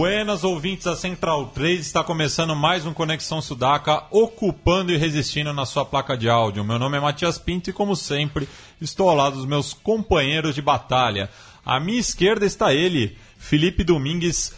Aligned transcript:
Buenas 0.00 0.44
ouvintes 0.44 0.86
da 0.86 0.96
Central 0.96 1.48
3, 1.48 1.78
está 1.78 2.02
começando 2.02 2.56
mais 2.56 2.86
um 2.86 2.94
Conexão 2.94 3.42
Sudaca, 3.42 4.04
ocupando 4.10 4.90
e 4.90 4.96
resistindo 4.96 5.52
na 5.52 5.66
sua 5.66 5.84
placa 5.84 6.16
de 6.16 6.26
áudio. 6.26 6.64
Meu 6.64 6.78
nome 6.78 6.96
é 6.96 7.00
Matias 7.00 7.36
Pinto 7.36 7.68
e, 7.68 7.72
como 7.74 7.94
sempre, 7.94 8.48
estou 8.80 9.10
ao 9.10 9.14
lado 9.14 9.36
dos 9.36 9.44
meus 9.44 9.74
companheiros 9.74 10.54
de 10.54 10.62
batalha. 10.62 11.28
À 11.62 11.78
minha 11.78 12.00
esquerda 12.00 12.46
está 12.46 12.72
ele, 12.72 13.18
Felipe 13.36 13.84
Domingues, 13.84 14.54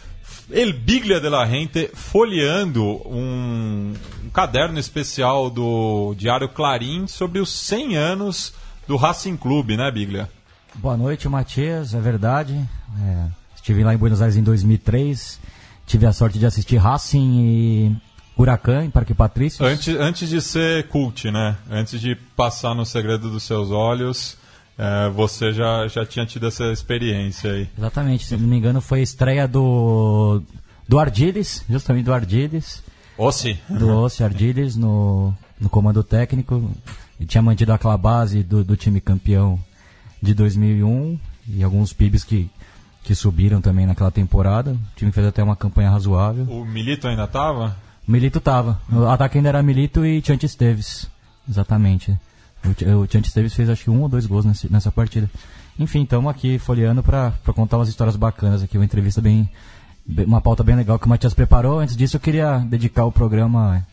El 0.49 0.71
Biglia 0.71 1.19
de 1.19 1.27
la 1.27 1.45
Gente, 1.45 1.91
folheando 1.93 2.81
um, 3.05 3.93
um 4.23 4.29
caderno 4.29 4.79
especial 4.79 5.49
do 5.49 6.15
Diário 6.15 6.47
Clarim 6.47 7.05
sobre 7.05 7.41
os 7.41 7.51
100 7.51 7.97
anos 7.97 8.53
do 8.87 8.95
Racing 8.95 9.35
Clube, 9.35 9.75
né, 9.75 9.91
Biglia? 9.91 10.29
Boa 10.75 10.95
noite, 10.95 11.27
Matias, 11.27 11.93
é 11.93 11.99
verdade. 11.99 12.53
É 13.01 13.42
Estive 13.63 13.81
lá 13.81 13.93
em 13.93 13.97
Buenos 13.97 14.21
Aires 14.21 14.35
em 14.35 14.43
2003. 14.43 15.39
Tive 15.87 16.05
a 16.05 16.11
sorte 16.11 16.37
de 16.37 16.45
assistir 16.45 16.75
Racing 16.75 17.39
e 17.39 17.95
Huracan 18.37 18.83
em 18.83 18.89
Parque 18.89 19.13
Patrício. 19.13 19.65
Antes, 19.65 19.95
antes 19.95 20.27
de 20.27 20.41
ser 20.41 20.89
cult, 20.89 21.31
né? 21.31 21.55
Antes 21.71 22.01
de 22.01 22.13
passar 22.35 22.75
no 22.75 22.85
segredo 22.85 23.31
dos 23.31 23.43
seus 23.43 23.71
olhos, 23.71 24.35
é, 24.77 25.09
você 25.11 25.53
já, 25.53 25.87
já 25.87 26.05
tinha 26.05 26.25
tido 26.25 26.45
essa 26.45 26.73
experiência 26.73 27.53
aí. 27.53 27.69
Exatamente. 27.77 28.25
Se 28.25 28.35
não 28.35 28.49
me 28.49 28.57
engano, 28.57 28.81
foi 28.81 28.99
a 28.99 29.03
estreia 29.03 29.47
do, 29.47 30.43
do 30.85 30.99
Ardiles, 30.99 31.63
justamente 31.69 32.03
do 32.03 32.13
Ardiles. 32.13 32.83
Ossi. 33.17 33.57
Do 33.69 33.87
Ossi 33.87 34.25
Ardiles 34.25 34.75
no, 34.75 35.33
no 35.57 35.69
comando 35.69 36.03
técnico. 36.03 36.69
E 37.17 37.25
tinha 37.25 37.41
mantido 37.41 37.71
aquela 37.71 37.97
base 37.97 38.43
do, 38.43 38.61
do 38.61 38.75
time 38.75 38.99
campeão 38.99 39.57
de 40.21 40.33
2001 40.33 41.17
e 41.47 41.63
alguns 41.63 41.93
PIBs 41.93 42.25
que 42.25 42.51
que 43.03 43.13
subiram 43.13 43.59
também 43.61 43.85
naquela 43.85 44.09
temporada. 44.09 44.71
O 44.71 44.95
time 44.95 45.11
fez 45.11 45.27
até 45.27 45.43
uma 45.43 45.55
campanha 45.55 45.89
razoável. 45.89 46.45
O 46.45 46.65
Milito 46.65 47.07
ainda 47.07 47.25
estava? 47.25 47.75
O 48.07 48.11
Milito 48.11 48.39
estava. 48.39 48.79
O 48.91 49.05
ataque 49.05 49.37
ainda 49.37 49.49
era 49.49 49.61
Milito 49.61 50.05
e 50.05 50.21
Chante 50.25 50.45
Esteves. 50.45 51.09
Exatamente. 51.47 52.17
O, 52.65 53.01
o 53.01 53.07
Chante 53.07 53.27
Esteves 53.27 53.53
fez 53.53 53.69
acho 53.69 53.83
que 53.83 53.89
um 53.89 54.01
ou 54.01 54.09
dois 54.09 54.25
gols 54.25 54.45
nessa, 54.45 54.67
nessa 54.69 54.91
partida. 54.91 55.29
Enfim, 55.77 56.03
estamos 56.03 56.31
aqui 56.31 56.57
folheando 56.57 57.03
para 57.03 57.33
contar 57.53 57.77
umas 57.77 57.89
histórias 57.89 58.15
bacanas 58.15 58.63
aqui, 58.63 58.77
uma 58.77 58.85
entrevista 58.85 59.19
bem, 59.19 59.49
uma 60.07 60.39
pauta 60.39 60.63
bem 60.63 60.75
legal 60.75 60.97
que 60.97 61.05
o 61.05 61.09
Matias 61.09 61.33
preparou. 61.33 61.79
Antes 61.79 61.97
disso, 61.97 62.15
eu 62.15 62.21
queria 62.21 62.59
dedicar 62.59 63.05
o 63.05 63.11
programa 63.11 63.85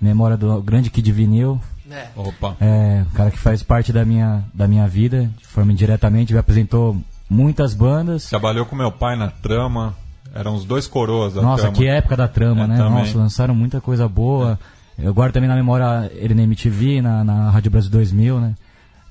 em 0.00 0.04
memória 0.04 0.36
do 0.36 0.60
grande 0.62 0.90
Kid 0.90 1.12
Vinil. 1.12 1.60
É. 1.90 2.08
Opa. 2.16 2.56
É, 2.60 3.04
um 3.06 3.14
cara 3.14 3.30
que 3.30 3.38
faz 3.38 3.62
parte 3.62 3.92
da 3.92 4.04
minha, 4.04 4.44
da 4.52 4.66
minha 4.66 4.88
vida, 4.88 5.30
de 5.38 5.46
forma 5.46 5.72
indiretamente, 5.72 6.32
me 6.32 6.38
apresentou 6.38 7.00
muitas 7.28 7.74
bandas. 7.74 8.28
Trabalhou 8.28 8.64
com 8.66 8.76
meu 8.76 8.90
pai 8.92 9.16
na 9.16 9.28
trama. 9.28 9.94
Eram 10.34 10.54
os 10.54 10.64
dois 10.64 10.86
coroas 10.86 11.32
da 11.34 11.40
Nossa, 11.40 11.62
trama. 11.62 11.76
que 11.78 11.86
época 11.86 12.16
da 12.16 12.28
trama, 12.28 12.64
É, 12.64 12.66
né? 12.66 12.76
também. 12.76 12.92
Nossa, 12.98 13.16
lançaram 13.18 13.54
muita 13.54 13.80
coisa 13.80 14.06
boa. 14.08 14.58
Eu 14.98 15.12
guardo 15.14 15.32
também 15.32 15.48
na 15.48 15.54
memória 15.56 16.10
ele 16.14 16.34
na 16.34 16.42
MTV, 16.42 17.00
na, 17.00 17.24
na 17.24 17.50
Rádio 17.50 17.70
Brasil 17.70 17.90
2000, 17.90 18.40
né? 18.40 18.54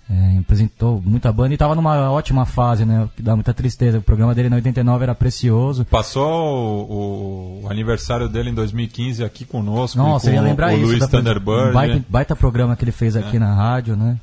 É, 0.08 0.38
apresentou 0.38 1.02
muita 1.04 1.32
banda 1.32 1.50
e 1.50 1.54
estava 1.56 1.74
numa 1.74 2.12
ótima 2.12 2.46
fase, 2.46 2.86
né? 2.86 3.10
Que 3.16 3.24
dá 3.24 3.34
muita 3.36 3.56
tristeza. 3.56 3.98
O 3.98 4.02
programa 4.04 4.36
dele 4.36 4.50
em 4.50 4.54
89 4.54 5.04
era 5.04 5.16
precioso. 5.16 5.84
Passou 5.86 6.88
o, 6.88 7.62
o 7.64 7.72
aniversário 7.72 8.30
dele 8.30 8.52
em 8.52 8.54
2015 8.54 9.24
aqui 9.24 9.46
conosco. 9.46 9.98
Nossa, 9.98 10.26
com 10.28 10.32
eu 10.32 10.36
ia 10.36 10.42
lembrar 10.42 10.74
o 10.74 10.78
isso. 10.78 10.86
Luiz 10.86 11.00
da- 11.00 11.08
Thunderbird. 11.08 11.74
baita, 11.74 12.06
baita 12.08 12.36
programa 12.36 12.76
que 12.76 12.84
ele 12.84 12.92
fez 12.92 13.16
aqui 13.16 13.40
na 13.40 13.52
rádio, 13.56 13.96
né? 13.96 14.18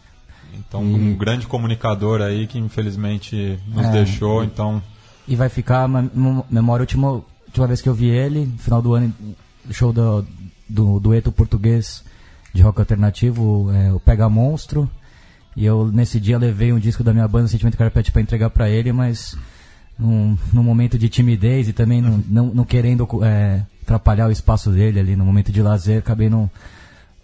Então, 0.69 0.83
um 0.83 1.15
grande 1.15 1.47
comunicador 1.47 2.21
aí 2.21 2.47
que 2.47 2.59
infelizmente 2.59 3.59
nos 3.69 3.87
É. 3.87 3.93
deixou. 3.93 4.43
Então, 4.45 4.83
E 5.29 5.37
vai 5.37 5.49
ficar 5.49 5.89
memória 6.51 6.83
a 6.83 6.85
última, 6.85 7.23
última 7.47 7.67
vez 7.67 7.81
que 7.81 7.89
eu 7.89 7.95
vi 7.95 8.09
ele, 8.09 8.47
no 8.47 8.59
final 8.59 8.83
do 8.83 8.95
ano, 8.95 9.13
no 9.65 9.73
show 9.75 9.93
do, 9.93 10.27
do 10.69 10.99
dueto 10.99 11.31
português 11.31 12.03
de 12.53 12.61
rock 12.63 12.81
alternativo, 12.81 13.71
é, 13.73 13.93
o 13.93 14.01
Pega 14.01 14.29
Monstro. 14.29 14.91
E 15.57 15.65
eu, 15.65 15.87
nesse 15.93 16.19
dia, 16.19 16.39
levei 16.39 16.73
um 16.73 16.79
disco 16.79 17.05
da 17.05 17.13
minha 17.13 17.29
banda, 17.29 17.47
Sentimento 17.49 17.77
Carpete, 17.77 18.11
para 18.11 18.23
entregar 18.23 18.51
para 18.51 18.69
ele, 18.71 18.91
mas 18.93 19.37
num, 19.99 20.37
num 20.53 20.63
momento 20.63 20.99
de 20.99 21.09
timidez 21.09 21.69
e 21.69 21.73
também 21.73 22.01
não, 22.01 22.23
não, 22.29 22.47
não 22.47 22.65
querendo 22.65 23.07
é, 23.23 23.63
atrapalhar 23.83 24.29
o 24.29 24.33
espaço 24.33 24.71
dele 24.71 24.99
ali, 24.99 25.15
no 25.15 25.25
momento 25.25 25.53
de 25.53 25.63
lazer, 25.63 25.99
acabei 25.99 26.29
não, 26.31 26.51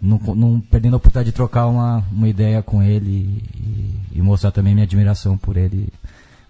não, 0.01 0.17
não 0.35 0.59
perdendo 0.61 0.93
a 0.93 0.97
oportunidade 0.97 1.29
de 1.31 1.35
trocar 1.35 1.67
uma, 1.67 2.03
uma 2.11 2.27
ideia 2.27 2.61
com 2.63 2.81
ele 2.81 3.09
e, 4.11 4.17
e 4.17 4.21
mostrar 4.21 4.51
também 4.51 4.73
minha 4.73 4.85
admiração 4.85 5.37
por 5.37 5.57
ele. 5.57 5.89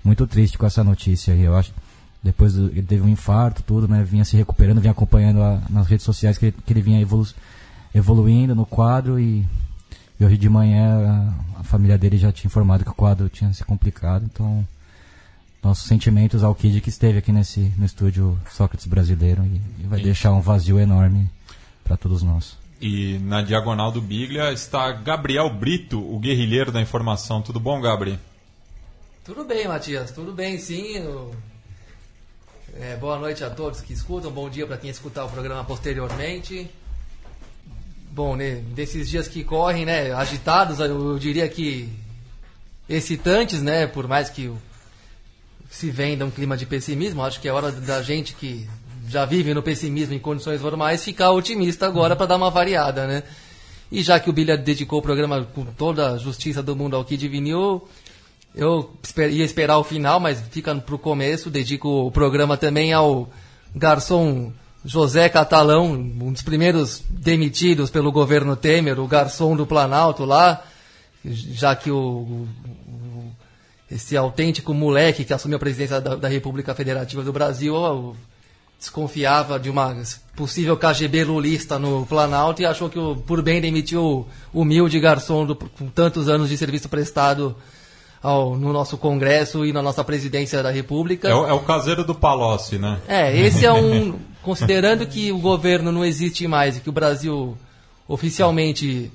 Muito 0.04 0.26
triste 0.28 0.58
com 0.58 0.66
essa 0.66 0.84
notícia 0.84 1.34
aí, 1.34 1.42
eu 1.42 1.56
acho. 1.58 1.74
Depois 2.24 2.54
do- 2.54 2.68
ele 2.68 2.84
teve 2.84 3.02
um 3.02 3.10
infarto, 3.10 3.64
tudo, 3.64 3.88
né? 3.88 4.04
Vinha 4.04 4.26
se 4.26 4.36
recuperando, 4.38 4.80
vinha 4.82 4.92
acompanhando 4.92 5.42
a- 5.42 5.62
nas 5.70 5.88
redes 5.88 6.06
sociais 6.06 6.38
que 6.38 6.48
ele, 6.48 6.56
que 6.66 6.74
ele 6.74 6.82
vinha 6.82 7.02
evolu 7.02 7.28
evoluindo 7.96 8.54
no 8.54 8.66
quadro 8.66 9.20
e, 9.20 9.46
e 10.20 10.24
hoje 10.26 10.38
de 10.38 10.48
manhã 10.50 11.34
a, 11.56 11.60
a 11.62 11.64
família 11.64 11.98
dele 11.98 12.18
já 12.18 12.32
tinha 12.32 12.48
informado 12.48 12.84
que 12.84 12.92
o 12.92 12.94
quadro 12.94 13.28
tinha 13.30 13.52
se 13.54 13.64
complicado, 13.64 14.26
então 14.32 14.66
nossos 15.64 15.88
sentimentos 15.88 16.44
ao 16.44 16.54
Kid 16.54 16.82
que 16.82 16.90
esteve 16.90 17.18
aqui 17.18 17.32
nesse 17.32 17.74
no 17.78 17.86
estúdio 17.86 18.38
Sócrates 18.52 18.86
brasileiro 18.86 19.44
e, 19.44 19.60
e 19.84 19.88
vai 19.88 19.98
Isso. 20.00 20.06
deixar 20.06 20.32
um 20.34 20.40
vazio 20.40 20.80
enorme 20.80 21.30
para 21.84 21.98
todos 21.98 22.22
nós. 22.22 22.59
E 22.82 23.18
na 23.20 23.42
diagonal 23.42 23.92
do 23.92 24.02
Biglia 24.02 24.52
está 24.52 24.92
Gabriel 24.92 25.50
Brito, 25.50 26.00
o 26.00 26.18
guerrilheiro 26.20 26.72
da 26.72 26.82
informação. 26.82 27.42
Tudo 27.42 27.60
bom, 27.60 27.82
Gabriel? 27.82 28.20
Tudo 29.24 29.44
bem, 29.44 29.68
Matias, 29.68 30.12
tudo 30.12 30.32
bem 30.32 30.58
sim. 30.58 30.96
É, 32.76 32.96
boa 32.96 33.18
noite 33.18 33.44
a 33.44 33.50
todos 33.50 33.82
que 33.82 33.94
escutam, 33.94 34.32
bom 34.32 34.50
dia 34.50 34.66
para 34.66 34.78
quem 34.78 34.90
escutar 34.90 35.26
o 35.26 35.30
programa 35.30 35.64
posteriormente. 35.66 36.70
Bom, 38.12 38.36
né, 38.36 38.64
dias 39.06 39.28
que 39.28 39.44
correm, 39.44 39.86
né, 39.86 40.12
agitados, 40.14 40.80
eu, 40.80 40.86
eu 40.86 41.20
diria 41.20 41.48
que 41.48 41.90
excitantes, 42.88 43.62
né, 43.62 43.86
por 43.86 44.08
mais 44.08 44.30
que 44.30 44.52
se 45.70 45.92
venda 45.92 46.26
um 46.26 46.32
clima 46.32 46.58
de 46.58 46.66
pessimismo, 46.66 47.24
acho 47.24 47.40
que 47.40 47.48
é 47.48 47.54
hora 47.54 47.72
da 47.72 48.02
gente 48.02 48.34
que 48.34 48.68
já 49.10 49.26
vive 49.26 49.54
no 49.54 49.62
pessimismo 49.64 50.14
em 50.14 50.20
condições 50.20 50.62
normais 50.62 51.04
ficar 51.04 51.32
otimista 51.32 51.86
agora 51.88 52.16
para 52.16 52.28
dar 52.28 52.36
uma 52.38 52.50
variada, 52.52 53.08
né? 53.08 53.24
E 53.92 54.04
já 54.04 54.20
que 54.20 54.30
o 54.30 54.34
Bilha 54.34 54.56
dedicou 54.56 55.00
o 55.00 55.02
programa 55.02 55.44
com 55.56 55.66
toda 55.66 56.12
a 56.12 56.18
justiça 56.18 56.62
do 56.62 56.76
mundo 56.76 56.96
ao 56.96 57.04
Kid 57.04 57.28
Vinil, 57.28 57.88
eu 58.54 58.94
ia 59.32 59.44
esperar 59.44 59.78
o 59.80 59.84
final, 59.84 60.20
mas 60.20 60.40
fica 60.52 60.76
pro 60.76 61.00
começo. 61.00 61.50
Dedico 61.50 61.88
o 62.08 62.12
programa 62.12 62.56
também 62.56 62.94
ao 62.94 63.28
garçom 63.76 64.52
José 64.86 65.28
Catalão, 65.28 65.92
um 65.94 66.32
dos 66.32 66.42
primeiros 66.44 67.02
demitidos 67.10 67.90
pelo 67.90 68.12
governo 68.12 68.56
Temer, 68.56 69.00
o 69.00 69.08
garçom 69.08 69.56
do 69.56 69.66
Planalto 69.66 70.24
lá, 70.24 70.64
já 71.26 71.76
que 71.76 71.90
o, 71.92 71.98
o- 71.98 72.48
o- 72.88 73.32
esse 73.92 74.16
autêntico 74.16 74.72
moleque 74.74 75.26
que 75.26 75.34
assumiu 75.34 75.58
a 75.58 75.60
presidência 75.60 76.00
da, 76.00 76.16
da 76.16 76.28
República 76.28 76.76
Federativa 76.76 77.24
do 77.24 77.34
Brasil 77.34 77.74
ó, 77.74 78.14
desconfiava 78.80 79.60
de 79.60 79.70
uma 79.70 79.96
possível 80.36 80.78
KGB 80.78 81.26
lulista 81.26 81.78
no 81.78 82.06
Planalto 82.06 82.62
e 82.62 82.66
achou 82.66 82.90
que 82.90 82.98
o, 82.98 83.16
por 83.18 83.42
bem 83.42 83.60
demitiu 83.60 84.26
o 84.54 84.62
humilde 84.62 84.98
garçom 85.02 85.46
do- 85.46 85.56
com 85.56 85.88
tantos 85.90 86.30
anos 86.30 86.48
de 86.48 86.58
serviço 86.58 86.88
prestado 86.88 87.56
ao- 88.24 88.56
no 88.56 88.72
nosso 88.72 88.98
Congresso 88.98 89.66
e 89.66 89.74
na 89.74 89.82
nossa 89.82 90.02
presidência 90.04 90.64
da 90.64 90.72
República. 90.72 91.28
É 91.28 91.36
o, 91.36 91.46
é 91.48 91.54
o 91.54 91.60
caseiro 91.60 92.06
do 92.06 92.16
Palocci, 92.16 92.78
né? 92.78 93.00
É, 93.08 93.38
esse 93.38 93.66
é 93.66 93.74
um. 93.74 94.18
Considerando 94.42 95.06
que 95.06 95.32
o 95.34 95.38
governo 95.40 95.92
não 95.92 96.04
existe 96.06 96.48
mais 96.48 96.78
e 96.78 96.80
que 96.80 96.90
o 96.90 96.94
Brasil 96.94 97.58
oficialmente 98.08 99.12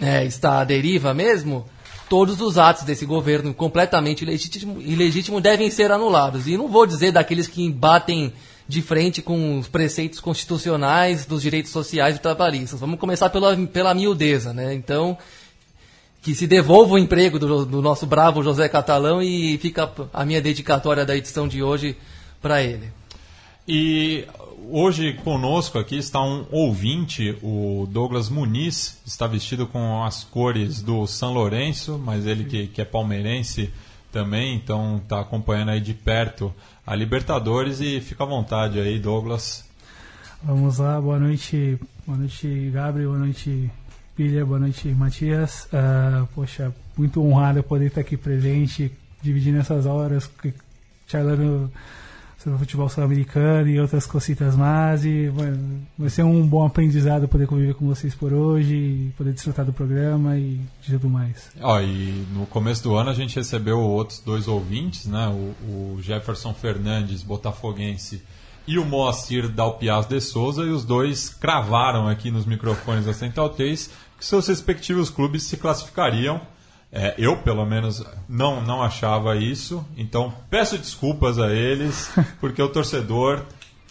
é, 0.00 0.24
está 0.24 0.60
à 0.60 0.64
deriva 0.64 1.12
mesmo, 1.12 1.66
todos 2.08 2.40
os 2.40 2.58
atos 2.58 2.84
desse 2.84 3.04
governo 3.04 3.52
completamente 3.52 4.22
ilegítimo, 4.22 4.80
ilegítimo 4.80 5.40
devem 5.40 5.70
ser 5.70 5.92
anulados. 5.92 6.46
E 6.46 6.56
não 6.56 6.68
vou 6.68 6.86
dizer 6.86 7.12
daqueles 7.12 7.46
que 7.46 7.70
batem 7.70 8.32
de 8.66 8.82
frente 8.82 9.22
com 9.22 9.58
os 9.58 9.66
preceitos 9.66 10.20
constitucionais 10.20 11.24
dos 11.24 11.42
direitos 11.42 11.72
sociais 11.72 12.16
e 12.16 12.18
trabalhistas. 12.18 12.80
Vamos 12.80 13.00
começar 13.00 13.30
pela, 13.30 13.56
pela 13.66 13.94
miudeza, 13.94 14.52
né? 14.52 14.74
Então, 14.74 15.16
que 16.20 16.34
se 16.34 16.46
devolva 16.46 16.94
o 16.94 16.98
emprego 16.98 17.38
do, 17.38 17.64
do 17.64 17.80
nosso 17.80 18.06
bravo 18.06 18.42
José 18.42 18.68
Catalão 18.68 19.22
e 19.22 19.56
fica 19.58 19.90
a 20.12 20.24
minha 20.24 20.42
dedicatória 20.42 21.06
da 21.06 21.16
edição 21.16 21.48
de 21.48 21.62
hoje 21.62 21.96
para 22.42 22.62
ele. 22.62 22.92
E 23.66 24.26
hoje 24.70 25.14
conosco 25.24 25.78
aqui 25.78 25.96
está 25.96 26.22
um 26.22 26.46
ouvinte, 26.50 27.36
o 27.42 27.86
Douglas 27.90 28.28
Muniz, 28.28 29.00
está 29.06 29.26
vestido 29.26 29.66
com 29.66 30.04
as 30.04 30.24
cores 30.24 30.82
do 30.82 31.06
São 31.06 31.32
Lourenço, 31.32 31.98
mas 31.98 32.26
ele 32.26 32.44
que, 32.44 32.66
que 32.66 32.80
é 32.80 32.84
palmeirense 32.84 33.72
também, 34.12 34.56
então 34.56 34.98
está 34.98 35.20
acompanhando 35.20 35.70
aí 35.70 35.80
de 35.80 35.94
perto 35.94 36.52
a 36.86 36.94
Libertadores 36.94 37.80
e 37.80 38.00
fica 38.00 38.24
à 38.24 38.26
vontade 38.26 38.80
aí, 38.80 38.98
Douglas. 38.98 39.64
Vamos 40.42 40.78
lá, 40.78 41.00
boa 41.00 41.18
noite, 41.18 41.78
boa 42.06 42.18
noite, 42.18 42.70
Gabriel, 42.72 43.10
boa 43.10 43.20
noite, 43.20 43.70
Pilha, 44.14 44.44
boa 44.44 44.58
noite, 44.58 44.88
Matias. 44.88 45.68
Uh, 45.72 46.26
poxa, 46.34 46.74
muito 46.96 47.22
honrado 47.22 47.62
poder 47.62 47.86
estar 47.86 48.00
aqui 48.00 48.16
presente, 48.16 48.90
dividindo 49.20 49.58
essas 49.58 49.84
horas, 49.84 50.30
charlando 51.06 51.70
sobre 52.48 52.58
futebol 52.58 52.88
sul-americano 52.88 53.68
e 53.68 53.78
outras 53.78 54.06
cositas 54.06 54.56
mais. 54.56 55.04
E 55.04 55.30
vai 55.98 56.10
ser 56.10 56.22
um 56.22 56.46
bom 56.46 56.64
aprendizado 56.64 57.28
poder 57.28 57.46
conviver 57.46 57.74
com 57.74 57.86
vocês 57.86 58.14
por 58.14 58.32
hoje, 58.32 59.12
poder 59.16 59.32
desfrutar 59.32 59.64
do 59.64 59.72
programa 59.72 60.36
e 60.36 60.60
de 60.80 60.92
tudo 60.92 61.08
mais. 61.08 61.50
Ó, 61.60 61.80
e 61.80 62.26
no 62.32 62.46
começo 62.46 62.82
do 62.82 62.96
ano 62.96 63.10
a 63.10 63.14
gente 63.14 63.36
recebeu 63.36 63.78
outros 63.78 64.20
dois 64.20 64.48
ouvintes, 64.48 65.06
né? 65.06 65.28
O, 65.28 65.94
o 65.96 66.02
Jefferson 66.02 66.54
Fernandes, 66.54 67.22
botafoguense, 67.22 68.22
e 68.66 68.78
o 68.78 68.84
Moacir 68.84 69.48
Dalpiaz 69.48 70.06
de 70.06 70.20
Souza, 70.20 70.62
e 70.62 70.68
os 70.68 70.84
dois 70.84 71.30
cravaram 71.30 72.06
aqui 72.06 72.30
nos 72.30 72.44
microfones 72.44 73.06
da 73.06 73.14
Central 73.14 73.50
3 73.50 73.90
que 74.18 74.24
seus 74.24 74.48
respectivos 74.48 75.10
clubes 75.10 75.44
se 75.44 75.56
classificariam 75.56 76.40
é, 76.90 77.14
eu, 77.18 77.36
pelo 77.38 77.64
menos, 77.66 78.04
não, 78.28 78.62
não 78.62 78.82
achava 78.82 79.36
isso. 79.36 79.84
Então, 79.96 80.32
peço 80.48 80.78
desculpas 80.78 81.38
a 81.38 81.52
eles, 81.52 82.10
porque 82.40 82.62
o 82.62 82.68
torcedor 82.68 83.42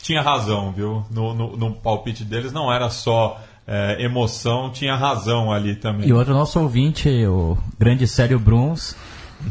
tinha 0.01 0.21
razão, 0.21 0.71
viu? 0.71 1.05
No, 1.11 1.33
no, 1.33 1.57
no 1.57 1.73
palpite 1.73 2.23
deles 2.23 2.51
não 2.51 2.71
era 2.71 2.89
só 2.89 3.39
é, 3.67 4.01
emoção, 4.03 4.71
tinha 4.71 4.95
razão 4.95 5.51
ali 5.51 5.75
também. 5.75 6.07
E 6.07 6.13
outro 6.13 6.33
nosso 6.33 6.59
ouvinte, 6.59 7.09
o 7.25 7.57
grande 7.77 8.07
Sério 8.07 8.39
Bruns, 8.39 8.95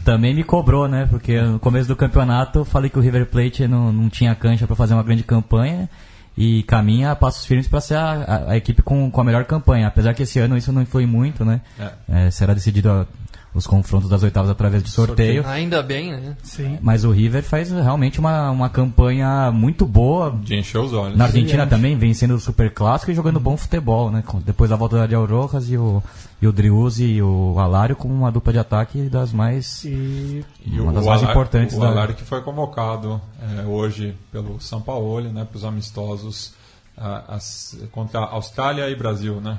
também 0.04 0.34
me 0.34 0.42
cobrou, 0.42 0.88
né? 0.88 1.06
Porque 1.08 1.40
no 1.40 1.60
começo 1.60 1.86
do 1.86 1.94
campeonato 1.94 2.60
eu 2.60 2.64
falei 2.64 2.90
que 2.90 2.98
o 2.98 3.02
River 3.02 3.26
Plate 3.26 3.68
não, 3.68 3.92
não 3.92 4.08
tinha 4.08 4.34
cancha 4.34 4.66
para 4.66 4.74
fazer 4.74 4.94
uma 4.94 5.02
grande 5.02 5.22
campanha 5.22 5.88
e 6.36 6.62
caminha 6.64 7.12
a 7.12 7.16
passos 7.16 7.46
firmes 7.46 7.66
para 7.66 7.80
ser 7.80 7.94
a, 7.94 8.10
a, 8.10 8.50
a, 8.52 8.56
equipe 8.56 8.82
com, 8.82 9.10
com 9.10 9.20
a 9.20 9.24
melhor 9.24 9.44
campanha. 9.44 9.86
Apesar 9.86 10.12
que 10.14 10.22
esse 10.22 10.38
ano 10.38 10.56
isso 10.56 10.72
não 10.72 10.84
foi 10.84 11.06
muito, 11.06 11.44
né? 11.44 11.60
É. 11.78 12.26
É, 12.26 12.30
será 12.30 12.52
decidido 12.52 12.90
a, 12.90 13.06
os 13.56 13.66
confrontos 13.66 14.08
das 14.08 14.22
oitavas 14.22 14.50
através 14.50 14.82
de 14.82 14.90
sorteio. 14.90 15.42
sorteio. 15.42 15.54
Ainda 15.54 15.82
bem, 15.82 16.12
né? 16.12 16.36
Sim. 16.42 16.78
Mas 16.82 17.04
o 17.04 17.10
River 17.10 17.42
faz 17.42 17.70
realmente 17.70 18.20
uma, 18.20 18.50
uma 18.50 18.68
campanha 18.68 19.50
muito 19.50 19.86
boa. 19.86 20.38
De 20.42 20.56
encher 20.56 20.78
os 20.78 20.92
olhos. 20.92 21.16
Na 21.16 21.24
Argentina 21.24 21.64
Sim, 21.64 21.70
também, 21.70 21.96
vencendo 21.96 22.34
o 22.34 22.40
Super 22.40 22.70
Clássico 22.72 23.10
e 23.10 23.14
jogando 23.14 23.40
bom 23.40 23.56
futebol, 23.56 24.10
né? 24.10 24.22
Depois 24.44 24.70
da 24.70 24.76
volta 24.76 24.96
da 24.96 25.02
Ariel 25.02 25.24
Rojas 25.24 25.70
e 25.70 25.78
o, 25.78 26.02
e 26.40 26.46
o 26.46 26.52
Driuzzi 26.52 27.04
e 27.04 27.22
o 27.22 27.58
Alário 27.58 27.96
como 27.96 28.12
uma 28.12 28.30
dupla 28.30 28.52
de 28.52 28.58
ataque 28.58 29.02
das 29.08 29.32
mais. 29.32 29.84
E, 29.84 30.44
uma 30.66 30.92
das 30.92 31.06
mais 31.06 31.22
Alário, 31.22 31.30
importantes. 31.30 31.76
O 31.76 31.80
da... 31.80 31.88
Alário 31.88 32.14
que 32.14 32.24
foi 32.24 32.42
convocado 32.42 33.20
é, 33.58 33.62
hoje 33.62 34.14
pelo 34.30 34.60
São 34.60 34.80
Paulo, 34.80 35.20
né? 35.32 35.46
Para 35.50 35.56
os 35.56 35.64
amistosos 35.64 36.54
as, 36.96 37.78
contra 37.92 38.20
a 38.20 38.32
Austrália 38.32 38.88
e 38.90 38.96
Brasil, 38.96 39.40
né? 39.40 39.58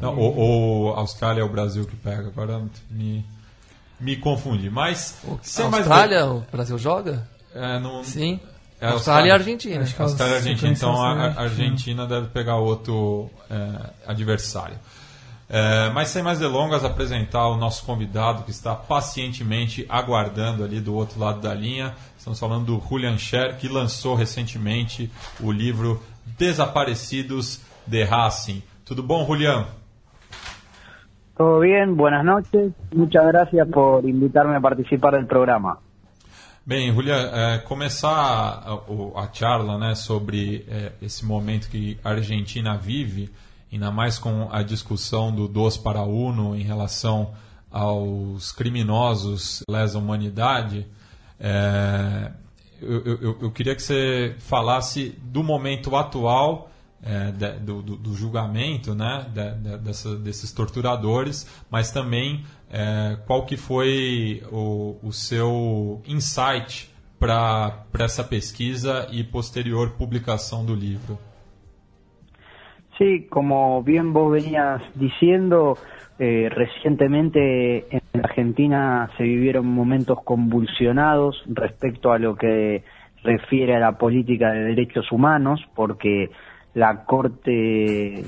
Não, 0.00 0.16
ou, 0.16 0.36
ou 0.36 0.94
Austrália 0.94 1.40
é 1.40 1.44
o 1.44 1.48
Brasil 1.48 1.84
que 1.86 1.96
pega, 1.96 2.28
agora 2.28 2.62
me, 2.90 3.24
me 3.98 4.16
confundi. 4.16 4.70
Mas. 4.70 5.18
A 5.26 5.32
Austrália, 5.32 6.26
mais... 6.26 6.42
o 6.42 6.44
Brasil 6.50 6.78
joga? 6.78 7.28
É, 7.54 7.78
no, 7.78 8.04
Sim. 8.04 8.40
É 8.80 8.88
Austrália 8.88 9.28
e 9.28 9.32
Argentina. 9.32 9.82
Acho 9.82 9.94
que 9.94 10.02
Austrália 10.02 10.34
e 10.34 10.36
Argentina. 10.36 10.72
Então 10.72 11.02
a, 11.02 11.12
a 11.12 11.42
Argentina 11.42 12.06
deve 12.06 12.28
pegar 12.28 12.56
outro 12.56 13.30
é, 13.50 13.90
adversário. 14.06 14.78
É, 15.52 15.90
mas 15.90 16.08
sem 16.08 16.22
mais 16.22 16.38
delongas, 16.38 16.84
apresentar 16.84 17.48
o 17.48 17.56
nosso 17.56 17.84
convidado 17.84 18.44
que 18.44 18.52
está 18.52 18.74
pacientemente 18.74 19.84
aguardando 19.88 20.62
ali 20.62 20.80
do 20.80 20.94
outro 20.94 21.18
lado 21.18 21.40
da 21.40 21.52
linha. 21.52 21.92
Estamos 22.16 22.38
falando 22.38 22.66
do 22.66 22.88
Julian 22.88 23.18
Scher, 23.18 23.58
que 23.58 23.68
lançou 23.68 24.14
recentemente 24.14 25.10
o 25.40 25.50
livro 25.50 26.00
Desaparecidos 26.38 27.60
de 27.84 28.04
Racing. 28.04 28.62
Tudo 28.90 29.04
bom, 29.04 29.24
Julián? 29.24 29.66
Todo 31.36 31.60
bien, 31.60 31.96
buenas 31.96 32.24
noches. 32.24 32.72
Muchas 32.92 33.24
gracias 33.24 33.68
por 33.68 34.04
invitarme 34.04 34.56
a 34.56 34.60
participar 34.60 35.14
del 35.14 35.28
programa. 35.28 35.78
Bem, 36.66 36.92
Julián, 36.92 37.30
é, 37.32 37.58
começar 37.58 38.10
a, 38.10 38.80
a, 39.14 39.32
charla 39.32 39.78
né, 39.78 39.94
sobre 39.94 40.66
é, 40.68 40.90
esse 41.00 41.24
momento 41.24 41.70
que 41.70 42.00
a 42.02 42.10
Argentina 42.10 42.76
vive, 42.76 43.30
ainda 43.72 43.92
mais 43.92 44.18
com 44.18 44.48
a 44.50 44.60
discussão 44.64 45.32
do 45.32 45.46
dos 45.46 45.78
para 45.78 46.02
uno 46.02 46.56
em 46.56 46.64
relação 46.64 47.30
aos 47.70 48.50
criminosos 48.50 49.62
lesa 49.70 50.00
humanidade, 50.00 50.84
é, 51.38 52.32
eu, 52.82 53.04
eu, 53.04 53.38
eu, 53.42 53.50
queria 53.52 53.76
que 53.76 53.82
você 53.82 54.34
falasse 54.40 55.16
do 55.22 55.44
momento 55.44 55.94
atual 55.94 56.69
é, 57.02 57.30
de, 57.32 57.58
do, 57.60 57.82
do, 57.82 58.14
julgamento 58.14 58.94
né, 58.94 59.26
de, 59.32 59.54
de, 59.54 59.78
dessa, 59.78 60.16
desses 60.16 60.52
torturadores, 60.52 61.46
mas 61.70 61.90
também 61.90 62.44
é, 62.70 63.16
qual 63.26 63.46
que 63.46 63.56
foi 63.56 64.42
o, 64.50 64.98
o 65.02 65.12
seu 65.12 66.02
insight 66.06 66.90
para 67.18 67.84
essa 67.98 68.24
pesquisa 68.24 69.06
e 69.12 69.22
posterior 69.22 69.90
publicação 69.96 70.64
do 70.64 70.74
livro. 70.74 71.18
Sí, 72.96 73.26
como 73.30 73.82
bien 73.82 74.12
vos 74.12 74.30
venías 74.30 74.82
diciendo, 74.94 75.78
eh, 76.18 76.50
recientemente 76.50 77.86
en 77.90 78.20
Argentina 78.22 79.10
se 79.16 79.22
vivieron 79.22 79.66
momentos 79.66 80.18
convulsionados 80.22 81.42
respecto 81.48 82.12
a 82.12 82.18
lo 82.18 82.36
que 82.36 82.84
refiere 83.22 83.74
a 83.74 83.80
la 83.80 83.96
política 83.96 84.52
de 84.52 84.64
derechos 84.64 85.10
humanos, 85.12 85.60
porque 85.74 86.30
la 86.74 87.04
Corte 87.04 88.24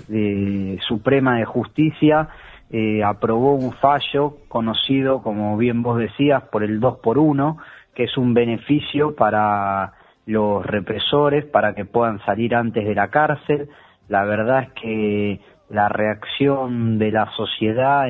Suprema 0.87 1.37
de 1.37 1.45
Justicia 1.45 2.29
eh, 2.71 3.05
aprobó 3.05 3.55
un 3.55 3.73
fallo 3.73 4.39
conocido, 4.49 5.23
como 5.23 5.57
bien 5.59 5.83
vos 5.83 5.99
decías, 5.99 6.43
por 6.45 6.65
el 6.65 6.81
2 6.81 6.99
por 6.99 7.19
1, 7.19 7.59
que 7.95 8.05
es 8.05 8.17
un 8.17 8.33
beneficio 8.33 9.15
para 9.15 9.93
los 10.25 10.65
represores 10.65 11.45
para 11.45 11.75
que 11.75 11.85
puedan 11.85 12.19
salir 12.25 12.55
antes 12.55 12.87
de 12.87 12.95
la 12.95 13.09
cárcel. 13.09 13.69
La 14.09 14.25
verdad 14.25 14.63
es 14.63 14.73
que 14.73 15.41
la 15.69 15.89
reacción 15.89 16.99
de 16.99 17.13
la 17.13 17.31
sociedad 17.33 18.07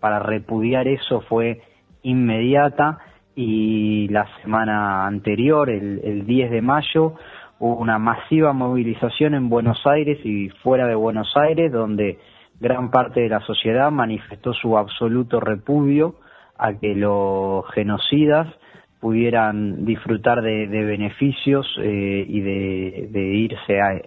para 0.00 0.20
repudiar 0.20 0.86
eso 0.86 1.22
fue 1.22 1.62
inmediata 2.02 2.98
y 3.34 4.08
la 4.08 4.26
semana 4.42 5.06
anterior, 5.06 5.68
el, 5.68 6.00
el 6.04 6.26
10 6.26 6.50
de 6.50 6.62
mayo, 6.62 7.14
hubo 7.58 7.76
una 7.76 7.98
masiva 7.98 8.52
movilización 8.52 9.34
en 9.34 9.48
Buenos 9.48 9.86
Aires 9.86 10.18
y 10.24 10.48
fuera 10.62 10.86
de 10.86 10.94
Buenos 10.94 11.36
Aires, 11.36 11.72
donde 11.72 12.18
gran 12.60 12.90
parte 12.90 13.20
de 13.20 13.28
la 13.28 13.40
sociedad 13.40 13.90
manifestó 13.90 14.52
su 14.52 14.76
absoluto 14.78 15.40
repudio 15.40 16.16
a 16.58 16.74
que 16.74 16.94
los 16.94 17.68
genocidas 17.72 18.48
pudieran 19.00 19.84
disfrutar 19.84 20.42
de, 20.42 20.66
beneficios 20.66 21.66
eh, 21.82 22.24
y 22.26 22.40
de, 22.40 23.34
irse 23.34 23.80
a 23.80 24.00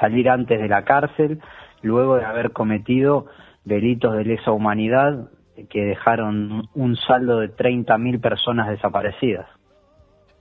salir 0.00 0.28
antes 0.28 0.60
de 0.60 0.68
la 0.68 0.84
cárcel 0.84 1.40
luego 1.82 2.16
de 2.16 2.24
haber 2.24 2.52
cometido 2.52 3.26
delitos 3.64 4.14
de 4.16 4.24
lesa 4.24 4.52
humanidad 4.52 5.30
que 5.70 5.84
dejaron 5.84 6.68
un 6.74 6.96
saldo 6.96 7.40
de 7.40 7.48
30.000 7.48 8.20
personas 8.20 8.68
desaparecidas. 8.68 9.46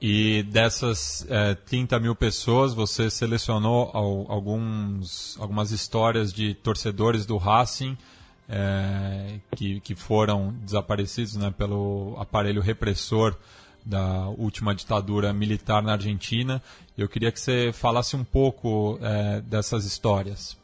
E 0.07 0.43
dessas 0.43 1.27
é, 1.31 1.55
30 1.55 1.99
mil 1.99 2.13
pessoas, 2.13 2.75
você 2.75 3.09
selecionou 3.09 3.89
alguns, 4.29 5.35
algumas 5.41 5.71
histórias 5.71 6.31
de 6.31 6.53
torcedores 6.53 7.25
do 7.25 7.37
Racing 7.37 7.97
é, 8.47 9.39
que, 9.55 9.79
que 9.79 9.95
foram 9.95 10.53
desaparecidos 10.63 11.35
né, 11.35 11.51
pelo 11.57 12.15
aparelho 12.19 12.61
repressor 12.61 13.35
da 13.83 14.29
última 14.37 14.75
ditadura 14.75 15.33
militar 15.33 15.81
na 15.81 15.93
Argentina. 15.93 16.61
Eu 16.95 17.09
queria 17.09 17.31
que 17.31 17.39
você 17.39 17.71
falasse 17.73 18.15
um 18.15 18.23
pouco 18.23 18.99
é, 19.01 19.41
dessas 19.41 19.85
histórias. 19.85 20.55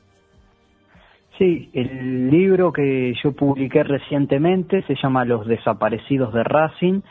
Sí, 1.39 1.67
el 1.73 2.29
libro 2.29 2.71
que 2.71 3.15
yo 3.23 3.31
publiqué 3.31 3.81
recientemente 3.81 4.83
se 4.83 4.93
llama 5.01 5.25
Los 5.25 5.47
desaparecidos 5.47 6.31
de 6.31 6.43
Racing 6.43 7.01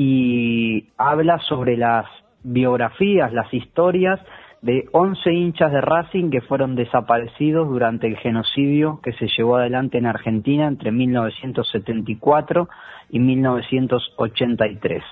y 0.00 0.86
habla 0.96 1.40
sobre 1.40 1.76
las 1.76 2.06
biografías, 2.44 3.32
las 3.32 3.52
historias 3.52 4.20
de 4.62 4.88
11 4.92 5.32
hinchas 5.32 5.72
de 5.72 5.80
Racing 5.80 6.30
que 6.30 6.40
fueron 6.40 6.76
desaparecidos 6.76 7.68
durante 7.68 8.06
el 8.06 8.16
genocidio 8.16 9.00
que 9.02 9.12
se 9.14 9.26
llevó 9.36 9.56
adelante 9.56 9.98
en 9.98 10.06
Argentina 10.06 10.68
entre 10.68 10.92
1974 10.92 12.68
y 13.10 13.18
1983. 13.18 15.02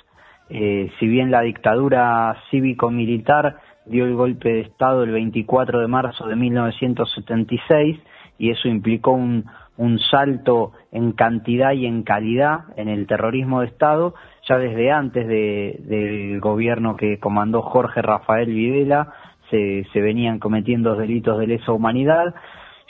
Eh, 0.51 0.93
si 1.01 1.09
bien 1.09 1.33
la 1.33 1.41
dictadura 1.41 2.37
cívico-militar 2.53 3.57
dio 3.87 4.05
el 4.05 4.15
golpe 4.15 4.51
de 4.51 4.61
Estado 4.61 5.03
el 5.03 5.11
24 5.11 5.81
de 5.81 5.89
marzo 5.89 6.29
de 6.29 6.37
1976 6.37 7.99
y 8.39 8.51
eso 8.51 8.69
implicó 8.69 9.11
un, 9.11 9.47
un 9.77 9.99
salto 9.99 10.73
en 10.93 11.13
cantidad 11.13 11.73
y 11.73 11.87
en 11.87 12.03
calidad 12.03 12.61
en 12.77 12.89
el 12.89 13.07
terrorismo 13.07 13.61
de 13.61 13.67
Estado, 13.67 14.15
ya 14.49 14.59
desde 14.59 14.91
antes 14.91 15.27
de, 15.27 15.81
del 15.81 16.41
gobierno 16.41 16.97
que 16.97 17.19
comandó 17.19 17.63
Jorge 17.63 18.03
Rafael 18.03 18.49
Videla, 18.49 19.13
se, 19.51 19.87
se 19.93 20.01
venían 20.01 20.39
cometiendo 20.39 20.97
delitos 20.97 21.39
de 21.39 21.47
lesa 21.47 21.73
humanidad. 21.73 22.35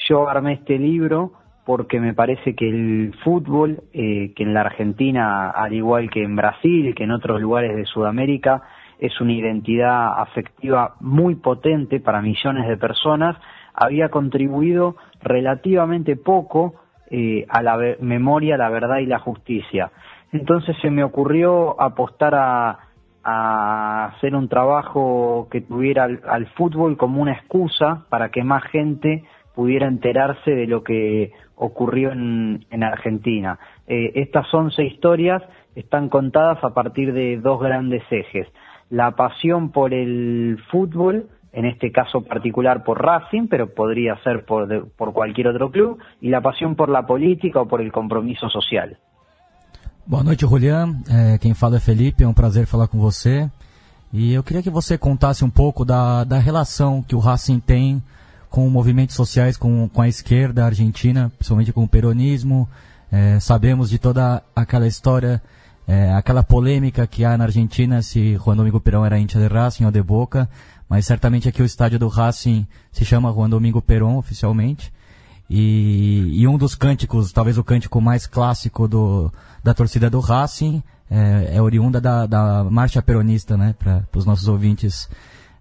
Yo 0.08 0.28
armé 0.28 0.54
este 0.54 0.78
libro 0.78 1.32
porque 1.66 1.98
me 1.98 2.14
parece 2.14 2.54
que 2.54 2.68
el 2.68 3.14
fútbol, 3.24 3.82
eh, 3.92 4.32
que 4.36 4.44
en 4.44 4.54
la 4.54 4.60
Argentina, 4.60 5.50
al 5.50 5.72
igual 5.72 6.08
que 6.10 6.22
en 6.22 6.36
Brasil, 6.36 6.94
que 6.94 7.04
en 7.04 7.10
otros 7.10 7.40
lugares 7.40 7.74
de 7.74 7.84
Sudamérica, 7.84 8.62
es 9.00 9.20
una 9.20 9.32
identidad 9.32 10.20
afectiva 10.20 10.94
muy 11.00 11.34
potente 11.34 11.98
para 11.98 12.22
millones 12.22 12.68
de 12.68 12.76
personas, 12.76 13.36
había 13.74 14.10
contribuido 14.10 14.96
relativamente 15.20 16.16
poco 16.16 16.76
eh, 17.10 17.46
a 17.48 17.62
la 17.62 17.76
memoria, 18.00 18.56
la 18.56 18.70
verdad 18.70 18.98
y 18.98 19.06
la 19.06 19.18
justicia. 19.18 19.90
Entonces 20.36 20.76
se 20.82 20.90
me 20.90 21.02
ocurrió 21.02 21.80
apostar 21.80 22.34
a, 22.34 22.80
hacer 23.24 24.36
un 24.36 24.48
trabajo 24.48 25.48
que 25.50 25.60
tuviera 25.60 26.04
al, 26.04 26.46
fútbol 26.54 26.96
como 26.96 27.20
una 27.20 27.32
excusa 27.32 28.04
para 28.08 28.28
que 28.28 28.44
más 28.44 28.62
gente 28.64 29.24
pudiera 29.52 29.88
enterarse 29.88 30.52
de 30.52 30.68
lo 30.68 30.84
que 30.84 31.32
ocurrió 31.56 32.12
en, 32.12 32.82
Argentina. 32.84 33.58
Eh, 33.88 34.12
estas 34.14 34.52
11 34.54 34.84
historias 34.84 35.42
están 35.74 36.08
contadas 36.08 36.62
a 36.62 36.72
partir 36.72 37.12
de 37.12 37.38
dos 37.38 37.58
grandes 37.60 38.04
ejes. 38.10 38.46
La 38.90 39.10
pasión 39.16 39.72
por 39.72 39.92
el 39.92 40.60
fútbol 40.70 41.26
en 41.52 41.64
este 41.64 41.90
caso 41.90 42.20
particular 42.22 42.84
por 42.84 43.02
Racing, 43.02 43.48
pero 43.48 43.74
podría 43.74 44.14
ser 44.18 44.44
por, 44.44 44.90
por 44.90 45.14
cualquier 45.14 45.48
outro 45.48 45.72
clube, 45.72 45.96
e 46.20 46.36
a 46.36 46.44
paixão 46.44 46.76
por 46.76 46.92
la 46.92 47.08
política 47.08 47.64
ou 47.64 47.66
por 47.66 47.80
el 47.80 47.88
compromisso 47.90 48.52
social. 48.52 48.92
Boa 50.06 50.22
noite, 50.22 50.46
Julian. 50.46 50.96
É, 51.08 51.36
quem 51.38 51.52
fala 51.52 51.78
é 51.78 51.80
Felipe, 51.80 52.22
é 52.22 52.28
um 52.28 52.32
prazer 52.32 52.66
falar 52.66 52.86
com 52.86 52.98
você. 52.98 53.50
E 54.12 54.32
eu 54.32 54.42
queria 54.42 54.62
que 54.62 54.70
você 54.70 54.96
contasse 54.96 55.44
um 55.44 55.50
pouco 55.50 55.84
da, 55.84 56.22
da 56.22 56.38
relação 56.38 57.02
que 57.02 57.16
o 57.16 57.18
Racing 57.18 57.58
tem 57.58 58.00
com 58.48 58.68
movimentos 58.70 59.16
sociais, 59.16 59.56
com, 59.56 59.88
com 59.88 60.00
a 60.00 60.08
esquerda 60.08 60.64
argentina, 60.64 61.32
principalmente 61.36 61.72
com 61.72 61.82
o 61.82 61.88
peronismo. 61.88 62.68
É, 63.10 63.40
sabemos 63.40 63.90
de 63.90 63.98
toda 63.98 64.42
aquela 64.54 64.86
história, 64.86 65.42
é, 65.88 66.12
aquela 66.14 66.44
polêmica 66.44 67.04
que 67.06 67.24
há 67.24 67.36
na 67.36 67.44
Argentina 67.44 68.00
se 68.00 68.36
Juan 68.36 68.56
Domingo 68.56 68.80
Perón 68.80 69.04
era 69.04 69.18
hincha 69.18 69.40
de 69.40 69.48
Racing 69.48 69.86
ou 69.86 69.90
de 69.90 70.02
Boca 70.02 70.48
mas 70.88 71.06
certamente 71.06 71.48
aqui 71.48 71.62
o 71.62 71.64
estádio 71.64 71.98
do 71.98 72.08
Racing 72.08 72.66
se 72.92 73.04
chama 73.04 73.32
Juan 73.32 73.50
Domingo 73.50 73.82
Perón 73.82 74.16
oficialmente. 74.16 74.92
E, 75.48 76.40
e 76.40 76.48
um 76.48 76.58
dos 76.58 76.74
cânticos, 76.74 77.32
talvez 77.32 77.56
o 77.56 77.64
cântico 77.64 78.00
mais 78.00 78.26
clássico 78.26 78.88
do, 78.88 79.32
da 79.62 79.72
torcida 79.72 80.10
do 80.10 80.20
Racing, 80.20 80.82
é, 81.10 81.56
é 81.56 81.62
oriunda 81.62 82.00
da, 82.00 82.26
da 82.26 82.64
marcha 82.64 83.00
peronista, 83.00 83.56
né? 83.56 83.74
Para 83.78 84.02
os 84.14 84.24
nossos 84.24 84.48
ouvintes 84.48 85.08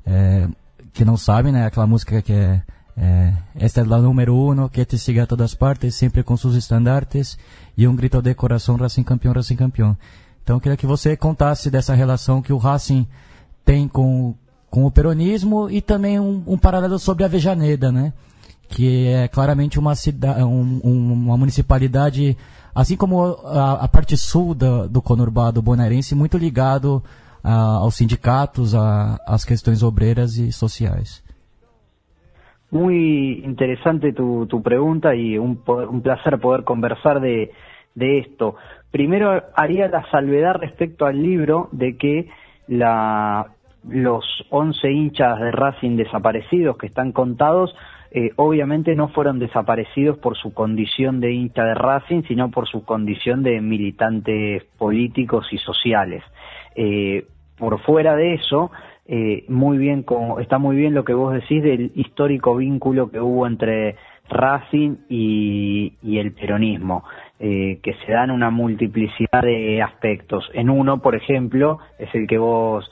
é, 0.06 0.48
que 0.92 1.06
não 1.06 1.18
sabem, 1.18 1.52
né? 1.52 1.66
Aquela 1.66 1.86
música 1.86 2.22
que 2.22 2.34
é, 2.34 2.62
é 2.98 3.34
Esta 3.56 3.82
é 3.82 3.84
la 3.84 4.00
número 4.00 4.36
uno, 4.36 4.70
que 4.70 4.84
te 4.86 4.98
siga 4.98 5.24
a 5.24 5.28
todas 5.28 5.54
partes, 5.54 5.96
sempre 5.96 6.24
com 6.24 6.36
seus 6.36 6.56
estandartes, 6.56 7.38
e 7.78 7.88
um 7.88 7.96
grito 7.96 8.22
de 8.22 8.34
coração, 8.34 8.76
Racing 8.76 9.04
campeão, 9.04 9.34
Racing 9.34 9.56
campeão. 9.56 9.96
Então 10.44 10.58
eu 10.58 10.60
queria 10.60 10.78
que 10.78 10.88
você 10.88 11.16
contasse 11.16 11.70
dessa 11.70 11.94
relação 11.94 12.42
que 12.42 12.54
o 12.54 12.58
Racing 12.58 13.08
tem 13.64 13.88
com, 13.88 14.36
com 14.70 14.86
o 14.86 14.92
peronismo 14.92 15.70
e 15.70 15.82
também 15.82 16.20
um, 16.20 16.44
um 16.46 16.58
paralelo 16.58 16.98
sobre 17.00 17.24
a 17.24 17.28
Vejaneda, 17.28 17.92
né? 17.92 18.14
Que 18.68 19.08
é 19.08 19.28
claramente 19.28 19.80
uma 19.80 19.96
cidade, 19.96 20.44
um, 20.44 20.80
uma 20.84 21.38
municipalidade, 21.38 22.38
assim 22.74 22.98
como 22.98 23.24
a, 23.24 23.84
a 23.84 23.88
parte 23.88 24.18
sul 24.18 24.54
do, 24.54 24.90
do 24.90 25.02
conurbado 25.02 25.62
bonaerense, 25.62 26.16
muito 26.16 26.38
ligado 26.38 27.04
a, 27.44 27.78
aos 27.78 27.96
sindicatos, 27.96 28.74
às 28.74 29.46
questões 29.46 29.84
obreiras 29.84 30.38
e 30.38 30.52
sociais. 30.52 31.24
Muy 32.72 33.44
interesante 33.46 34.12
tu, 34.12 34.48
tu 34.48 34.62
pregunta 34.62 35.16
y 35.16 35.38
un, 35.38 35.56
placer 36.02 36.40
poder 36.40 36.64
conversar 36.64 37.22
de, 37.22 37.52
de 37.94 38.20
esto. 38.20 38.56
Primero 38.92 39.44
haría 39.56 39.88
la 39.88 40.04
salvedad 40.10 40.56
respecto 40.56 41.06
al 41.06 41.22
libro 41.22 41.70
de 41.72 41.96
que 41.96 42.30
la 42.68 43.48
los 43.88 44.26
11 44.50 44.92
hinchas 44.92 45.40
de 45.40 45.52
Racing 45.52 45.96
desaparecidos 45.96 46.76
que 46.78 46.88
están 46.88 47.12
contados, 47.12 47.76
eh, 48.18 48.32
obviamente 48.38 48.96
no 48.96 49.10
fueron 49.10 49.40
desaparecidos 49.40 50.18
por 50.20 50.38
su 50.38 50.54
condición 50.54 51.20
de 51.20 51.34
hincha 51.34 51.66
de 51.66 51.74
Racing, 51.74 52.22
sino 52.30 52.50
por 52.50 52.66
su 52.66 52.86
condición 52.86 53.44
de 53.44 53.60
militantes 53.60 54.64
políticos 54.78 55.48
y 55.52 55.58
sociales. 55.58 56.24
Eh, 56.78 57.26
por 57.58 57.78
fuera 57.82 58.16
de 58.16 58.36
eso, 58.36 58.72
eh, 59.06 59.44
muy 59.50 59.78
bien, 59.78 60.04
como, 60.04 60.40
está 60.40 60.60
muy 60.60 60.78
bien 60.78 60.94
lo 60.94 61.04
que 61.04 61.14
vos 61.14 61.34
decís 61.34 61.62
del 61.62 61.92
histórico 61.94 62.56
vínculo 62.56 63.12
que 63.12 63.20
hubo 63.20 63.48
entre 63.48 63.98
Racing 64.30 64.96
y, 65.10 66.18
el 66.18 66.32
peronismo, 66.32 67.04
que 67.38 67.96
se 68.06 68.14
dan 68.14 68.32
una 68.32 68.50
multiplicidad 68.50 69.42
de 69.42 69.82
aspectos. 69.82 70.50
En 70.54 70.70
uno, 70.70 71.02
por 71.02 71.16
ejemplo, 71.16 71.80
es 72.00 72.16
el 72.16 72.28
que 72.28 72.38
vos 72.38 72.90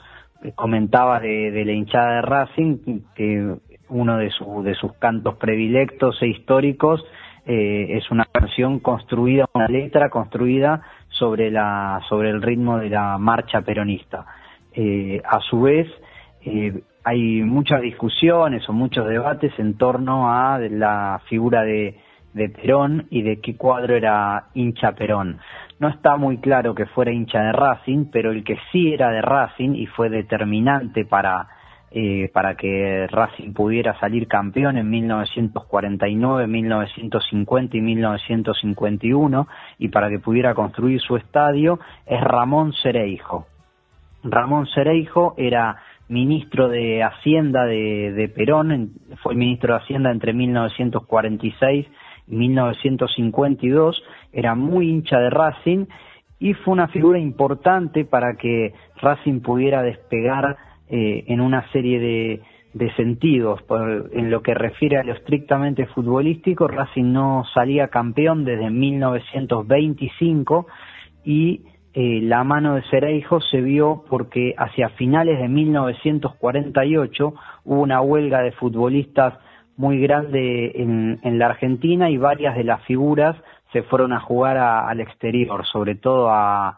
comentaba 0.55 1.21
de, 1.21 1.63
la 1.65 1.71
hinchada 1.71 2.15
de 2.15 2.21
Racing, 2.23 2.77
que 3.15 3.55
uno 3.93 4.17
de, 4.17 4.29
sus 4.29 4.93
cantos 4.99 5.35
predilectos 5.35 6.21
e 6.21 6.27
históricos 6.27 7.05
eh, 7.45 7.87
es 7.91 8.09
una 8.09 8.25
canción 8.25 8.79
construida, 8.79 9.45
una 9.53 9.67
letra 9.67 10.09
construida 10.09 10.81
sobre, 11.09 11.51
la, 11.51 12.01
sobre 12.09 12.29
el 12.29 12.41
ritmo 12.41 12.79
de 12.79 12.89
la 12.89 13.17
marcha 13.17 13.61
peronista. 13.61 14.25
Eh, 14.73 15.21
a 15.23 15.39
su 15.41 15.61
vez, 15.61 15.87
eh, 16.43 16.81
hay 17.03 17.43
muchas 17.43 17.81
discusiones 17.81 18.67
o 18.67 18.73
muchos 18.73 19.07
debates 19.07 19.53
en 19.59 19.77
torno 19.77 20.31
a 20.31 20.57
la 20.57 21.21
figura 21.29 21.61
de, 21.63 21.99
de 22.33 22.49
Perón 22.49 23.05
y 23.11 23.21
de 23.21 23.39
qué 23.41 23.55
cuadro 23.55 23.95
era 23.95 24.47
hincha 24.55 24.93
Perón. 24.93 25.39
No 25.79 25.89
está 25.89 26.17
muy 26.17 26.37
claro 26.37 26.73
que 26.73 26.87
fuera 26.87 27.11
hincha 27.11 27.41
de 27.43 27.51
Racing, 27.51 28.05
pero 28.11 28.31
el 28.31 28.43
que 28.43 28.57
sí 28.71 28.93
era 28.93 29.11
de 29.11 29.21
Racing 29.21 29.75
y 29.75 29.85
fue 29.85 30.09
determinante 30.09 31.05
para, 31.05 31.47
eh, 31.95 32.29
para 32.33 32.55
que 32.55 33.05
Racing 33.07 33.53
pudiera 33.53 33.99
salir 33.99 34.27
campeón 34.27 34.77
en 34.77 34.89
1949, 34.89 36.47
1950 36.47 37.77
y 37.77 37.81
1951 37.81 39.47
y 39.77 39.89
para 39.89 40.09
que 40.09 40.17
pudiera 40.17 40.55
construir 40.55 40.99
su 41.01 41.17
estadio 41.17 41.79
es 42.07 42.19
Ramón 42.19 42.73
Cereijo. 42.81 43.45
Ramón 44.23 44.65
Cereijo 44.73 45.35
era 45.37 45.77
ministro 46.07 46.67
de 46.67 47.03
Hacienda 47.03 47.65
de, 47.65 48.11
de 48.13 48.27
Perón, 48.27 48.93
fue 49.21 49.35
ministro 49.35 49.73
de 49.73 49.79
Hacienda 49.81 50.09
entre 50.09 50.33
1946 50.33 51.87
y 52.27 52.35
1952 52.35 54.03
era 54.31 54.55
muy 54.55 54.89
hincha 54.89 55.19
de 55.19 55.29
Racing 55.29 55.85
y 56.39 56.55
fue 56.55 56.73
una 56.73 56.87
figura 56.87 57.19
importante 57.19 58.03
para 58.03 58.35
que 58.35 58.73
Racing 59.01 59.41
pudiera 59.41 59.83
despegar 59.83 60.57
eh, 60.93 61.23
en 61.27 61.41
una 61.41 61.69
serie 61.71 61.99
de, 61.99 62.41
sentidos. 62.95 63.61
en 64.13 64.31
lo 64.31 64.41
que 64.41 64.53
refiere 64.53 64.97
a 64.97 65.03
lo 65.03 65.13
estrictamente 65.13 65.85
futbolístico, 65.87 66.67
Racing 66.67 67.11
no 67.11 67.43
salía 67.53 67.87
campeón 67.87 68.45
desde 68.45 68.69
1925 68.69 70.67
y 71.23 71.61
eh, 71.93 72.19
la 72.23 72.43
mano 72.43 72.75
de 72.75 72.81
Cereijo 72.89 73.41
se 73.41 73.61
vio 73.61 74.03
porque 74.09 74.55
hacia 74.57 74.89
finales 74.89 75.39
de 75.39 75.47
1948 75.47 77.33
hubo 77.65 77.81
una 77.81 78.01
huelga 78.01 78.41
de 78.41 78.51
futbolistas 78.53 79.35
muy 79.77 79.99
grande 79.99 80.71
en, 80.75 81.19
en 81.23 81.39
la 81.39 81.47
Argentina 81.47 82.09
y 82.09 82.17
varias 82.17 82.55
de 82.55 82.63
las 82.63 82.81
figuras 82.85 83.35
se 83.73 83.81
fueron 83.83 84.13
a 84.13 84.21
jugar 84.21 84.57
al 84.57 85.01
exterior, 85.01 85.65
sobre 85.65 85.95
todo 85.95 86.29
a, 86.29 86.77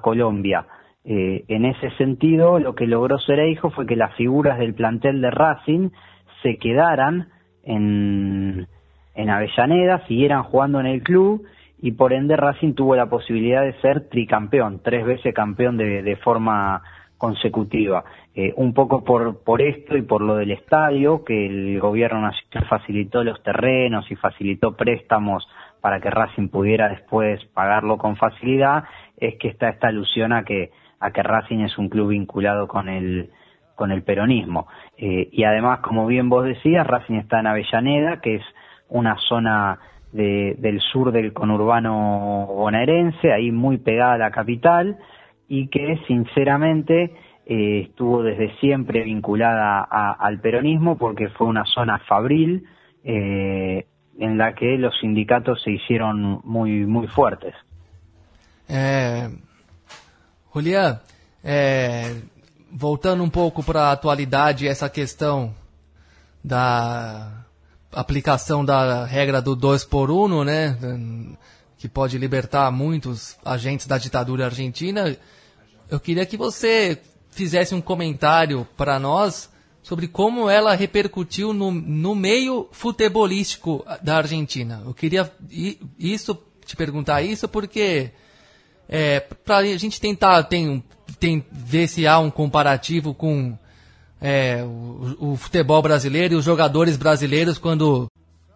Colombia. 0.00 0.64
Eh, 1.04 1.44
en 1.48 1.66
ese 1.66 1.90
sentido, 1.92 2.58
lo 2.58 2.74
que 2.74 2.86
logró 2.86 3.18
Cereijo 3.18 3.70
fue 3.70 3.86
que 3.86 3.96
las 3.96 4.14
figuras 4.14 4.58
del 4.58 4.74
plantel 4.74 5.20
de 5.20 5.30
Racing 5.30 5.90
se 6.42 6.56
quedaran 6.56 7.28
en, 7.62 8.66
en 9.14 9.30
Avellaneda, 9.30 10.06
siguieran 10.06 10.44
jugando 10.44 10.80
en 10.80 10.86
el 10.86 11.02
club 11.02 11.44
y 11.80 11.92
por 11.92 12.14
ende 12.14 12.36
Racing 12.36 12.72
tuvo 12.72 12.96
la 12.96 13.06
posibilidad 13.06 13.62
de 13.62 13.74
ser 13.80 14.08
tricampeón, 14.08 14.80
tres 14.82 15.04
veces 15.04 15.34
campeón 15.34 15.76
de, 15.76 16.02
de 16.02 16.16
forma 16.16 16.82
consecutiva. 17.18 18.04
Eh, 18.34 18.52
un 18.56 18.72
poco 18.74 19.04
por, 19.04 19.44
por 19.44 19.62
esto 19.62 19.96
y 19.96 20.02
por 20.02 20.20
lo 20.22 20.36
del 20.36 20.50
estadio, 20.50 21.22
que 21.24 21.46
el 21.46 21.78
gobierno 21.80 22.20
nacional 22.20 22.68
facilitó 22.68 23.22
los 23.22 23.42
terrenos 23.42 24.10
y 24.10 24.16
facilitó 24.16 24.74
préstamos 24.74 25.46
para 25.80 26.00
que 26.00 26.10
Racing 26.10 26.48
pudiera 26.48 26.88
después 26.88 27.44
pagarlo 27.52 27.98
con 27.98 28.16
facilidad, 28.16 28.84
es 29.18 29.36
que 29.36 29.48
está 29.48 29.68
esta 29.68 29.88
alusión 29.88 30.32
a 30.32 30.44
que, 30.44 30.70
a 31.04 31.10
que 31.10 31.22
Racing 31.22 31.60
es 31.60 31.76
un 31.76 31.90
club 31.90 32.08
vinculado 32.08 32.66
con 32.66 32.88
el, 32.88 33.30
con 33.74 33.92
el 33.92 34.02
peronismo. 34.02 34.66
Eh, 34.96 35.28
y 35.30 35.44
además, 35.44 35.80
como 35.80 36.06
bien 36.06 36.30
vos 36.30 36.44
decías, 36.46 36.86
Racing 36.86 37.16
está 37.16 37.40
en 37.40 37.46
Avellaneda, 37.46 38.20
que 38.22 38.36
es 38.36 38.42
una 38.88 39.16
zona 39.28 39.78
del 40.12 40.80
sur 40.92 41.10
del 41.10 41.32
conurbano 41.32 42.46
bonaerense, 42.46 43.32
ahí 43.32 43.50
muy 43.50 43.78
pegada 43.78 44.14
a 44.14 44.18
la 44.18 44.30
capital, 44.30 44.96
y 45.48 45.66
que 45.66 45.98
sinceramente 46.06 47.16
eh, 47.46 47.80
estuvo 47.88 48.22
desde 48.22 48.54
siempre 48.60 49.02
vinculada 49.02 49.82
al 49.82 50.40
peronismo 50.40 50.96
porque 50.96 51.28
fue 51.30 51.48
una 51.48 51.64
zona 51.64 51.98
fabril 51.98 52.64
eh, 53.02 53.86
en 54.18 54.38
la 54.38 54.54
que 54.54 54.78
los 54.78 54.96
sindicatos 55.00 55.60
se 55.62 55.72
hicieron 55.72 56.40
muy, 56.44 56.86
muy 56.86 57.08
fuertes. 57.08 57.54
É, 58.68 59.28
Julián, 60.54 61.00
é, 61.42 62.14
voltando 62.70 63.24
um 63.24 63.28
pouco 63.28 63.62
para 63.62 63.88
a 63.88 63.92
atualidade, 63.92 64.68
essa 64.68 64.88
questão 64.88 65.52
da 66.42 67.44
aplicação 67.90 68.64
da 68.64 69.04
regra 69.04 69.42
do 69.42 69.56
2 69.56 69.84
por 69.84 70.10
1, 70.10 70.24
um, 70.24 70.44
né, 70.44 70.78
que 71.76 71.88
pode 71.88 72.16
libertar 72.18 72.70
muitos 72.70 73.36
agentes 73.44 73.86
da 73.86 73.98
ditadura 73.98 74.44
argentina, 74.44 75.16
eu 75.90 75.98
queria 75.98 76.24
que 76.24 76.36
você 76.36 77.00
fizesse 77.30 77.74
um 77.74 77.80
comentário 77.80 78.66
para 78.76 78.98
nós 78.98 79.50
sobre 79.82 80.06
como 80.08 80.48
ela 80.48 80.74
repercutiu 80.74 81.52
no, 81.52 81.70
no 81.70 82.14
meio 82.14 82.68
futebolístico 82.70 83.84
da 84.02 84.18
Argentina. 84.18 84.82
Eu 84.86 84.94
queria 84.94 85.30
isso 85.98 86.38
te 86.64 86.74
perguntar 86.74 87.22
isso 87.22 87.46
porque 87.48 88.12
é, 88.88 89.20
para 89.20 89.58
a 89.58 89.76
gente 89.76 90.00
tentar 90.00 90.42
tem, 90.44 90.82
tem, 91.18 91.44
ver 91.50 91.88
se 91.88 92.06
há 92.06 92.18
um 92.18 92.30
comparativo 92.30 93.14
com 93.14 93.56
é, 94.20 94.62
o, 94.62 95.32
o, 95.32 95.36
futebol 95.36 95.82
brasileiro 95.82 96.34
e 96.34 96.36
os 96.36 96.44
jogadores 96.44 96.96
brasileiros 96.96 97.58
quando 97.58 98.08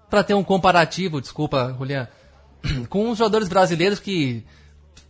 para 0.09 0.25
ter 0.25 0.35
um 0.35 0.45
comparativo, 0.45 1.21
desculpa, 1.21 1.75
Julian, 1.77 2.09
com 2.89 3.11
os 3.11 3.19
jogadores 3.19 3.49
brasileiros 3.49 4.01
que 4.01 4.45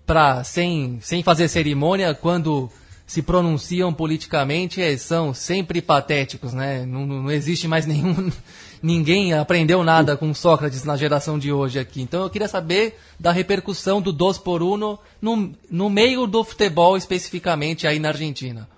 para 0.05 0.43
sem, 0.43 0.99
sem 1.01 1.23
fazer 1.23 1.49
cerimônia 1.49 2.15
quando 2.15 2.71
se 3.07 3.23
pronunciam 3.23 3.93
politicamente 3.93 4.83
eh, 4.83 4.97
são 4.97 5.33
sempre 5.33 5.81
patéticos, 5.81 6.53
né? 6.53 6.85
Não, 6.85 7.07
não 7.07 7.31
existe 7.31 7.67
mais 7.67 7.87
nenhum. 7.87 8.31
Ninguém 8.83 9.33
aprendeu 9.33 9.83
nada 9.83 10.17
com 10.17 10.33
Sócrates 10.33 10.85
na 10.85 10.97
geração 10.97 11.39
de 11.39 11.53
hoje 11.53 11.79
aqui. 11.79 12.01
Então 12.01 12.23
eu 12.23 12.31
queria 12.31 12.49
saber 12.49 12.95
da 13.19 13.33
repercussão 13.33 14.01
do 14.01 14.13
2 14.13 14.39
por 14.39 14.63
1 14.63 14.77
no, 14.77 15.53
no 15.71 15.91
meio 15.91 16.27
do 16.27 16.45
futebol 16.45 16.97
especificamente 16.97 17.87
aí 17.87 17.99
na 17.99 18.09
Argentina. 18.09 18.69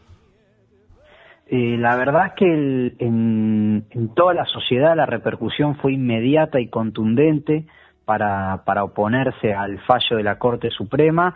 Eh, 1.47 1.77
la 1.79 1.97
verdad 1.97 2.27
es 2.27 2.33
que 2.35 2.45
el, 2.45 2.95
en, 3.01 3.85
en, 3.91 4.09
toda 4.15 4.35
la 4.35 4.45
sociedad 4.47 4.97
la 4.97 5.07
repercusión 5.07 5.75
fue 5.77 5.95
inmediata 5.95 6.61
y 6.61 6.69
contundente 6.69 7.67
para, 8.05 8.63
para 8.65 8.85
oponerse 8.85 9.53
al 9.53 9.81
fallo 9.81 10.17
de 10.17 10.23
la 10.23 10.39
Corte 10.39 10.71
Suprema 10.71 11.35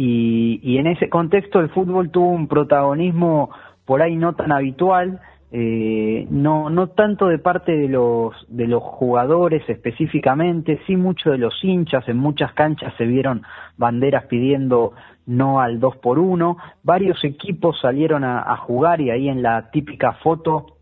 Y, 0.00 0.78
en 0.78 0.86
ese 0.86 1.08
contexto 1.08 1.58
el 1.58 1.70
fútbol 1.70 2.10
tuvo 2.10 2.28
un 2.28 2.46
protagonismo 2.46 3.50
por 3.84 4.00
ahí 4.00 4.14
no 4.14 4.32
tan 4.34 4.52
habitual, 4.52 5.20
eh, 5.50 6.26
no, 6.30 6.68
no 6.68 6.88
tanto 6.88 7.28
de 7.28 7.38
parte 7.38 7.76
de 7.76 7.88
los, 7.88 8.34
de 8.48 8.66
los 8.66 8.82
jugadores 8.82 9.62
específicamente, 9.68 10.80
sí 10.86 10.96
mucho 10.96 11.30
de 11.30 11.38
los 11.38 11.54
hinchas, 11.62 12.06
en 12.08 12.18
muchas 12.18 12.52
canchas 12.52 12.92
se 12.98 13.06
vieron 13.06 13.42
banderas 13.76 14.26
pidiendo 14.26 14.92
no 15.26 15.60
al 15.60 15.78
2 15.78 15.96
por 15.98 16.18
1 16.18 16.56
varios 16.82 17.22
equipos 17.22 17.78
salieron 17.80 18.24
a, 18.24 18.40
a 18.40 18.56
jugar 18.56 19.00
y 19.02 19.10
ahí 19.10 19.28
en 19.28 19.42
la 19.42 19.70
típica 19.70 20.12
foto 20.12 20.78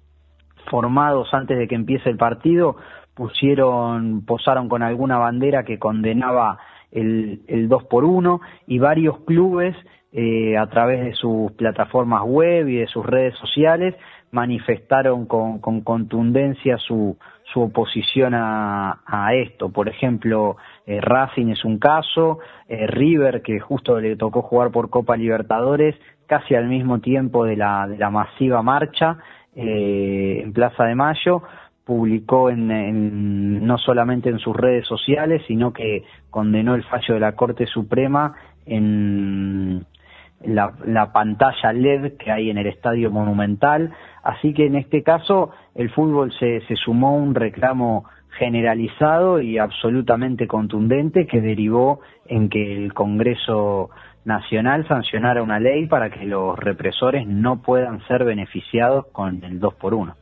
formados 0.71 1.35
antes 1.35 1.59
de 1.59 1.67
que 1.67 1.75
empiece 1.75 2.09
el 2.09 2.17
partido 2.17 2.77
pusieron, 3.17 4.25
posaron 4.25 4.69
con 4.69 4.83
alguna 4.83 5.17
bandera 5.17 5.65
que 5.65 5.79
condenaba 5.79 6.59
el, 6.93 7.41
el 7.49 7.69
2 7.69 7.85
por 7.85 8.05
1 8.05 8.41
y 8.67 8.79
varios 8.79 9.19
clubes 9.21 9.75
eh, 10.13 10.57
a 10.57 10.67
través 10.69 11.03
de 11.05 11.15
sus 11.15 11.51
plataformas 11.53 12.23
web 12.25 12.69
y 12.69 12.77
de 12.77 12.87
sus 12.87 13.05
redes 13.05 13.35
sociales 13.39 13.95
manifestaron 14.37 15.25
con, 15.25 15.61
con 15.61 15.81
contundencia 15.81 16.77
su, 16.77 17.17
su 17.53 17.63
oposición 17.63 18.35
a, 18.35 19.31
esto. 19.33 19.71
Por 19.71 19.89
ejemplo, 19.89 20.57
eh, 20.87 21.01
Racing 21.01 21.49
es 21.49 21.65
un 21.65 21.79
caso, 21.79 22.39
eh, 22.69 22.87
River, 22.87 23.41
que 23.41 23.59
justo 23.59 23.99
le 23.99 24.15
tocó 24.17 24.43
jugar 24.43 24.71
por 24.71 24.91
Copa 24.91 25.17
Libertadores, 25.17 25.95
casi 26.27 26.55
al 26.55 26.69
mismo 26.69 27.01
tiempo 27.01 27.45
de 27.45 27.57
la, 27.57 27.87
de 27.89 27.97
la 27.97 28.11
masiva 28.11 28.63
marcha 28.63 29.19
eh, 29.55 30.43
en 30.45 30.53
Plaza 30.53 30.85
de 30.85 30.95
Mayo, 30.95 31.43
publicó 31.85 32.51
en, 32.51 33.65
no 33.67 33.79
solamente 33.79 34.29
en 34.29 34.39
sus 34.39 34.55
redes 34.55 34.87
sociales, 34.87 35.43
sino 35.47 35.73
que 35.73 36.05
condenó 36.31 36.75
el 36.75 36.83
fallo 36.83 37.15
de 37.15 37.21
la 37.21 37.37
Corte 37.37 37.67
Suprema 37.67 38.35
en 38.67 39.87
la, 40.45 41.13
pantalla 41.13 41.73
LED 41.73 42.17
que 42.19 42.31
hay 42.31 42.51
en 42.51 42.59
el 42.59 42.67
Estadio 42.67 43.11
Monumental. 43.11 43.93
Así 44.27 44.53
que 44.53 44.67
en 44.67 44.75
este 44.75 45.05
caso 45.05 45.51
el 45.77 45.89
fútbol 45.91 46.33
se, 46.33 46.61
se 46.67 46.75
sumó 46.75 47.11
a 47.11 47.13
un 47.13 47.33
reclamo 47.33 48.05
generalizado 48.37 49.41
y 49.41 49.57
absolutamente 49.57 50.49
contundente 50.49 51.29
que 51.29 51.41
derivó 51.41 52.01
en 52.27 52.49
que 52.49 52.77
el 52.77 52.93
Congreso 52.93 53.91
Nacional 54.25 54.85
sancionara 54.89 55.45
una 55.45 55.61
ley 55.61 55.87
para 55.87 56.11
que 56.11 56.25
los 56.25 56.59
represores 56.59 57.25
no 57.25 57.63
puedan 57.63 58.05
ser 58.09 58.25
beneficiados 58.25 59.07
con 59.13 59.45
el 59.45 59.61
2 59.61 59.75
por 59.75 59.95
1. 59.95 60.13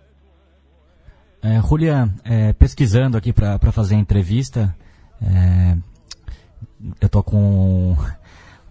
É, 1.43 1.61
Julia, 1.61 2.09
é, 2.25 2.53
pesquisando 2.53 3.17
aqui 3.17 3.33
para 3.33 3.59
fazer 3.73 3.97
a 3.97 3.99
entrevista, 3.99 4.75
é, 5.23 5.77
eu 7.01 7.23
com 7.23 7.97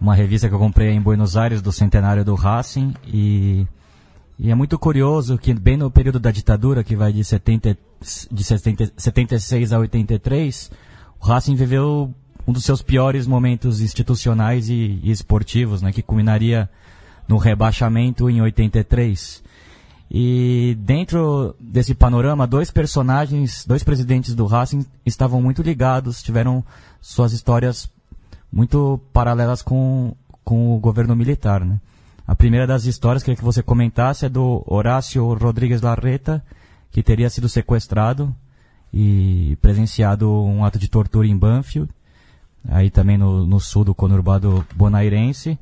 uma 0.00 0.14
revista 0.14 0.48
que 0.48 0.54
eu 0.54 0.58
comprei 0.60 0.90
em 0.90 1.00
Buenos 1.00 1.36
Aires 1.36 1.60
do 1.60 1.72
centenário 1.72 2.24
do 2.24 2.36
Racing 2.36 2.94
e, 3.06 3.66
e 4.38 4.50
é 4.50 4.54
muito 4.54 4.78
curioso 4.78 5.38
que 5.38 5.54
bem 5.54 5.76
no 5.76 5.90
período 5.90 6.18
da 6.18 6.30
ditadura, 6.30 6.82
que 6.82 6.96
vai 6.96 7.12
de, 7.12 7.22
70, 7.22 7.78
de 8.30 8.44
70, 8.44 8.92
76 8.96 9.72
a 9.72 9.78
83, 9.78 10.70
o 11.20 11.26
Racing 11.26 11.54
viveu 11.54 12.12
um 12.46 12.52
dos 12.52 12.64
seus 12.64 12.82
piores 12.82 13.26
momentos 13.26 13.80
institucionais 13.80 14.68
e, 14.68 15.00
e 15.02 15.10
esportivos, 15.10 15.80
né, 15.80 15.92
que 15.92 16.02
culminaria 16.02 16.68
no 17.28 17.38
rebaixamento 17.38 18.28
em 18.28 18.42
83. 18.42 19.42
E 20.10 20.76
dentro 20.80 21.56
desse 21.58 21.94
panorama, 21.94 22.46
dois 22.46 22.70
personagens, 22.70 23.64
dois 23.66 23.82
presidentes 23.82 24.34
do 24.34 24.46
Racing 24.46 24.84
estavam 25.06 25.40
muito 25.40 25.62
ligados, 25.62 26.22
tiveram 26.22 26.62
suas 27.00 27.32
histórias 27.32 27.90
muito 28.52 29.00
paralelas 29.12 29.62
com, 29.62 30.14
com 30.44 30.76
o 30.76 30.78
governo 30.78 31.16
militar. 31.16 31.64
Né? 31.64 31.80
A 32.26 32.34
primeira 32.34 32.66
das 32.66 32.86
histórias 32.86 33.22
que 33.22 33.26
queria 33.26 33.36
que 33.36 33.44
você 33.44 33.62
comentasse 33.62 34.24
é 34.24 34.28
do 34.28 34.64
Horácio 34.66 35.32
Rodrigues 35.34 35.82
Larreta, 35.82 36.42
que 36.90 37.02
teria 37.02 37.28
sido 37.28 37.48
sequestrado 37.48 38.34
e 38.92 39.58
presenciado 39.60 40.30
um 40.30 40.64
ato 40.64 40.78
de 40.78 40.88
tortura 40.88 41.26
em 41.26 41.36
Banfield, 41.36 41.90
aí 42.66 42.88
também 42.90 43.18
no, 43.18 43.46
no 43.46 43.60
sul 43.60 43.84
do 43.84 43.94
conurbado 43.94 44.64
bonairense, 44.74 45.58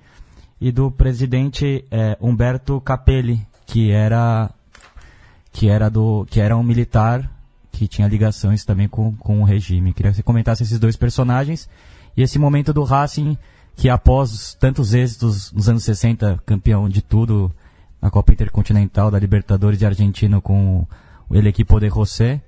e 0.61 0.70
do 0.70 0.90
presidente 0.92 1.85
é, 1.90 2.16
Humberto 2.20 2.81
Capelli, 2.81 3.44
que 3.66 3.90
era 3.90 4.48
que 5.51 5.68
era 5.68 5.90
do 5.90 6.25
que 6.31 6.40
era 6.40 6.57
um 6.57 6.62
militar 6.62 7.29
que 7.72 7.88
tinha 7.88 8.07
ligações 8.07 8.64
também 8.64 8.87
com, 8.87 9.12
com 9.16 9.40
o 9.40 9.44
regime. 9.44 9.92
Queria 9.92 10.12
que 10.12 10.18
você 10.18 10.22
comentasse 10.22 10.62
esses 10.62 10.79
dois 10.79 10.94
personagens 10.94 11.68
e 12.16 12.22
esse 12.22 12.38
momento 12.38 12.72
do 12.72 12.85
Racing 12.85 13.37
que 13.76 13.88
após 13.88 14.54
tantos 14.54 14.94
êxitos 14.94 15.52
nos 15.52 15.68
anos 15.68 15.85
60, 15.85 16.40
campeão 16.46 16.88
de 16.88 17.02
tudo 17.02 17.50
na 18.00 18.11
Copa 18.11 18.32
Intercontinental 18.32 19.11
da 19.11 19.18
Libertadores 19.18 19.78
de 19.78 19.87
Argentina 19.87 20.40
com 20.40 20.87
o 21.28 21.37
equipo 21.37 21.80
de 21.80 21.88
José, 21.88 22.40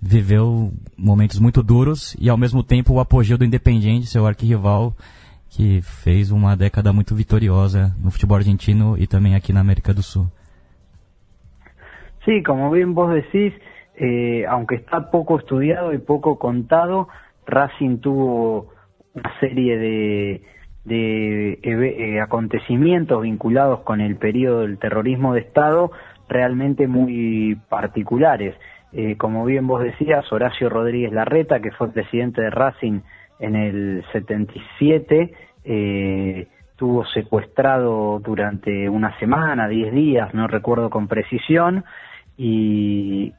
viveu 0.00 0.72
momentos 0.96 1.38
muito 1.38 1.62
duros 1.62 2.16
e 2.18 2.28
ao 2.30 2.36
mesmo 2.36 2.62
tempo 2.62 2.94
o 2.94 3.00
apogeu 3.00 3.36
do 3.36 3.44
Independiente, 3.44 4.06
seu 4.06 4.26
arquirrival, 4.26 4.94
que 5.50 5.82
fez 5.82 6.30
uma 6.30 6.56
década 6.56 6.92
muito 6.92 7.14
vitoriosa 7.14 7.94
no 8.02 8.10
futebol 8.10 8.36
argentino 8.36 8.96
e 8.96 9.06
também 9.06 9.34
aqui 9.34 9.52
na 9.52 9.60
América 9.60 9.92
do 9.92 10.02
Sul. 10.02 10.26
Sí, 12.24 12.42
como 12.42 12.70
bien 12.70 12.94
vos 12.94 13.10
decís, 13.12 13.52
eh, 13.96 14.44
aunque 14.46 14.76
está 14.76 15.10
poco 15.10 15.38
estudiado 15.38 15.92
y 15.92 15.98
poco 15.98 16.38
contado, 16.38 17.08
Racing 17.46 17.98
tuvo 17.98 18.68
una 19.14 19.38
serie 19.40 19.76
de, 19.76 20.42
de 20.90 21.60
eh, 21.62 22.20
acontecimientos 22.20 23.22
vinculados 23.22 23.80
con 23.80 24.00
el 24.00 24.16
periodo 24.16 24.62
del 24.62 24.78
terrorismo 24.78 25.34
de 25.34 25.40
Estado 25.40 25.92
realmente 26.28 26.88
muy 26.88 27.56
particulares. 27.68 28.56
Eh, 28.92 29.16
como 29.16 29.44
bien 29.44 29.68
vos 29.68 29.82
decías, 29.84 30.30
Horacio 30.32 30.68
Rodríguez 30.68 31.12
Larreta, 31.12 31.60
que 31.60 31.70
fue 31.70 31.92
presidente 31.92 32.42
de 32.42 32.50
Racing 32.50 33.00
en 33.38 33.54
el 33.54 34.04
77, 34.12 35.32
estuvo 35.62 37.04
secuestrado 37.06 38.18
durante 38.18 38.88
una 38.88 39.16
semana, 39.18 39.68
10 39.68 39.92
días, 39.92 40.34
no 40.34 40.48
recuerdo 40.48 40.90
con 40.90 41.06
precisión, 41.06 41.84
y, 42.36 43.32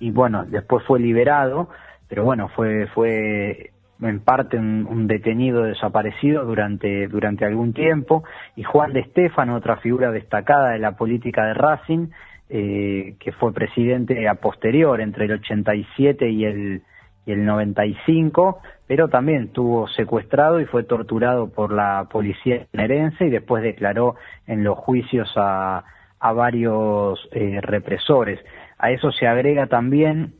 y 0.00 0.10
bueno, 0.10 0.44
después 0.46 0.84
fue 0.86 0.98
liberado, 1.00 1.68
pero 2.08 2.24
bueno, 2.24 2.48
fue, 2.48 2.86
fue 2.88 3.73
en 4.08 4.20
parte 4.20 4.58
un, 4.58 5.06
detenido 5.06 5.64
desaparecido 5.64 6.44
durante, 6.44 7.08
durante 7.08 7.44
algún 7.44 7.72
tiempo, 7.72 8.24
y 8.56 8.62
Juan 8.62 8.92
de 8.92 9.00
Estefano, 9.00 9.56
otra 9.56 9.76
figura 9.78 10.10
destacada 10.10 10.70
de 10.70 10.78
la 10.78 10.96
política 10.96 11.44
de 11.46 11.54
Racing, 11.54 12.08
eh, 12.50 13.16
que 13.18 13.32
fue 13.32 13.52
presidente 13.52 14.28
a 14.28 14.34
posterior, 14.36 15.00
entre 15.00 15.24
el 15.24 15.32
87 15.32 16.28
y 16.28 16.44
el, 16.44 16.82
y 17.26 17.32
el 17.32 17.44
95, 17.44 18.60
pero 18.86 19.08
también 19.08 19.44
estuvo 19.44 19.88
secuestrado 19.88 20.60
y 20.60 20.66
fue 20.66 20.84
torturado 20.84 21.50
por 21.50 21.72
la 21.72 22.06
policía 22.10 22.66
herense 22.72 23.26
y 23.26 23.30
después 23.30 23.62
declaró 23.62 24.16
en 24.46 24.62
los 24.62 24.76
juicios 24.78 25.32
a, 25.36 25.84
a 26.20 26.32
varios 26.32 27.28
eh, 27.32 27.60
represores. 27.62 28.40
A 28.78 28.90
eso 28.90 29.10
se 29.12 29.26
agrega 29.26 29.66
también 29.66 30.34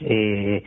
eh, 0.00 0.64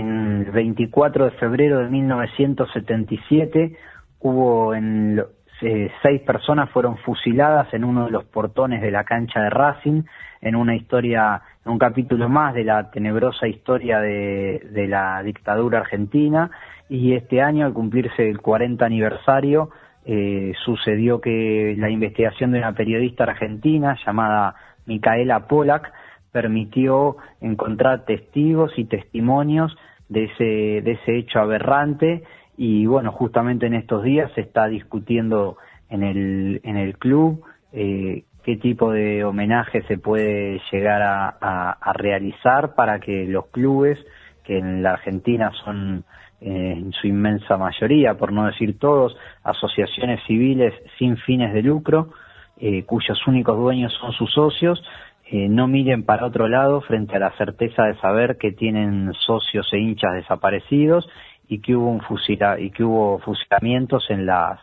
el 0.00 0.50
24 0.50 1.26
de 1.26 1.30
febrero 1.32 1.78
de 1.80 1.88
1977 1.88 3.76
hubo 4.20 4.74
en 4.74 5.22
eh, 5.62 5.90
seis 6.02 6.20
personas 6.22 6.70
fueron 6.70 6.98
fusiladas 6.98 7.72
en 7.72 7.84
uno 7.84 8.06
de 8.06 8.10
los 8.10 8.24
portones 8.24 8.82
de 8.82 8.90
la 8.90 9.04
cancha 9.04 9.40
de 9.40 9.50
Racing 9.50 10.02
en 10.40 10.56
una 10.56 10.74
historia, 10.76 11.40
un 11.64 11.78
capítulo 11.78 12.28
más 12.28 12.54
de 12.54 12.64
la 12.64 12.90
tenebrosa 12.90 13.48
historia 13.48 14.00
de, 14.00 14.66
de 14.70 14.86
la 14.88 15.22
dictadura 15.22 15.78
argentina. 15.78 16.50
Y 16.88 17.14
este 17.14 17.40
año 17.40 17.64
al 17.64 17.72
cumplirse 17.72 18.28
el 18.28 18.40
40 18.40 18.84
aniversario 18.84 19.70
eh, 20.04 20.52
sucedió 20.64 21.20
que 21.20 21.74
la 21.78 21.88
investigación 21.88 22.52
de 22.52 22.58
una 22.58 22.74
periodista 22.74 23.24
argentina 23.24 23.96
llamada 24.04 24.54
Micaela 24.84 25.46
Polak 25.48 25.90
permitió 26.34 27.16
encontrar 27.40 28.06
testigos 28.06 28.72
y 28.76 28.86
testimonios 28.86 29.72
de 30.08 30.24
ese, 30.24 30.82
de 30.82 30.98
ese 31.00 31.16
hecho 31.16 31.38
aberrante. 31.38 32.24
Y 32.56 32.86
bueno, 32.86 33.12
justamente 33.12 33.66
en 33.66 33.74
estos 33.74 34.02
días 34.02 34.32
se 34.34 34.40
está 34.40 34.66
discutiendo 34.66 35.58
en 35.88 36.02
el, 36.02 36.60
en 36.64 36.76
el 36.76 36.98
club 36.98 37.44
eh, 37.72 38.24
qué 38.42 38.56
tipo 38.56 38.90
de 38.90 39.22
homenaje 39.22 39.82
se 39.82 39.96
puede 39.96 40.60
llegar 40.72 41.02
a, 41.02 41.92
realizar 41.94 42.74
para 42.74 42.98
que 42.98 43.26
los 43.26 43.46
clubes, 43.46 43.96
que 44.42 44.58
en 44.58 44.82
la 44.82 44.94
Argentina 44.94 45.52
son 45.64 46.04
eh, 46.40 46.74
en 46.78 46.92
su 46.92 47.06
inmensa 47.06 47.56
mayoría, 47.56 48.14
por 48.14 48.32
no 48.32 48.46
decir 48.46 48.76
todos, 48.80 49.16
asociaciones 49.44 50.20
civiles 50.26 50.74
sin 50.98 51.16
fines 51.16 51.54
de 51.54 51.62
lucro, 51.62 52.08
eh, 52.56 52.84
cuyos 52.84 53.18
únicos 53.26 53.56
dueños 53.56 53.92
son 54.00 54.12
sus 54.12 54.32
socios, 54.32 54.82
eh, 55.26 55.48
no 55.48 55.66
miren 55.66 56.04
para 56.04 56.26
otro 56.26 56.48
lado 56.48 56.80
frente 56.82 57.16
a 57.16 57.18
la 57.18 57.36
certeza 57.36 57.84
de 57.84 57.96
saber 58.00 58.36
que 58.38 58.52
tienen 58.52 59.12
socios 59.26 59.66
e 59.72 59.78
hinchas 59.78 60.14
desaparecidos 60.14 61.08
y 61.48 61.60
que 61.60 61.74
hubo 61.76 61.90
un 61.90 62.00
fusila 62.00 62.58
y 62.58 62.70
que 62.70 62.84
hubo 62.84 63.18
fusilamientos 63.20 64.04
en 64.10 64.26
las 64.26 64.60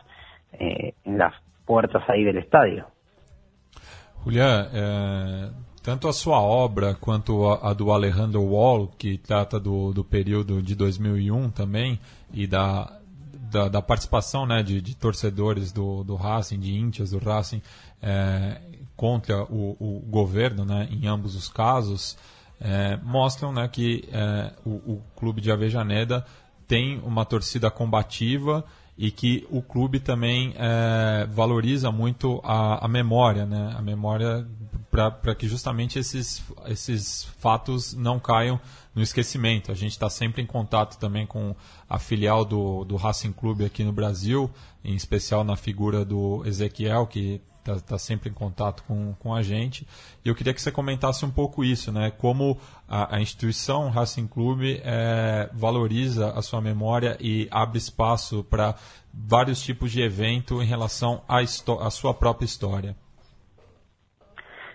en 0.58 1.16
las 1.16 1.32
puertas 1.64 2.02
ahí 2.08 2.24
del 2.24 2.38
estadio. 2.38 2.86
Julián, 4.22 4.68
é, 4.72 5.50
tanto 5.82 6.08
a 6.08 6.12
sua 6.12 6.40
obra 6.40 6.94
quanto 6.94 7.50
a, 7.50 7.70
a, 7.70 7.74
do 7.74 7.92
Alejandro 7.92 8.40
Wall, 8.42 8.88
que 8.96 9.18
trata 9.18 9.58
do, 9.58 9.92
do 9.92 10.04
período 10.04 10.62
de 10.62 10.76
2001 10.76 11.50
também, 11.50 11.98
e 12.32 12.46
da, 12.46 13.00
da, 13.50 13.68
da 13.68 13.82
participação 13.82 14.46
né, 14.46 14.62
de, 14.62 14.80
de, 14.80 14.94
torcedores 14.96 15.72
do, 15.72 16.04
do 16.04 16.14
Racing, 16.14 16.60
de 16.60 16.78
íntias 16.78 17.10
do 17.10 17.18
Racing, 17.18 17.60
é, 18.00 18.60
contra 19.02 19.42
o, 19.46 19.76
o, 19.80 20.00
governo 20.06 20.64
né, 20.64 20.88
em 20.88 21.08
ambos 21.08 21.34
os 21.34 21.48
casos, 21.48 22.16
é, 22.60 22.96
mostram 23.02 23.52
né, 23.52 23.66
que 23.66 24.08
é, 24.12 24.52
o, 24.64 24.70
o 24.70 25.02
clube 25.16 25.40
de 25.40 25.50
Avejaneda 25.50 26.24
tem 26.68 27.00
uma 27.00 27.24
torcida 27.24 27.68
combativa 27.68 28.64
e 28.96 29.10
que 29.10 29.44
o 29.50 29.60
clube 29.60 29.98
também 29.98 30.54
é, 30.56 31.26
valoriza 31.28 31.90
muito 31.90 32.40
a, 32.44 32.84
a, 32.84 32.86
memória, 32.86 33.44
né? 33.44 33.74
A 33.76 33.82
memória 33.82 34.46
para 34.88 35.34
que 35.34 35.48
justamente 35.48 35.98
esses, 35.98 36.40
esses 36.66 37.24
fatos 37.40 37.94
não 37.94 38.20
caiam 38.20 38.60
no 38.94 39.02
esquecimento. 39.02 39.72
A 39.72 39.74
gente 39.74 39.92
está 39.92 40.08
sempre 40.08 40.42
em 40.42 40.46
contato 40.46 40.96
também 40.96 41.26
com 41.26 41.56
a 41.90 41.98
filial 41.98 42.44
do, 42.44 42.84
do 42.84 42.94
Racing 42.94 43.32
Clube 43.32 43.64
aqui 43.64 43.82
no 43.82 43.92
Brasil, 43.92 44.48
em 44.84 44.94
especial 44.94 45.42
na 45.42 45.56
figura 45.56 46.04
do 46.04 46.44
Ezequiel, 46.46 47.04
que 47.08 47.40
está 47.62 47.80
tá 47.80 47.98
sempre 47.98 48.28
em 48.28 48.32
contato 48.32 48.82
com, 48.84 49.14
com 49.14 49.34
a 49.34 49.42
gente. 49.42 49.86
E 50.24 50.28
eu 50.28 50.34
queria 50.34 50.52
que 50.52 50.60
você 50.60 50.72
comentasse 50.72 51.24
um 51.24 51.30
pouco 51.30 51.64
isso, 51.64 51.92
né? 51.92 52.10
Como 52.10 52.58
a, 52.88 53.16
a 53.16 53.20
instituição 53.20 53.88
Racing 53.90 54.26
Clube 54.26 54.80
é, 54.84 55.48
valoriza 55.52 56.30
a 56.32 56.42
sua 56.42 56.60
memória 56.60 57.16
e 57.20 57.48
abre 57.50 57.78
espaço 57.78 58.44
para 58.44 58.74
vários 59.12 59.62
tipos 59.62 59.92
de 59.92 60.02
evento 60.02 60.62
em 60.62 60.66
relação 60.66 61.22
à, 61.28 61.38
à 61.38 61.90
sua 61.90 62.14
própria 62.14 62.46
história. 62.46 62.96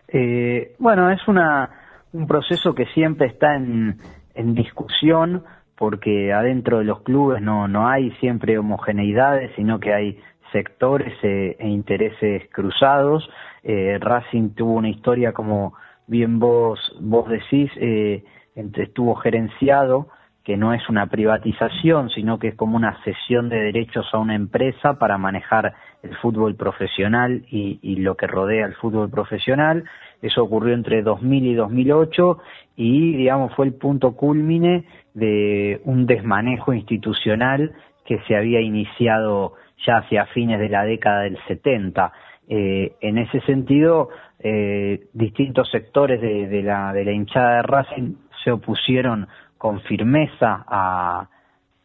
Eh, 0.10 0.74
bueno, 0.80 1.12
es 1.12 1.28
una, 1.28 1.70
un 2.14 2.28
proceso 2.28 2.74
que 2.74 2.86
siempre 2.94 3.28
está 3.28 3.56
en, 3.56 3.98
en 4.36 4.54
discusión 4.54 5.44
porque 5.78 6.34
adentro 6.34 6.80
de 6.80 6.86
los 6.86 7.02
clubes 7.02 7.42
no, 7.42 7.68
no 7.68 7.88
hay 7.88 8.12
siempre 8.20 8.58
homogeneidades, 8.58 9.52
sino 9.56 9.80
que 9.80 9.94
hay 9.94 10.20
sectores 10.58 11.14
e, 11.24 11.56
e 11.60 11.68
intereses 11.68 12.50
cruzados. 12.52 13.30
Eh, 13.64 13.98
Racing 14.00 14.56
tuvo 14.56 14.74
una 14.74 14.90
historia, 14.90 15.34
como 15.34 15.74
bien 16.08 16.40
vos, 16.40 16.80
vos 17.00 17.30
decís, 17.30 17.70
eh, 17.76 18.24
entre, 18.56 18.86
estuvo 18.86 19.14
gerenciado, 19.16 20.08
que 20.44 20.58
no 20.58 20.74
es 20.74 20.88
una 20.90 21.08
privatización, 21.08 22.10
sino 22.10 22.40
que 22.40 22.50
es 22.50 22.56
como 22.56 22.78
una 22.78 23.04
cesión 23.04 23.50
de 23.50 23.58
derechos 23.58 24.08
a 24.14 24.18
una 24.18 24.34
empresa 24.34 24.98
para 24.98 25.18
manejar 25.18 25.76
el 26.02 26.16
fútbol 26.18 26.56
profesional 26.56 27.44
y, 27.52 27.80
y 27.82 27.98
lo 27.98 28.16
que 28.16 28.28
rodea 28.28 28.66
el 28.66 28.74
fútbol 28.76 29.10
profesional. 29.10 29.84
Eso 30.22 30.44
ocurrió 30.44 30.74
entre 30.74 31.04
2000 31.04 31.46
y 31.48 31.54
2008 31.54 32.40
y, 32.78 33.18
digamos, 33.18 33.54
fue 33.56 33.66
el 33.66 33.74
punto 33.74 34.16
culmine 34.16 34.86
de 35.14 35.82
un 35.84 36.06
desmanejo 36.06 36.74
institucional 36.74 37.74
que 38.06 38.20
se 38.28 38.36
había 38.36 38.62
iniciado 38.62 39.54
ya 39.86 39.98
hacia 39.98 40.26
fines 40.28 40.60
de 40.60 40.70
la 40.70 40.84
década 40.84 41.22
del 41.22 41.38
70. 41.48 42.12
Eh, 42.50 42.94
en 43.02 43.18
ese 43.18 43.42
sentido, 43.42 44.10
eh, 44.40 45.08
distintos 45.14 45.70
sectores 45.70 46.22
de, 46.22 46.64
la, 46.64 46.94
de 46.94 47.06
la 47.06 47.12
hinchada 47.12 47.58
de 47.58 47.62
Racing 47.64 48.16
se 48.44 48.52
opusieron 48.52 49.28
con 49.58 49.82
firmeza 49.82 50.64
a, 50.68 51.28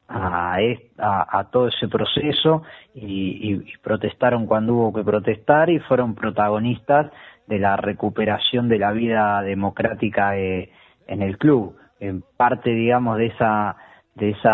a, 0.09 0.59
a, 0.99 1.45
todo 1.51 1.69
ese 1.69 1.89
proceso 1.89 2.63
y, 2.95 3.57
protestaron 3.83 4.47
cuando 4.47 4.75
hubo 4.75 4.93
que 4.93 5.05
protestar 5.05 5.71
y 5.71 5.79
fueron 5.81 6.15
protagonistas 6.15 7.11
de 7.47 7.59
la 7.59 7.77
recuperación 7.77 8.69
de 8.69 8.79
la 8.79 8.93
vida 8.93 9.43
democrática 9.43 10.37
eh, 10.37 10.71
en 11.07 11.23
el 11.23 11.39
club. 11.39 11.77
En 11.99 12.23
parte, 12.37 12.71
digamos, 12.71 13.19
de 13.19 13.27
esa 13.27 13.77
de 14.15 14.31
ese 14.31 14.49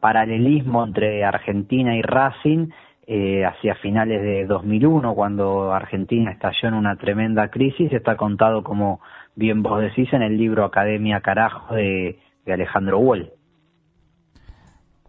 paralelismo 0.00 0.84
entre 0.84 1.24
Argentina 1.24 1.96
y 1.96 2.02
Racing 2.02 2.68
eh, 3.06 3.44
hacia 3.44 3.74
finales 3.76 4.20
de 4.22 4.46
2001, 4.46 5.14
cuando 5.14 5.72
Argentina 5.72 6.32
estalló 6.32 6.68
en 6.68 6.74
una 6.74 6.96
tremenda 6.96 7.48
crisis, 7.48 7.92
está 7.92 8.16
contado, 8.16 8.64
como 8.64 9.00
bien 9.36 9.62
vos 9.62 9.80
decís, 9.80 10.12
en 10.12 10.22
el 10.22 10.36
libro 10.36 10.64
Academia 10.64 11.20
Carajo 11.20 11.74
de, 11.74 12.18
de 12.44 12.52
Alejandro 12.52 12.98
Wall. 12.98 13.30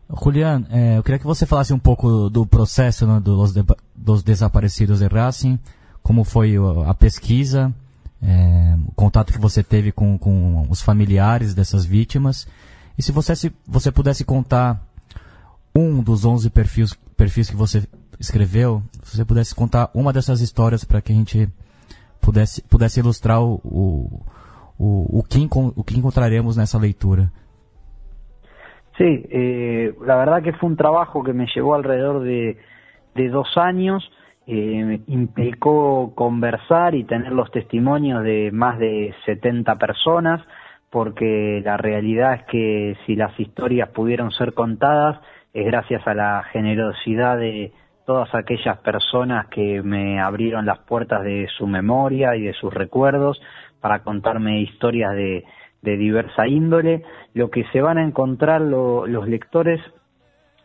Julián, 0.10 0.68
eh, 0.72 0.96
eu 0.98 1.04
queria 1.04 1.20
que 1.20 1.26
você 1.26 1.46
falasse 1.46 1.74
um 1.74 1.80
pouco 1.80 2.30
do 2.30 2.46
processo 2.46 3.06
né, 3.06 3.20
dos, 3.20 3.54
de, 3.54 3.62
dos 3.94 4.24
desaparecidos 4.24 5.00
de 5.00 5.08
Racing, 5.08 5.60
como 6.02 6.24
foi 6.24 6.56
a 6.86 6.94
pesquisa, 6.94 7.74
é, 8.22 8.76
o 8.88 8.92
contato 8.94 9.34
que 9.34 9.40
você 9.40 9.62
teve 9.62 9.92
com, 9.92 10.18
com 10.18 10.66
os 10.70 10.82
familiares 10.82 11.54
dessas 11.54 11.86
vítimas 11.86 12.48
E 12.98 13.04
se 13.04 13.12
você, 13.12 13.36
se 13.36 13.54
você 13.68 13.92
pudesse 13.92 14.26
contar 14.26 14.82
um 15.76 16.02
dos 16.02 16.26
11 16.26 16.50
perfis, 16.50 16.94
perfis 17.16 17.50
que 17.50 17.56
você 17.56 17.88
escreveu, 18.20 18.82
se 19.04 19.18
você 19.18 19.26
pudesse 19.26 19.54
contar 19.54 19.92
uma 19.94 20.12
dessas 20.12 20.42
histórias 20.42 20.84
para 20.84 21.02
que 21.02 21.12
a 21.12 21.16
gente 21.16 21.48
pudesse, 22.20 22.64
pudesse 22.68 23.00
ilustrar 23.00 23.42
o, 23.42 23.62
o, 23.64 24.22
o, 24.80 25.20
o, 25.20 25.24
que, 25.24 25.48
o 25.76 25.84
que 25.84 25.98
encontraremos 25.98 26.58
nessa 26.58 26.80
leitura. 26.80 27.32
Sí, 28.98 29.26
eh, 29.30 29.94
la 30.02 30.18
verdad 30.18 30.42
que 30.42 30.54
fue 30.54 30.70
un 30.70 30.76
trabajo 30.76 31.24
que 31.24 31.32
me 31.32 31.46
llevó 31.54 31.76
alrededor 31.76 32.24
de, 32.24 32.58
de 33.14 33.30
dos 33.30 33.56
años, 33.56 34.04
eh, 34.48 35.02
implicó 35.08 36.14
conversar 36.16 36.96
y 36.96 37.04
tener 37.04 37.32
los 37.32 37.52
testimonios 37.52 38.24
de 38.24 38.50
más 38.52 38.80
de 38.80 39.14
70 39.26 39.76
personas, 39.76 40.42
porque 40.90 41.62
la 41.64 41.78
realidad 41.78 42.34
es 42.34 42.44
que 42.46 42.98
si 43.06 43.16
las 43.16 43.38
historias 43.40 43.90
pudieron 43.90 44.32
ser 44.32 44.54
contadas 44.54 45.20
es 45.54 45.66
gracias 45.66 46.06
a 46.08 46.14
la 46.14 46.44
generosidad 46.52 47.38
de, 47.38 47.72
todas 48.08 48.34
aquellas 48.34 48.78
personas 48.78 49.48
que 49.48 49.84
me 49.84 50.22
abrieron 50.22 50.66
las 50.66 50.80
puertas 50.80 51.26
de 51.26 51.46
su 51.58 51.68
memoria 51.68 52.38
y 52.38 52.44
de 52.44 52.54
sus 52.54 52.74
recuerdos 52.74 53.40
para 53.82 54.02
contarme 54.02 54.62
historias 54.62 55.14
de, 55.14 55.44
diversa 55.82 56.48
índole. 56.48 57.04
Lo 57.34 57.50
que 57.50 57.66
se 57.72 57.82
van 57.82 57.98
a 57.98 58.04
encontrar 58.04 58.62
los 58.62 59.28
lectores 59.28 59.82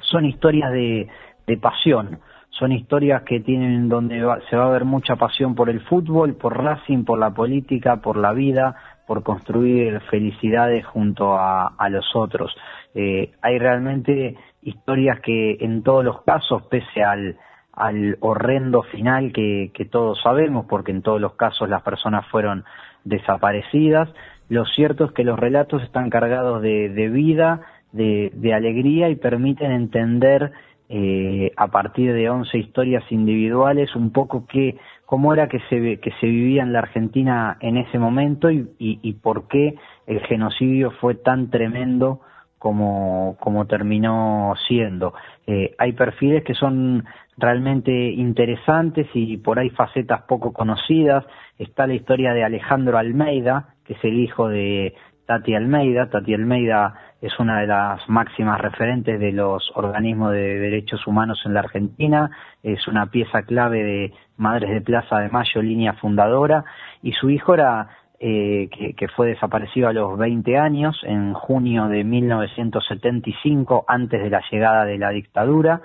son 0.00 0.24
historias 0.24 0.70
de, 0.72 1.08
de 1.48 1.56
pasión, 1.56 2.20
son 2.50 2.70
historias 2.70 3.22
que 3.22 3.40
tienen 3.40 3.88
donde 3.88 4.20
se 4.48 4.56
va 4.56 4.66
a 4.66 4.70
ver 4.70 4.84
mucha 4.84 5.16
pasión 5.16 5.56
por 5.56 5.68
el 5.68 5.80
fútbol, 5.80 6.34
por 6.34 6.62
Racing, 6.62 7.04
por 7.04 7.18
la 7.18 7.30
política, 7.30 7.96
por 7.96 8.16
la 8.16 8.32
vida, 8.32 8.76
por 9.06 9.22
construir 9.22 10.00
felicidades 10.10 10.86
junto 10.86 11.34
a, 11.36 11.88
los 11.90 12.14
otros. 12.14 12.54
Eh, 12.94 13.32
hay 13.42 13.58
realmente 13.58 14.36
historias 14.62 15.20
que 15.20 15.56
en 15.60 15.82
todos 15.82 16.04
los 16.04 16.22
casos, 16.22 16.62
pese 16.70 17.02
al, 17.02 17.36
al 17.72 18.16
horrendo 18.20 18.82
final 18.82 19.32
que, 19.32 19.70
que 19.74 19.84
todos 19.84 20.20
sabemos, 20.22 20.66
porque 20.68 20.92
en 20.92 21.02
todos 21.02 21.20
los 21.20 21.34
casos 21.34 21.68
las 21.68 21.82
personas 21.82 22.26
fueron 22.28 22.64
desaparecidas, 23.04 24.08
lo 24.48 24.66
cierto 24.66 25.06
es 25.06 25.12
que 25.12 25.24
los 25.24 25.38
relatos 25.38 25.82
están 25.82 26.10
cargados 26.10 26.60
de, 26.60 26.90
de 26.90 27.08
vida, 27.08 27.62
de, 27.92 28.30
de, 28.34 28.54
alegría 28.54 29.08
y 29.08 29.16
permiten 29.16 29.72
entender 29.72 30.52
eh, 30.94 31.52
a 31.56 31.68
partir 31.68 32.12
de 32.12 32.28
11 32.28 32.58
historias 32.58 33.02
individuales 33.10 33.96
un 33.96 34.12
poco 34.12 34.46
qué, 34.46 34.76
cómo 35.06 35.32
era 35.32 35.48
que 35.48 35.58
se, 35.70 35.98
que 36.00 36.10
se 36.20 36.26
vivía 36.26 36.62
en 36.62 36.74
la 36.74 36.80
Argentina 36.80 37.56
en 37.60 37.78
ese 37.78 37.98
momento 37.98 38.50
y, 38.50 38.68
y, 38.78 39.00
y 39.02 39.14
por 39.14 39.48
qué 39.48 39.76
el 40.06 40.20
genocidio 40.26 40.90
fue 41.00 41.14
tan 41.14 41.48
tremendo 41.48 42.20
como, 42.58 43.38
como 43.40 43.66
terminó 43.66 44.52
siendo. 44.68 45.14
Eh, 45.46 45.74
hay 45.78 45.92
perfiles 45.94 46.44
que 46.44 46.52
son 46.52 47.04
realmente 47.38 47.90
interesantes 47.90 49.08
y 49.14 49.38
por 49.38 49.58
ahí 49.58 49.70
facetas 49.70 50.22
poco 50.28 50.52
conocidas. 50.52 51.24
Está 51.58 51.86
la 51.86 51.94
historia 51.94 52.34
de 52.34 52.44
Alejandro 52.44 52.98
Almeida, 52.98 53.74
que 53.84 53.94
es 53.94 54.04
el 54.04 54.20
hijo 54.20 54.48
de 54.48 54.94
Tati 55.26 55.54
Almeida. 55.54 56.10
Tati 56.10 56.34
Almeida 56.34 56.94
es 57.20 57.38
una 57.38 57.60
de 57.60 57.66
las 57.68 58.08
máximas 58.08 58.60
referentes 58.60 59.18
de 59.20 59.32
los 59.32 59.70
organismos 59.76 60.32
de 60.32 60.58
derechos 60.58 61.06
humanos 61.06 61.40
en 61.44 61.54
la 61.54 61.60
Argentina, 61.60 62.30
es 62.62 62.88
una 62.88 63.06
pieza 63.06 63.42
clave 63.42 63.84
de 63.84 64.12
Madres 64.36 64.70
de 64.70 64.80
Plaza 64.80 65.20
de 65.20 65.28
Mayo, 65.28 65.62
línea 65.62 65.92
fundadora, 65.94 66.64
y 67.00 67.12
su 67.12 67.30
hijo 67.30 67.54
era 67.54 67.88
eh, 68.18 68.68
que, 68.96 69.08
fue 69.08 69.28
desaparecido 69.28 69.88
a 69.88 69.92
los 69.92 70.18
20 70.18 70.58
años, 70.58 71.00
en 71.04 71.32
junio 71.32 71.88
de 71.88 72.04
1975, 72.04 73.84
antes 73.86 74.22
de 74.22 74.30
la 74.30 74.42
llegada 74.50 74.84
de 74.84 74.98
la 74.98 75.10
dictadura. 75.10 75.80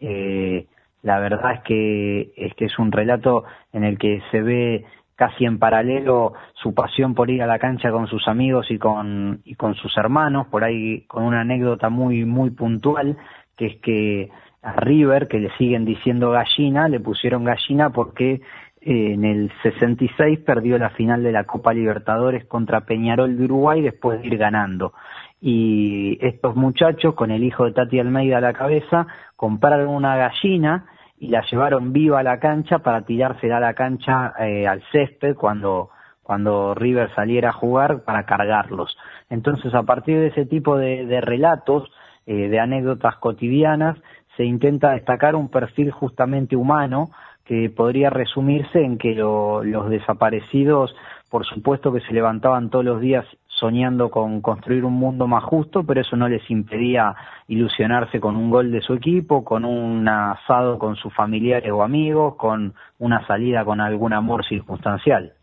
Eh, 0.00 0.66
la 1.02 1.18
verdad 1.18 1.54
es 1.54 1.60
que, 1.62 2.32
es 2.36 2.54
que 2.54 2.66
es 2.66 2.78
un 2.78 2.92
relato 2.92 3.44
en 3.72 3.84
el 3.84 3.98
que 3.98 4.22
se 4.30 4.40
ve 4.40 4.84
casi 5.20 5.44
en 5.44 5.58
paralelo 5.58 6.32
su 6.54 6.72
pasión 6.72 7.14
por 7.14 7.28
ir 7.28 7.42
a 7.42 7.46
la 7.46 7.58
cancha 7.58 7.90
con 7.90 8.06
sus 8.06 8.26
amigos 8.26 8.70
y 8.70 8.78
con, 8.78 9.42
y 9.44 9.54
con 9.54 9.74
sus 9.74 9.94
hermanos, 9.98 10.46
por 10.46 10.64
ahí 10.64 11.02
con 11.08 11.24
una 11.24 11.42
anécdota 11.42 11.90
muy, 11.90 12.24
muy 12.24 12.48
puntual, 12.48 13.18
que 13.54 13.66
es 13.66 13.76
que 13.82 14.30
a 14.62 14.72
River, 14.72 15.28
que 15.28 15.38
le 15.38 15.54
siguen 15.58 15.84
diciendo 15.84 16.30
gallina, 16.30 16.88
le 16.88 17.00
pusieron 17.00 17.44
gallina 17.44 17.90
porque 17.90 18.40
eh, 18.80 19.12
en 19.12 19.26
el 19.26 19.52
66 19.62 20.38
perdió 20.38 20.78
la 20.78 20.88
final 20.88 21.22
de 21.22 21.32
la 21.32 21.44
Copa 21.44 21.74
Libertadores 21.74 22.46
contra 22.46 22.86
Peñarol 22.86 23.36
de 23.36 23.44
Uruguay 23.44 23.82
después 23.82 24.22
de 24.22 24.26
ir 24.26 24.38
ganando. 24.38 24.94
Y 25.38 26.16
estos 26.22 26.56
muchachos, 26.56 27.12
con 27.12 27.30
el 27.30 27.44
hijo 27.44 27.66
de 27.66 27.72
Tati 27.72 28.00
Almeida 28.00 28.38
a 28.38 28.40
la 28.40 28.54
cabeza, 28.54 29.06
compraron 29.36 29.88
una 29.88 30.16
gallina 30.16 30.86
y 31.20 31.28
la 31.28 31.42
llevaron 31.42 31.92
viva 31.92 32.20
a 32.20 32.22
la 32.22 32.40
cancha 32.40 32.78
para 32.78 33.02
tirársela 33.02 33.58
a 33.58 33.60
la 33.60 33.74
cancha 33.74 34.32
eh, 34.40 34.66
al 34.66 34.82
césped 34.90 35.36
cuando, 35.36 35.90
cuando 36.22 36.74
River 36.74 37.14
saliera 37.14 37.50
a 37.50 37.52
jugar 37.52 38.04
para 38.04 38.24
cargarlos. 38.24 38.96
Entonces, 39.28 39.74
a 39.74 39.82
partir 39.82 40.18
de 40.18 40.28
ese 40.28 40.46
tipo 40.46 40.78
de, 40.78 41.20
relatos, 41.20 41.90
eh, 42.26 42.48
de 42.48 42.58
anécdotas 42.58 43.16
cotidianas, 43.16 43.98
se 44.36 44.44
intenta 44.44 44.92
destacar 44.92 45.36
un 45.36 45.50
perfil 45.50 45.90
justamente 45.90 46.56
humano 46.56 47.10
que 47.44 47.68
podría 47.68 48.08
resumirse 48.08 48.82
en 48.82 48.96
que 48.96 49.14
los 49.14 49.90
desaparecidos, 49.90 50.96
por 51.30 51.44
supuesto 51.44 51.92
que 51.92 52.00
se 52.00 52.14
levantaban 52.14 52.70
todos 52.70 52.84
los 52.84 53.00
días 53.00 53.26
soñando 53.60 54.10
con 54.10 54.40
construir 54.40 54.84
un 54.84 54.94
mundo 54.94 55.28
más 55.28 55.44
justo, 55.44 55.84
pero 55.84 56.00
eso 56.00 56.16
no 56.16 56.28
les 56.28 56.50
impedía 56.50 57.14
ilusionarse 57.46 58.18
con 58.18 58.34
un 58.36 58.50
gol 58.50 58.72
de 58.72 58.80
su 58.80 58.94
equipo, 58.94 59.44
con 59.44 59.64
un 59.64 60.08
asado 60.08 60.78
con 60.78 60.96
sus 60.96 61.14
familiares 61.14 61.70
o 61.70 61.82
amigos, 61.82 62.34
con 62.36 62.74
una 62.98 63.24
salida 63.26 63.64
con 63.64 63.80
algún 63.80 64.14
amor 64.14 64.44
circunstancial. 64.46 65.34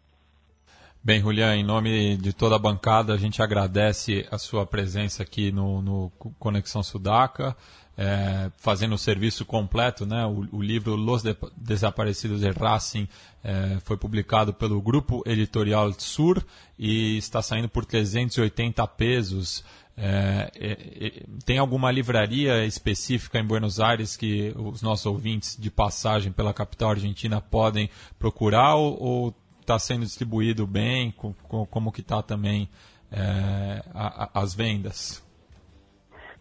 Bem, 1.08 1.22
Julián, 1.22 1.56
em 1.56 1.64
nome 1.64 2.18
de 2.18 2.34
toda 2.34 2.58
a 2.58 2.60
bancada, 2.60 3.14
a 3.14 3.18
gente 3.18 3.42
agradece 3.42 4.28
a 4.30 4.38
sua 4.38 4.66
presença 4.66 5.24
aqui 5.24 5.54
no, 5.54 5.82
no 5.82 6.10
Conexão 6.38 6.84
Sudaca, 6.84 7.56
é, 7.98 8.52
fazendo 8.58 8.96
o 8.96 8.98
serviço 8.98 9.46
completo. 9.46 10.06
Né? 10.06 10.26
O, 10.26 10.58
o 10.58 10.62
livro 10.62 10.98
Los 10.98 11.24
Desaparecidos 11.56 12.42
de 12.42 12.52
Racing 12.52 13.08
é, 13.42 13.78
foi 13.86 13.96
publicado 13.96 14.54
pelo 14.54 14.82
Grupo 14.82 15.24
Editorial 15.26 15.94
Sur 15.98 16.46
e 16.78 17.18
está 17.18 17.42
saindo 17.42 17.70
por 17.70 17.86
380 17.86 18.86
pesos. 18.88 19.64
É, 19.96 20.52
é, 20.56 20.72
é, 21.08 21.24
tem 21.46 21.58
alguma 21.58 21.90
livraria 21.90 22.66
específica 22.66 23.40
em 23.40 23.46
Buenos 23.46 23.80
Aires 23.80 24.18
que 24.18 24.54
os 24.58 24.82
nossos 24.82 25.06
ouvintes 25.06 25.56
de 25.58 25.72
passagem 25.72 26.34
pela 26.34 26.54
capital 26.54 26.90
argentina 26.90 27.40
podem 27.40 27.90
procurar 28.20 28.76
ou, 28.76 29.02
ou 29.02 29.47
está 29.68 29.78
sendo 29.80 30.06
distribuído 30.06 30.66
bem? 30.66 31.12
Com, 31.12 31.34
com, 31.50 31.66
como 31.66 31.92
que 31.92 32.00
está 32.00 32.24
também 32.24 32.70
é, 33.12 33.84
a, 33.94 34.24
a, 34.24 34.42
as 34.42 34.56
vendas? 34.56 35.22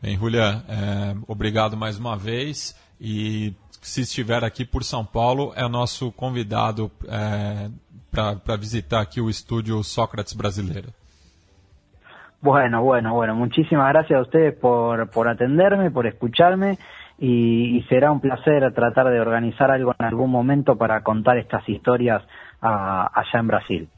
Bem, 0.02 0.18
Julia, 0.18 0.64
é, 0.68 1.16
obrigado 1.28 1.78
mais 1.78 2.00
uma 2.00 2.18
vez. 2.18 2.76
E 3.00 3.54
se 3.82 4.02
estiver 4.02 4.44
aqui 4.44 4.66
por 4.66 4.84
São 4.84 5.06
Paulo, 5.06 5.54
é 5.56 5.68
nosso 5.68 6.12
convidado 6.12 6.92
é, 7.08 7.70
para 8.12 8.58
visitar 8.58 9.02
aqui 9.02 9.22
o 9.22 9.30
estúdio 9.30 9.84
Sócrates 9.84 10.34
Brasileiro. 10.34 10.90
Bueno, 12.42 12.82
bueno, 12.82 13.14
bueno. 13.14 13.36
Muchísimas 13.36 13.90
gracias 13.90 14.18
a 14.18 14.24
ustedes 14.24 14.58
por, 14.58 15.08
por 15.12 15.28
atenderme, 15.28 15.92
por 15.92 16.08
escucharme 16.08 16.80
y, 17.20 17.78
y, 17.78 17.84
será 17.84 18.12
un 18.12 18.20
placer 18.20 18.74
tratar 18.74 19.12
de 19.12 19.20
organizar 19.20 19.70
algo 19.70 19.94
en 20.00 20.06
algún 20.08 20.32
momento 20.32 20.76
para 20.76 21.04
contar 21.04 21.38
estas 21.38 21.68
historias 21.70 22.24
a, 22.60 23.12
allá 23.14 23.40
en 23.40 23.48
Brasil. 23.48 23.90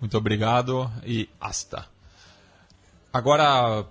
Muito 0.00 0.18
obrigado 0.18 0.92
e 1.04 1.28
hasta. 1.40 1.86
Agora, 3.12 3.84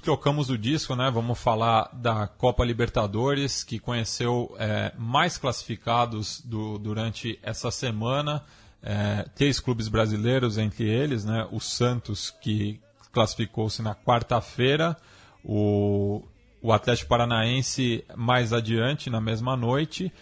trocamos 0.00 0.48
o 0.50 0.56
disco, 0.56 0.94
né? 0.96 1.10
Vamos 1.10 1.38
falar 1.38 1.90
da 1.92 2.26
Copa 2.26 2.64
Libertadores, 2.64 3.62
que 3.62 3.78
conheceu 3.78 4.54
é, 4.58 4.92
mais 4.96 5.36
classificados 5.36 6.40
do, 6.44 6.78
durante 6.78 7.38
essa 7.42 7.70
semana. 7.70 8.42
É, 8.82 9.24
três 9.34 9.58
clubes 9.58 9.88
brasileiros 9.88 10.56
entre 10.56 10.88
eles, 10.88 11.24
né? 11.24 11.46
O 11.50 11.60
Santos, 11.60 12.30
que 12.30 12.80
classificou-se 13.12 13.82
na 13.82 13.94
quarta-feira, 13.94 14.96
o, 15.44 16.22
o 16.62 16.72
Atlético 16.72 17.08
Paranaense 17.08 18.04
mais 18.16 18.52
adiante, 18.52 19.10
na 19.10 19.20
mesma 19.20 19.56
noite, 19.56 20.12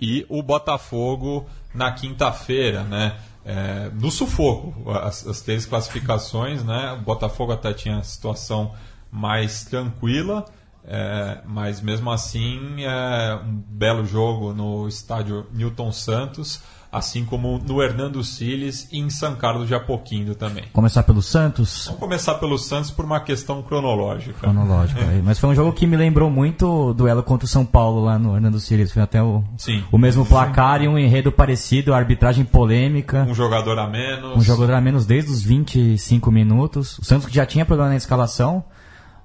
e 0.00 0.26
o 0.28 0.42
Botafogo 0.42 1.48
na 1.72 1.92
quinta-feira, 1.92 2.82
né? 2.84 3.18
É, 3.44 3.90
no 3.92 4.10
sufoco, 4.10 4.90
as, 4.90 5.26
as, 5.26 5.42
três 5.42 5.66
classificações, 5.66 6.64
né? 6.64 6.92
O 6.92 7.02
Botafogo 7.02 7.52
até 7.52 7.72
tinha 7.74 8.02
situação 8.02 8.72
mais 9.10 9.64
tranquila. 9.64 10.44
É, 10.86 11.40
mas 11.46 11.80
mesmo 11.80 12.10
assim 12.10 12.84
é 12.84 13.34
um 13.42 13.54
belo 13.54 14.04
jogo 14.04 14.52
no 14.52 14.86
estádio 14.86 15.46
Newton 15.50 15.90
Santos, 15.90 16.60
assim 16.94 17.24
como 17.24 17.58
no 17.58 17.82
Hernando 17.82 18.22
Siles 18.22 18.88
e 18.92 19.00
em 19.00 19.10
São 19.10 19.34
Carlos 19.34 19.66
de 19.66 19.74
Apoquindo 19.74 20.34
também. 20.34 20.64
Começar 20.72 21.02
pelo 21.02 21.20
Santos? 21.20 21.86
Vamos 21.86 22.00
começar 22.00 22.34
pelo 22.36 22.56
Santos 22.56 22.90
por 22.90 23.04
uma 23.04 23.20
questão 23.20 23.62
cronológica. 23.62 24.38
Cronológica. 24.38 25.00
é. 25.00 25.20
Mas 25.24 25.38
foi 25.38 25.50
um 25.50 25.54
jogo 25.54 25.72
que 25.72 25.86
me 25.86 25.96
lembrou 25.96 26.30
muito 26.30 26.66
o 26.66 26.94
duelo 26.94 27.22
contra 27.22 27.46
o 27.46 27.48
São 27.48 27.66
Paulo 27.66 28.04
lá 28.04 28.18
no 28.18 28.36
Hernando 28.36 28.60
Siles. 28.60 28.92
Foi 28.92 29.02
até 29.02 29.20
o, 29.20 29.42
Sim. 29.58 29.82
o 29.90 29.98
mesmo 29.98 30.24
placar 30.24 30.82
e 30.82 30.88
um 30.88 30.96
enredo 30.96 31.32
parecido, 31.32 31.92
a 31.92 31.96
arbitragem 31.96 32.44
polêmica. 32.44 33.26
Um 33.28 33.34
jogador 33.34 33.76
a 33.78 33.88
menos. 33.88 34.36
Um 34.36 34.40
jogador 34.40 34.74
a 34.74 34.80
menos 34.80 35.04
desde 35.04 35.32
os 35.32 35.42
25 35.42 36.30
minutos. 36.30 36.98
O 36.98 37.04
Santos 37.04 37.26
que 37.26 37.34
já 37.34 37.44
tinha 37.44 37.66
problema 37.66 37.90
na 37.90 37.96
escalação, 37.96 38.64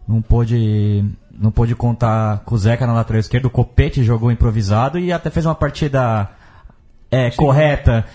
não 0.07 0.23
pôde, 0.23 1.05
não 1.31 1.51
pôde 1.51 1.75
contar 1.75 2.39
com 2.39 2.55
o 2.55 2.57
Zeca 2.57 2.87
na 2.87 2.93
lateral 2.93 3.19
esquerda, 3.19 3.47
o 3.47 3.51
Copete 3.51 4.03
jogou 4.03 4.31
improvisado 4.31 4.97
e 4.97 5.13
até 5.13 5.29
fez 5.29 5.45
uma 5.45 5.53
partida 5.53 6.29
é, 7.11 7.31
correta. 7.31 8.05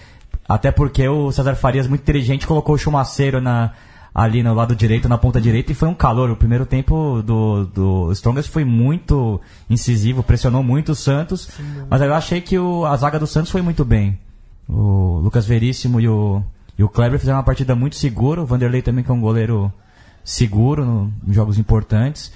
Até 0.48 0.70
porque 0.70 1.08
o 1.08 1.32
César 1.32 1.54
Farias, 1.54 1.86
muito 1.86 2.02
inteligente, 2.02 2.46
colocou 2.46 2.74
o 2.74 2.78
Chumaceiro 2.78 3.40
na, 3.40 3.72
ali 4.14 4.42
no 4.42 4.54
lado 4.54 4.76
direito, 4.76 5.08
na 5.08 5.18
ponta 5.18 5.40
direita, 5.40 5.72
e 5.72 5.74
foi 5.74 5.88
um 5.88 5.94
calor. 5.94 6.30
O 6.30 6.36
primeiro 6.36 6.66
tempo 6.66 7.22
do, 7.22 7.64
do 7.64 8.12
Strongest 8.12 8.50
foi 8.50 8.64
muito 8.64 9.40
incisivo, 9.68 10.22
pressionou 10.22 10.62
muito 10.62 10.92
o 10.92 10.94
Santos, 10.94 11.48
mas 11.88 12.00
eu 12.00 12.14
achei 12.14 12.40
que 12.40 12.58
o, 12.58 12.84
a 12.84 12.96
zaga 12.96 13.18
do 13.18 13.26
Santos 13.26 13.50
foi 13.50 13.62
muito 13.62 13.84
bem. 13.84 14.18
O 14.68 15.20
Lucas 15.22 15.46
Veríssimo 15.46 16.00
e 16.00 16.08
o, 16.08 16.42
e 16.78 16.84
o 16.84 16.88
Kleber 16.88 17.18
fizeram 17.18 17.38
uma 17.38 17.44
partida 17.44 17.74
muito 17.74 17.96
segura, 17.96 18.42
o 18.42 18.46
Vanderlei 18.46 18.82
também 18.82 19.02
que 19.02 19.10
é 19.10 19.14
um 19.14 19.20
goleiro 19.20 19.72
seguro 20.22 20.84
no, 20.84 21.12
em 21.26 21.32
jogos 21.32 21.58
importantes. 21.58 22.32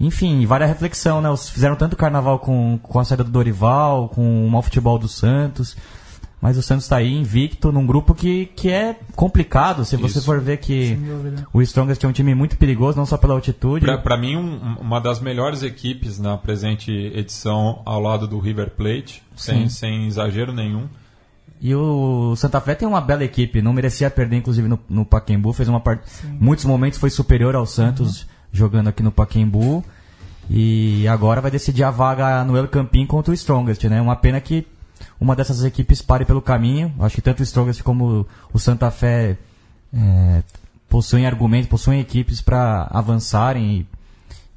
Enfim, 0.00 0.46
vale 0.46 0.64
a 0.64 0.66
reflexão, 0.66 1.20
né? 1.20 1.28
Os 1.28 1.48
fizeram 1.50 1.74
tanto 1.76 1.96
carnaval 1.96 2.38
com, 2.38 2.78
com 2.82 2.98
a 3.00 3.04
saída 3.04 3.24
do 3.24 3.30
Dorival, 3.30 4.08
com 4.08 4.46
o 4.46 4.50
mau 4.50 4.62
futebol 4.62 4.98
do 4.98 5.08
Santos. 5.08 5.76
Mas 6.40 6.56
o 6.56 6.62
Santos 6.62 6.84
está 6.84 6.98
aí 6.98 7.12
invicto 7.12 7.72
num 7.72 7.84
grupo 7.84 8.14
que, 8.14 8.46
que 8.54 8.70
é 8.70 8.96
complicado. 9.16 9.84
Se 9.84 9.96
você 9.96 10.18
Isso. 10.18 10.24
for 10.26 10.40
ver 10.40 10.58
que 10.58 10.96
o 11.52 11.60
Strongest 11.62 12.04
é 12.04 12.06
um 12.06 12.12
time 12.12 12.32
muito 12.32 12.56
perigoso, 12.56 12.96
não 12.96 13.04
só 13.04 13.16
pela 13.16 13.34
altitude. 13.34 13.84
Para 14.04 14.16
mim, 14.16 14.36
um- 14.36 14.76
uma 14.80 15.00
das 15.00 15.18
melhores 15.18 15.64
equipes 15.64 16.16
na 16.16 16.36
presente 16.38 16.92
edição 16.92 17.82
ao 17.84 18.00
lado 18.00 18.28
do 18.28 18.38
River 18.38 18.70
Plate, 18.70 19.20
sem, 19.34 19.68
sem 19.68 20.06
exagero 20.06 20.52
nenhum. 20.52 20.86
E 21.60 21.74
o 21.74 22.36
Santa 22.36 22.60
Fé 22.60 22.76
tem 22.76 22.86
uma 22.86 23.00
bela 23.00 23.24
equipe, 23.24 23.60
não 23.60 23.72
merecia 23.72 24.08
perder, 24.08 24.36
inclusive, 24.36 24.68
no, 24.68 24.78
no 24.88 25.04
Pacaembu. 25.04 25.52
Fez 25.52 25.68
uma 25.68 25.80
parte. 25.80 26.04
Muitos 26.38 26.64
momentos 26.64 27.00
foi 27.00 27.10
superior 27.10 27.56
ao 27.56 27.66
Santos 27.66 28.28
jogando 28.52 28.88
aqui 28.88 29.02
no 29.02 29.12
Pacaembu. 29.12 29.84
E 30.50 31.06
agora 31.06 31.40
vai 31.40 31.50
decidir 31.50 31.84
a 31.84 31.90
vaga 31.90 32.42
no 32.44 32.56
El 32.56 32.68
Campín 32.68 33.06
contra 33.06 33.30
o 33.30 33.34
Strongest, 33.34 33.84
né? 33.84 34.00
Uma 34.00 34.16
pena 34.16 34.40
que 34.40 34.66
uma 35.20 35.36
dessas 35.36 35.62
equipes 35.64 36.00
pare 36.00 36.24
pelo 36.24 36.40
caminho. 36.40 36.94
Acho 37.00 37.16
que 37.16 37.22
tanto 37.22 37.40
o 37.40 37.42
Strongest 37.42 37.82
como 37.82 38.26
o 38.52 38.58
Santa 38.58 38.90
Fé 38.90 39.36
é, 39.92 40.42
possuem 40.88 41.26
argumentos, 41.26 41.68
possuem 41.68 42.00
equipes 42.00 42.40
para 42.40 42.88
avançarem 42.90 43.80
e 43.80 43.86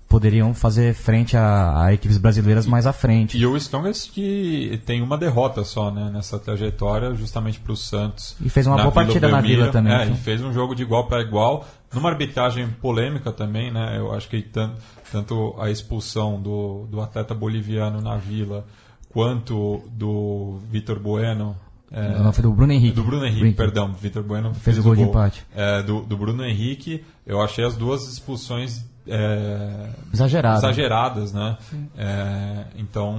poderiam 0.07 0.53
fazer 0.53 0.93
frente 0.93 1.37
a, 1.37 1.85
a 1.85 1.93
equipes 1.93 2.17
brasileiras 2.17 2.65
mais 2.65 2.85
à 2.85 2.91
frente. 2.91 3.37
E 3.37 3.45
o 3.45 3.55
Strongest 3.55 4.11
que 4.11 4.81
tem 4.85 5.01
uma 5.01 5.17
derrota 5.17 5.63
só 5.63 5.89
né, 5.89 6.09
nessa 6.13 6.37
trajetória, 6.37 7.15
justamente 7.15 7.59
para 7.59 7.71
o 7.71 7.77
Santos. 7.77 8.35
E 8.41 8.49
fez 8.49 8.67
uma 8.67 8.75
boa 8.75 8.91
partida 8.91 9.29
na. 9.29 9.39
Vila 9.39 9.71
também, 9.71 9.93
É, 9.93 10.07
e 10.07 10.15
fez 10.15 10.41
um 10.41 10.51
jogo 10.51 10.75
de 10.75 10.83
igual 10.83 11.07
para 11.07 11.21
igual, 11.21 11.65
numa 11.93 12.09
arbitragem 12.09 12.67
polêmica 12.81 13.31
também, 13.31 13.71
né? 13.71 13.97
Eu 13.97 14.13
acho 14.13 14.29
que 14.29 14.41
tanto, 14.41 14.75
tanto 15.11 15.55
a 15.59 15.69
expulsão 15.69 16.41
do, 16.41 16.87
do 16.89 17.01
atleta 17.01 17.33
boliviano 17.33 18.01
na 18.01 18.17
Vila, 18.17 18.65
quanto 19.09 19.81
do 19.91 20.59
Vitor 20.69 20.99
Bueno. 20.99 21.55
é, 21.91 22.17
Não, 22.19 22.31
foi 22.31 22.43
do 22.43 22.51
Bruno 22.53 22.71
Henrique. 22.73 22.95
do 22.95 23.03
Bruno 23.03 23.25
Henrique, 23.25 23.53
perdão. 23.53 23.91
Vitor 23.93 24.23
Bueno 24.23 24.53
Fez 24.53 24.77
o 24.77 24.83
gol 24.83 24.95
de 24.95 25.01
empate. 25.03 25.45
É, 25.55 25.83
do, 25.83 26.01
do 26.01 26.15
Bruno 26.17 26.45
Henrique, 26.45 27.03
eu 27.25 27.41
achei 27.41 27.65
as 27.65 27.75
duas 27.75 28.07
expulsões 28.07 28.85
é, 29.07 29.89
Exagerado. 30.13 30.59
exageradas, 30.59 31.33
né? 31.33 31.57
É, 31.97 32.65
então, 32.77 33.17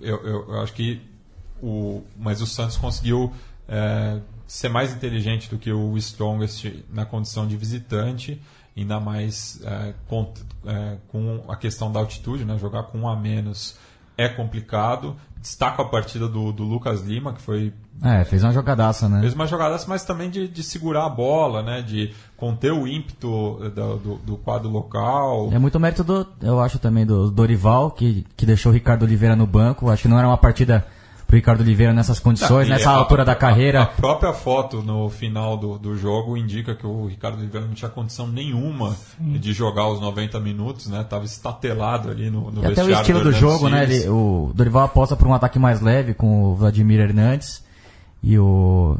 eu, 0.00 0.16
eu, 0.24 0.48
eu 0.54 0.60
acho 0.62 0.72
que 0.72 1.02
o, 1.62 2.02
mas 2.18 2.40
o 2.40 2.46
Santos 2.46 2.76
conseguiu 2.76 3.32
é, 3.68 4.20
ser 4.46 4.68
mais 4.68 4.92
inteligente 4.92 5.50
do 5.50 5.58
que 5.58 5.72
o 5.72 5.96
Strongest 5.98 6.66
na 6.92 7.04
condição 7.04 7.46
de 7.46 7.56
visitante, 7.56 8.40
ainda 8.76 9.00
mais 9.00 9.60
é, 9.64 9.94
com, 10.06 10.32
é, 10.66 10.96
com 11.08 11.44
a 11.48 11.56
questão 11.56 11.90
da 11.90 11.98
altitude, 12.00 12.44
né? 12.44 12.58
Jogar 12.58 12.84
com 12.84 13.00
um 13.00 13.08
a 13.08 13.16
menos 13.16 13.76
é 14.16 14.28
complicado. 14.28 15.16
Destaco 15.40 15.80
a 15.80 15.84
partida 15.84 16.26
do, 16.26 16.50
do 16.52 16.64
Lucas 16.64 17.02
Lima, 17.02 17.32
que 17.32 17.40
foi 17.40 17.72
É, 18.02 18.24
fez 18.24 18.42
uma 18.42 18.52
jogadaça, 18.52 19.08
né? 19.08 19.20
fez 19.20 19.32
uma 19.34 19.46
jogada, 19.46 19.78
mas 19.86 20.04
também 20.04 20.28
de, 20.28 20.48
de 20.48 20.62
segurar 20.62 21.04
a 21.06 21.08
bola, 21.08 21.62
né? 21.62 21.82
De 21.82 22.12
conter 22.36 22.72
o 22.72 22.86
ímpeto 22.86 23.60
eh, 23.62 23.68
do, 23.68 23.96
do, 23.96 24.14
do 24.16 24.36
quadro 24.38 24.68
local. 24.68 25.50
É 25.52 25.58
muito 25.58 25.78
mérito 25.78 26.02
do, 26.02 26.26
eu 26.42 26.60
acho 26.60 26.78
também 26.78 27.06
do 27.06 27.30
Dorival, 27.30 27.90
que, 27.92 28.26
que 28.36 28.44
deixou 28.44 28.72
o 28.72 28.74
Ricardo 28.74 29.04
Oliveira 29.04 29.36
no 29.36 29.46
banco. 29.46 29.88
Acho 29.90 30.02
que 30.02 30.08
não 30.08 30.18
era 30.18 30.26
uma 30.26 30.38
partida 30.38 30.84
pro 31.26 31.34
Ricardo 31.36 31.60
Oliveira 31.60 31.92
nessas 31.92 32.20
condições, 32.20 32.68
nessa 32.68 32.90
a- 32.90 32.94
altura 32.94 33.24
da 33.24 33.32
A 33.32 33.34
carreira. 33.34 33.84
própria 33.86 34.32
foto 34.32 34.80
no 34.82 35.08
final 35.10 35.56
do, 35.56 35.76
do 35.78 35.96
jogo 35.96 36.36
indica 36.36 36.74
que 36.74 36.86
o 36.86 37.06
Ricardo 37.06 37.38
Oliveira 37.38 37.66
não 37.66 37.74
tinha 37.74 37.90
condição 37.90 38.28
nenhuma 38.28 38.94
de 39.18 39.52
jogar 39.52 39.88
os 39.88 40.00
90 40.00 40.38
minutos, 40.38 40.86
né? 40.86 41.04
Tava 41.08 41.24
estatelado 41.24 42.10
ali 42.10 42.30
no, 42.30 42.50
no 42.52 42.62
E 42.62 42.66
até 42.66 42.84
o 42.84 42.90
estilo 42.90 43.20
do 43.20 43.30
Hernando 43.30 43.40
jogo, 43.40 43.68
né? 43.68 43.82
Ele- 43.82 44.08
o 44.08 44.52
Dorival 44.54 44.84
aposta 44.84 45.16
por 45.16 45.26
um 45.26 45.34
ataque 45.34 45.58
mais 45.58 45.80
leve 45.80 46.14
com 46.14 46.44
o 46.44 46.54
Vladimir 46.54 47.00
Hernandes 47.00 47.64
e 48.22 48.38
o, 48.38 48.96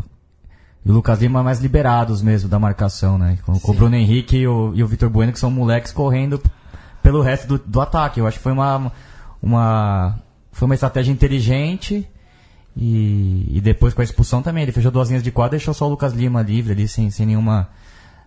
e 0.84 0.90
o 0.90 0.92
Lucas 0.94 1.20
Lima 1.20 1.44
mais 1.44 1.60
liberados 1.60 2.22
mesmo 2.22 2.48
da 2.48 2.58
marcação, 2.58 3.16
né? 3.16 3.38
Com, 3.46 3.58
com 3.60 3.70
o 3.70 3.74
Bruno 3.74 3.94
Henrique 3.94 4.36
e 4.38 4.48
o, 4.48 4.72
e 4.74 4.82
o 4.82 4.86
Vitor 4.88 5.08
Bueno, 5.08 5.32
que 5.32 5.38
são 5.38 5.50
moleques 5.50 5.92
correndo 5.92 6.42
pelo 7.04 7.22
resto 7.22 7.46
do, 7.46 7.58
do 7.64 7.80
ataque. 7.80 8.18
Eu 8.18 8.26
acho 8.26 8.38
que 8.38 8.42
foi 8.42 8.50
uma, 8.52 8.90
uma, 9.40 10.18
foi 10.50 10.66
uma 10.66 10.74
estratégia 10.74 11.12
inteligente. 11.12 12.04
E, 12.76 13.56
e 13.56 13.60
depois 13.60 13.94
com 13.94 14.02
a 14.02 14.04
expulsão 14.04 14.42
também, 14.42 14.62
ele 14.62 14.72
fechou 14.72 14.90
duas 14.90 15.08
linhas 15.08 15.22
de 15.22 15.30
quadra 15.30 15.56
e 15.56 15.58
deixou 15.58 15.72
só 15.72 15.86
o 15.86 15.88
Lucas 15.88 16.12
Lima 16.12 16.42
livre 16.42 16.72
ali, 16.72 16.86
sem, 16.86 17.10
sem 17.10 17.24
nenhuma 17.24 17.70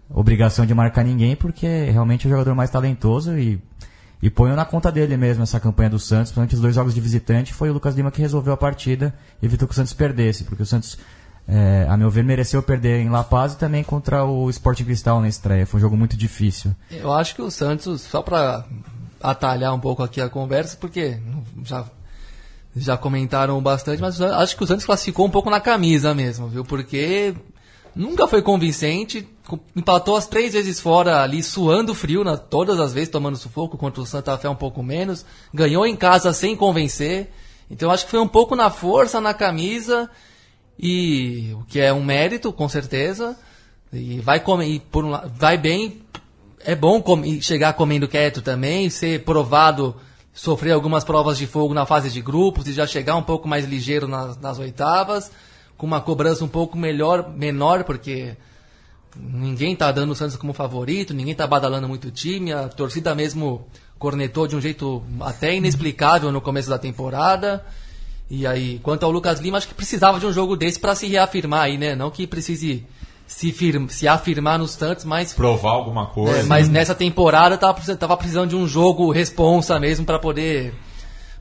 obrigação 0.10 0.66
de 0.66 0.74
marcar 0.74 1.04
ninguém, 1.04 1.36
porque 1.36 1.68
realmente 1.92 2.26
é 2.26 2.28
o 2.28 2.32
jogador 2.32 2.56
mais 2.56 2.72
talentoso 2.72 3.38
e, 3.38 3.62
e 4.22 4.30
põe 4.30 4.52
na 4.54 4.66
conta 4.66 4.92
dele 4.92 5.16
mesmo 5.16 5.44
essa 5.44 5.60
campanha 5.60 5.92
do 5.92 6.00
Santos, 6.00 6.32
principalmente 6.32 6.56
os 6.56 6.62
dois 6.62 6.74
jogos 6.74 6.96
de 6.96 7.02
visitante, 7.02 7.54
foi 7.54 7.70
o 7.70 7.74
Lucas 7.74 7.96
Lima 7.96 8.10
que 8.10 8.22
resolveu 8.22 8.54
a 8.54 8.58
partida 8.58 9.14
e 9.40 9.46
evitou 9.46 9.68
que 9.68 9.74
o 9.74 9.76
Santos 9.76 9.94
perdesse, 9.94 10.44
porque 10.44 10.64
o 10.64 10.66
Santos, 10.66 10.98
é, 11.48 11.86
a 11.88 11.96
meu 11.96 12.10
ver, 12.10 12.24
mereceu 12.24 12.64
perder 12.64 13.02
em 13.02 13.10
La 13.10 13.24
Paz 13.24 13.54
e 13.54 13.58
também 13.58 13.84
contra 13.84 14.26
o 14.26 14.50
Sporting 14.50 14.86
Cristal 14.86 15.22
na 15.22 15.28
estreia. 15.28 15.68
Foi 15.68 15.78
um 15.78 15.82
jogo 15.82 15.96
muito 15.96 16.18
difícil. 16.18 16.76
Eu 16.90 17.14
acho 17.14 17.36
que 17.36 17.42
o 17.44 17.52
Santos, 17.52 18.02
só 18.02 18.24
para 18.24 18.66
atalhar 19.22 19.76
um 19.76 19.80
pouco 19.80 20.02
aqui 20.02 20.20
a 20.20 20.30
conversa, 20.30 20.76
porque 20.76 21.20
já, 21.64 21.86
já 22.76 22.96
comentaram 22.98 23.60
bastante, 23.62 24.02
mas 24.02 24.22
acho 24.22 24.56
que 24.56 24.64
o 24.64 24.68
Santos 24.68 24.86
classificou 24.86 25.26
um 25.26 25.30
pouco 25.30 25.50
na 25.50 25.60
camisa 25.60 26.14
mesmo, 26.14 26.48
viu? 26.48 26.64
Porque 26.64 27.34
nunca 27.96 28.28
foi 28.28 28.42
convincente, 28.42 29.28
co- 29.48 29.60
empatou 29.76 30.16
as 30.16 30.28
três 30.28 30.54
vezes 30.54 30.80
fora 30.80 31.22
ali, 31.24 31.42
suando 31.42 31.96
frio, 31.96 32.24
na, 32.24 32.38
todas 32.38 32.80
as 32.80 32.94
vezes 32.94 33.10
tomando 33.10 33.38
sufoco, 33.38 33.78
contra 33.78 34.02
o 34.02 34.06
Santa 34.06 34.38
Fé 34.38 34.48
um 34.50 34.56
pouco 34.56 34.84
menos, 34.84 35.26
ganhou 35.54 35.86
em 35.86 35.96
casa 35.96 36.32
sem 36.32 36.56
convencer, 36.56 37.32
então 37.72 37.90
acho 37.92 38.06
que 38.06 38.12
foi 38.12 38.20
um 38.20 38.28
pouco 38.28 38.56
na 38.56 38.70
força, 38.70 39.20
na 39.20 39.34
camisa, 39.34 40.10
e 40.78 41.52
o 41.60 41.64
que 41.66 41.80
é 41.80 41.92
um 41.92 42.04
mérito, 42.04 42.54
com 42.54 42.70
certeza, 42.70 43.38
e 43.92 44.20
vai, 44.20 44.40
comer, 44.40 44.68
e 44.68 44.80
por 44.80 45.04
um, 45.04 45.12
vai 45.36 45.58
bem 45.58 46.02
é 46.64 46.76
bom 46.76 47.02
com- 47.02 47.24
e 47.26 47.42
chegar 47.42 47.74
comendo 47.74 48.08
quieto 48.08 48.42
também, 48.42 48.90
ser 48.90 49.24
provado, 49.24 49.96
sofrer 50.40 50.72
algumas 50.72 51.04
provas 51.04 51.38
de 51.38 51.46
fogo 51.46 51.74
na 51.74 51.86
fase 51.86 52.10
de 52.10 52.22
grupos 52.22 52.66
e 52.66 52.72
já 52.72 52.88
chegar 52.88 53.18
um 53.18 53.22
pouco 53.22 53.46
mais 53.46 53.66
ligeiro 53.66 54.08
nas, 54.08 54.38
nas 54.38 54.58
oitavas, 54.58 55.30
com 55.78 55.86
uma 55.86 56.00
cobrança 56.00 56.46
um 56.46 56.48
pouco 56.48 56.78
melhor, 56.78 57.30
menor, 57.30 57.84
porque 57.84 58.38
ninguém 59.18 59.76
tá 59.76 59.92
dando 59.92 60.12
o 60.12 60.16
Santos 60.16 60.38
como 60.38 60.54
favorito, 60.54 61.14
ninguém 61.14 61.36
tá 61.36 61.46
badalando 61.46 61.90
muito 61.90 62.08
o 62.08 62.12
time, 62.12 62.54
a 62.54 62.70
torcida 62.70 63.14
mesmo 63.14 63.68
cornetou 63.98 64.48
de 64.48 64.56
um 64.56 64.62
jeito 64.62 65.04
até 65.20 65.54
inexplicável 65.54 66.32
no 66.32 66.40
começo 66.40 66.70
da 66.70 66.80
temporada. 66.80 67.66
E 68.30 68.48
aí, 68.48 68.80
quanto 68.82 69.04
ao 69.04 69.12
Lucas 69.12 69.42
Lima, 69.42 69.58
acho 69.58 69.68
que 69.68 69.74
precisava 69.74 70.22
de 70.22 70.26
um 70.26 70.32
jogo 70.32 70.56
desse 70.56 70.80
para 70.80 70.96
se 70.96 71.06
reafirmar 71.08 71.64
aí, 71.64 71.78
né? 71.78 71.98
Não 71.98 72.10
que 72.10 72.26
precise 72.26 72.88
se, 73.30 73.52
firma, 73.52 73.88
se 73.90 74.08
afirmar 74.08 74.58
nos 74.58 74.76
tantos, 74.76 75.06
mas 75.06 75.34
Provar 75.34 75.74
alguma 75.74 76.08
coisa. 76.08 76.40
é, 76.40 76.44
mas 76.44 76.68
nessa 76.68 76.96
temporada 76.96 77.60
tava, 77.60 77.80
tava 77.96 78.18
precisando 78.18 78.50
de 78.50 78.56
um 78.56 78.68
jogo 78.68 79.12
responsa 79.12 79.80
mesmo 79.80 80.04
para 80.04 80.18
poder 80.18 80.74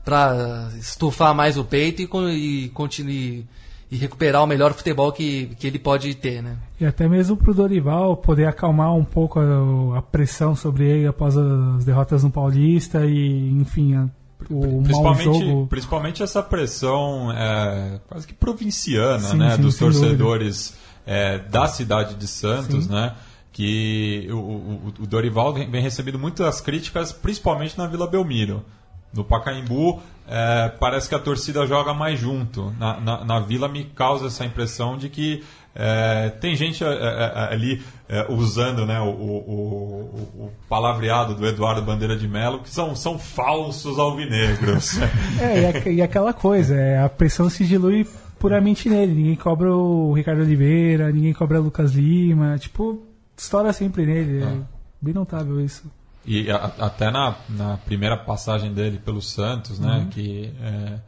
para 0.05 0.69
estufar 0.77 1.33
mais 1.33 1.57
o 1.57 1.63
peito 1.63 2.03
e, 2.29 2.65
e, 2.65 2.69
continue, 2.69 3.45
e 3.91 3.97
recuperar 3.97 4.43
o 4.43 4.47
melhor 4.47 4.73
futebol 4.73 5.11
que, 5.11 5.47
que 5.59 5.65
ele 5.65 5.79
pode 5.79 6.13
ter, 6.13 6.43
né? 6.43 6.57
E 6.79 6.85
até 6.85 7.07
mesmo 7.07 7.35
pro 7.35 7.55
Dorival 7.55 8.15
poder 8.17 8.45
acalmar 8.45 8.93
um 8.93 9.03
pouco 9.03 9.39
a, 9.39 9.97
a 9.97 10.01
pressão 10.01 10.55
sobre 10.55 10.87
ele 10.87 11.07
após 11.07 11.35
as 11.35 11.85
derrotas 11.85 12.23
no 12.23 12.29
Paulista 12.29 13.03
e, 13.05 13.49
enfim, 13.49 13.95
a, 13.95 14.07
o 14.49 14.81
mau 15.01 15.15
jogo. 15.15 15.67
Principalmente 15.67 16.21
essa 16.21 16.41
pressão 16.43 17.31
é, 17.31 17.99
quase 18.07 18.27
que 18.27 18.33
provinciana, 18.33 19.19
Sim, 19.19 19.37
né? 19.37 19.55
sim, 19.55 19.61
dos 19.61 19.77
torcedores 19.77 20.77
é, 21.11 21.39
da 21.39 21.67
cidade 21.67 22.13
de 22.13 22.27
Santos, 22.27 22.85
Sim. 22.85 22.91
né? 22.93 23.13
Que 23.51 24.27
o, 24.31 24.35
o, 24.37 24.93
o 24.99 25.07
Dorival 25.07 25.51
vem, 25.53 25.69
vem 25.69 25.81
recebendo 25.81 26.19
muitas 26.19 26.61
críticas, 26.61 27.11
principalmente 27.11 27.75
na 27.77 27.87
Vila 27.87 28.05
Belmiro. 28.07 28.63
No 29.11 29.23
Pacaembu, 29.23 29.99
é, 30.27 30.69
parece 30.79 31.09
que 31.09 31.15
a 31.15 31.19
torcida 31.19 31.65
joga 31.65 31.91
mais 31.95 32.19
junto. 32.19 32.71
Na, 32.79 32.99
na, 32.99 33.25
na 33.25 33.39
Vila 33.39 33.67
me 33.67 33.85
causa 33.85 34.27
essa 34.27 34.45
impressão 34.45 34.99
de 34.99 35.09
que 35.09 35.43
é, 35.75 36.29
tem 36.39 36.55
gente 36.55 36.83
é, 36.83 36.87
é, 36.87 37.47
ali 37.51 37.81
é, 38.07 38.27
usando 38.31 38.85
né, 38.85 38.99
o, 38.99 39.05
o, 39.09 40.25
o- 40.45 40.51
palavreado 40.69 41.33
do 41.33 41.47
Eduardo 41.47 41.81
Bandeira 41.81 42.15
de 42.15 42.27
Mello, 42.27 42.59
que 42.59 42.69
são, 42.69 42.95
são 42.95 43.17
falsos 43.17 43.97
alvinegros. 43.97 44.99
É, 45.41 45.59
e, 45.61 45.65
a- 45.65 45.89
e 45.93 46.01
aquela 46.03 46.33
coisa, 46.33 46.75
é, 46.75 47.01
a 47.01 47.09
pressão 47.09 47.49
se 47.49 47.65
dilui 47.65 48.07
puramente 48.39 48.89
nele. 48.89 49.13
Ninguém 49.13 49.35
cobra 49.35 49.73
o 49.75 50.13
Ricardo 50.13 50.41
Oliveira, 50.41 51.11
ninguém 51.11 51.33
cobra 51.33 51.59
o 51.59 51.63
Lucas 51.65 51.91
Lima. 51.93 52.57
Tipo, 52.57 53.03
estoura 53.37 53.71
sempre 53.73 54.05
nele. 54.05 54.43
É 54.43 54.57
bem 55.01 55.13
notável 55.13 55.59
isso. 55.63 55.83
E 56.25 56.49
a- 56.51 56.71
até 56.79 57.09
na, 57.11 57.35
na 57.49 57.77
primeira 57.77 58.17
passagem 58.17 58.73
dele 58.73 58.97
pelo 58.97 59.21
Santos, 59.21 59.79
né? 59.79 60.07
Que 60.11 60.53
é, 60.61 60.99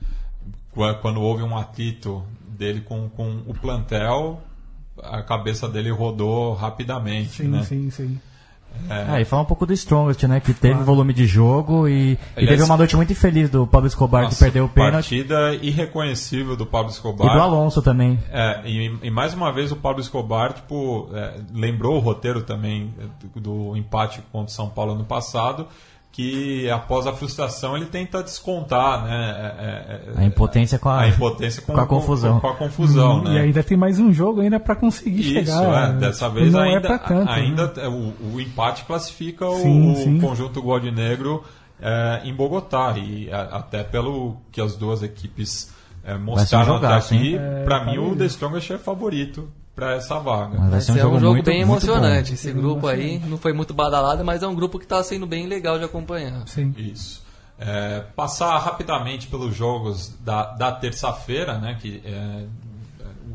qua- 0.72 0.96
quando 0.96 1.22
houve 1.22 1.44
um 1.44 1.58
atrito 1.58 2.24
dele 2.48 2.82
com, 2.82 3.10
com 3.10 3.42
o 3.48 3.54
plantel, 3.54 4.42
a 5.02 5.22
cabeça 5.24 5.68
dele 5.68 5.90
rodou 5.92 6.54
rapidamente, 6.54 7.30
Sim, 7.44 7.48
né? 7.48 7.64
sim, 7.64 7.90
sim. 7.90 8.20
Ah, 8.89 9.22
e 9.22 9.26
falar 9.26 9.43
um 9.43 9.45
pouco 9.45 9.65
do 9.65 9.74
Strongest, 9.74 10.24
né? 10.24 10.39
Que 10.39 10.53
teve 10.53 10.84
volume 10.84 11.13
de 11.13 11.26
jogo 11.26 11.88
e, 11.88 12.13
e 12.13 12.17
Aliás, 12.36 12.49
teve 12.49 12.63
uma 12.63 12.76
noite 12.78 12.95
muito 12.95 13.11
infeliz 13.13 13.49
do 13.49 13.65
Pablo 13.65 13.88
Escobar 13.88 14.24
que 14.24 14.32
Nossa, 14.32 14.45
perdeu 14.45 14.65
o 14.65 14.69
pênalti. 14.69 15.15
Partida 15.24 15.55
irreconhecível 15.55 16.55
do 16.57 16.65
Pablo 16.65 16.89
E 16.89 16.93
Escobar. 16.93 17.34
do 17.34 17.41
Alonso 17.41 17.82
também. 17.82 18.19
É, 18.30 18.61
e, 18.65 18.97
e 19.03 19.09
mais 19.09 19.34
uma 19.34 19.51
vez 19.51 19.72
o 19.72 19.76
Pablo 19.76 20.01
Escobar, 20.01 20.53
tipo, 20.53 21.09
é, 21.13 21.36
lembrou 21.53 21.95
o 21.95 21.99
roteiro 21.99 22.41
também 22.41 22.93
é, 22.99 23.39
do, 23.39 23.69
do 23.69 23.78
empate 23.78 24.22
contra 24.32 24.51
o 24.51 24.55
São 24.55 24.67
Paulo 24.69 24.95
no 24.95 25.05
passado, 25.05 25.67
que 26.12 26.70
após 26.70 27.07
a 27.07 27.14
frustração 27.14 27.78
ele 27.78 27.86
tenta 27.86 28.22
descontar, 28.22 29.05
né? 29.05 29.14
é, 29.59 29.64
é, 29.66 30.20
é, 30.20 30.22
A 30.22 30.26
impotência 30.26 30.78
com 30.78 30.89
a- 30.89 31.01
a 31.01 31.07
impotência 31.07 31.62
com, 31.62 31.74
com 31.74 31.80
a 31.80 31.86
confusão. 31.88 32.39
Com, 32.41 32.47
a 32.49 32.55
confusão, 32.55 33.20
Hum, 33.20 33.24
né? 33.24 33.34
E 33.36 33.38
ainda 33.39 33.64
tem 33.64 33.78
mais 33.78 33.97
um 33.99 34.12
jogo 34.12 34.41
ainda 34.41 34.59
pra 34.59 34.76
conseguir 34.76 35.22
Isso, 35.22 35.30
chegar. 35.51 35.91
é, 35.91 35.93
dessa 35.93 36.26
Tipo, 36.28 36.39
vez 36.39 36.51
não 36.53 36.59
ainda, 36.59 36.78
é 36.78 36.82
pra 36.82 36.99
tanto. 36.99 37.26
né? 37.26 37.32
ainda 37.34 37.74
é, 37.78 37.88
o, 37.88 38.14
o 38.34 38.41
empate 38.41 38.84
classifica 38.84 39.47
o- 39.47 39.55
Sim, 39.55 39.91
o, 39.91 39.95
sim. 39.95 40.20
conjunto 40.20 40.62
Gold 40.62 40.91
Negro 40.91 41.43
é, 41.82 42.22
em 42.26 42.34
Bogotá 42.34 42.93
e 42.97 43.32
a- 43.32 43.43
até 43.57 43.82
pelo 43.84 44.36
que 44.51 44.59
as 44.59 44.76
duas 44.76 45.01
equipes 45.01 45.74
é, 46.03 46.18
mostraram 46.18 46.76
até 46.76 46.88
jogaço, 46.88 47.14
aqui, 47.14 47.38
É, 47.38 47.64
mim 47.86 47.97
o 47.99 48.09
tá 48.12 48.18
The 48.18 48.26
Strongest 48.26 48.72
é 48.72 48.78
favorito 48.78 49.49
pra 49.76 49.95
essa 49.95 50.19
vaga. 50.19 50.59
Mas 50.59 50.69
vai 50.69 50.82
ser 50.82 50.91
um 50.91 50.95
é 50.95 50.99
jogo, 50.99 51.15
um 51.15 51.19
jogo 51.19 51.34
muito, 51.34 51.45
bem 51.45 51.65
muito 51.65 51.86
bom. 51.86 51.93
emocionante. 51.93 52.34
Esse 52.34 52.51
grupo 52.51 52.88
aí 52.88 53.19
não 53.19 53.38
foi 53.38 53.53
muito 53.53 53.74
badalado, 53.74 54.24
mas 54.24 54.43
é 54.43 54.47
um 54.47 54.55
grupo 54.55 54.78
que 54.78 54.86
está 54.86 55.03
sendo 55.03 55.26
bem 55.26 55.47
legal 55.47 55.78
de 55.78 55.86
acompanhar. 55.86 56.47
Sim. 56.47 56.74
Isso. 56.78 57.24
É, 57.57 57.99
passar 58.15 58.57
rapidamente 58.57 59.28
pelos 59.28 59.55
jogos 59.55 60.15
da, 60.22 60.45
da 60.53 60.72
terça-feira, 60.72 61.59
né, 61.59 61.78
que 61.80 62.01
é, 62.03 62.45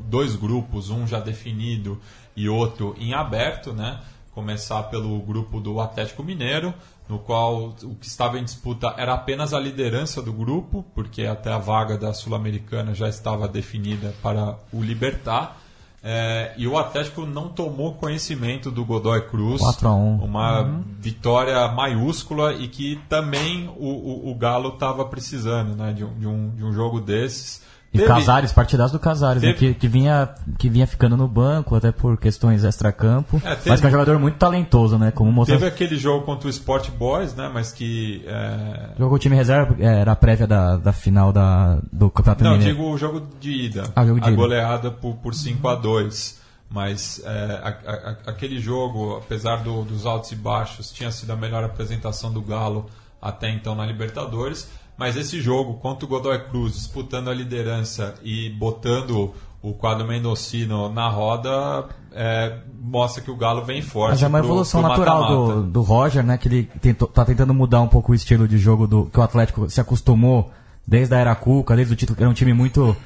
dois 0.09 0.35
grupos, 0.35 0.91
um 0.91 1.07
já 1.07 1.21
definido 1.21 2.01
e 2.35 2.49
outro 2.49 2.95
em 2.99 3.15
aberto, 3.15 3.73
né? 3.73 4.01
Começar 4.33 4.83
pelo 4.85 5.19
grupo 5.21 5.61
do 5.61 5.81
Atlético 5.81 6.23
Mineiro, 6.23 6.75
no 7.09 7.19
qual 7.19 7.75
o 7.83 7.95
que 7.95 8.07
estava 8.07 8.39
em 8.39 8.45
disputa 8.45 8.95
era 8.99 9.15
apenas 9.15 9.55
a 9.55 9.61
liderança 9.61 10.21
do 10.21 10.33
grupo, 10.33 10.85
porque 10.95 11.25
até 11.25 11.53
a 11.53 11.59
vaga 11.59 11.97
da 11.97 12.13
Sul-Americana 12.13 12.95
já 12.95 13.09
estava 13.09 13.49
definida 13.49 14.15
para 14.23 14.59
o 14.73 14.83
Libertar. 14.83 15.59
É, 16.03 16.55
e 16.57 16.69
o 16.69 16.79
Atlético 16.79 17.27
não 17.27 17.49
tomou 17.49 17.95
conhecimento 17.95 18.71
do 18.71 18.85
Godoy 18.85 19.23
Cruz. 19.23 19.61
4 19.61 19.89
a 19.89 19.95
1. 19.95 20.25
Uma 20.25 20.81
vitória 21.01 21.67
maiúscula 21.69 22.55
e 22.55 22.69
que 22.69 23.01
também 23.09 23.69
o, 23.77 23.89
o, 23.89 24.31
o 24.31 24.35
Galo 24.35 24.71
estava 24.71 25.05
precisando 25.05 25.75
né, 25.75 25.93
de, 25.93 26.05
um, 26.05 26.19
de, 26.19 26.27
um, 26.27 26.51
de 26.51 26.65
um 26.65 26.73
jogo 26.73 27.01
desses. 27.01 27.63
E 27.97 27.99
Teve- 27.99 28.09
Casares, 28.09 28.53
partidaço 28.53 28.93
do 28.93 28.99
Casares, 28.99 29.43
né, 29.43 29.53
que, 29.53 29.75
que, 29.75 29.89
vinha, 29.89 30.29
que 30.59 30.69
vinha 30.69 30.87
ficando 30.87 31.17
no 31.17 31.27
banco, 31.27 31.75
até 31.75 31.91
por 31.93 32.17
questões 32.17 32.63
extra-campo. 32.65 33.41
É, 33.45 33.55
teve- 33.57 33.71
mas 33.71 33.81
que 33.81 33.87
é 33.87 33.89
um 33.89 33.93
jogador 33.93 34.19
muito 34.19 34.37
talentoso, 34.37 34.99
né? 34.99 35.11
Como 35.11 35.33
mostrou. 35.33 35.59
Teve 35.59 35.69
aquele 35.71 35.97
jogo 35.97 36.25
contra 36.25 36.47
o 36.47 36.51
Sport 36.51 36.91
Boys, 36.91 37.35
né? 37.35 37.51
Mas 37.53 37.73
que. 37.73 38.23
é, 38.27 38.91
Jogou 38.99 39.17
o 39.17 39.19
time 39.19 39.35
reserva, 39.37 39.75
era 39.83 40.13
a 40.13 40.17
prévia 40.17 40.47
da, 40.47 40.77
da 40.77 40.93
final 40.93 41.33
da, 41.33 41.79
do 41.93 42.09
Campeonato 42.11 42.45
Não, 42.45 42.53
Mineiro. 42.53 42.75
digo 42.77 42.91
o 42.91 42.97
jogo 42.99 43.27
de 43.41 43.51
ida. 43.51 43.85
Ah, 43.97 44.05
jogo 44.07 44.21
de 44.21 44.27
a 44.29 44.31
ida. 44.33 44.37
goleada 44.37 44.91
por, 44.91 45.15
por 45.17 45.35
5 45.35 45.67
a 45.69 45.75
2 45.75 46.41
Mas 46.69 47.23
é, 47.25 47.61
a- 47.63 47.91
a- 47.93 48.31
aquele 48.31 48.59
jogo, 48.59 49.17
apesar 49.19 49.63
do- 49.63 49.85
dos 49.85 50.05
altos 50.05 50.33
e 50.33 50.37
baixos, 50.37 50.91
tinha 50.91 51.11
sido 51.13 51.31
a 51.33 51.37
melhor 51.37 51.63
apresentação 51.63 52.33
do 52.33 52.43
Galo 52.43 52.87
até 53.23 53.49
então 53.51 53.75
na 53.77 53.87
Libertadores. 53.87 54.69
Mas 54.99 55.17
esse 55.17 55.41
jogo 55.41 55.75
contra 55.75 56.05
o 56.07 56.09
Godoy 56.09 56.39
Cruz, 56.49 56.73
disputando 56.75 57.29
a 57.29 57.35
liderança 57.35 58.15
e 58.23 58.49
botando 58.51 59.33
o 59.63 59.73
quadro 59.75 60.07
Mendocino 60.07 60.89
na 60.89 61.09
roda, 61.09 61.85
é, 62.13 62.59
mostra 62.81 63.23
que 63.23 63.31
o 63.31 63.37
Galo 63.37 63.63
vem 63.65 63.83
forte. 63.83 64.13
Mas 64.13 64.23
é 64.23 64.27
uma 64.29 64.39
pro- 64.39 64.47
evolução 64.49 64.81
pro 64.81 64.91
natural 64.91 65.21
mata-mata. 65.23 65.55
do, 65.61 65.63
do 65.65 65.83
Roger, 65.83 66.25
né? 66.25 66.39
Que 66.39 66.49
ele 66.49 66.63
tentou, 66.81 67.09
tá 67.09 67.25
tentando 67.25 67.53
mudar 67.53 67.81
um 67.83 67.89
pouco 67.89 68.13
o 68.13 68.15
estilo 68.15 68.47
de 68.49 68.57
jogo 68.59 68.87
do 68.87 69.07
que 69.07 69.19
o 69.19 69.23
Atlético 69.23 69.69
se 69.69 69.81
acostumou 69.81 70.51
desde 70.87 71.15
a 71.15 71.19
era 71.19 71.35
Cuca, 71.35 71.75
desde 71.77 71.93
o 71.93 71.97
título, 71.97 72.17
que 72.17 72.23
era 72.23 72.31
um 72.31 72.35
time 72.35 72.53
muito. 72.55 72.97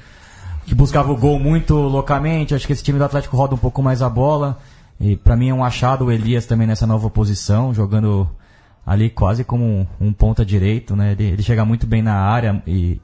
que 0.65 0.75
buscava 0.75 1.11
o 1.11 1.17
gol 1.17 1.39
muito 1.39 1.73
loucamente. 1.75 2.53
Acho 2.55 2.67
que 2.67 2.73
esse 2.73 2.83
time 2.83 2.99
do 2.99 3.03
Atlético 3.05 3.35
roda 3.35 3.55
um 3.55 3.57
pouco 3.57 3.81
mais 3.83 4.01
a 4.01 4.09
bola. 4.09 4.59
E 4.99 5.15
pra 5.17 5.35
mim 5.35 5.49
é 5.49 5.53
um 5.53 5.63
achado 5.65 6.05
o 6.05 6.11
Elias 6.11 6.45
também 6.45 6.67
nessa 6.67 6.85
nova 6.85 7.09
posição, 7.09 7.73
jogando 7.73 8.29
ali 8.85 9.09
quase 9.09 9.43
como 9.43 9.63
um, 9.65 9.87
um 9.99 10.13
ponta 10.13 10.45
direito, 10.45 10.95
né? 10.95 11.11
Ele, 11.11 11.23
ele 11.25 11.43
chega 11.43 11.63
muito 11.65 11.85
bem 11.87 12.01
na 12.01 12.15
área 12.15 12.61
e 12.65 12.99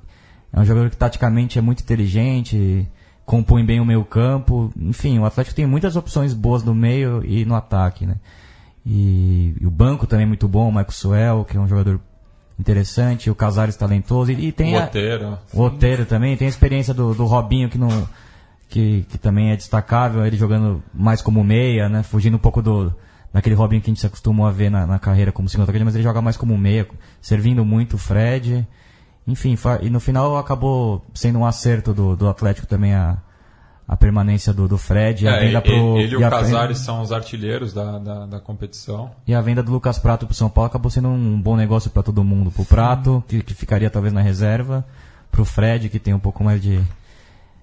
é 0.51 0.59
um 0.59 0.65
jogador 0.65 0.89
que 0.89 0.97
taticamente 0.97 1.59
é 1.59 1.61
muito 1.61 1.82
inteligente, 1.82 2.88
compõe 3.25 3.63
bem 3.65 3.80
o 3.80 3.86
meio 3.86 4.03
campo. 4.05 4.71
Enfim, 4.80 5.19
o 5.19 5.25
Atlético 5.25 5.55
tem 5.55 5.65
muitas 5.67 5.95
opções 5.95 6.34
boas 6.34 6.63
no 6.63 6.73
meio 6.73 7.23
e 7.25 7.45
no 7.45 7.55
ataque, 7.55 8.05
né? 8.05 8.15
E, 8.86 9.53
e 9.59 9.65
o 9.67 9.69
banco 9.71 10.07
também 10.07 10.23
é 10.23 10.28
muito 10.28 10.47
bom, 10.47 10.67
o 10.69 10.71
Michael 10.71 10.91
Suel, 10.91 11.45
que 11.45 11.57
é 11.57 11.59
um 11.59 11.67
jogador 11.67 11.99
interessante, 12.59 13.30
o 13.30 13.36
Casares 13.36 13.75
talentoso. 13.75 14.32
E, 14.32 14.47
e 14.47 14.51
tem 14.51 14.73
O 14.73 14.80
a- 14.80 14.86
Otero. 14.86 15.38
o 15.53 16.05
também, 16.05 16.36
tem 16.38 16.47
a 16.47 16.49
experiência 16.49 16.93
do, 16.93 17.13
do 17.13 17.25
Robinho 17.25 17.69
que 17.69 17.78
não 17.78 18.07
que, 18.69 19.05
que 19.09 19.17
também 19.17 19.51
é 19.51 19.55
destacável, 19.55 20.25
ele 20.25 20.36
jogando 20.36 20.84
mais 20.93 21.21
como 21.21 21.41
meia, 21.43 21.88
né? 21.88 22.03
Fugindo 22.03 22.36
um 22.36 22.39
pouco 22.39 22.61
do 22.61 22.93
daquele 23.38 23.54
Robinho 23.56 23.80
que 23.82 23.90
a 23.90 23.92
gente 23.92 24.00
se 24.00 24.08
acostumou 24.08 24.48
a 24.48 24.52
ver 24.52 24.72
na, 24.72 24.88
na 24.88 24.98
carreira 24.98 25.32
como 25.32 25.48
segundo 25.48 25.66
atacante, 25.66 25.86
mas 25.86 25.94
ele 25.94 26.04
joga 26.04 26.22
mais 26.24 26.36
como 26.36 26.58
meia, 26.58 26.88
servindo 27.22 27.64
muito 27.64 27.94
o 27.94 27.98
Fred. 28.00 28.68
Enfim, 29.28 29.56
e 29.82 29.90
no 29.92 30.00
final 30.00 30.38
acabou 30.38 31.06
sendo 31.14 31.38
um 31.40 31.46
acerto 31.46 31.94
do, 31.94 32.16
do 32.16 32.28
Atlético 32.28 32.66
também 32.66 32.96
a, 32.96 33.18
a 33.88 33.96
permanência 33.96 34.52
do, 34.52 34.68
do 34.68 34.78
Fred 34.78 35.26
e 35.26 35.28
a 35.28 35.34
É, 35.36 35.40
venda 35.46 35.62
pro 35.62 35.98
ele 36.00 36.08
e 36.08 36.12
e 36.14 36.16
o 36.16 36.30
Casares 36.30 36.80
são 36.80 37.02
os 37.02 37.12
artilheiros 37.12 37.74
da, 37.74 38.00
da, 38.00 38.26
da 38.26 38.40
competição. 38.40 39.12
e 39.28 39.36
a 39.36 39.42
venda 39.42 39.62
do 39.62 39.72
Lucas 39.72 40.00
Prato 40.00 40.26
pro 40.26 40.34
São 40.34 40.50
Paulo 40.50 40.68
acabou 40.70 40.90
sendo 40.90 41.10
um 41.10 41.40
bom 41.40 41.56
negócio 41.56 41.92
para 41.92 42.02
todo 42.02 42.24
mundo. 42.24 42.50
Pro 42.50 42.66
Prato, 42.66 43.24
que, 43.28 43.44
que 43.44 43.54
ficaria 43.54 43.90
talvez 43.90 44.12
na 44.14 44.22
reserva. 44.22 44.84
Pro 45.30 45.46
Fred, 45.46 45.90
que 45.90 46.00
tem 46.00 46.14
um 46.14 46.20
pouco 46.20 46.44
mais 46.44 46.60
de, 46.60 46.82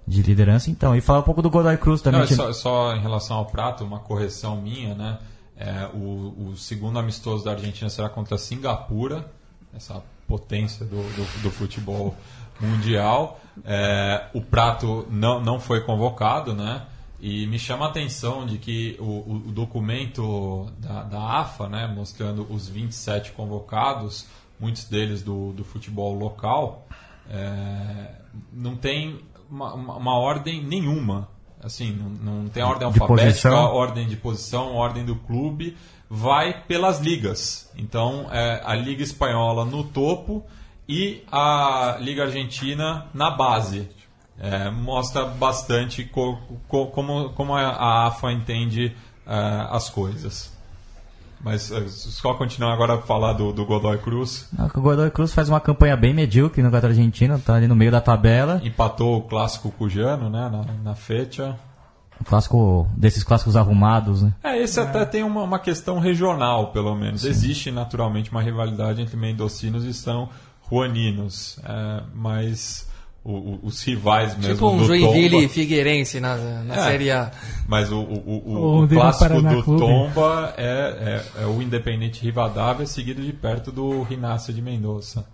de 0.07 0.23
liderança. 0.23 0.71
Então, 0.71 0.95
e 0.95 1.01
falar 1.01 1.19
um 1.21 1.23
pouco 1.23 1.43
do 1.43 1.51
Godoy 1.51 1.77
Cruz 1.79 2.01
também. 2.01 2.21
Não, 2.21 2.27
é 2.27 2.29
que- 2.29 2.35
só, 2.37 2.53
só 2.53 2.95
em 2.95 3.01
relação 3.01 3.39
ao 3.39 3.47
prato, 3.47 3.83
uma 3.83 3.99
correção 3.99 4.61
minha, 4.61 4.95
né? 4.95 5.19
É, 5.57 5.87
o, 5.95 6.51
o 6.51 6.57
segundo 6.57 6.99
amistoso 6.99 7.45
da 7.45 7.53
Argentina 7.53 7.89
será 7.89 8.09
contra 8.09 8.35
a 8.35 8.39
Singapura, 8.39 9.31
essa 9.75 10.03
potência 10.27 10.85
do, 10.85 10.97
do, 10.97 11.43
do 11.43 11.51
futebol 11.51 12.15
mundial. 12.61 13.41
É, 13.65 14.27
o 14.35 14.41
prato 14.41 15.07
não, 15.11 15.41
não 15.41 15.61
foi 15.61 15.81
convocado, 15.83 16.55
né? 16.55 16.87
E 17.21 17.47
me 17.47 17.59
chama 17.59 17.87
a 17.87 17.89
atenção 17.89 18.45
de 18.45 18.59
que 18.59 18.97
o, 19.01 19.05
o- 19.49 19.53
documento 19.53 20.71
da, 20.79 21.05
da 21.05 21.23
AFA, 21.41 21.69
né, 21.69 21.87
mostrando 21.87 22.47
os 22.53 22.69
27 22.69 23.33
convocados, 23.33 24.27
muitos 24.61 24.85
deles 24.85 25.23
do, 25.23 25.53
do 25.53 25.65
futebol 25.65 26.15
local, 26.15 26.87
é, 27.31 28.11
não 28.53 28.77
tem 28.77 29.21
uma, 29.51 29.73
uma- 29.75 29.97
uma 29.97 30.19
ordem 30.19 30.63
nenhuma. 30.63 31.29
Assim, 31.65 31.93
não, 31.93 32.11
não 32.43 32.49
tem 32.49 32.63
ordem 32.63 32.91
De 32.91 33.01
alfabética, 33.01 33.49
posição? 33.49 33.75
ordem 33.75 34.07
de 34.07 34.17
posição, 34.17 34.75
ordem 34.75 35.05
do 35.05 35.17
clube. 35.17 35.77
Vai 36.11 36.63
pelas 36.65 37.01
ligas. 37.01 37.71
Então, 37.77 38.29
é, 38.31 38.61
a 38.65 38.75
Liga 38.75 39.03
Espanhola 39.03 39.65
no 39.65 39.83
topo 39.83 40.45
e 40.89 41.23
a 41.33 41.97
Liga 41.99 42.25
Argentina 42.25 43.07
na 43.15 43.31
base. 43.31 43.89
é, 44.39 44.69
mostra 44.71 45.25
bastante 45.25 46.05
co, 46.05 46.37
co, 46.69 46.87
como, 46.89 47.31
como 47.31 47.55
a 47.55 48.07
AFA 48.09 48.33
entende 48.33 48.95
é, 49.27 49.67
as 49.71 49.89
coisas. 49.89 50.54
Mas 51.45 51.71
é, 51.71 51.87
só 51.89 52.33
continuar 52.33 52.73
agora 52.73 52.95
a 52.95 53.03
falar 53.03 53.35
do, 53.35 53.53
do 53.53 53.67
Godoy 53.67 53.99
Cruz. 53.99 54.49
O 54.75 54.81
Godoy 54.81 55.11
Cruz 55.11 55.35
faz 55.35 55.51
uma 55.51 55.61
campanha 55.61 55.95
bem 55.95 56.15
medíocre 56.15 56.63
no 56.63 56.69
Campeonato 56.69 56.87
Argentino, 56.87 57.39
tá 57.39 57.55
ali 57.55 57.69
no 57.69 57.77
meio 57.77 57.93
da 57.93 58.01
tabela. 58.01 58.63
Empatou 58.65 59.19
o 59.19 59.23
clássico 59.23 59.71
cujano, 59.71 60.31
né, 60.31 60.49
na, 60.49 60.65
na 60.83 60.95
fecha. 60.95 61.55
Um 62.19 62.25
clássico 62.25 62.89
desses 62.97 63.23
clássicos 63.23 63.57
arrumados, 63.57 64.23
né? 64.23 64.33
É, 64.43 64.59
esse 64.59 64.81
é. 64.81 64.85
até 64.85 65.05
tem 65.05 65.23
uma, 65.23 65.43
uma 65.43 65.59
questão 65.59 65.99
regional, 65.99 66.69
pelo 66.69 66.95
menos. 66.95 67.21
Sim. 67.21 67.29
Existe 67.29 67.71
naturalmente 67.71 68.31
uma 68.31 68.41
rivalidade 68.41 69.03
entre 69.03 69.15
mendocinos 69.15 69.85
e 69.85 69.93
são 69.93 70.31
juaninos, 70.71 71.59
é, 71.63 72.03
mas 72.15 72.89
o, 73.25 73.33
o, 73.33 73.61
os 73.63 73.83
rivais 73.83 74.37
mesmo. 74.37 74.55
Tipo 74.55 74.71
um 74.71 74.85
Joinville 74.85 75.31
Tomba, 75.31 75.49
Figueirense 75.49 76.21
na, 76.21 76.37
na 76.37 76.75
é, 76.75 76.85
Série 76.85 77.11
A. 77.11 77.33
Mas 77.67 77.91
o, 77.91 77.99
o, 78.01 78.83
o 78.83 78.89
clássico 78.89 79.41
do 79.41 79.63
Clube. 79.63 79.81
Tomba 79.81 80.55
é, 80.59 81.23
é, 81.39 81.43
é, 81.43 81.47
o 81.47 81.63
Independente 81.63 82.23
Rivadavia, 82.23 82.87
seguido 82.87 83.23
de 83.23 83.33
perto 83.33 83.73
do 83.73 84.03
Rinácio 84.03 84.53
de 84.53 84.61
Mendoza. 84.61 85.25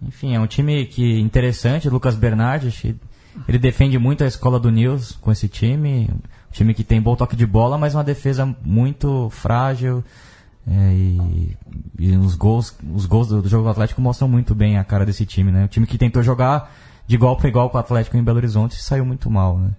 Enfim, 0.00 0.34
é 0.34 0.40
um 0.40 0.46
time 0.46 0.86
que 0.86 1.18
interessante, 1.18 1.88
Lucas 1.88 2.14
Bernardes, 2.14 2.84
ele 3.48 3.58
defende 3.58 3.98
muito 3.98 4.22
a 4.22 4.26
escola 4.26 4.60
do 4.60 4.70
News 4.70 5.12
com 5.20 5.32
esse 5.32 5.48
time, 5.48 6.08
um 6.12 6.52
time 6.52 6.74
que 6.74 6.84
tem 6.84 7.00
bom 7.00 7.16
toque 7.16 7.34
de 7.34 7.46
bola, 7.46 7.76
mas 7.76 7.94
uma 7.94 8.04
defesa 8.04 8.54
muito 8.62 9.28
frágil. 9.30 10.04
É, 10.68 10.92
e, 10.92 11.56
e 11.98 12.16
os 12.16 12.34
gols, 12.34 12.76
os 12.92 13.06
gols 13.06 13.28
do, 13.28 13.40
do 13.40 13.48
jogo 13.48 13.64
do 13.64 13.70
Atlético 13.70 14.00
mostram 14.00 14.28
muito 14.28 14.52
bem 14.54 14.78
a 14.78 14.84
cara 14.84 15.06
desse 15.06 15.24
time, 15.24 15.52
né? 15.52 15.64
O 15.64 15.68
time 15.68 15.86
que 15.86 15.96
tentou 15.96 16.22
jogar 16.24 16.72
de 17.06 17.14
igual 17.14 17.36
para 17.36 17.48
igual 17.48 17.70
com 17.70 17.76
o 17.76 17.80
Atlético 17.80 18.16
em 18.16 18.22
Belo 18.22 18.38
Horizonte 18.38 18.76
saiu 18.82 19.04
muito 19.04 19.30
mal, 19.30 19.58
né? 19.58 19.70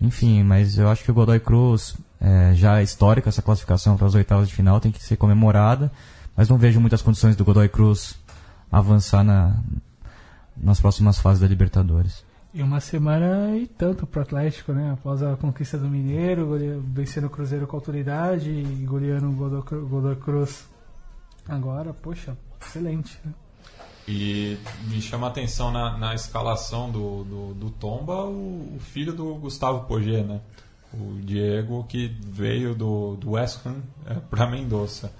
Enfim, 0.00 0.42
mas 0.42 0.76
eu 0.76 0.88
acho 0.88 1.04
que 1.04 1.10
o 1.10 1.14
Godoy 1.14 1.38
Cruz 1.38 1.96
é, 2.20 2.52
já 2.54 2.80
é 2.80 2.82
histórico 2.82 3.28
essa 3.28 3.40
classificação 3.40 3.96
para 3.96 4.06
as 4.06 4.14
oitavas 4.14 4.48
de 4.48 4.54
final, 4.54 4.80
tem 4.80 4.90
que 4.90 5.02
ser 5.02 5.16
comemorada, 5.16 5.90
mas 6.36 6.48
não 6.48 6.58
vejo 6.58 6.80
muitas 6.80 7.00
condições 7.00 7.36
do 7.36 7.44
Godoy 7.44 7.68
Cruz 7.68 8.18
avançar 8.70 9.22
na, 9.22 9.56
nas 10.56 10.80
próximas 10.80 11.18
fases 11.18 11.40
da 11.40 11.46
Libertadores. 11.46 12.24
E 12.52 12.62
uma 12.62 12.80
semana 12.80 13.56
e 13.56 13.66
tanto 13.66 14.06
para 14.06 14.20
o 14.20 14.22
Atlético, 14.22 14.72
né? 14.72 14.92
Após 14.92 15.22
a 15.22 15.36
conquista 15.36 15.76
do 15.76 15.88
Mineiro, 15.88 16.56
vencendo 16.92 17.26
o 17.26 17.30
Cruzeiro 17.30 17.66
com 17.66 17.76
autoridade 17.76 18.48
e 18.48 18.84
goleando 18.84 19.28
o 19.28 19.86
Godoy 19.88 20.16
Cruz 20.16 20.64
agora, 21.48 21.92
poxa, 21.92 22.36
excelente. 22.60 23.18
Né? 23.24 23.32
E 24.06 24.58
me 24.88 25.00
chama 25.00 25.26
a 25.26 25.30
atenção 25.30 25.70
na, 25.70 25.96
na 25.96 26.14
escalação 26.14 26.90
do, 26.90 27.24
do, 27.24 27.54
do 27.54 27.70
Tomba 27.70 28.24
o, 28.24 28.76
o, 28.76 28.78
filho 28.78 29.14
do 29.14 29.34
Gustavo 29.36 29.86
Pogé, 29.86 30.22
né? 30.22 30.40
O 30.92 31.18
Diego, 31.22 31.84
que 31.84 32.14
veio 32.20 32.74
do, 32.74 33.16
do 33.16 33.30
West 33.32 33.66
Ham 33.66 33.82
é, 34.06 34.14
para 34.14 34.46
Mendoza. 34.46 35.10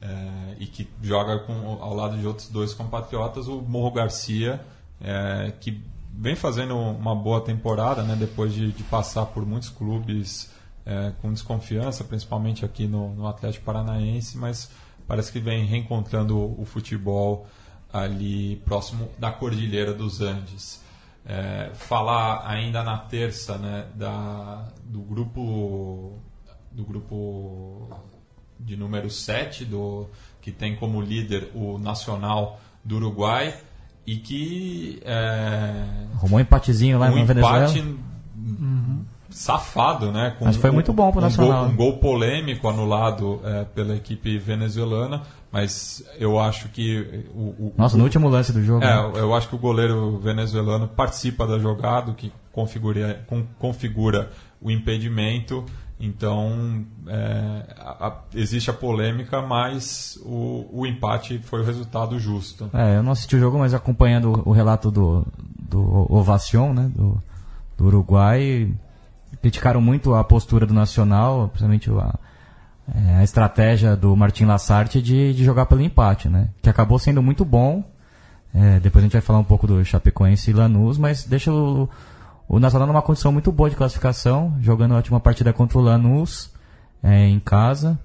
É, 0.00 0.56
e 0.58 0.66
que 0.66 0.88
joga 1.00 1.38
com, 1.38 1.52
ao 1.80 1.94
lado 1.94 2.18
de 2.18 2.26
outros 2.26 2.48
dois 2.48 2.74
compatriotas, 2.74 3.48
o 3.48 3.62
Morro 3.62 3.92
Garcia, 3.92 4.60
é, 5.00 5.52
que 5.60 5.80
vem 6.12 6.34
fazendo 6.34 6.76
uma 6.76 7.14
boa 7.14 7.40
temporada, 7.40 8.02
né? 8.02 8.16
Depois 8.16 8.52
de, 8.52 8.72
de 8.72 8.82
passar 8.82 9.26
por 9.26 9.46
muitos 9.46 9.68
clubes 9.68 10.50
é, 10.84 11.12
com 11.22 11.32
desconfiança, 11.32 12.02
principalmente 12.02 12.64
aqui 12.64 12.86
no, 12.86 13.14
no 13.14 13.26
Atlético 13.26 13.64
Paranaense, 13.64 14.36
mas 14.36 14.70
parece 15.06 15.30
que 15.30 15.38
vem 15.38 15.64
reencontrando 15.64 16.36
o, 16.36 16.62
o 16.62 16.64
futebol 16.64 17.46
ali 17.92 18.56
próximo 18.64 19.08
da 19.18 19.30
Cordilheira 19.30 19.92
dos 19.92 20.20
Andes. 20.20 20.84
É, 21.28 21.70
falar 21.74 22.48
ainda 22.48 22.84
na 22.84 22.98
terça 22.98 23.58
né, 23.58 23.86
da, 23.94 24.68
do 24.84 25.00
grupo 25.00 26.20
do 26.70 26.84
grupo 26.84 27.88
de 28.60 28.76
número 28.76 29.10
7 29.10 29.64
do, 29.64 30.06
que 30.40 30.52
tem 30.52 30.76
como 30.76 31.00
líder 31.00 31.50
o 31.54 31.78
Nacional 31.78 32.60
do 32.84 32.96
Uruguai 32.96 33.54
e 34.06 34.16
que 34.18 35.00
é, 35.04 35.84
arrumou 36.14 36.38
um 36.38 36.42
empatezinho 36.42 36.98
lá 36.98 37.08
um 37.08 37.24
Venezuela 37.24 37.64
empate 37.64 37.80
uhum. 38.36 39.04
Safado 39.36 40.10
né 40.10 40.34
com 40.38 40.44
Mas 40.46 40.56
foi 40.56 40.70
muito 40.70 40.92
bom 40.92 41.10
para 41.10 41.18
o 41.18 41.22
um 41.22 41.24
Nacional 41.24 41.64
gol, 41.64 41.72
um 41.72 41.76
gol 41.76 41.98
polêmico 41.98 42.68
anulado 42.68 43.40
é, 43.44 43.64
pela 43.64 43.94
equipe 43.94 44.38
venezuelana 44.38 45.22
mas 45.56 46.04
eu 46.18 46.38
acho 46.38 46.68
que 46.68 47.24
o, 47.34 47.40
o 47.40 47.74
Nossa, 47.78 47.96
no 47.96 48.04
último 48.04 48.28
lance 48.28 48.52
do 48.52 48.62
jogo. 48.62 48.84
É, 48.84 48.94
né? 48.94 49.12
eu 49.16 49.34
acho 49.34 49.48
que 49.48 49.54
o 49.54 49.58
goleiro 49.58 50.18
venezuelano 50.18 50.86
participa 50.86 51.46
da 51.46 51.58
jogada, 51.58 52.12
que 52.12 52.30
configura, 52.52 53.24
configura 53.58 54.30
o 54.60 54.70
impedimento. 54.70 55.64
Então 55.98 56.84
é, 57.06 57.74
a, 57.78 58.08
a, 58.08 58.16
existe 58.34 58.68
a 58.68 58.72
polêmica, 58.74 59.40
mas 59.40 60.18
o, 60.26 60.66
o, 60.70 60.86
empate 60.86 61.38
foi 61.38 61.62
o 61.62 61.64
resultado 61.64 62.18
justo. 62.18 62.68
É, 62.74 62.98
eu 62.98 63.02
não 63.02 63.12
assisti 63.12 63.36
o 63.36 63.38
jogo, 63.38 63.58
mas 63.58 63.72
acompanhando 63.72 64.42
o 64.44 64.52
relato 64.52 64.90
do, 64.90 65.26
do 65.38 66.06
Ovacion, 66.12 66.74
né, 66.74 66.90
do, 66.94 67.22
do 67.78 67.86
Uruguai, 67.86 68.70
criticaram 69.46 69.80
muito 69.80 70.12
a 70.12 70.24
postura 70.24 70.66
do 70.66 70.74
Nacional, 70.74 71.48
principalmente 71.48 71.88
a, 71.88 72.18
é, 72.92 73.14
a 73.18 73.22
estratégia 73.22 73.94
do 73.94 74.16
Martin 74.16 74.44
Lassarte 74.44 75.00
de, 75.00 75.32
de 75.32 75.44
jogar 75.44 75.66
pelo 75.66 75.82
empate, 75.82 76.28
né? 76.28 76.48
Que 76.60 76.68
acabou 76.68 76.98
sendo 76.98 77.22
muito 77.22 77.44
bom. 77.44 77.84
É, 78.52 78.80
depois 78.80 79.04
a 79.04 79.06
gente 79.06 79.12
vai 79.12 79.20
falar 79.20 79.38
um 79.38 79.44
pouco 79.44 79.64
do 79.64 79.84
Chapecoense 79.84 80.50
e 80.50 80.52
Lanús, 80.52 80.98
mas 80.98 81.24
deixa 81.24 81.52
o, 81.52 81.88
o 82.48 82.58
Nacional 82.58 82.88
numa 82.88 83.02
condição 83.02 83.30
muito 83.30 83.52
boa 83.52 83.70
de 83.70 83.76
classificação, 83.76 84.56
jogando 84.60 84.94
a 84.94 84.96
última 84.96 85.20
partida 85.20 85.52
contra 85.52 85.78
o 85.78 85.80
Lanús 85.80 86.50
é, 87.00 87.28
em 87.28 87.38
casa. 87.38 87.96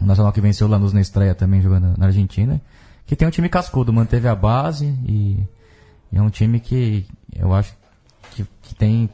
O 0.00 0.04
Nacional 0.04 0.32
que 0.32 0.40
venceu 0.40 0.66
o 0.66 0.70
Lanús 0.70 0.92
na 0.92 1.00
estreia 1.00 1.34
também 1.34 1.62
jogando 1.62 1.96
na 1.96 2.06
Argentina. 2.06 2.60
Que 3.06 3.14
tem 3.14 3.28
um 3.28 3.30
time 3.30 3.48
cascudo, 3.48 3.92
manteve 3.92 4.26
a 4.26 4.34
base 4.34 4.86
e, 5.06 5.38
e 6.10 6.18
é 6.18 6.20
um 6.20 6.28
time 6.28 6.58
que 6.58 7.06
eu 7.32 7.54
acho 7.54 7.72
que, 8.32 8.44
que 8.62 8.74
tem 8.74 9.08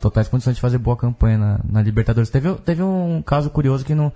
totais 0.00 0.28
condições 0.28 0.56
de 0.56 0.60
fazer 0.60 0.78
boa 0.78 0.96
campanha 0.96 1.38
na, 1.38 1.60
na 1.64 1.82
Libertadores. 1.82 2.30
Teve, 2.30 2.54
teve 2.56 2.82
um 2.82 3.22
caso 3.22 3.50
curioso 3.50 3.84
que 3.84 3.94
não 3.94 4.12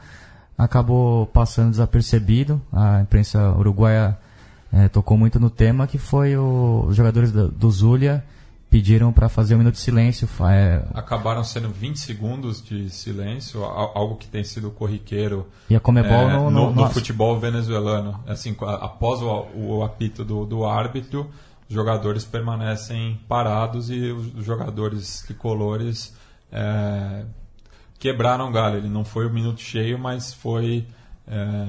acabou 0.56 1.26
passando 1.26 1.70
desapercebido. 1.70 2.60
A 2.72 3.00
imprensa 3.00 3.50
uruguaia 3.52 4.16
é, 4.72 4.88
tocou 4.88 5.16
muito 5.16 5.38
no 5.40 5.50
tema, 5.50 5.86
que 5.86 5.98
foi 5.98 6.36
o, 6.36 6.86
os 6.88 6.96
jogadores 6.96 7.32
do, 7.32 7.48
do 7.48 7.70
Zulia 7.70 8.24
pediram 8.72 9.12
para 9.12 9.28
fazer 9.28 9.54
um 9.54 9.58
minuto 9.58 9.74
de 9.74 9.80
silêncio. 9.80 10.26
É... 10.48 10.82
Acabaram 10.94 11.44
sendo 11.44 11.68
20 11.68 11.98
segundos 11.98 12.64
de 12.64 12.88
silêncio, 12.88 13.62
algo 13.62 14.16
que 14.16 14.26
tem 14.26 14.42
sido 14.42 14.70
corriqueiro 14.70 15.46
e 15.68 15.76
a 15.76 15.80
Comebol 15.80 16.30
é, 16.30 16.32
no, 16.32 16.50
no, 16.50 16.70
no, 16.70 16.74
no, 16.76 16.90
futebol 16.90 17.38
venezuelano. 17.38 18.18
Assim, 18.26 18.56
após 18.58 19.20
o, 19.20 19.46
o 19.54 19.84
apito 19.84 20.24
do, 20.24 20.46
do 20.46 20.64
árbitro, 20.64 21.28
os 21.68 21.74
jogadores 21.74 22.24
permanecem 22.24 23.20
parados 23.28 23.90
e 23.90 24.10
os 24.10 24.44
jogadores 24.44 25.22
tricolores 25.22 26.14
é, 26.50 27.24
quebraram 27.98 28.48
o 28.48 28.52
galho. 28.52 28.78
Ele 28.78 28.88
não 28.88 29.04
foi 29.04 29.26
o 29.26 29.30
minuto 29.30 29.60
cheio, 29.60 29.98
mas 29.98 30.34
foi 30.34 30.86
é, 31.26 31.66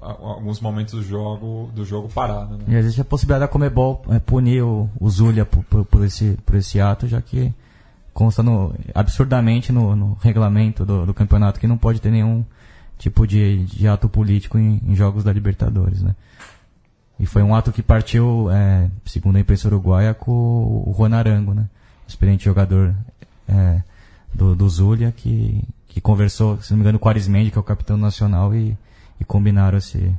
alguns 0.00 0.60
momentos 0.60 0.94
do 0.94 1.02
jogo, 1.02 1.70
do 1.74 1.84
jogo 1.84 2.08
parado. 2.08 2.58
Né? 2.58 2.64
E 2.68 2.74
existe 2.74 3.00
a 3.00 3.04
possibilidade 3.04 3.40
da 3.40 3.48
Comebol 3.48 4.02
é, 4.10 4.18
punir 4.18 4.62
o, 4.62 4.88
o 4.98 5.08
Zulia 5.08 5.44
por, 5.44 5.62
por, 5.64 5.84
por, 5.84 6.04
esse, 6.04 6.36
por 6.44 6.56
esse 6.56 6.80
ato, 6.80 7.06
já 7.06 7.20
que 7.20 7.52
consta 8.12 8.42
no, 8.42 8.74
absurdamente 8.94 9.72
no, 9.72 9.96
no 9.96 10.18
regulamento 10.20 10.84
do, 10.84 11.06
do, 11.06 11.14
campeonato 11.14 11.58
que 11.58 11.66
não 11.66 11.78
pode 11.78 12.00
ter 12.00 12.10
nenhum 12.10 12.44
tipo 12.98 13.26
de, 13.26 13.64
de 13.64 13.88
ato 13.88 14.08
político 14.08 14.58
em, 14.58 14.80
em 14.86 14.94
jogos 14.94 15.24
da 15.24 15.32
Libertadores. 15.32 16.02
Né? 16.02 16.14
E 17.22 17.26
foi 17.26 17.40
um 17.40 17.54
ato 17.54 17.70
que 17.70 17.84
partiu, 17.84 18.50
é, 18.50 18.90
segundo 19.04 19.36
a 19.36 19.38
imprensa 19.38 19.68
uruguaia, 19.68 20.12
com 20.12 20.32
o 20.32 20.92
Juan 20.98 21.14
Arango, 21.14 21.54
né? 21.54 21.68
Experiente 22.04 22.44
jogador 22.46 22.92
é, 23.46 23.80
do, 24.34 24.56
do 24.56 24.68
Zulia, 24.68 25.12
que, 25.12 25.62
que 25.86 26.00
conversou, 26.00 26.60
se 26.60 26.72
não 26.72 26.78
me 26.78 26.82
engano, 26.82 26.98
com 26.98 27.06
o 27.06 27.08
Arismendi, 27.08 27.52
que 27.52 27.56
é 27.56 27.60
o 27.60 27.62
capitão 27.62 27.96
nacional, 27.96 28.52
e, 28.52 28.76
e 29.20 29.24
combinaram 29.24 29.78
esse, 29.78 30.12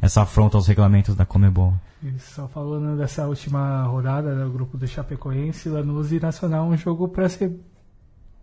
essa 0.00 0.22
afronta 0.22 0.56
aos 0.56 0.66
regulamentos 0.66 1.14
da 1.14 1.26
Comebol. 1.26 1.74
E 2.02 2.18
só 2.18 2.48
falando 2.48 2.96
dessa 2.96 3.26
última 3.26 3.82
rodada 3.82 4.34
do 4.34 4.50
grupo 4.50 4.78
do 4.78 4.86
Chapecoense, 4.86 5.68
Lanús 5.68 6.10
e 6.10 6.18
Nacional, 6.18 6.66
um 6.66 6.76
jogo 6.78 7.06
para 7.06 7.28
ser 7.28 7.52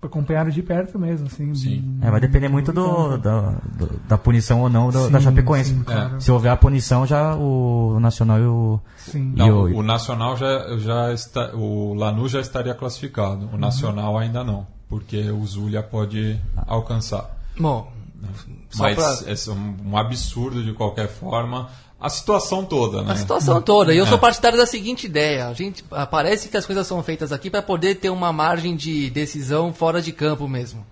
acompanharam 0.08 0.50
de 0.50 0.62
perto 0.62 0.98
mesmo, 1.00 1.28
assim. 1.28 1.54
Sim. 1.56 2.00
É, 2.02 2.10
vai 2.10 2.20
depender 2.20 2.48
muito 2.48 2.72
do, 2.72 3.18
da, 3.18 3.52
do, 3.52 4.00
da 4.08 4.18
punição 4.18 4.62
ou 4.62 4.70
não 4.70 4.90
do, 4.90 5.06
sim, 5.06 5.12
da 5.12 5.20
Chapecoense. 5.20 5.70
Sim, 5.72 5.84
claro. 5.84 6.22
Se 6.22 6.32
houver 6.32 6.52
a 6.52 6.58
punição, 6.58 7.06
já 7.06 7.36
o 7.36 8.00
Nacional 8.00 8.40
e 8.40 8.46
o. 8.46 8.80
Sim. 8.98 9.34
Não, 9.36 9.50
o, 9.50 9.78
o, 9.78 9.84
Nacional 9.84 10.38
já, 10.38 10.78
já 10.78 11.14
está. 11.14 11.54
O 11.54 11.94
Lanús 11.94 12.32
já 12.32 12.40
estaria 12.40 12.74
classificado. 12.74 13.50
O 13.54 13.58
Nacional 13.58 14.14
uhum. 14.14 14.20
ainda 14.20 14.44
não. 14.44 14.68
Porque 14.88 15.32
o 15.32 15.46
Zulia 15.46 15.82
pode 15.82 16.40
alcançar. 16.68 17.30
Bom. 17.60 17.92
Mas 18.78 18.96
pra... 18.96 19.32
é 19.32 19.56
um 19.86 19.98
absurdo 19.98 20.64
de 20.64 20.74
qualquer 20.74 21.08
forma 21.08 21.70
a 22.04 22.10
situação 22.10 22.66
toda, 22.66 23.02
né? 23.02 23.14
A 23.14 23.16
situação 23.16 23.62
toda. 23.62 23.94
E 23.94 23.98
eu 23.98 24.06
sou 24.06 24.20
partidário 24.20 24.58
da 24.58 24.66
seguinte 24.66 25.06
ideia. 25.06 25.48
A 25.48 25.54
gente, 25.54 25.86
ah, 25.90 26.06
parece 26.06 26.50
que 26.50 26.58
as 26.58 26.66
coisas 26.66 26.86
são 26.86 27.02
feitas 27.02 27.32
aqui 27.32 27.50
para 27.50 27.62
poder 27.62 27.96
ter 27.96 28.10
uma 28.10 28.34
margem 28.34 28.76
de 28.76 29.10
decisão 29.10 29.74
fora 29.74 30.02
de 30.02 30.12
campo 30.12 30.46
mesmo. 30.46 30.86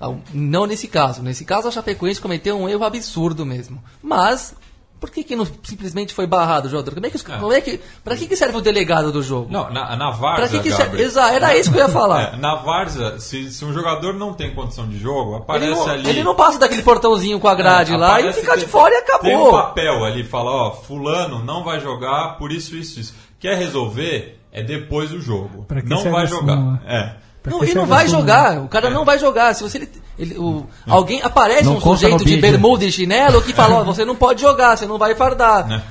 Ah, 0.00 0.12
Não 0.34 0.66
nesse 0.66 0.88
caso. 0.88 1.22
Nesse 1.22 1.44
caso, 1.44 1.68
a 1.68 1.70
Chapecoense 1.70 2.20
cometeu 2.20 2.58
um 2.58 2.68
erro 2.68 2.84
absurdo 2.84 3.46
mesmo. 3.46 3.80
Mas, 4.02 4.52
por 5.00 5.10
que, 5.10 5.24
que 5.24 5.34
não 5.34 5.46
simplesmente 5.62 6.12
foi 6.12 6.26
barrado 6.26 6.68
o 6.68 6.70
jogador? 6.70 6.92
Como 6.94 7.06
é 7.06 7.10
que, 7.10 7.16
os- 7.16 7.22
como 7.22 7.52
é 7.52 7.60
que, 7.60 7.80
pra 8.04 8.14
que, 8.16 8.26
que 8.26 8.36
serve 8.36 8.58
o 8.58 8.60
delegado 8.60 9.10
do 9.10 9.22
jogo? 9.22 9.48
Não, 9.50 9.70
na, 9.70 9.96
na 9.96 10.08
pra 10.12 10.16
Várzea, 10.18 10.60
que, 10.60 10.68
que 10.68 10.74
serve? 10.76 11.02
Exato, 11.02 11.34
era 11.34 11.56
isso 11.56 11.72
que 11.72 11.78
eu 11.78 11.82
ia 11.82 11.88
falar. 11.92 12.34
é, 12.34 12.36
na 12.36 12.56
Várzea, 12.56 13.18
se, 13.18 13.50
se 13.50 13.64
um 13.64 13.72
jogador 13.72 14.12
não 14.14 14.34
tem 14.34 14.54
condição 14.54 14.86
de 14.86 14.98
jogo, 14.98 15.36
aparece 15.36 15.66
Ele 15.70 15.74
não, 15.80 15.88
ali... 15.88 16.08
ele 16.10 16.22
não 16.22 16.34
passa 16.34 16.58
daquele 16.58 16.82
portãozinho 16.82 17.40
com 17.40 17.48
a 17.48 17.54
grade 17.54 17.94
É, 17.94 17.96
lá 17.96 18.20
e 18.20 18.32
fica 18.32 18.56
de 18.56 18.66
fora 18.66 18.94
e 18.94 19.00
Tem 19.02 19.36
um 19.36 19.38
acabou. 19.46 19.52
papel 19.52 20.04
ali, 20.04 20.22
fala, 20.22 20.50
ó, 20.50 20.70
fulano 20.72 21.42
não 21.44 21.64
vai 21.64 21.80
jogar 21.80 22.36
por 22.38 22.52
isso, 22.52 22.76
isso, 22.76 23.00
isso. 23.00 23.14
Quer 23.38 23.56
resolver? 23.56 24.38
É 24.52 24.62
depois 24.62 25.10
do 25.10 25.20
jogo. 25.20 25.64
Pra 25.66 25.80
que 25.80 25.88
Não 25.88 25.98
serve 25.98 26.10
vai 26.18 26.26
jogar. 26.26 26.56
súmula? 26.56 26.82
É. 26.86 27.14
Não, 27.44 27.62
ele 27.62 27.74
não 27.74 27.86
vai 27.86 28.06
jogar. 28.08 28.58
O 28.60 28.68
cara 28.68 28.90
não 28.90 29.04
vai 29.04 29.18
jogar. 29.18 29.54
Se 29.54 29.62
você 29.62 29.78
ele, 29.78 29.88
ele- 30.18 30.38
o- 30.38 30.66
alguém 30.86 31.22
aparece 31.22 31.64
Não 31.64 31.76
um 31.76 31.80
sujeito 31.80 32.18
de 32.24 32.36
bermuda 32.36 32.84
e 32.84 32.92
chinelo 32.92 33.42
que 33.42 33.52
fala, 33.54 33.76
ó, 33.76 33.84
você 33.84 34.04
não 34.04 34.14
pode 34.14 34.40
jogar, 34.42 34.76
você 34.76 34.86
não 34.86 34.98
vai 34.98 35.14
fardar. 35.14 35.66
Né? 35.66 35.82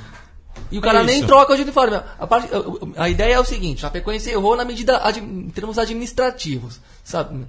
E 0.71 0.77
o 0.77 0.81
cara 0.81 0.99
É 0.99 1.03
nem 1.03 1.25
troca 1.25 1.55
de 1.55 1.63
uniforme. 1.63 1.95
A, 2.19 2.27
parte- 2.27 2.49
a 2.97 3.09
ideia 3.09 3.33
é 3.35 3.39
o 3.39 3.43
seguinte: 3.45 3.79
a 3.79 3.87
Chapecoense 3.87 4.29
errou 4.29 4.55
na 4.55 4.63
medida 4.63 5.01
em 5.17 5.49
termos 5.49 5.79
administrativos, 5.79 6.79
sabe? 7.03 7.45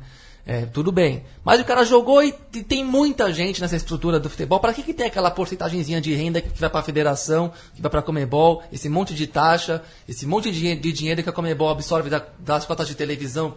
É, 0.46 0.62
tudo 0.64 0.90
bem. 0.90 1.22
Mas 1.44 1.60
o 1.60 1.64
cara 1.64 1.84
jogou 1.84 2.22
e 2.24 2.32
t- 2.32 2.62
tem 2.62 2.82
muita 2.82 3.30
gente 3.32 3.60
nessa 3.60 3.76
estrutura 3.76 4.18
do 4.18 4.30
futebol. 4.30 4.58
Para 4.58 4.72
que, 4.72 4.82
que 4.82 4.94
tem 4.94 5.06
aquela 5.06 5.30
porcentagemzinha 5.30 6.00
de 6.00 6.14
renda 6.14 6.40
que 6.40 6.58
vai 6.58 6.70
para 6.70 6.80
a 6.80 6.82
federação, 6.82 7.52
que 7.74 7.82
vai 7.82 7.90
para 7.90 8.00
a 8.00 8.02
Comebol, 8.02 8.62
esse 8.72 8.88
monte 8.88 9.12
de 9.14 9.26
taxa, 9.26 9.82
esse 10.08 10.26
monte 10.26 10.50
de, 10.50 10.74
de 10.74 10.92
dinheiro 10.92 11.22
que 11.22 11.28
a 11.28 11.32
Comebol 11.32 11.68
absorve 11.68 12.08
da- 12.08 12.24
das 12.38 12.64
cotas 12.64 12.88
de 12.88 12.94
televisão 12.94 13.54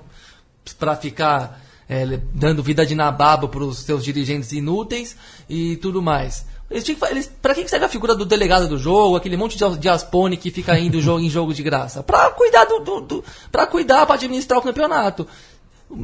para 0.80 0.96
ficar 0.96 1.62
é, 1.90 2.20
dando 2.34 2.64
vida 2.64 2.86
de 2.86 2.96
nababo 2.96 3.48
para 3.50 3.64
os 3.64 3.80
seus 3.80 4.04
dirigentes 4.04 4.52
inúteis 4.52 5.16
e 5.50 5.76
tudo 5.78 6.02
mais. 6.02 6.46
Eles 6.72 6.84
tinham 6.84 6.98
que, 6.98 7.06
eles, 7.06 7.32
pra 7.42 7.54
que 7.54 7.68
serve 7.68 7.86
a 7.86 7.90
figura 7.90 8.16
do 8.16 8.26
delegado 8.26 8.68
do 8.68 8.78
jogo, 8.80 9.16
aquele 9.16 9.38
monte 9.38 9.58
de, 9.58 9.78
de 9.78 9.90
aspone 9.90 10.38
que 10.38 10.50
fica 10.50 10.80
indo 10.80 11.00
jogo, 11.02 11.20
em 11.20 11.30
jogo 11.30 11.54
de 11.54 11.62
graça? 11.62 12.02
Pra 12.02 12.30
cuidar 12.32 12.66
do, 12.66 12.80
do, 12.80 13.02
do 13.02 13.24
para 13.52 13.68
cuidar, 13.68 14.10
administrar 14.12 14.58
o 14.58 14.62
campeonato. 14.64 15.28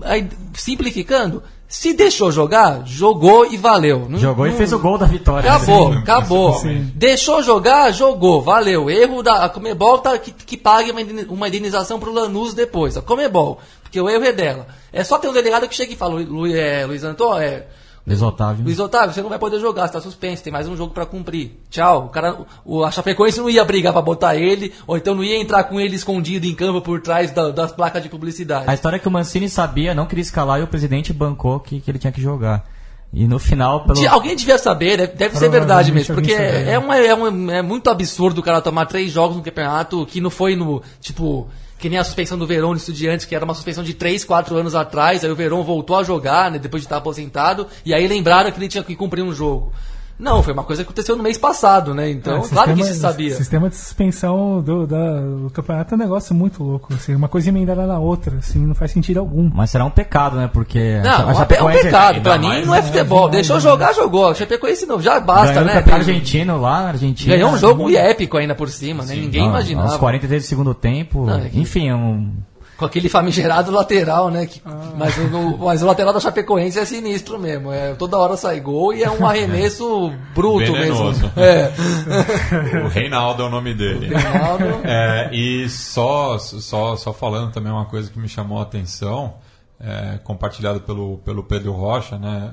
Aí, 0.03 0.27
simplificando, 0.53 1.41
se 1.67 1.93
deixou 1.93 2.31
jogar, 2.31 2.85
jogou 2.85 3.51
e 3.51 3.57
valeu. 3.57 4.05
Não- 4.07 4.19
Jogou 4.19 4.45
e 4.45 4.51
não- 4.51 4.57
fez 4.57 4.71
o 4.71 4.77
gol 4.77 4.97
da 4.99 5.07
vitória. 5.07 5.51
Acabou, 5.51 5.91
Sim, 5.93 5.97
acabou. 5.99 6.49
principalmente. 6.51 6.91
Deixou 6.93 7.41
jogar, 7.41 7.91
jogou, 7.91 8.39
valeu. 8.41 8.89
Erro 8.91 9.23
da 9.23 9.45
a 9.45 9.49
Comebol 9.49 9.97
tá, 9.97 10.15
que, 10.19 10.31
que 10.31 10.57
pague 10.57 10.91
uma 11.29 11.47
indenização 11.47 11.99
pro 11.99 12.13
Lanús 12.13 12.53
depois. 12.53 12.95
A 12.97 13.01
Comebol, 13.01 13.59
porque 13.89 13.99
o 13.99 14.09
erro 14.09 14.23
é 14.23 14.31
dela. 14.31 14.67
É 14.93 15.03
só 15.03 15.17
ter 15.17 15.27
um 15.27 15.33
delegado 15.33 15.67
que 15.67 15.75
chega 15.75 15.91
e 15.93 15.95
fala, 15.95 16.19
Lu, 16.21 16.45
é, 16.47 16.85
Luiz 16.85 17.03
Antônio, 17.03 17.41
é, 17.41 17.65
Luiz 18.07 18.21
Otávio. 18.21 18.63
Luiz 18.65 18.79
Otávio, 18.79 19.13
você 19.13 19.21
não 19.21 19.29
vai 19.29 19.37
poder 19.37 19.59
jogar, 19.59 19.85
você 19.87 19.93
tá 19.93 20.01
suspenso, 20.01 20.41
tem 20.43 20.51
mais 20.53 20.67
um 20.67 20.75
jogo 20.75 20.93
pra 20.93 21.05
cumprir. 21.05 21.59
Tchau. 21.69 22.05
O 22.05 22.09
cara, 22.09 22.37
o, 22.65 22.83
a 22.83 22.89
Chapecoense 22.89 23.39
não 23.39 23.49
ia 23.49 23.63
brigar 23.65 23.91
pra 23.93 24.01
botar 24.01 24.35
ele, 24.35 24.73
ou 24.87 24.97
então 24.97 25.13
não 25.13 25.23
ia 25.23 25.37
entrar 25.37 25.63
com 25.65 25.79
ele 25.79 25.95
escondido 25.95 26.45
em 26.47 26.55
campo 26.55 26.81
por 26.81 27.01
trás 27.01 27.29
da- 27.31 27.49
das 27.51 27.71
placas 27.71 28.01
de 28.01 28.09
publicidade. 28.09 28.65
A 28.67 28.73
história 28.73 28.95
é 28.95 28.99
que 28.99 29.07
o 29.07 29.11
Mancini 29.11 29.47
sabia, 29.49 29.93
não 29.93 30.07
queria 30.07 30.21
escalar 30.23 30.59
e 30.59 30.63
o 30.63 30.67
presidente 30.67 31.11
bancou 31.13 31.59
que, 31.59 31.81
que 31.81 31.91
ele 31.91 31.99
tinha 31.99 32.11
que 32.11 32.21
jogar. 32.21 32.65
E 33.13 33.27
no 33.27 33.37
final, 33.37 33.83
pelo. 33.85 33.99
De- 33.99 34.07
alguém 34.07 34.35
devia 34.35 34.57
saber, 34.57 34.97
deve, 34.97 35.13
deve 35.13 35.35
ser 35.37 35.49
verdade 35.49 35.91
mesmo, 35.91 36.13
porque 36.15 36.31
é, 36.33 36.71
é, 36.73 36.79
uma, 36.79 36.95
é, 36.97 37.13
uma- 37.13 37.53
é 37.53 37.61
muito 37.61 37.89
absurdo 37.89 38.39
o 38.39 38.43
cara 38.43 38.61
tomar 38.61 38.85
três 38.85 39.11
jogos 39.11 39.35
no 39.35 39.43
campeonato 39.43 40.05
que 40.05 40.21
não 40.21 40.29
foi 40.29 40.55
no, 40.55 40.81
tipo, 41.01 41.47
que 41.79 41.89
nem 41.89 41.97
a 41.97 42.03
suspensão 42.03 42.37
do 42.37 42.45
Verón 42.45 42.71
no 42.71 42.77
Estudiantes, 42.77 43.25
que 43.25 43.33
era 43.33 43.45
uma 43.45 43.55
suspensão 43.55 43.83
de 43.83 43.93
três, 43.93 44.25
quatro 44.25 44.55
anos 44.57 44.75
atrás, 44.75 45.23
aí 45.23 45.31
o 45.31 45.35
Verón 45.35 45.63
voltou 45.63 45.95
a 45.95 46.03
jogar, 46.03 46.51
né, 46.51 46.59
depois 46.59 46.81
de 46.81 46.87
estar 46.87 46.97
aposentado, 46.97 47.65
e 47.85 47.93
aí 47.93 48.05
lembraram 48.05 48.51
que 48.51 48.59
ele 48.59 48.67
tinha 48.67 48.83
que 48.83 48.95
cumprir 48.97 49.23
um 49.23 49.33
jogo. 49.33 49.71
Não, 50.19 50.43
foi 50.43 50.51
uma 50.51 50.63
coisa 50.65 50.83
que 50.83 50.87
aconteceu 50.87 51.15
no 51.15 51.23
mês 51.23 51.37
passado, 51.37 51.93
né, 51.95 52.09
então, 52.09 52.43
É, 52.43 52.47
claro 52.49 52.73
que 52.73 52.83
sistema- 52.83 52.93
se 52.93 52.99
sabia. 52.99 53.35
Sistema 53.35 53.69
de 53.69 53.75
suspensão 53.77 54.61
do, 54.61 54.85
da- 54.85 55.21
do 55.21 55.49
campeonato 55.53 55.93
é 55.93 55.95
um 55.95 55.99
negócio 55.99 56.35
muito 56.35 56.61
louco. 56.61 56.93
Assim, 56.93 57.15
uma 57.15 57.29
coisa 57.29 57.47
emendada 57.49 57.87
na 57.87 57.97
outra, 57.99 58.37
assim, 58.37 58.59
não 58.65 58.75
faz 58.75 58.91
sentido 58.91 59.19
algum. 59.21 59.49
Mas 59.53 59.69
será 59.69 59.85
um 59.85 59.89
pecado, 59.89 60.35
né? 60.35 60.49
Porque. 60.51 60.99
Não, 61.01 61.29
a 61.29 61.31
é 61.31 61.63
um 61.63 61.71
pecado, 61.71 62.21
pra 62.21 62.33
ainda 62.33 62.37
mim 62.37 62.47
mais, 62.47 62.67
não 62.67 62.75
é 62.75 62.81
futebol, 62.81 63.29
deixou 63.29 63.59
jogar, 63.59 63.93
jogou, 63.93 64.35
Chapecoense 64.35 64.85
não, 64.85 64.99
já 65.01 65.19
basta, 65.21 65.53
Ganhou 65.53 65.65
né. 65.65 65.83
o 65.87 65.93
argentino 65.93 66.59
lá 66.59 66.81
na 66.83 66.87
Argentina. 66.89 67.35
Ganhou 67.35 67.51
um 67.51 67.57
jogo 67.57 67.89
épico 67.89 68.37
ainda 68.37 68.53
por 68.53 68.67
cima, 68.69 69.05
né, 69.05 69.15
ninguém 69.15 69.45
imaginava. 69.45 69.87
Aos 69.89 69.97
43 69.97 70.43
do 70.43 70.45
segundo 70.47 70.73
tempo. 70.73 71.25
Não, 71.25 71.37
é 71.39 71.49
que- 71.49 71.59
Enfim, 71.59 71.91
um. 71.93 72.33
Com 72.79 72.85
aquele 72.85 73.09
famigerado 73.09 73.71
lateral, 73.71 74.31
né? 74.31 74.45
que- 74.45 74.61
mas, 74.97 75.17
o, 75.17 75.57
mas 75.57 75.83
o 75.83 75.85
lateral 75.85 76.13
da 76.13 76.19
Chapecoense 76.21 76.79
é 76.79 76.85
sinistro 76.85 77.37
mesmo. 77.37 77.71
É, 77.73 77.93
toda 77.93 78.17
hora 78.17 78.37
sai 78.37 78.59
gol 78.61 78.93
e 78.93 79.03
é 79.03 79.11
um 79.11 79.23
arremesso 79.27 80.11
bruto 80.33 80.71
Venenoso. 80.71 81.21
mesmo. 81.21 81.31
É. 81.35 82.79
O 82.85 82.87
Reinaldo 82.87 83.43
é 83.43 83.45
o 83.45 83.49
nome 83.49 83.73
dele. 83.73 84.07
Reinaldo. 84.15 84.63
É, 84.85 85.29
e 85.33 85.67
só, 85.69 86.37
só, 86.39 86.95
só 86.95 87.11
falando 87.13 87.51
também 87.51 87.71
uma 87.71 87.85
coisa 87.85 88.09
que 88.09 88.17
me 88.17 88.29
chamou 88.29 88.59
a 88.59 88.63
atenção, 88.63 89.33
é, 89.79 90.17
compartilhado 90.23 90.79
pelo, 90.81 91.17
pelo 91.19 91.43
Pedro 91.43 91.73
Rocha, 91.73 92.17
né, 92.17 92.51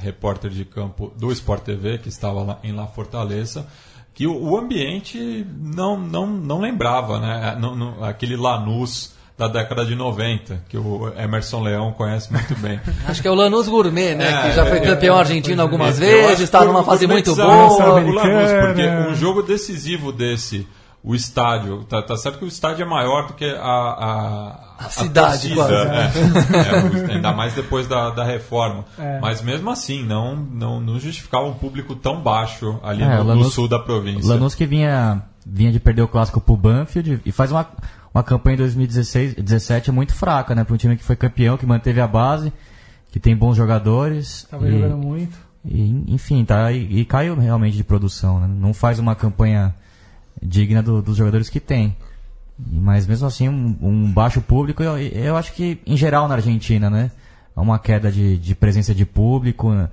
é, 0.00 0.04
repórter 0.04 0.50
de 0.50 0.64
campo 0.64 1.12
do 1.16 1.30
Sport 1.32 1.62
TV, 1.62 1.98
que 1.98 2.08
estava 2.08 2.42
lá 2.42 2.58
em 2.64 2.72
La 2.72 2.86
Fortaleza, 2.88 3.66
que 4.14 4.26
o, 4.26 4.36
o 4.50 4.58
ambiente 4.58 5.46
não, 5.58 5.96
não, 5.98 6.26
não 6.26 6.60
lembrava, 6.60 7.18
né, 7.20 7.56
não- 7.58 7.76
não- 7.76 8.02
aquele 8.04 8.36
Lanús 8.36 9.14
da 9.40 9.48
década 9.48 9.86
de 9.86 9.94
90, 9.94 10.64
que 10.68 10.76
o 10.76 11.10
Emerson 11.16 11.62
Leão 11.62 11.92
conhece 11.92 12.30
muito 12.30 12.54
bem. 12.56 12.78
Acho 13.08 13.22
que 13.22 13.26
é 13.26 13.30
o 13.30 13.34
Lanús 13.34 13.66
Gourmet, 13.68 14.14
né? 14.14 14.30
É, 14.30 14.42
que 14.50 14.56
já 14.56 14.66
foi 14.66 14.76
é, 14.76 14.80
campeão 14.82 15.16
é, 15.16 15.20
argentino 15.20 15.62
algumas 15.62 15.98
vezes, 15.98 16.40
está 16.40 16.62
numa 16.62 16.84
fase 16.84 17.06
muito 17.06 17.34
boa. 17.34 17.46
o 17.48 17.78
Lanús, 17.78 18.14
porque 18.22 18.82
Americana. 18.82 19.08
um 19.08 19.14
jogo 19.14 19.42
decisivo 19.42 20.12
desse, 20.12 20.68
o 21.02 21.14
estádio, 21.14 21.84
tá, 21.84 22.02
tá 22.02 22.14
certo 22.18 22.38
que 22.38 22.44
o 22.44 22.48
estádio 22.48 22.82
é 22.82 22.86
maior 22.86 23.28
do 23.28 23.32
que 23.32 23.46
a, 23.46 23.62
a, 23.62 24.84
A 24.84 24.88
cidade, 24.90 25.54
torcida, 25.54 25.54
quase. 25.54 25.74
é. 25.74 27.10
É, 27.10 27.14
ainda 27.14 27.32
mais 27.32 27.54
depois 27.54 27.86
da, 27.86 28.10
da 28.10 28.22
reforma. 28.24 28.84
É. 28.98 29.18
Mas 29.20 29.40
mesmo 29.40 29.70
assim, 29.70 30.04
não, 30.04 30.36
não, 30.36 30.80
não 30.80 31.00
justificava 31.00 31.46
um 31.46 31.54
público 31.54 31.94
tão 31.96 32.20
baixo 32.20 32.78
ali 32.82 33.02
É, 33.02 33.06
no, 33.08 33.14
o 33.14 33.18
no 33.24 33.28
Lanús- 33.30 33.54
sul 33.54 33.66
da 33.66 33.78
província. 33.78 34.28
Lanús 34.28 34.54
que 34.54 34.66
vinha, 34.66 35.22
vinha 35.46 35.72
de 35.72 35.80
perder 35.80 36.02
o 36.02 36.08
clássico 36.08 36.40
pro 36.42 36.54
Banfield 36.58 37.22
e 37.24 37.32
faz 37.32 37.50
uma, 37.50 37.66
uma 38.14 38.22
campanha 38.22 38.54
em 38.54 38.58
2016 38.58 39.34
17 39.34 39.90
muito 39.92 40.14
fraca, 40.14 40.54
né? 40.54 40.64
Para 40.64 40.74
um 40.74 40.76
time 40.76 40.96
que 40.96 41.04
foi 41.04 41.16
campeão, 41.16 41.56
que 41.56 41.66
manteve 41.66 42.00
a 42.00 42.06
base, 42.06 42.52
que 43.10 43.20
tem 43.20 43.36
bons 43.36 43.56
jogadores. 43.56 44.46
Tava 44.50 44.68
e, 44.68 44.72
jogando 44.72 44.96
muito. 44.98 45.36
e, 45.64 46.04
enfim, 46.14 46.44
tá, 46.44 46.72
e, 46.72 47.00
e 47.00 47.04
caiu 47.04 47.36
realmente 47.36 47.76
de 47.76 47.84
produção, 47.84 48.40
né? 48.40 48.46
Não 48.48 48.72
faz 48.74 48.98
uma 48.98 49.14
campanha 49.14 49.74
digna 50.42 50.82
do- 50.82 51.02
dos 51.02 51.16
jogadores 51.16 51.48
que 51.48 51.60
tem. 51.60 51.96
Mas 52.58 53.06
mesmo 53.06 53.26
assim, 53.26 53.48
um, 53.48 53.76
um 53.80 54.12
baixo 54.12 54.40
público, 54.42 54.82
eu, 54.82 54.98
eu 54.98 55.36
acho 55.36 55.52
que 55.54 55.80
em 55.86 55.96
geral 55.96 56.28
na 56.28 56.34
Argentina, 56.34 56.90
né? 56.90 57.10
Há 57.56 57.60
uma 57.62 57.78
queda 57.78 58.10
de, 58.12 58.36
de 58.38 58.54
presença 58.54 58.94
de 58.94 59.04
público. 59.06 59.72
né? 59.72 59.88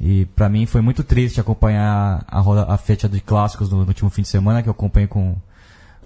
E 0.00 0.24
pra 0.36 0.48
mim 0.48 0.66
foi 0.66 0.80
muito 0.80 1.02
triste 1.04 1.40
acompanhar 1.40 2.24
a, 2.28 2.40
roda, 2.40 2.64
a 2.72 2.76
fecha 2.76 3.08
de 3.08 3.20
clássicos 3.20 3.70
no, 3.70 3.78
no 3.82 3.86
último 3.88 4.10
fim 4.10 4.22
de 4.22 4.28
semana, 4.28 4.62
que 4.62 4.68
eu 4.68 4.72
acompanhei 4.72 5.06
com, 5.06 5.36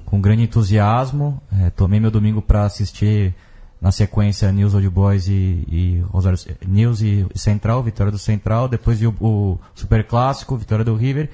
com 0.07 0.21
grande 0.21 0.45
entusiasmo. 0.45 1.39
É, 1.61 1.69
tomei 1.71 2.01
meu 2.01 2.11
domingo 2.11 2.41
para 2.41 2.65
assistir 2.65 3.35
na 3.79 3.93
sequência 3.93 4.51
News 4.51 4.73
Old 4.73 4.89
Boys 4.89 5.29
e, 5.29 5.33
e 5.69 6.05
Rosário 6.09 6.39
News 6.67 7.03
e 7.03 7.27
Central, 7.35 7.83
vitória 7.83 8.11
do 8.11 8.19
Central. 8.19 8.69
Depois 8.69 8.99
vi 8.99 9.07
o, 9.07 9.15
o 9.21 9.59
Super 9.75 10.05
Clássico, 10.07 10.57
vitória 10.57 10.85
do 10.85 10.95
River. 10.97 11.29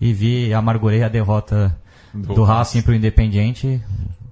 E 0.00 0.12
vi, 0.12 0.54
amargurei 0.54 1.02
a 1.02 1.08
derrota 1.08 1.76
Do 2.14 2.34
do, 2.34 2.44
Racing 2.44 2.82
para 2.82 2.92
o 2.92 2.94
Independiente. 2.94 3.82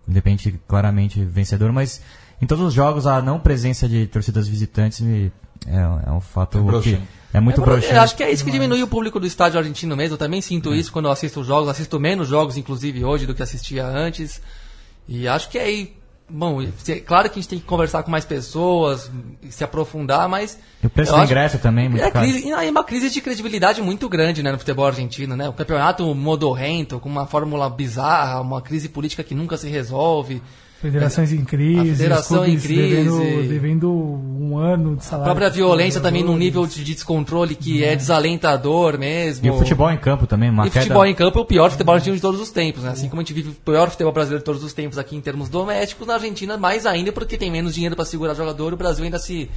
Independiente 0.07 0.61
claramente 0.69 1.25
vencedor, 1.25 1.73
mas 1.73 2.01
em 2.41 2.47
todos 2.47 2.65
os 2.65 2.73
jogos 2.73 3.07
a 3.07 3.21
não 3.21 3.41
presença 3.41 3.89
de 3.89 4.07
torcidas 4.07 4.47
visitantes 4.47 5.01
me- 5.01 5.33
é, 5.67 6.09
é 6.09 6.13
um 6.13 6.21
fato 6.21 6.59
É 6.59 6.81
que 6.83 7.01
é 7.33 7.41
muito 7.41 7.61
É, 7.61 7.65
broxante. 7.65 7.95
acho 7.95 8.17
que 8.17 8.23
é 8.23 8.31
isso 8.31 8.45
que 8.45 8.51
diminui 8.51 8.83
o 8.83 8.87
público 8.87 9.21
do 9.21 9.27
estádio 9.27 9.59
argentino 9.59 9.95
mesmo. 9.97 10.15
Eu 10.15 10.19
também 10.19 10.41
sinto 10.41 10.75
isso 10.75 10.91
quando 10.91 11.07
eu 11.07 11.13
assisto 11.13 11.41
os 11.41 11.47
jogos. 11.47 11.69
Assisto 11.69 12.01
menos 12.01 12.29
jogos, 12.29 12.57
inclusive, 12.57 13.05
hoje 13.05 13.27
do 13.27 13.35
que 13.35 13.43
assistia 13.43 13.87
antes. 13.87 14.41
E 15.09 15.29
acho 15.29 15.49
que 15.49 15.59
é 15.59 15.63
aí. 15.63 15.97
Bom, 16.29 16.61
é 16.61 16.95
claro 17.01 17.31
que 17.31 17.39
a 17.39 17.43
gente 17.43 17.49
tem 17.49 17.59
que 17.61 17.65
conversar 17.65 18.03
com 18.03 18.11
mais 18.11 18.25
pessoas, 18.25 19.09
se 19.49 19.63
aprofundar, 19.63 20.29
mas. 20.29 20.59
E 20.83 20.87
o 20.87 20.91
preço 20.91 21.15
do 21.15 21.23
ingresso 21.23 21.59
também, 21.59 21.89
muito 21.89 22.03
é, 22.03 22.11
caro. 22.11 22.27
crise, 22.27 22.49
e 22.49 22.51
é 22.51 22.71
uma 22.71 22.83
crise 22.83 23.11
de 23.11 23.21
credibilidade 23.21 23.81
muito 23.81 24.09
grande 24.09 24.43
né, 24.43 24.51
no 24.51 24.59
futebol 24.59 24.87
argentino. 24.87 25.37
Né? 25.37 25.49
O 25.49 25.53
campeonato 25.53 26.13
modorrento, 26.15 26.99
com 26.99 27.09
uma 27.09 27.27
fórmula 27.27 27.71
bizarra, 27.71 28.41
uma 28.41 28.61
crise 28.61 28.89
política 28.89 29.23
que 29.23 29.37
nunca 29.37 29.57
se 29.57 29.69
resolve. 29.69 30.43
Federações 30.81 31.33
em 31.33 31.45
crise, 31.45 31.91
A 31.91 31.97
federação 31.97 32.47
em 32.47 32.59
crise. 32.59 32.77
Devendo, 32.77 33.49
devendo 33.49 33.91
um 33.91 34.59
ano 34.59 34.97
de 34.97 35.01
A 35.01 35.05
salário. 35.05 35.25
própria 35.25 35.49
pros 35.49 35.57
violência 35.57 36.01
também 36.01 36.23
num 36.23 36.37
nível 36.37 36.67
de 36.67 36.85
descontrole 36.85 37.55
que 37.55 37.83
é 37.83 37.97
desalentador 37.97 38.99
mesmo. 38.99 39.47
E 39.47 39.51
o 39.51 39.57
futebol 39.57 39.91
em 39.91 39.97
campo 39.97 40.27
também, 40.27 40.51
uma 40.51 40.67
E 40.67 40.71
queda... 40.71 40.83
futebol 40.83 41.07
em 41.07 41.15
campo 41.15 41.39
é 41.39 41.43
o 41.43 41.45
pior 41.47 41.71
futebol 41.71 41.95
argentino 41.95 42.17
de 42.17 42.23
todos 42.23 42.41
os 42.41 42.51
tempos, 42.51 42.83
né? 42.83 42.91
Assim 42.91 43.09
como 43.09 43.21
a 43.21 43.25
gente 43.25 43.33
vive 43.33 43.51
o 43.51 43.55
pior 43.55 43.89
futebol 43.89 44.13
brasileiro 44.13 44.41
de 44.41 44.45
todos 44.45 44.63
os 44.63 44.73
tempos 44.75 44.99
aqui 44.99 45.17
em 45.17 45.21
termos 45.21 45.49
domésticos, 45.49 46.07
na 46.07 46.15
Argentina 46.15 46.59
mais 46.59 46.85
ainda 46.85 47.11
porque 47.11 47.39
tem 47.39 47.51
menos 47.51 47.75
dinheiro 47.75 47.97
para 47.97 48.05
segurar 48.05 48.35
jogador, 48.35 48.75
o 48.75 48.77
Brasil 48.77 49.05
ainda 49.05 49.19
se 49.19 49.51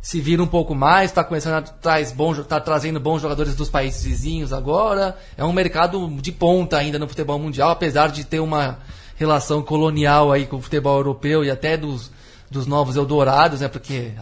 se 0.00 0.20
vira 0.20 0.40
um 0.42 0.46
pouco 0.46 0.74
mais, 0.74 1.10
está 1.10 1.24
começando 1.24 1.54
a 1.54 1.62
traz 1.62 2.12
bons, 2.12 2.38
tá 2.46 2.60
trazendo 2.60 3.00
bons 3.00 3.20
jogadores 3.20 3.54
dos 3.56 3.68
países 3.68 4.04
vizinhos 4.04 4.52
agora. 4.52 5.16
É 5.36 5.44
um 5.44 5.52
mercado 5.52 6.08
de 6.20 6.30
ponta 6.30 6.76
ainda 6.76 6.98
no 7.00 7.08
futebol 7.08 7.38
mundial, 7.38 7.70
apesar 7.70 8.08
de 8.08 8.24
ter 8.24 8.38
uma 8.38 8.78
relação 9.18 9.60
colonial 9.62 10.32
aí 10.32 10.46
com 10.46 10.56
o 10.56 10.62
futebol 10.62 10.96
europeu 10.96 11.44
e 11.44 11.50
até 11.50 11.76
dos, 11.76 12.10
dos 12.50 12.66
novos 12.66 12.96
Eldorados, 12.96 13.60
né? 13.60 13.68
Porque 13.68 14.12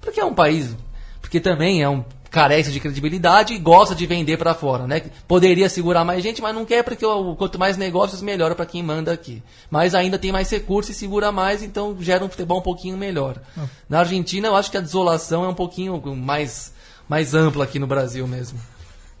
porque 0.00 0.20
é 0.20 0.24
um 0.24 0.34
país, 0.34 0.74
porque 1.20 1.40
também 1.40 1.82
é 1.82 1.88
um 1.88 2.04
carece 2.30 2.70
de 2.70 2.78
credibilidade 2.78 3.54
e 3.54 3.58
gosta 3.58 3.94
de 3.94 4.06
vender 4.06 4.36
para 4.36 4.54
fora, 4.54 4.86
né? 4.86 5.02
Poderia 5.26 5.68
segurar 5.68 6.04
mais 6.04 6.22
gente, 6.22 6.40
mas 6.40 6.54
não 6.54 6.64
quer 6.64 6.82
porque 6.84 7.04
o, 7.04 7.34
quanto 7.34 7.58
mais 7.58 7.76
negócios 7.76 8.22
melhor 8.22 8.54
para 8.54 8.66
quem 8.66 8.82
manda 8.82 9.12
aqui. 9.12 9.42
Mas 9.70 9.94
ainda 9.94 10.18
tem 10.18 10.30
mais 10.30 10.48
recursos 10.50 10.94
e 10.94 10.98
segura 10.98 11.32
mais, 11.32 11.62
então 11.62 11.96
gera 11.98 12.24
um 12.24 12.28
futebol 12.28 12.58
um 12.58 12.62
pouquinho 12.62 12.96
melhor. 12.96 13.40
Na 13.88 14.00
Argentina, 14.00 14.48
eu 14.48 14.56
acho 14.56 14.70
que 14.70 14.76
a 14.76 14.82
desolação 14.82 15.44
é 15.44 15.48
um 15.48 15.54
pouquinho 15.54 16.00
mais 16.14 16.72
mais 17.08 17.34
ampla 17.34 17.64
aqui 17.64 17.78
no 17.78 17.86
Brasil 17.86 18.26
mesmo. 18.26 18.60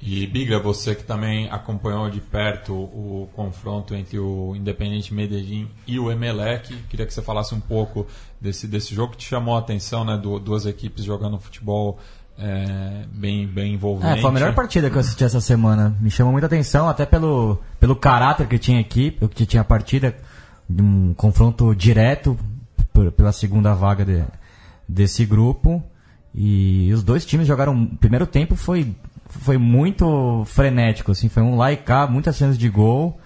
E 0.00 0.26
Biga, 0.26 0.58
você 0.58 0.94
que 0.94 1.02
também 1.04 1.48
acompanhou 1.50 2.10
de 2.10 2.20
perto 2.20 2.72
o 2.74 3.28
confronto 3.34 3.94
entre 3.94 4.18
o 4.18 4.54
Independente 4.54 5.12
Medellín 5.14 5.68
e 5.86 5.98
o 5.98 6.12
Emelec, 6.12 6.74
queria 6.90 7.06
que 7.06 7.14
você 7.14 7.22
falasse 7.22 7.54
um 7.54 7.60
pouco 7.60 8.06
desse, 8.40 8.66
desse 8.68 8.94
jogo 8.94 9.12
que 9.12 9.18
te 9.18 9.24
chamou 9.28 9.56
a 9.56 9.58
atenção, 9.58 10.04
né? 10.04 10.16
Du- 10.18 10.38
duas 10.38 10.66
equipes 10.66 11.02
jogando 11.02 11.38
futebol 11.38 11.98
é, 12.38 13.06
bem, 13.10 13.46
bem 13.46 13.72
envolvente. 13.74 14.18
É, 14.18 14.20
foi 14.20 14.28
a 14.30 14.32
melhor 14.34 14.54
partida 14.54 14.90
que 14.90 14.96
eu 14.96 15.00
assisti 15.00 15.24
essa 15.24 15.40
semana. 15.40 15.96
Me 15.98 16.10
chamou 16.10 16.30
muita 16.30 16.46
atenção, 16.46 16.86
até 16.88 17.06
pelo, 17.06 17.58
pelo 17.80 17.96
caráter 17.96 18.46
que 18.46 18.58
tinha 18.58 18.76
a 18.76 18.82
equipe, 18.82 19.26
que 19.28 19.46
tinha 19.46 19.62
a 19.62 19.64
partida, 19.64 20.14
um 20.68 21.14
confronto 21.14 21.74
direto 21.74 22.38
pela 23.16 23.32
segunda 23.32 23.72
vaga 23.74 24.04
de- 24.04 24.24
desse 24.86 25.24
grupo. 25.24 25.82
E 26.34 26.92
os 26.92 27.02
dois 27.02 27.24
times 27.24 27.46
jogaram. 27.46 27.74
O 27.84 27.96
primeiro 27.96 28.26
tempo 28.26 28.54
foi, 28.56 28.94
foi 29.28 29.58
muito 29.58 30.44
frenético, 30.46 31.12
assim, 31.12 31.28
foi 31.28 31.42
um 31.42 31.56
cá, 31.84 32.06
muitas 32.06 32.36
chances 32.36 32.58
de 32.58 32.68
gol. 32.68 33.18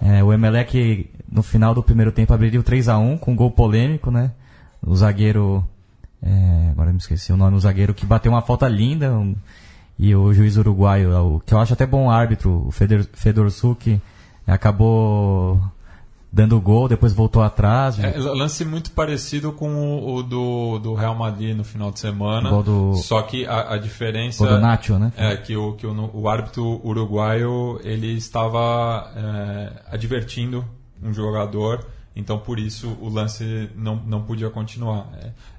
É, 0.00 0.22
o 0.22 0.32
Emelec, 0.32 1.10
no 1.30 1.42
final 1.42 1.74
do 1.74 1.82
primeiro 1.82 2.12
tempo, 2.12 2.32
abriu 2.34 2.62
3 2.62 2.88
a 2.88 2.98
1 2.98 3.16
com 3.18 3.32
um 3.32 3.36
gol 3.36 3.50
polêmico, 3.50 4.10
né? 4.10 4.32
O 4.84 4.94
zagueiro. 4.94 5.64
é, 6.22 6.68
agora 6.70 6.90
me 6.92 6.98
esqueci 6.98 7.32
o 7.32 7.36
nome, 7.36 7.56
o 7.56 7.60
zagueiro 7.60 7.94
que 7.94 8.06
bateu 8.06 8.32
uma 8.32 8.42
falta 8.42 8.68
linda. 8.68 9.12
um- 9.12 9.34
e 9.98 10.14
o 10.14 10.32
juiz 10.34 10.56
uruguaio, 10.56 11.12
o, 11.36 11.40
que 11.40 11.54
eu 11.54 11.58
acho 11.60 11.72
até 11.72 11.86
bom 11.86 12.10
árbitro, 12.10 12.64
o 12.66 12.72
Fedor, 12.72 13.06
Fedor 13.12 13.48
Suki, 13.50 14.00
acabou 14.46 15.60
dando 16.34 16.60
gol, 16.60 16.88
depois 16.88 17.12
voltou 17.12 17.42
atrás. 17.42 17.96
É, 17.98 18.18
lance 18.18 18.64
muito 18.64 18.90
parecido 18.90 19.52
com 19.52 19.68
o, 19.72 20.16
o 20.16 20.22
do, 20.22 20.78
do 20.80 20.94
Real 20.94 21.14
Madrid 21.14 21.56
no 21.56 21.62
final 21.62 21.92
de 21.92 22.00
semana. 22.00 22.50
Do- 22.62 22.96
Só 22.96 23.22
que 23.22 23.46
a, 23.46 23.74
a 23.74 23.78
diferença. 23.78 24.44
Do 24.44 24.58
Nacho, 24.58 24.98
né? 24.98 25.12
É 25.16 25.36
que 25.36 25.56
o, 25.56 25.74
que 25.74 25.86
o, 25.86 26.10
o 26.12 26.28
árbitro 26.28 26.80
uruguaio 26.84 27.78
ele 27.84 28.16
estava 28.16 29.12
é, 29.16 29.94
advertindo 29.94 30.64
um 31.00 31.12
jogador, 31.14 31.86
então 32.16 32.38
por 32.38 32.58
isso 32.58 32.96
o 33.00 33.08
lance 33.08 33.70
não, 33.76 33.94
não 34.04 34.22
podia 34.22 34.50
continuar. 34.50 35.06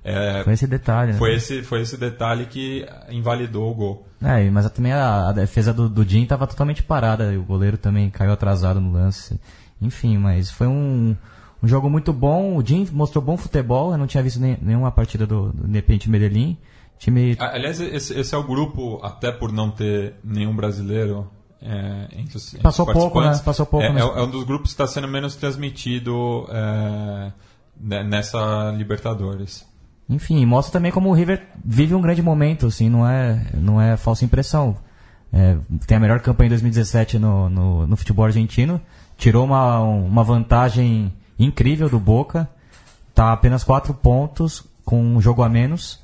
É, 0.04 0.40
é, 0.40 0.44
Foi 0.44 0.54
esse 0.54 0.68
detalhe, 0.68 1.14
né? 1.14 1.18
foi 1.18 1.36
esse, 1.36 1.64
foi 1.64 1.82
esse 1.82 1.96
detalhe 1.98 2.48
que 2.48 2.86
invalidou 3.10 3.72
o 3.72 3.74
gol. 3.74 4.08
É, 4.22 4.50
mas 4.50 4.70
também 4.72 4.92
a, 4.92 5.30
a 5.30 5.32
defesa 5.32 5.74
do, 5.74 5.88
do 5.88 6.04
Jim 6.04 6.24
estava 6.24 6.46
totalmente 6.48 6.84
parada, 6.84 7.32
e 7.32 7.38
o 7.38 7.44
goleiro 7.44 7.78
também 7.78 8.10
caiu 8.10 8.34
atrasado 8.34 8.82
no 8.82 8.92
lance. 8.92 9.40
Enfim, 9.82 10.18
mas 10.18 10.50
foi 10.50 10.68
um, 10.68 11.16
um 11.62 11.68
jogo 11.68 11.90
muito 11.90 12.12
bom. 12.14 12.56
O 12.58 12.66
Jim 12.66 12.88
mostrou 12.92 13.24
bom 13.24 13.36
futebol, 13.38 13.92
eu 13.92 13.98
não 13.98 14.08
tinha 14.08 14.24
visto 14.24 14.40
nem- 14.40 14.58
nenhuma 14.62 14.92
partida 14.92 15.26
do, 15.28 15.52
do 15.52 15.68
Independente 15.68 16.10
Medellín. 16.10 16.58
Time 16.98 17.36
Aliás, 17.40 17.80
esse, 17.82 18.18
esse 18.18 18.34
é 18.34 18.38
o 18.38 18.44
grupo, 18.44 19.00
até 19.04 19.32
por 19.32 19.52
não 19.52 19.70
ter 19.70 20.16
nenhum 20.24 20.56
brasileiro 20.56 21.30
é, 21.62 22.08
entre 22.18 22.38
os, 22.38 22.48
entre 22.54 22.64
Passou 22.64 22.88
os 22.88 22.94
pouco, 22.94 23.20
né? 23.22 23.38
Passou 23.44 23.66
pouco 23.66 23.86
É, 23.86 23.92
nos- 23.92 24.02
é- 24.02 24.20
é 24.20 24.22
um 24.24 24.30
dos 24.30 24.44
grupos 24.46 24.68
que 24.72 24.74
está 24.82 24.88
sendo 24.88 25.08
menos 25.08 25.36
transmitido 25.36 26.48
é, 26.50 27.32
ne- 27.80 28.04
nessa 28.04 28.72
Libertadores. 28.78 29.66
Enfim, 30.08 30.46
mostra 30.46 30.74
também 30.74 30.92
como 30.92 31.10
o 31.10 31.14
River 31.14 31.44
vive 31.66 31.96
um 31.96 32.02
grande 32.02 32.22
momento, 32.22 32.68
assim, 32.68 32.88
não 32.90 33.06
é, 33.08 33.46
não 33.56 33.82
é 33.82 33.98
falsa 33.98 34.24
impressão. 34.24 34.78
É, 35.34 35.58
tem 35.86 35.98
a 35.98 36.00
melhor 36.00 36.20
campanha 36.22 36.46
em 36.48 36.50
2017 36.50 37.20
no, 37.20 37.50
no, 37.50 37.88
no 37.88 37.98
futebol 37.98 38.24
argentino, 38.26 38.80
tirou 39.18 39.46
uma, 39.46 39.80
uma 39.80 40.24
vantagem 40.24 41.12
incrível 41.40 41.90
do 41.90 42.00
Boca, 42.00 42.48
tá 43.14 43.32
apenas 43.34 43.64
4 43.64 43.94
pontos 43.94 44.64
com 44.84 45.02
um 45.02 45.22
jogo 45.22 45.42
a 45.44 45.50
menos. 45.50 46.04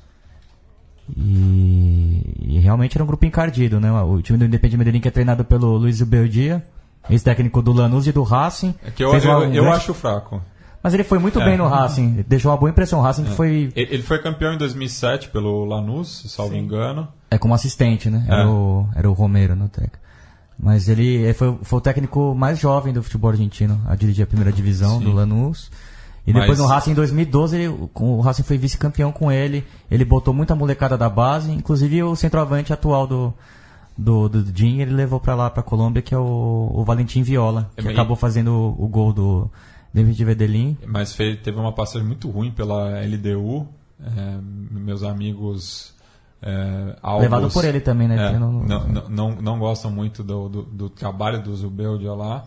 E, 1.16 2.34
e 2.40 2.58
realmente 2.60 2.96
era 2.96 3.04
um 3.04 3.06
grupo 3.06 3.24
encardido, 3.26 3.80
né? 3.80 3.90
O 4.02 4.20
time 4.22 4.38
do 4.38 4.44
Independiente 4.44 4.78
Medellín 4.78 5.00
que 5.00 5.08
é 5.08 5.10
treinado 5.10 5.44
pelo 5.44 5.76
Luiz 5.76 6.00
Beldia, 6.02 6.64
ex-técnico 7.10 7.60
do 7.60 7.72
Lanús 7.72 8.06
e 8.06 8.12
do 8.12 8.22
Racing. 8.22 8.74
É 8.84 8.90
que 8.90 9.02
eu, 9.04 9.12
eu, 9.12 9.14
um 9.38 9.42
eu 9.44 9.62
grande- 9.64 9.68
acho 9.76 9.92
fraco. 9.94 10.40
Mas 10.82 10.94
ele 10.94 11.04
foi 11.04 11.18
muito 11.20 11.40
É. 11.40 11.44
bem 11.44 11.56
no 11.56 11.68
Racing, 11.68 12.24
deixou 12.26 12.50
uma 12.50 12.56
boa 12.56 12.68
impressão. 12.70 12.98
O 12.98 13.02
Racing 13.02 13.24
que 13.24 13.30
foi 13.30 13.72
Ele 13.76 14.02
foi 14.02 14.18
campeão 14.20 14.52
em 14.54 14.58
2007 14.58 15.28
pelo 15.28 15.64
Lanús, 15.64 16.08
se 16.22 16.28
salvo 16.28 16.56
engano. 16.56 17.06
É, 17.30 17.38
como 17.38 17.54
assistente, 17.54 18.10
né? 18.10 18.26
É. 18.28 18.32
Era, 18.32 18.48
o, 18.50 18.88
era 18.96 19.08
o 19.08 19.12
Romero 19.12 19.54
no 19.54 19.68
técnico. 19.68 19.98
Mas 20.58 20.88
ele, 20.88 21.32
foi, 21.34 21.56
foi 21.62 21.78
o 21.78 21.82
técnico 21.82 22.34
mais 22.34 22.58
jovem 22.58 22.92
do 22.92 23.02
futebol 23.02 23.30
argentino 23.30 23.80
a 23.86 23.96
dirigir 23.96 24.22
a 24.24 24.26
primeira 24.26 24.52
divisão 24.52 24.98
Sim. 24.98 25.04
do 25.04 25.12
Lanús. 25.12 25.70
E 26.26 26.32
Mas- 26.32 26.42
depois 26.42 26.58
no 26.58 26.66
Racing 26.66 26.92
em 26.92 26.94
2012, 26.94 27.56
ele- 27.56 27.88
o 27.94 28.20
Racing 28.20 28.44
foi 28.44 28.56
vice-campeão 28.56 29.10
com 29.10 29.30
ele. 29.32 29.64
Ele 29.90 30.04
botou 30.04 30.32
muita 30.32 30.54
molecada 30.54 30.96
da 30.96 31.08
base, 31.08 31.50
inclusive 31.50 32.02
o 32.04 32.14
centroavante 32.14 32.72
atual 32.72 33.06
do, 33.08 33.34
do, 33.98 34.28
do 34.28 34.56
Jim, 34.56 34.78
ele 34.80 34.92
levou 34.92 35.18
pra 35.18 35.34
lá, 35.34 35.50
pra 35.50 35.62
Colômbia, 35.64 36.00
que 36.00 36.14
é 36.14 36.18
o, 36.18 36.70
o 36.74 36.84
Valentim 36.84 37.22
Viola, 37.22 37.70
que 37.76 37.88
É 37.88 37.90
acabou 37.90 38.14
fazendo 38.16 38.52
o, 38.52 38.84
o 38.84 38.88
gol 38.88 39.12
do 39.12 39.50
David 39.92 40.24
Vedelin. 40.24 40.78
Mas 40.86 41.12
fez, 41.12 41.40
teve 41.42 41.58
uma 41.58 41.72
passagem 41.72 42.06
muito 42.06 42.30
ruim 42.30 42.52
pela 42.52 43.00
LDU. 43.04 43.66
é, 44.00 44.38
meus 44.70 45.02
amigos 45.02 45.92
é, 46.42 46.96
alvos, 47.00 47.22
Levado 47.22 47.50
por 47.50 47.64
ele 47.64 47.80
também, 47.80 48.08
né? 48.08 48.32
é, 48.34 48.38
não, 48.38 48.52
não, 48.52 49.08
não, 49.08 49.30
não 49.36 49.58
gostam 49.60 49.92
muito 49.92 50.24
do, 50.24 50.48
do, 50.48 50.62
do 50.62 50.90
trabalho 50.90 51.40
do 51.40 51.54
Zubeldia 51.54 52.12
lá. 52.12 52.44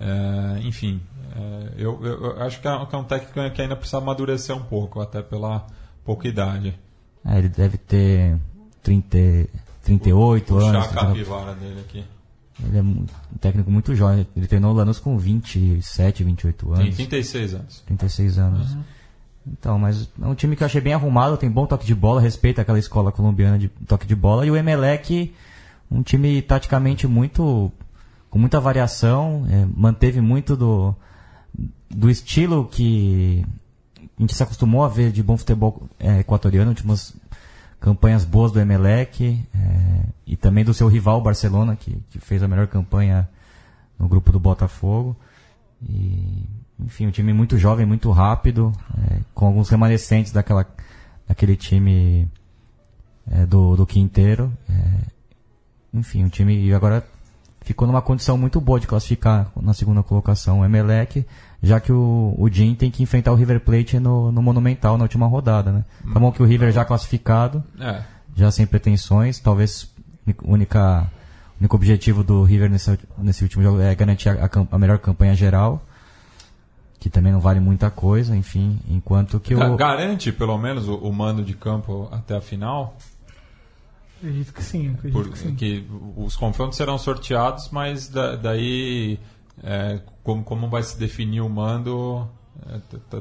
É, 0.00 0.60
enfim, 0.62 1.00
é, 1.34 1.74
eu, 1.78 2.04
eu, 2.04 2.42
acho 2.42 2.60
que 2.60 2.66
é, 2.66 2.86
que 2.86 2.94
é 2.94 2.98
um 2.98 3.04
técnico 3.04 3.54
que 3.54 3.62
ainda 3.62 3.76
precisa 3.76 3.98
amadurecer 3.98 4.54
um 4.54 4.62
pouco, 4.62 5.00
até 5.00 5.22
pela 5.22 5.64
pouca 6.04 6.26
idade. 6.26 6.76
É, 7.24 7.38
ele 7.38 7.48
deve 7.48 7.78
ter 7.78 8.36
30, 8.82 9.48
38 9.84 10.52
Puxar 10.52 10.68
anos. 10.68 10.86
a 10.86 10.88
capivara 10.88 11.54
dele 11.54 11.80
aqui. 11.80 12.04
Ele 12.64 12.78
é 12.78 12.82
um 12.82 13.06
técnico 13.38 13.70
muito 13.70 13.94
jovem. 13.94 14.26
Ele 14.34 14.46
treinou 14.46 14.72
o 14.72 14.74
Lanús 14.74 14.98
com 14.98 15.16
27, 15.16 16.24
28 16.24 16.66
Tem 16.66 16.74
anos. 16.74 16.96
36 16.96 17.54
anos. 17.54 17.82
36 17.86 18.38
anos. 18.38 18.76
Então, 19.46 19.78
mas 19.78 20.08
é 20.20 20.26
um 20.26 20.34
time 20.34 20.56
que 20.56 20.62
eu 20.62 20.66
achei 20.66 20.80
bem 20.80 20.92
arrumado, 20.92 21.36
tem 21.36 21.50
bom 21.50 21.66
toque 21.66 21.86
de 21.86 21.94
bola, 21.94 22.20
respeita 22.20 22.62
aquela 22.62 22.78
escola 22.78 23.12
colombiana 23.12 23.58
de 23.58 23.68
toque 23.68 24.06
de 24.06 24.16
bola. 24.16 24.44
E 24.44 24.50
o 24.50 24.56
Emelec, 24.56 25.32
um 25.90 26.02
time 26.02 26.42
taticamente 26.42 27.06
muito. 27.06 27.70
com 28.28 28.38
muita 28.38 28.58
variação, 28.58 29.46
é, 29.48 29.66
manteve 29.76 30.20
muito 30.20 30.56
do, 30.56 30.94
do 31.88 32.10
estilo 32.10 32.66
que 32.66 33.46
a 34.18 34.20
gente 34.20 34.34
se 34.34 34.42
acostumou 34.42 34.84
a 34.84 34.88
ver 34.88 35.12
de 35.12 35.22
bom 35.22 35.36
futebol 35.36 35.88
é, 35.98 36.20
equatoriano, 36.20 36.70
últimas 36.70 37.14
campanhas 37.78 38.24
boas 38.24 38.50
do 38.50 38.58
Emelec 38.58 39.22
é, 39.54 40.00
e 40.26 40.36
também 40.36 40.64
do 40.64 40.74
seu 40.74 40.88
rival 40.88 41.20
Barcelona, 41.20 41.76
que, 41.76 42.02
que 42.10 42.18
fez 42.18 42.42
a 42.42 42.48
melhor 42.48 42.66
campanha 42.66 43.28
no 43.98 44.08
grupo 44.08 44.32
do 44.32 44.40
Botafogo. 44.40 45.16
E, 45.82 46.42
enfim, 46.78 47.06
um 47.06 47.10
time 47.10 47.32
muito 47.32 47.58
jovem, 47.58 47.86
muito 47.86 48.10
rápido, 48.10 48.72
é, 48.98 49.20
com 49.34 49.46
alguns 49.46 49.68
remanescentes 49.68 50.32
daquela, 50.32 50.66
daquele 51.26 51.56
time 51.56 52.28
é, 53.30 53.46
do, 53.46 53.76
do 53.76 53.86
Quinteiro. 53.86 54.52
É, 54.68 55.16
enfim, 55.94 56.24
um 56.24 56.28
time 56.28 56.66
e 56.66 56.74
agora 56.74 57.04
ficou 57.62 57.86
numa 57.86 58.02
condição 58.02 58.38
muito 58.38 58.60
boa 58.60 58.78
de 58.78 58.86
classificar 58.86 59.50
na 59.60 59.74
segunda 59.74 60.02
colocação 60.02 60.60
o 60.60 60.64
Emelec, 60.64 61.26
já 61.62 61.80
que 61.80 61.90
o, 61.90 62.34
o 62.38 62.48
Jim 62.48 62.74
tem 62.74 62.90
que 62.90 63.02
enfrentar 63.02 63.32
o 63.32 63.34
River 63.34 63.60
Plate 63.60 63.98
no, 63.98 64.30
no 64.30 64.42
Monumental 64.42 64.96
na 64.96 65.04
última 65.04 65.26
rodada, 65.26 65.72
né? 65.72 65.84
Tá 66.12 66.20
bom 66.20 66.30
que 66.30 66.42
o 66.42 66.46
River 66.46 66.70
já 66.72 66.84
classificado, 66.84 67.64
É, 67.80 68.02
já 68.36 68.50
sem 68.50 68.66
pretensões, 68.66 69.40
talvez 69.40 69.90
o 70.42 70.52
única 70.52 71.10
único 71.58 71.74
objetivo 71.74 72.22
do 72.22 72.44
River 72.44 72.70
nesse, 72.70 72.98
nesse 73.16 73.42
último 73.42 73.62
jogo 73.62 73.80
é 73.80 73.94
garantir 73.94 74.28
a, 74.28 74.44
a 74.44 74.66
a 74.70 74.78
melhor 74.78 74.98
campanha 74.98 75.34
geral, 75.34 75.85
que 77.06 77.10
também 77.10 77.30
não 77.32 77.38
vale 77.38 77.60
muita 77.60 77.88
coisa, 77.88 78.36
enfim, 78.36 78.80
enquanto 78.88 79.38
que 79.38 79.54
o 79.54 79.76
Garante, 79.76 80.32
pelo 80.32 80.58
menos, 80.58 80.88
o, 80.88 80.96
o 80.96 81.12
mando 81.12 81.40
de 81.44 81.54
campo 81.54 82.08
até 82.10 82.36
a 82.36 82.40
final? 82.40 82.96
Acredito 84.18 84.52
que 84.52 84.60
sim, 84.60 84.90
acredito 84.94 85.12
Por- 85.12 85.30
que 85.30 85.38
sim. 85.38 85.54
que 85.54 85.86
os 86.16 86.34
confrontos 86.34 86.76
serão 86.76 86.98
sorteados, 86.98 87.68
mas 87.70 88.08
da- 88.08 88.34
daí 88.34 89.20
é, 89.62 90.00
como, 90.24 90.42
como 90.42 90.68
vai 90.68 90.82
se 90.82 90.98
definir 90.98 91.42
o 91.42 91.48
mando, 91.48 92.28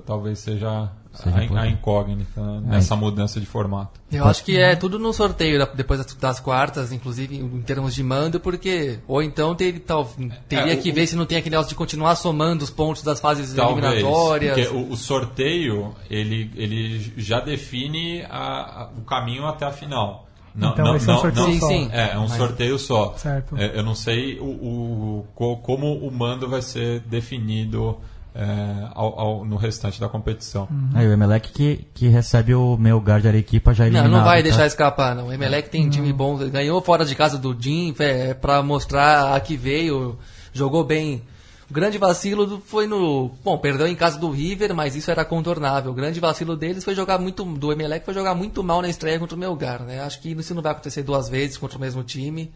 talvez 0.05 0.39
seja, 0.39 0.89
Seja 1.13 1.37
a, 1.53 1.61
a 1.61 1.67
incógnita 1.67 2.41
né, 2.41 2.61
nessa 2.65 2.95
mudança 2.95 3.39
de 3.39 3.45
formato. 3.45 3.99
Eu 4.11 4.25
acho 4.25 4.43
que 4.43 4.57
é 4.57 4.75
tudo 4.75 4.99
no 4.99 5.13
sorteio 5.13 5.65
depois 5.73 5.99
das, 6.03 6.13
quartas, 6.39 6.91
inclusive 6.91 7.37
em 7.37 7.61
termos 7.61 7.93
de 7.95 8.03
mando, 8.03 8.39
porque 8.39 8.99
ou 9.07 9.21
então 9.23 9.55
ter, 9.55 9.79
tal, 9.79 10.09
teria 10.49 10.73
É, 10.73 10.75
o- 10.77 10.81
que 10.81 10.91
ver 10.91 11.07
se 11.07 11.15
não 11.15 11.25
tem 11.25 11.37
aquele 11.37 11.51
negócio 11.55 11.69
de 11.69 11.75
continuar 11.75 12.15
somando 12.15 12.63
os 12.63 12.69
pontos 12.69 13.01
das 13.03 13.19
fases 13.19 13.53
Talvez, 13.53 13.85
eliminatórias. 13.93 14.67
porque 14.67 14.77
o, 14.77 14.91
o 14.91 14.97
sorteio 14.97 15.95
ele, 16.09 16.51
ele 16.55 17.13
já 17.17 17.39
define 17.39 18.23
a- 18.23 18.83
a- 18.83 18.89
o 18.97 19.01
caminho 19.01 19.45
até 19.45 19.65
a 19.65 19.71
final. 19.71 20.23
Não, 20.53 20.69
Então 20.71 20.85
não, 20.85 20.99
ser 20.99 21.09
um 21.09 21.13
não, 21.13 21.19
sorteio 21.21 21.45
não- 21.47 21.53
Sim, 21.53 21.59
só. 21.59 21.67
sim. 21.67 21.89
É, 21.91 22.11
é 22.13 22.17
um 22.19 22.29
sorteio 22.29 22.79
só. 22.79 23.13
Certo. 23.17 23.57
É, 23.57 23.77
eu 23.77 23.83
não 23.83 23.93
sei 23.93 24.39
o, 24.39 24.45
o- 24.45 25.27
co- 25.35 25.57
como 25.57 25.93
o 25.97 26.09
mando 26.09 26.47
vai 26.47 26.61
ser 26.61 27.01
definido 27.01 27.97
é, 28.35 28.87
ao- 28.93 29.17
ao- 29.19 29.45
no 29.45 29.55
restante 29.55 29.99
da 29.99 30.09
competição. 30.09 30.67
Aí 30.93 31.07
o 31.07 31.11
Emelec 31.13 31.51
que, 31.51 31.87
que 31.93 32.07
recebe 32.09 32.53
o 32.53 32.75
meu 32.77 32.97
lugar 32.97 33.21
de 33.21 33.27
Arequipa 33.29 33.73
já 33.73 33.85
Não, 33.85 33.91
eliminado. 33.91 34.11
não 34.11 34.23
vai 34.25 34.37
tá? 34.39 34.43
deixar 34.43 34.65
escapar, 34.67 35.15
não. 35.15 35.27
O 35.27 35.33
Emelec 35.33 35.69
tem 35.69 35.89
time 35.89 36.11
bom, 36.11 36.35
ganhou 36.49 36.81
fora 36.81 37.05
de 37.05 37.15
casa 37.15 37.37
do 37.37 37.55
Jim, 37.57 37.95
é, 37.99 38.33
pra 38.33 38.61
mostrar 38.61 39.33
a 39.35 39.39
que 39.39 39.55
veio, 39.55 40.19
jogou 40.51 40.83
bem. 40.83 41.23
O 41.69 41.73
grande 41.73 41.97
vacilo 41.97 42.61
foi 42.63 42.85
no. 42.85 43.31
Bom, 43.43 43.57
perdeu 43.57 43.87
em 43.87 43.95
casa 43.95 44.19
do 44.19 44.29
River, 44.29 44.75
mas 44.75 44.95
isso 44.95 45.09
era 45.09 45.25
contornável. 45.25 45.91
O 45.91 45.95
grande 45.95 46.19
vacilo 46.19 46.55
deles 46.55 46.83
foi 46.83 46.93
jogar 46.93 47.17
muito. 47.17 47.43
Do 47.43 47.71
Emelec 47.71 48.05
foi 48.05 48.13
jogar 48.13 48.35
muito 48.35 48.63
mal 48.63 48.83
na 48.83 48.87
estreia 48.89 49.17
contra 49.17 49.35
o 49.35 49.39
Melgar, 49.39 49.81
né? 49.81 50.01
Acho 50.01 50.21
que 50.21 50.29
isso 50.29 50.53
não 50.53 50.61
vai 50.61 50.73
acontecer 50.73 51.01
duas 51.01 51.27
vezes 51.27 51.57
contra 51.57 51.77
o 51.77 51.81
mesmo 51.81 52.03
time. 52.03 52.51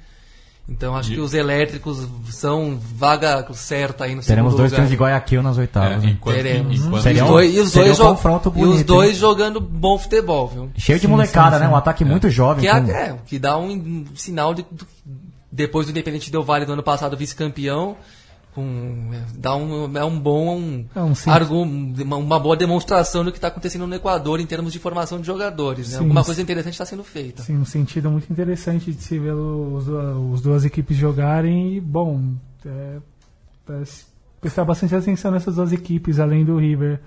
Então 0.69 0.95
acho 0.95 1.11
E- 1.11 1.15
que 1.15 1.19
os 1.21 1.33
elétricos 1.33 2.07
são 2.29 2.79
vaga 2.95 3.45
certa 3.53 4.03
aí 4.03 4.13
no 4.13 4.21
Teremos 4.21 4.51
segundo 4.51 4.57
dois 4.59 4.71
lugar. 4.71 4.75
times 4.85 4.89
de 4.91 4.95
Guayaquil 4.95 5.41
nas 5.41 5.57
É, 5.57 5.61
oitavas. 5.61 6.03
né? 6.03 6.09
enquanto, 6.11 6.35
Teremos. 6.35 6.79
enquanto- 6.79 7.01
Seria 7.01 7.23
os 7.23 7.29
um- 7.29 7.33
dois, 7.33 7.55
e 7.55 7.59
os 7.59 7.71
dois 7.71 7.99
um 7.99 8.15
e 8.59 8.63
os 8.63 8.83
dois 8.83 9.09
hein? 9.09 9.15
jogando 9.15 9.59
bom 9.59 9.97
futebol, 9.97 10.47
viu? 10.47 10.69
Cheio 10.77 10.99
de 10.99 11.05
Sim, 11.05 11.11
molecada, 11.11 11.55
sim, 11.55 11.61
né? 11.61 11.67
sim. 11.67 11.73
Um 11.73 11.75
ataque 11.75 12.05
muito 12.05 12.29
jovem. 12.29 12.61
Que, 12.61 12.67
é, 12.67 12.79
com- 12.81 12.91
é, 12.91 13.15
que 13.25 13.39
dá 13.39 13.57
um, 13.57 14.05
sinal 14.13 14.53
de, 14.53 14.63
depois 15.51 15.87
do 15.87 15.89
Independente 15.89 16.31
Del 16.31 16.43
Vale 16.43 16.65
do 16.65 16.73
ano 16.73 16.83
passado 16.83 17.17
vice-campeão, 17.17 17.97
com, 18.59 19.13
é, 19.13 19.21
dá 19.37 19.55
um, 19.55 19.97
é 19.97 20.03
um 20.05 20.19
bom 20.19 20.57
um, 20.57 20.85
É 20.95 21.01
um 21.01 21.15
sim. 21.15 21.29
argu- 21.29 21.63
uma, 21.63 22.39
boa 22.39 22.55
demonstração 22.57 23.23
do 23.23 23.31
que 23.31 23.37
está 23.37 23.47
acontecendo 23.47 23.87
no 23.87 23.95
Equador 23.95 24.39
em 24.39 24.45
termos 24.45 24.73
de 24.73 24.79
formação 24.79 25.19
de 25.19 25.27
jogadores. 25.27 25.87
Né? 25.91 25.97
Sim, 25.97 26.03
Alguma 26.03 26.23
coisa 26.23 26.41
interessante 26.41 26.73
está 26.73 26.85
sendo 26.85 27.03
feita. 27.03 27.41
Sim, 27.43 27.57
um 27.57 27.65
sentido 27.65 28.09
muito 28.11 28.31
interessante 28.31 28.91
de 28.91 29.01
se 29.01 29.17
ver 29.17 29.33
os, 29.33 29.87
os 29.87 30.41
duas 30.41 30.65
equipes 30.65 30.97
jogarem 30.97 31.75
e, 31.75 31.79
bom, 31.81 32.33
é, 32.65 32.97
é, 33.69 33.83
prestar 34.41 34.65
bastante 34.65 34.95
atenção 34.95 35.31
nessas 35.31 35.55
duas 35.55 35.71
equipes, 35.71 36.19
além 36.19 36.43
do 36.45 36.57
River, 36.57 36.99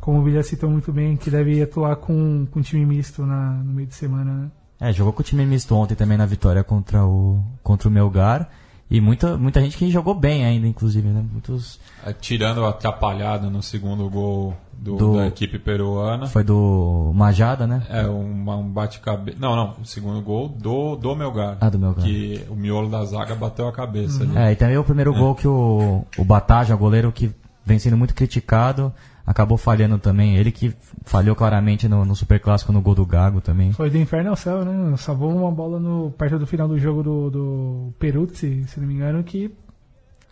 como 0.00 0.20
o 0.20 0.22
Bilha 0.22 0.42
citou 0.42 0.70
muito 0.70 0.92
bem, 0.92 1.16
que 1.16 1.30
deve 1.30 1.60
atuar 1.62 1.96
com, 1.96 2.46
com 2.50 2.60
time 2.62 2.84
misto 2.86 3.24
na, 3.26 3.52
no 3.52 3.72
meio 3.72 3.88
de 3.88 3.94
semana, 3.94 4.32
né? 4.32 4.50
É, 4.82 4.92
jogou 4.94 5.12
com 5.12 5.20
o 5.20 5.24
time 5.24 5.44
misto 5.44 5.74
ontem 5.74 5.94
também 5.94 6.16
na 6.16 6.24
vitória 6.24 6.64
contra 6.64 7.04
o, 7.04 7.44
contra 7.62 7.86
o 7.86 7.90
Melgar. 7.90 8.48
E 8.90 9.00
muita, 9.00 9.36
muita 9.38 9.60
gente 9.60 9.76
que 9.76 9.88
jogou 9.90 10.14
bem 10.14 10.44
ainda, 10.44 10.66
inclusive, 10.66 11.06
né? 11.08 11.24
Muitos. 11.30 11.78
é, 12.04 12.12
tirando 12.12 12.64
a 12.64 12.70
atrapalhada 12.70 13.48
no 13.48 13.62
segundo 13.62 14.08
gol 14.10 14.52
do, 14.72 14.96
Do- 14.96 15.16
da 15.16 15.26
equipe 15.28 15.58
peruana. 15.60 16.26
Foi 16.26 16.42
do 16.42 17.12
Majada, 17.14 17.66
né? 17.68 17.82
É 17.88 18.06
uma- 18.06 18.56
um 18.56 18.68
bate-cabeça. 18.68 19.38
Não, 19.40 19.54
não. 19.54 19.74
O 19.80 19.84
segundo 19.86 20.20
gol 20.20 20.48
do, 20.48 20.96
do 20.96 21.14
Melgar. 21.14 21.56
Ah, 21.60 21.68
do 21.70 21.78
Melgar. 21.78 22.04
Que 22.04 22.44
o 22.50 22.56
miolo 22.56 22.88
da 22.88 23.04
zaga 23.04 23.34
bateu 23.36 23.68
a 23.68 23.72
cabeça 23.72 24.24
ali. 24.24 24.36
É, 24.36 24.52
e 24.52 24.56
também 24.56 24.76
o 24.76 24.82
primeiro 24.82 25.14
gol 25.14 25.34
que 25.36 25.46
o, 25.46 26.04
o 26.18 26.24
Bataja, 26.24 26.74
goleiro 26.74 27.12
que 27.12 27.30
vem 27.64 27.78
sendo 27.78 27.96
muito 27.96 28.14
criticado, 28.14 28.92
acabou 29.26 29.56
falhando 29.56 29.98
também. 29.98 30.36
Ele 30.36 30.50
que 30.50 30.74
falhou 31.04 31.34
claramente 31.34 31.88
no, 31.88 32.04
no 32.04 32.14
Super 32.14 32.40
Clássico 32.40 32.72
no 32.72 32.80
gol 32.80 32.94
do 32.94 33.06
Gago 33.06 33.40
também. 33.40 33.72
Foi 33.72 33.90
do 33.90 33.98
inferno 33.98 34.30
ao 34.30 34.36
céu, 34.36 34.64
né? 34.64 34.96
Salvou 34.96 35.34
uma 35.34 35.50
bola 35.50 35.78
no, 35.78 36.10
perto 36.12 36.38
do 36.38 36.46
final 36.46 36.68
do 36.68 36.78
jogo 36.78 37.02
do, 37.02 37.30
do 37.30 37.94
Peruzzi, 37.98 38.64
se 38.66 38.80
não 38.80 38.86
me 38.86 38.94
engano, 38.94 39.22
que, 39.22 39.50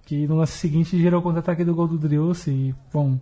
que 0.04 0.26
no 0.26 0.36
lance 0.36 0.58
seguinte 0.58 1.00
gerou 1.00 1.20
o 1.20 1.22
contra-ataque 1.22 1.64
do 1.64 1.74
gol 1.74 1.88
do 1.88 1.98
Driussi 1.98 2.50
e, 2.50 2.74
bom, 2.92 3.18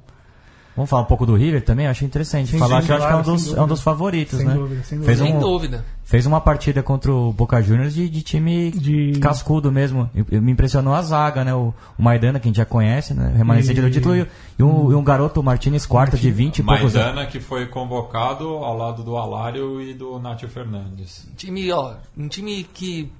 Vamos 0.76 0.90
falar 0.90 1.02
um 1.02 1.06
pouco 1.06 1.24
do 1.24 1.34
River 1.34 1.64
também? 1.64 1.86
Eu 1.86 1.90
achei 1.90 2.06
interessante. 2.06 2.50
Sim, 2.50 2.58
falar 2.58 2.80
sim, 2.82 2.86
que 2.86 2.92
eu 2.92 2.96
acho 2.96 3.06
que 3.06 3.12
é 3.12 3.16
um 3.16 3.22
dos, 3.22 3.42
sem 3.44 3.56
é 3.56 3.62
um 3.62 3.66
dos 3.66 3.80
favoritos, 3.80 4.38
Sem 4.38 4.46
né? 4.46 4.54
dúvida, 4.54 4.82
sem 4.84 5.00
Fez, 5.00 5.18
dúvida. 5.18 5.24
Sem 5.24 5.34
um, 5.36 5.40
dúvida. 5.40 5.84
fez 6.04 6.26
uma 6.26 6.40
partida 6.40 6.82
contra 6.82 7.10
o 7.10 7.32
Boca 7.32 7.62
Juniors 7.62 7.94
de, 7.94 8.08
de 8.10 8.22
time 8.22 8.70
De- 8.70 9.18
cascudo 9.18 9.72
mesmo. 9.72 10.10
Eu- 10.30 10.42
me 10.42 10.52
impressionou 10.52 10.92
a 10.94 11.00
zaga, 11.00 11.42
né? 11.44 11.54
O, 11.54 11.72
o 11.98 12.02
Maidana, 12.02 12.38
que 12.38 12.46
a 12.46 12.50
gente 12.50 12.56
já 12.58 12.66
conhece, 12.66 13.14
né? 13.14 13.32
Remanescente 13.34 13.78
E- 13.80 13.82
do 13.82 13.90
título. 13.90 14.16
E, 14.16 14.26
e 14.58 14.62
um, 14.62 14.92
e 14.92 14.94
um 14.94 15.02
garoto, 15.02 15.42
Martinez, 15.42 15.86
quarta 15.86 16.16
de 16.18 16.30
20 16.30 16.58
e 16.58 16.62
poucos 16.62 16.82
anos. 16.82 16.94
Maidana 16.94 17.26
que 17.26 17.40
foi 17.40 17.66
convocado 17.66 18.46
ao 18.46 18.76
lado 18.76 19.02
do 19.02 19.16
Alário 19.16 19.80
e 19.80 19.94
do 19.94 20.18
Nátio 20.18 20.48
Fernandes. 20.48 21.26
time, 21.36 21.72
ó, 21.72 21.94
um 22.16 22.28
time 22.28 22.64
que 22.74 23.10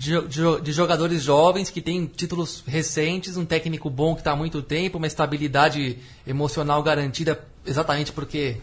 de, 0.00 0.62
de- 0.62 0.72
jogadores 0.72 1.22
jovens 1.22 1.68
que 1.68 1.82
tem 1.82 2.06
títulos 2.06 2.64
recentes, 2.66 3.36
um 3.36 3.44
técnico 3.44 3.90
bom 3.90 4.14
que 4.14 4.22
está 4.22 4.32
há 4.32 4.36
muito 4.36 4.62
tempo, 4.62 4.96
uma 4.96 5.06
estabilidade 5.06 5.98
emocional 6.26 6.82
garantida, 6.82 7.38
exatamente 7.66 8.10
porque 8.10 8.56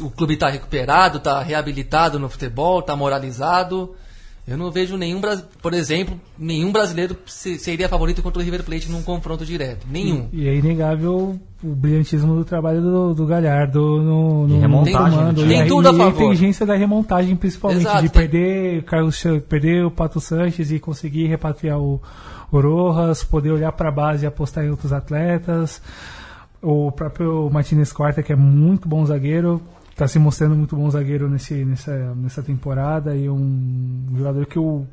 o 0.00 0.10
clube 0.10 0.34
está 0.34 0.48
recuperado, 0.48 1.18
está 1.18 1.40
reabilitado 1.40 2.18
no 2.18 2.28
futebol, 2.28 2.80
está 2.80 2.96
moralizado. 2.96 3.94
Eu 4.48 4.56
não 4.56 4.70
vejo 4.70 4.96
nenhum, 4.96 5.20
por 5.60 5.74
exemplo, 5.74 6.18
nenhum 6.38 6.72
brasileiro 6.72 7.16
se- 7.26 7.58
seria 7.58 7.88
favorito 7.88 8.22
contra 8.22 8.40
o 8.40 8.44
River 8.44 8.64
Plate 8.64 8.90
num 8.90 9.02
confronto 9.02 9.44
direto. 9.44 9.86
Nenhum. 9.90 10.28
E 10.32 10.48
é 10.48 10.54
inegável 10.54 11.38
o 11.62 11.68
brilhantismo 11.74 12.34
do 12.34 12.44
trabalho 12.44 12.80
do, 12.80 13.14
do 13.14 13.26
Galhardo 13.26 13.80
no, 14.02 14.48
no 14.48 14.56
E 14.56 14.58
remontagem 14.58 15.18
comando. 15.18 15.34
do 15.34 15.40
E 15.42 15.44
time. 15.44 15.54
a- 15.54 15.58
Tem 15.58 15.68
tudo 15.68 15.88
a 15.88 15.92
e 15.92 15.94
a 15.94 15.98
favor. 15.98 16.22
inteligência 16.22 16.64
da 16.64 16.74
remontagem, 16.74 17.36
principalmente, 17.36 17.80
Exato, 17.82 18.02
de 18.02 18.08
tem- 18.08 18.22
perder, 18.28 18.82
Carlos, 18.84 19.22
perder 19.48 19.84
o 19.84 19.90
Pato 19.90 20.20
Sanches 20.20 20.70
e 20.70 20.78
conseguir 20.78 21.26
repatriar 21.26 21.78
o, 21.78 22.00
o 22.50 22.60
Rojas, 22.60 23.22
poder 23.22 23.50
olhar 23.50 23.72
para 23.72 23.90
a 23.90 23.92
base 23.92 24.24
e 24.24 24.26
apostar 24.26 24.64
em 24.64 24.70
outros 24.70 24.92
atletas. 24.94 25.82
O 26.62 26.90
próprio 26.90 27.48
Martinez 27.52 27.92
Quarta, 27.92 28.22
que 28.22 28.32
é 28.32 28.36
muito 28.36 28.88
bom 28.88 29.04
zagueiro, 29.06 29.60
está 29.98 30.06
se 30.06 30.18
mostrando 30.18 30.54
muito 30.54 30.76
bom 30.76 30.88
zagueiro 30.88 31.28
nesse, 31.28 31.64
nessa, 31.64 31.92
nessa 32.14 32.40
temporada 32.42 33.16
e 33.16 33.28
um 33.28 34.06
jogador 34.16 34.46
que 34.46 34.56
o 34.58 34.86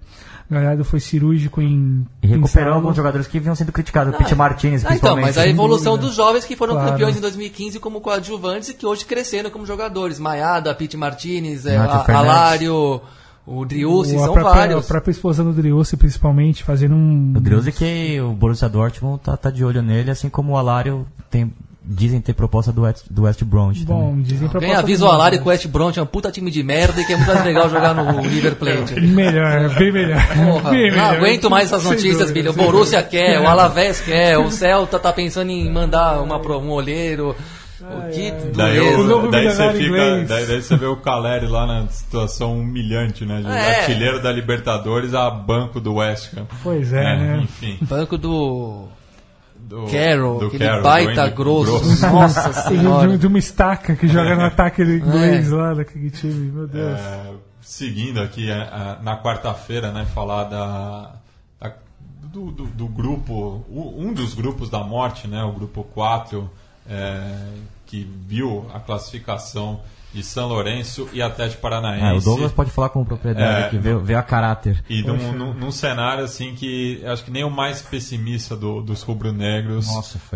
Galhardo 0.49 0.83
foi 0.83 0.99
cirúrgico 0.99 1.61
em 1.61 2.05
E 2.23 2.27
recuperou 2.27 2.41
pensá-lo. 2.47 2.73
alguns 2.75 2.95
jogadores 2.95 3.27
que 3.27 3.39
vinham 3.39 3.55
sendo 3.55 3.71
criticados. 3.71 4.13
O 4.13 4.17
Pete 4.17 4.33
Martinez, 4.35 4.81
Ah, 4.83 4.87
então, 4.87 4.89
principalmente. 4.89 5.25
mas 5.25 5.37
a 5.37 5.41
sem 5.43 5.51
evolução 5.51 5.93
dúvida. 5.93 6.07
dos 6.07 6.15
jovens 6.15 6.43
que 6.45 6.55
foram 6.55 6.73
Claro. 6.73 6.91
campeões 6.91 7.15
em 7.17 7.21
2015 7.21 7.79
como 7.79 8.01
coadjuvantes 8.01 8.69
e 8.69 8.73
que 8.73 8.85
hoje 8.85 9.05
cresceram 9.05 9.49
como 9.51 9.65
jogadores. 9.65 10.17
Maiada, 10.19 10.73
Pete 10.73 10.97
Martinez, 10.97 11.65
é. 11.67 11.77
Alário, 11.77 13.01
o 13.45 13.65
Driussi, 13.65 14.17
são 14.17 14.33
própria, 14.33 14.43
vários. 14.43 14.85
A 14.85 14.87
própria 14.87 15.11
esposa 15.11 15.43
do 15.43 15.53
Driussi, 15.53 15.97
principalmente, 15.97 16.63
fazendo 16.63 16.95
um. 16.95 17.33
O 17.35 17.39
Dreuze 17.39 17.71
que 17.71 18.19
o 18.21 18.33
Borussia 18.33 18.67
Dortmund 18.69 19.19
tá, 19.21 19.37
tá 19.37 19.51
de 19.51 19.63
olho 19.63 19.81
nele, 19.81 20.09
assim 20.11 20.29
como 20.29 20.53
o 20.53 20.57
Alário 20.57 21.05
tem, 21.29 21.53
dizem 21.87 22.19
ter 22.19 22.33
proposta 22.33 22.71
do 22.71 22.81
West, 22.81 23.05
do 23.09 23.23
West 23.23 23.43
Bromwich 23.43 23.85
também. 23.85 24.01
Bom, 24.03 24.21
dizem 24.21 24.47
proposta 24.47 24.79
avisa 24.79 24.99
do 24.99 25.05
o 25.05 25.07
Dortmund. 25.31 25.43
que 25.43 25.47
o 25.47 25.49
West 25.51 25.67
Brom 25.67 25.91
é 25.95 26.01
um 26.01 26.05
puta 26.05 26.31
time 26.31 26.49
de 26.49 26.63
merda 26.63 26.99
e 27.01 27.05
que 27.05 27.13
é 27.13 27.15
muito 27.17 27.27
mais 27.31 27.45
legal 27.45 27.69
jogar 27.69 27.93
no 27.93 28.21
River 28.27 28.55
Plate. 28.55 28.99
Melhor, 29.01 29.75
bem 29.75 29.91
melhor. 29.91 30.27
Porra, 30.27 30.69
bem 30.71 30.89
não 30.91 30.97
melhor. 30.97 31.15
aguento 31.15 31.49
mais 31.49 31.71
essas 31.71 31.83
notícias, 31.83 32.31
Billy. 32.31 32.49
O 32.49 32.53
Borussia 32.53 33.01
dúvida. 33.03 33.25
quer, 33.25 33.39
o 33.39 33.45
Alavés 33.47 34.01
quer, 34.01 34.37
o 34.37 34.49
Celta 34.49 34.97
tá 34.99 35.13
pensando 35.13 35.49
em 35.51 35.71
mandar 35.71 36.21
uma, 36.21 36.37
um 36.57 36.71
olheiro. 36.71 37.35
O 37.81 38.09
que 38.11 38.31
Daí. 38.55 38.79
O 38.79 39.29
daí, 39.29 39.45
você 39.47 39.73
fica, 39.73 40.25
daí, 40.25 40.45
daí 40.47 40.61
você 40.61 40.75
vê 40.75 40.87
o 40.87 40.95
Caleri 40.95 41.45
lá 41.45 41.67
na 41.67 41.87
situação 41.89 42.57
humilhante, 42.57 43.25
né? 43.25 43.41
De 43.41 43.47
É. 43.47 43.79
artilheiro 43.81 44.23
da 44.23 44.31
Libertadores 44.31 45.13
a 45.13 45.29
banco 45.29 45.79
do 45.79 45.95
West 45.95 46.33
Ham. 46.35 46.47
Pois 46.63 46.91
é, 46.91 47.03
né? 47.03 47.39
Enfim. 47.43 47.77
Banco 47.81 48.17
do 48.17 48.87
Do, 49.65 49.85
Carroll, 49.87 50.39
do 50.39 50.45
aquele 50.47 50.65
Carroll, 50.65 50.83
baita 50.83 51.13
do 51.13 51.21
Andy 51.21 51.35
grosso. 51.35 52.01
Nossa 52.11 52.49
de, 52.49 52.61
senhora. 52.77 53.17
de 53.17 53.27
uma 53.27 53.39
estaca 53.39 53.95
que 53.95 54.07
joga 54.07 54.35
no 54.35 54.43
ataque 54.43 54.81
inglês 54.83 55.51
É. 55.51 55.55
lá 55.55 55.73
daquele 55.73 56.11
time, 56.11 56.51
meu 56.51 56.67
Deus. 56.67 56.99
É, 56.99 57.31
seguindo 57.61 58.21
aqui 58.21 58.49
é, 58.49 58.53
é, 58.53 58.97
na 59.01 59.17
quarta-feira, 59.21 59.91
né, 59.91 60.05
falar 60.13 60.43
da, 60.45 61.13
da- 61.59 61.73
do, 62.31 62.51
do- 62.51 62.67
do 62.67 62.87
grupo, 62.87 63.65
o- 63.69 63.95
um 63.97 64.13
dos 64.13 64.33
grupos 64.35 64.69
da 64.69 64.83
morte, 64.83 65.27
né, 65.27 65.41
o 65.43 65.51
grupo 65.53 65.83
4, 65.95 66.47
é, 66.87 67.23
que 67.87 68.03
viu 68.27 68.67
a 68.73 68.79
classificação 68.79 69.79
de 70.15 70.23
São 70.23 70.47
Lourenço 70.47 71.07
e 71.13 71.21
Atlético 71.21 71.61
Paranaense. 71.61 72.05
É, 72.05 72.13
o 72.13 72.21
Douglas 72.21 72.51
pode 72.51 72.71
falar 72.71 72.89
com 72.89 73.03
propriedade 73.03 73.63
É, 73.63 73.65
aqui, 73.67 73.77
vê, 73.77 73.95
vê 73.97 74.15
a 74.15 74.23
caráter. 74.23 74.83
E 74.89 75.03
num, 75.03 75.33
num- 75.33 75.53
num 75.53 75.71
cenário 75.71 76.23
assim 76.23 76.55
que 76.55 77.03
acho 77.05 77.23
que 77.25 77.31
nem 77.31 77.43
o 77.43 77.49
mais 77.51 77.81
pessimista 77.81 78.55
do- 78.55 78.81
dos 78.81 79.01
rubro-negros 79.03 79.87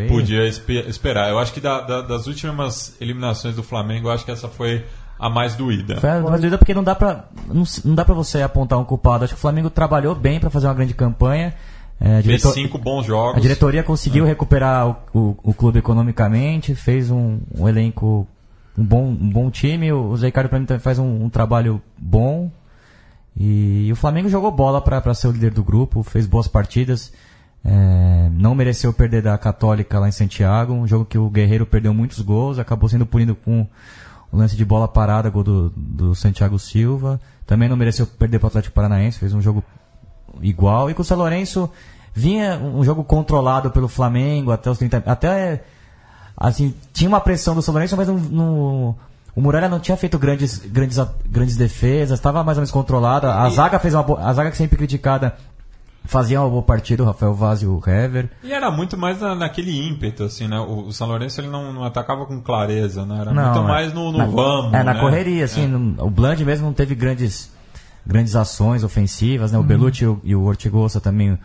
podia 0.08 0.46
espe- 0.48 0.86
esperar. 0.88 1.30
Eu 1.30 1.40
acho 1.40 1.54
que 1.54 1.60
da- 1.62 1.82
da- 1.82 2.02
das 2.02 2.28
últimas 2.28 2.96
eliminações 3.00 3.56
do 3.56 3.64
Flamengo, 3.64 4.08
eu 4.08 4.12
acho 4.12 4.26
que 4.26 4.32
essa 4.32 4.48
foi 4.48 4.86
a 5.18 5.30
mais 5.30 5.56
doída. 5.56 6.00
Foi 6.00 6.10
uma 6.22 6.32
dúvida 6.38 6.58
porque 6.58 6.74
não 6.74 6.84
dá 6.84 6.96
pra 6.96 7.26
não, 7.48 7.64
não 7.86 7.96
dá 7.96 8.06
para 8.06 8.14
você 8.16 8.42
apontar 8.42 8.78
um 8.80 8.86
culpado. 8.86 9.24
Acho 9.24 9.34
que 9.34 9.38
o 9.38 9.42
Flamengo 9.42 9.70
trabalhou 9.70 10.14
bem 10.16 10.40
pra 10.40 10.50
fazer 10.50 10.68
uma 10.68 10.74
grande 10.74 10.94
campanha. 10.94 11.54
É, 12.02 12.06
a, 12.06 12.12
Fez 12.14 12.24
diretor- 12.24 12.54
cinco 12.54 12.78
bons 12.78 13.06
jogos. 13.06 13.36
a 13.38 13.40
diretoria 13.42 13.84
conseguiu 13.84 14.24
recuperar 14.24 14.88
o, 14.88 14.96
o- 15.14 15.38
o 15.44 15.54
clube 15.54 15.80
economicamente, 15.80 16.74
fez 16.74 17.12
um, 17.12 17.40
um 17.58 17.68
elenco, 17.68 18.26
um 18.80 18.86
bom, 18.86 19.08
um 19.08 19.30
bom 19.30 19.52
time. 19.52 19.92
O, 19.92 20.16
Zé 20.16 20.28
Ricardo 20.28 20.50
pra 20.50 20.60
mim 20.60 20.66
também 20.66 20.80
faz 20.80 20.98
um, 20.98 21.26
um 21.26 21.30
trabalho 21.30 21.82
bom. 21.98 22.50
E, 23.38 23.90
o 23.92 23.96
Flamengo 23.96 24.30
jogou 24.30 24.52
bola 24.52 24.82
pra 24.82 25.14
ser 25.14 25.28
o 25.28 25.32
líder 25.32 25.52
do 25.52 25.64
grupo, 25.64 26.02
fez 26.02 26.26
boas 26.26 26.48
partidas. 26.48 27.12
É, 27.64 28.30
não 28.32 28.56
mereceu 28.56 28.94
perder 28.94 29.22
da 29.22 29.38
Católica 29.38 30.00
lá 30.00 30.08
em 30.08 30.14
Santiago, 30.14 30.74
um 30.74 30.88
jogo 30.88 31.04
que 31.04 31.18
o 31.18 31.30
Guerreiro 31.30 31.66
perdeu 31.66 31.94
muitos 31.94 32.22
gols, 32.22 32.58
acabou 32.58 32.88
sendo 32.88 33.06
punido 33.06 33.36
com 33.36 33.68
o 34.32 34.38
lance 34.38 34.56
de 34.56 34.64
bola 34.64 34.88
parada, 34.88 35.30
gol 35.30 35.44
do, 35.44 35.70
do 35.76 36.16
Santiago 36.16 36.58
Silva. 36.58 37.20
Também 37.46 37.68
não 37.68 37.76
mereceu 37.76 38.08
perder 38.08 38.40
para 38.40 38.46
o 38.46 38.48
Atlético 38.48 38.76
Paranaense, 38.76 39.20
fez 39.20 39.34
um 39.34 39.42
jogo 39.42 39.64
igual. 40.42 40.90
E 40.90 40.94
com 40.94 41.02
o 41.02 41.06
São 41.06 41.18
Lourenço 41.18 41.70
vinha 42.14 42.58
um 42.58 42.84
jogo 42.84 43.04
controlado 43.04 43.72
pelo 43.72 43.88
Flamengo 43.88 44.52
até 44.52 44.70
os 44.70 44.78
30. 44.78 45.04
Até 45.06 45.64
assim, 46.40 46.74
tinha 46.94 47.10
uma 47.10 47.20
pressão 47.20 47.54
do 47.54 47.62
São 47.62 47.74
Lourenço, 47.74 47.98
mas 47.98 48.08
não, 48.08 48.16
não- 48.18 48.96
o 49.36 49.42
Muralha 49.42 49.70
não 49.70 49.80
tinha 49.80 49.96
feito 49.98 50.18
grandes, 50.18 50.58
grandes, 50.60 50.98
grandes 51.26 51.56
defesas, 51.58 52.18
estava 52.18 52.44
mais 52.44 52.58
ou 52.58 52.62
menos 52.62 52.72
controlada. 52.72 53.34
A 53.34 53.50
zaga 53.50 53.78
fez 53.80 53.94
uma 53.94 54.04
boa, 54.04 54.20
a 54.22 54.34
zaga 54.34 54.50
que 54.52 54.58
sempre 54.58 54.78
criticada 54.78 55.36
fazia 56.06 56.42
uma 56.42 56.50
boa 56.50 56.64
partida, 56.64 57.04
o 57.04 57.06
Rafael 57.06 57.34
Vaz 57.34 57.62
e 57.62 57.66
o 57.68 57.80
Hever. 57.86 58.30
E 58.44 58.52
era 58.52 58.72
muito 58.72 58.98
mais 58.98 59.20
na- 59.22 59.36
naquele 59.36 59.88
ímpeto, 59.88 60.24
assim, 60.24 60.48
né? 60.48 60.60
O, 60.60 60.88
o 60.88 60.94
São 60.94 61.08
Lourenço 61.08 61.40
ele 61.40 61.48
não, 61.50 61.72
não 61.72 61.84
atacava 61.84 62.26
com 62.26 62.42
clareza, 62.42 63.06
né? 63.06 63.20
Era 63.22 63.34
muito 63.34 63.60
é. 63.60 63.62
mais 63.62 63.94
no, 63.94 64.12
no 64.12 64.18
na, 64.18 64.26
vamos. 64.26 64.74
É, 64.74 64.84
na 64.84 64.94
né? 64.96 65.00
correria, 65.00 65.46
assim. 65.46 65.68
no- 65.68 66.04
o 66.04 66.10
Bland 66.10 66.44
mesmo 66.44 66.66
não 66.66 66.74
teve 66.74 66.96
grandes, 66.96 67.52
grandes 68.06 68.36
ações 68.36 68.84
ofensivas, 68.84 69.52
né? 69.52 69.60
O 69.60 69.64
Belucci 69.64 70.04
e 70.04 70.08
o, 70.08 70.20
e 70.24 70.36
o 70.36 70.44
Ortigosa 70.46 71.00
também 71.00 71.38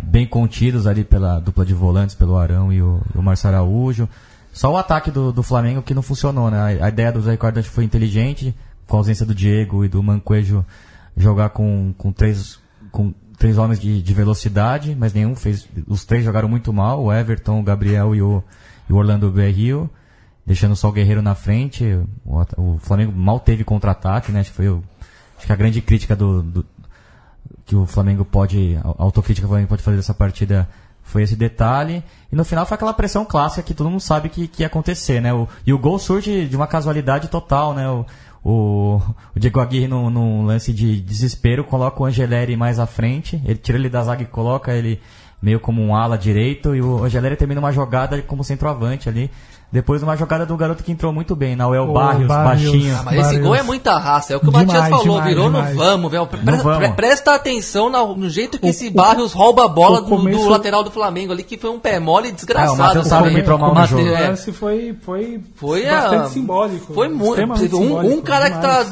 bem 0.00 0.26
contidos 0.26 0.86
ali 0.86 1.02
pela 1.04 1.40
dupla 1.40 1.64
de 1.66 1.74
volantes, 1.74 2.14
pelo 2.14 2.36
Arão 2.36 2.72
e 2.72 2.80
o, 2.80 3.00
e 3.14 3.18
o 3.18 3.22
Marcio 3.22 3.48
Araújo. 3.48 4.08
Só 4.54 4.72
o 4.72 4.76
ataque 4.78 5.10
do, 5.10 5.32
do 5.32 5.42
Flamengo 5.42 5.82
que 5.82 5.92
não 5.92 6.00
funcionou, 6.00 6.50
né? 6.50 6.78
A, 6.80 6.88
ideia 6.88 7.10
do 7.12 7.20
Zé 7.20 7.32
Ricardo 7.32 7.58
acho 7.58 7.68
que 7.68 7.74
foi 7.74 7.84
inteligente, 7.84 8.54
com 8.86 8.96
a 8.96 9.00
ausência 9.00 9.26
do 9.26 9.34
Diego 9.34 9.84
e 9.84 9.88
do 9.88 10.02
Mancoejo 10.02 10.64
jogar 11.16 11.50
com, 11.50 11.92
com 11.98 12.10
três 12.12 12.58
com 12.90 13.12
três 13.36 13.58
homens 13.58 13.80
de, 13.80 14.00
de 14.00 14.14
velocidade, 14.14 14.96
mas 14.98 15.12
nenhum 15.12 15.34
fez. 15.34 15.68
Os 15.88 16.04
três 16.04 16.24
jogaram 16.24 16.48
muito 16.48 16.72
mal, 16.72 17.02
o 17.02 17.12
Everton, 17.12 17.58
o 17.60 17.62
Gabriel 17.64 18.14
e 18.14 18.22
o, 18.22 18.42
e 18.88 18.92
o 18.92 18.96
Orlando 18.96 19.28
Berrio, 19.30 19.90
deixando 20.46 20.76
só 20.76 20.88
o 20.88 20.92
Guerreiro 20.92 21.20
na 21.20 21.34
frente. 21.34 21.84
O, 22.24 22.40
o 22.56 22.78
Flamengo 22.78 23.10
mal 23.12 23.40
teve 23.40 23.64
contra-ataque, 23.64 24.30
né? 24.30 24.40
Acho 24.40 24.50
que 24.50 24.56
foi 24.56 24.68
o- 24.68 24.82
acho 25.36 25.46
que 25.46 25.52
a 25.52 25.56
grande 25.56 25.80
crítica 25.82 26.14
do, 26.14 26.42
do- 26.42 26.66
que 27.66 27.74
o 27.74 27.86
Flamengo 27.86 28.24
pode, 28.24 28.78
a 28.84 29.02
autocrítica 29.02 29.42
que 29.42 29.46
o 29.46 29.48
Flamengo 29.48 29.68
pode 29.68 29.82
fazer 29.82 29.96
dessa 29.96 30.14
partida 30.14 30.68
foi 31.04 31.22
esse 31.22 31.36
detalhe. 31.36 32.02
E 32.32 32.34
no 32.34 32.44
final 32.44 32.66
foi 32.66 32.74
aquela 32.74 32.92
pressão 32.92 33.24
clássica 33.24 33.62
que 33.62 33.74
todo 33.74 33.88
mundo 33.88 34.00
sabe 34.00 34.28
que, 34.28 34.48
que 34.48 34.62
ia 34.62 34.66
acontecer, 34.66 35.20
né? 35.20 35.32
O, 35.32 35.46
e 35.64 35.72
o 35.72 35.78
gol 35.78 35.98
surge 35.98 36.46
de 36.46 36.56
uma 36.56 36.66
casualidade 36.66 37.28
total, 37.28 37.74
né? 37.74 37.88
O, 37.88 38.04
o, 38.42 39.00
o 39.34 39.38
Diego 39.38 39.60
Aguirre, 39.60 39.86
num, 39.86 40.10
num 40.10 40.44
lance 40.44 40.72
de 40.72 41.00
desespero, 41.00 41.62
coloca 41.62 42.02
o 42.02 42.06
Angeleri 42.06 42.56
mais 42.56 42.78
à 42.78 42.86
frente. 42.86 43.40
Ele 43.44 43.58
tira 43.58 43.78
ele 43.78 43.88
da 43.88 44.02
zaga 44.02 44.22
e 44.22 44.26
coloca 44.26 44.72
ele 44.72 45.00
meio 45.40 45.60
como 45.60 45.82
um 45.82 45.94
ala 45.94 46.18
direito. 46.18 46.74
E 46.74 46.82
o 46.82 47.04
Angeleri 47.04 47.36
termina 47.36 47.60
uma 47.60 47.70
jogada 47.70 48.20
como 48.22 48.42
centroavante 48.42 49.08
ali. 49.08 49.30
Depois 49.74 50.00
uma 50.04 50.16
jogada 50.16 50.46
do 50.46 50.56
garoto 50.56 50.84
que 50.84 50.92
entrou 50.92 51.12
muito 51.12 51.34
bem, 51.34 51.56
Nauel 51.56 51.90
O 51.90 51.92
Barrios, 51.92 52.28
Barrios. 52.28 52.70
baixinho. 52.70 52.96
Ah, 52.96 53.02
mas 53.04 53.14
esse 53.14 53.22
Vários. 53.24 53.42
gol 53.42 53.54
é 53.56 53.62
muita 53.64 53.98
raça. 53.98 54.32
É 54.32 54.36
o 54.36 54.40
que 54.40 54.46
o 54.46 54.50
Demais, 54.50 54.68
Matias 54.68 54.88
falou. 54.88 55.02
demais, 55.04 55.24
virou 55.28 55.46
demais. 55.46 55.70
no 55.74 55.76
vamos, 55.82 56.10
velho. 56.12 56.26
Pre- 56.28 56.38
pre- 56.38 56.56
vamos. 56.58 56.90
presta 56.90 57.34
atenção 57.34 57.90
na- 57.90 58.04
no 58.06 58.30
jeito 58.30 58.56
que 58.60 58.66
O- 58.66 58.70
esse 58.70 58.86
o- 58.86 58.92
Barrios 58.92 59.32
rouba 59.32 59.64
a 59.64 59.68
bola 59.68 59.98
o 59.98 60.02
do, 60.02 60.10
do 60.10 60.16
começo- 60.16 60.48
lateral 60.48 60.84
do 60.84 60.92
Flamengo 60.92 61.32
ali, 61.32 61.42
que 61.42 61.58
foi 61.58 61.70
um 61.70 61.80
pé 61.80 61.98
mole 61.98 62.28
É, 62.28 62.30
o 62.30 62.34
desgraçado. 62.36 62.78
Matheus 62.78 63.08
sabe 63.08 63.42
tromar 63.42 63.72
O 63.72 63.74
no 63.74 63.84
jogo. 63.86 64.02
O 64.04 64.06
é, 64.06 64.36
foi, 64.36 64.96
foi, 65.02 65.40
Foi 65.56 65.84
bastante 65.84 66.14
a- 66.24 66.28
simbólico. 66.28 66.94
Foi 66.94 67.08
muito. 67.08 67.42
Um, 67.42 67.56
simbólico, 67.56 68.14
um 68.14 68.22
cara 68.22 68.50
que 68.50 68.60
tá. 68.60 68.86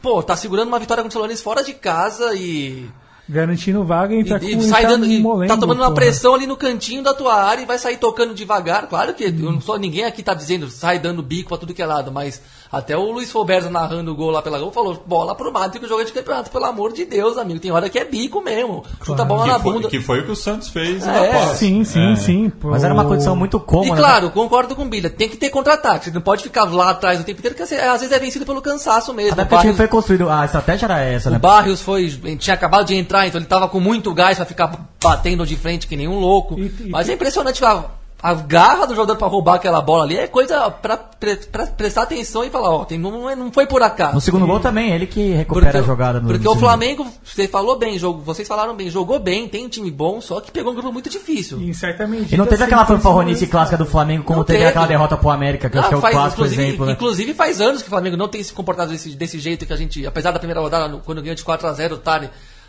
Pô, 0.00 0.22
tá 0.22 0.34
segurando 0.34 0.68
uma 0.68 0.78
vitória 0.78 1.02
contra 1.02 1.18
o 1.18 1.20
Lourenço 1.20 1.42
fora 1.42 1.62
de 1.62 1.74
casa 1.74 2.34
e. 2.34 2.88
Garantindo 3.28 3.84
vaga 3.84 4.14
e 4.14 4.18
E, 4.18 4.20
entrar 4.20 4.42
e 4.42 4.56
com 4.56 4.62
sai 4.62 4.82
tá 4.82 4.88
dando, 4.88 5.06
e 5.06 5.20
molengo, 5.20 5.54
tá 5.54 5.58
tomando 5.58 5.78
uma 5.78 5.86
porra. 5.86 5.94
pressão 5.94 6.34
ali 6.34 6.46
no 6.46 6.56
cantinho 6.56 7.02
da 7.02 7.14
tua 7.14 7.34
área 7.34 7.62
e 7.62 7.66
vai 7.66 7.78
sair 7.78 7.96
tocando 7.96 8.34
devagar. 8.34 8.88
Claro 8.88 9.14
que 9.14 9.24
eu 9.24 9.32
não 9.32 9.60
sou 9.60 9.78
ninguém 9.78 10.04
aqui 10.04 10.22
tá 10.22 10.34
dizendo 10.34 10.68
sai 10.68 10.98
dando 10.98 11.22
bico 11.22 11.48
pra 11.48 11.58
tudo 11.58 11.72
que 11.72 11.80
é 11.80 11.86
lado, 11.86 12.10
mas 12.10 12.42
até 12.72 12.96
o 12.96 13.12
Luiz 13.12 13.30
Foberza 13.30 13.68
narrando 13.68 14.10
o 14.12 14.14
gol 14.14 14.30
lá 14.30 14.40
pela 14.40 14.58
gol 14.58 14.72
falou: 14.72 15.02
bola 15.06 15.34
pro 15.34 15.52
mato 15.52 15.78
que 15.78 15.86
joga 15.86 16.04
de 16.06 16.12
campeonato, 16.12 16.50
pelo 16.50 16.64
amor 16.64 16.92
de 16.92 17.04
Deus, 17.04 17.36
amigo. 17.36 17.60
Tem 17.60 17.70
hora 17.70 17.90
que 17.90 17.98
é 17.98 18.04
bico 18.04 18.40
mesmo. 18.40 18.82
Chuta 19.04 19.22
a 19.22 19.24
bola 19.26 19.46
na 19.46 19.56
Que 19.56 19.62
foi, 19.62 19.72
bunda. 19.74 19.88
que 19.88 20.00
foi 20.00 20.20
o 20.20 20.24
que 20.24 20.30
o 20.32 20.36
Santos 20.36 20.68
fez 20.70 21.06
É, 21.06 21.10
na 21.32 21.38
posse. 21.40 21.58
Sim, 21.58 21.84
sim, 21.84 22.12
É. 22.12 22.16
sim. 22.16 22.48
pô. 22.50 22.70
Mas 22.70 22.82
era 22.82 22.94
uma 22.94 23.04
condição 23.04 23.36
muito 23.36 23.58
E 23.58 23.60
cômoda. 23.60 23.90
né? 23.90 23.96
claro, 23.96 24.30
concordo 24.30 24.74
com 24.74 24.82
o 24.84 24.88
Bilha, 24.88 25.10
tem 25.10 25.28
que 25.28 25.36
ter 25.36 25.50
contra-ataque. 25.50 26.06
Você 26.06 26.10
não 26.10 26.22
pode 26.22 26.42
ficar 26.42 26.64
lá 26.64 26.90
atrás 26.90 27.20
o 27.20 27.24
tempo 27.24 27.38
inteiro, 27.40 27.54
porque 27.56 27.74
às 27.74 28.00
vezes 28.00 28.10
é 28.10 28.18
vencido 28.18 28.46
pelo 28.46 28.62
cansaço 28.62 29.12
mesmo. 29.12 29.32
Até 29.34 29.42
O 29.42 29.46
porque 29.46 29.54
o 29.54 29.58
Barrios- 29.58 29.76
foi 29.76 29.88
construído, 29.88 30.28
a 30.30 30.44
estratégia 30.44 30.86
era 30.86 31.00
essa, 31.00 31.28
O 31.28 31.32
né? 31.32 31.38
Barrios 31.38 31.80
foi, 31.82 32.08
tinha 32.38 32.54
acabado 32.54 32.86
de 32.86 32.94
entrar, 32.94 33.26
então 33.26 33.38
ele 33.38 33.46
tava 33.46 33.68
com 33.68 33.78
muito 33.80 34.12
gás 34.14 34.36
pra 34.38 34.46
ficar 34.46 34.72
batendo 35.02 35.44
de 35.46 35.56
frente 35.56 35.86
que 35.86 35.96
nem 35.96 36.08
um 36.08 36.18
louco. 36.18 36.58
E- 36.58 36.62
e- 36.80 36.88
Mas 36.90 37.08
é 37.08 37.12
impressionante 37.12 37.62
a, 37.64 37.84
a 38.22 38.34
garra 38.34 38.86
do 38.86 38.94
jogador 38.94 39.16
pra 39.16 39.26
roubar 39.26 39.54
aquela 39.56 39.80
bola 39.80 40.04
ali 40.04 40.16
é 40.16 40.28
coisa 40.28 40.70
pra, 40.70 40.96
pre- 40.96 41.34
pra 41.50 41.66
prestar 41.66 42.02
atenção 42.02 42.44
e 42.44 42.50
falar, 42.50 42.70
ó, 42.70 42.84
tem, 42.84 42.96
não, 42.96 43.34
não 43.34 43.50
foi 43.50 43.66
por 43.66 43.82
acaso. 43.82 44.14
No 44.14 44.20
segundo 44.20 44.46
gol 44.46 44.60
também, 44.60 44.92
ele 44.92 45.06
que 45.08 45.32
recupera 45.32 45.80
a 45.80 45.82
jogada 45.82 46.20
no 46.20 46.28
Porque 46.28 46.44
no 46.44 46.52
o. 46.52 46.56
Flamengo, 46.56 47.04
você 47.24 47.48
falou 47.48 47.76
bem, 47.76 47.98
jogo, 47.98 48.22
vocês 48.22 48.46
falaram 48.46 48.76
bem, 48.76 48.88
jogou 48.88 49.18
bem, 49.18 49.48
tem 49.48 49.66
um 49.66 49.68
time 49.68 49.90
bom, 49.90 50.20
só 50.20 50.40
que 50.40 50.52
pegou 50.52 50.70
um 50.70 50.74
grupo 50.76 50.92
muito 50.92 51.10
difícil. 51.10 51.60
Em 51.60 51.72
certa 51.72 52.06
medida. 52.06 52.32
E 52.34 52.38
não 52.38 52.46
teve 52.46 52.62
aquela 52.62 52.86
fanfarronice 52.86 53.48
clássica 53.48 53.76
do 53.76 53.86
Flamengo, 53.86 54.22
como 54.22 54.44
teve, 54.44 54.58
teve. 54.60 54.70
aquela 54.70 54.86
derrota 54.86 55.16
pro 55.16 55.30
América, 55.30 55.68
que 55.68 55.76
eu 55.76 55.80
acho 55.80 55.88
que 55.88 55.94
é 55.96 55.98
o 55.98 56.00
faz- 56.00 56.14
clássico 56.14 56.42
inclusive, 56.42 56.62
exemplo, 56.62 56.86
né? 56.86 56.92
inclusive 56.92 57.34
faz 57.34 57.60
anos 57.60 57.82
que 57.82 57.88
o 57.88 57.90
Flamengo 57.90 58.16
não 58.16 58.28
tem 58.28 58.40
se 58.42 58.52
comportado 58.52 58.92
desse, 58.92 59.10
desse 59.16 59.40
jeito 59.40 59.66
que 59.66 59.72
a 59.72 59.76
gente, 59.76 60.06
apesar 60.06 60.30
da 60.30 60.38
primeira 60.38 60.60
rodada, 60.60 60.96
quando 61.04 61.20
ganhou 61.22 61.34
de 61.34 61.42
4x0, 61.44 61.98
tá, 61.98 62.22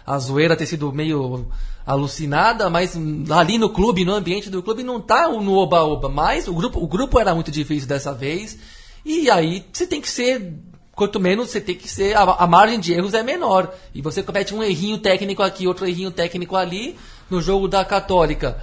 a 0.06 0.18
zoeira 0.18 0.56
ter 0.56 0.66
sido 0.66 0.91
meio 0.91 1.45
alucinada, 1.86 2.69
mas 2.69 2.97
ali 3.29 3.57
no 3.57 3.69
clube, 3.69 4.05
no 4.05 4.13
ambiente 4.13 4.49
do 4.49 4.63
clube, 4.63 4.84
não 4.84 4.99
tá 4.99 5.27
no 5.27 5.55
oba-oba. 5.55 6.09
Mas 6.09 6.47
o 6.47 6.53
grupo, 6.53 6.84
o 6.84 6.88
grupo 6.88 7.19
era 7.19 7.36
muito 7.36 7.51
difícil 7.51 7.88
dessa 7.88 8.13
vez. 8.13 8.57
E 9.05 9.29
aí 9.29 9.65
você 9.71 9.86
tem 9.86 10.01
que 10.01 10.09
ser. 10.09 10.53
Quanto 10.93 11.19
menos 11.19 11.49
você 11.49 11.59
tem 11.59 11.75
que 11.75 11.89
ser. 11.89 12.15
A, 12.15 12.21
a 12.21 12.47
margem 12.47 12.79
de 12.79 12.93
erros 12.93 13.13
é 13.13 13.23
menor. 13.23 13.73
E 13.93 14.01
você 14.01 14.21
comete 14.21 14.53
um 14.53 14.63
errinho 14.63 14.97
técnico 14.97 15.41
aqui, 15.41 15.67
outro 15.67 15.88
errinho 15.88 16.11
técnico 16.11 16.55
ali. 16.55 16.95
No 17.29 17.41
jogo 17.41 17.67
da 17.67 17.84
Católica 17.84 18.61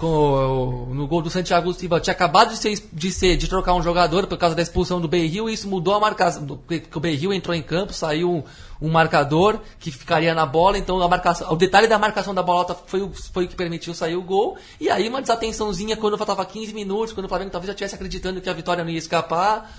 com 0.00 0.86
no 0.94 1.06
gol 1.06 1.20
do 1.20 1.28
Santiago 1.28 1.72
Silva 1.74 2.00
tinha 2.00 2.12
acabado 2.12 2.50
de 2.50 2.56
ser, 2.56 2.74
de 2.90 3.12
ser 3.12 3.36
de 3.36 3.46
trocar 3.46 3.74
um 3.74 3.82
jogador 3.82 4.26
por 4.26 4.38
causa 4.38 4.56
da 4.56 4.62
expulsão 4.62 4.98
do 4.98 5.06
Beiril 5.06 5.48
e 5.48 5.52
isso 5.52 5.68
mudou 5.68 5.94
a 5.94 6.00
marcação 6.00 6.58
que 6.66 6.96
o 6.96 7.00
Beiril 7.00 7.34
entrou 7.34 7.54
em 7.54 7.62
campo 7.62 7.92
saiu 7.92 8.30
um, 8.30 8.42
um 8.80 8.90
marcador 8.90 9.60
que 9.78 9.90
ficaria 9.90 10.34
na 10.34 10.46
bola 10.46 10.78
então 10.78 11.00
a 11.02 11.08
marcação 11.08 11.52
o 11.52 11.56
detalhe 11.56 11.86
da 11.86 11.98
marcação 11.98 12.34
da 12.34 12.42
bola 12.42 12.74
foi 12.86 13.10
foi 13.32 13.44
o 13.44 13.48
que 13.48 13.54
permitiu 13.54 13.92
sair 13.92 14.16
o 14.16 14.22
gol 14.22 14.56
e 14.80 14.88
aí 14.88 15.06
uma 15.06 15.20
desatençãozinha 15.20 15.96
quando 15.98 16.16
faltava 16.16 16.44
15 16.46 16.72
minutos 16.72 17.12
quando 17.12 17.26
o 17.26 17.28
Flamengo 17.28 17.50
talvez 17.50 17.66
já 17.66 17.72
estivesse 17.74 17.94
acreditando 17.94 18.40
que 18.40 18.48
a 18.48 18.54
vitória 18.54 18.82
não 18.82 18.90
ia 18.90 18.98
escapar 18.98 19.70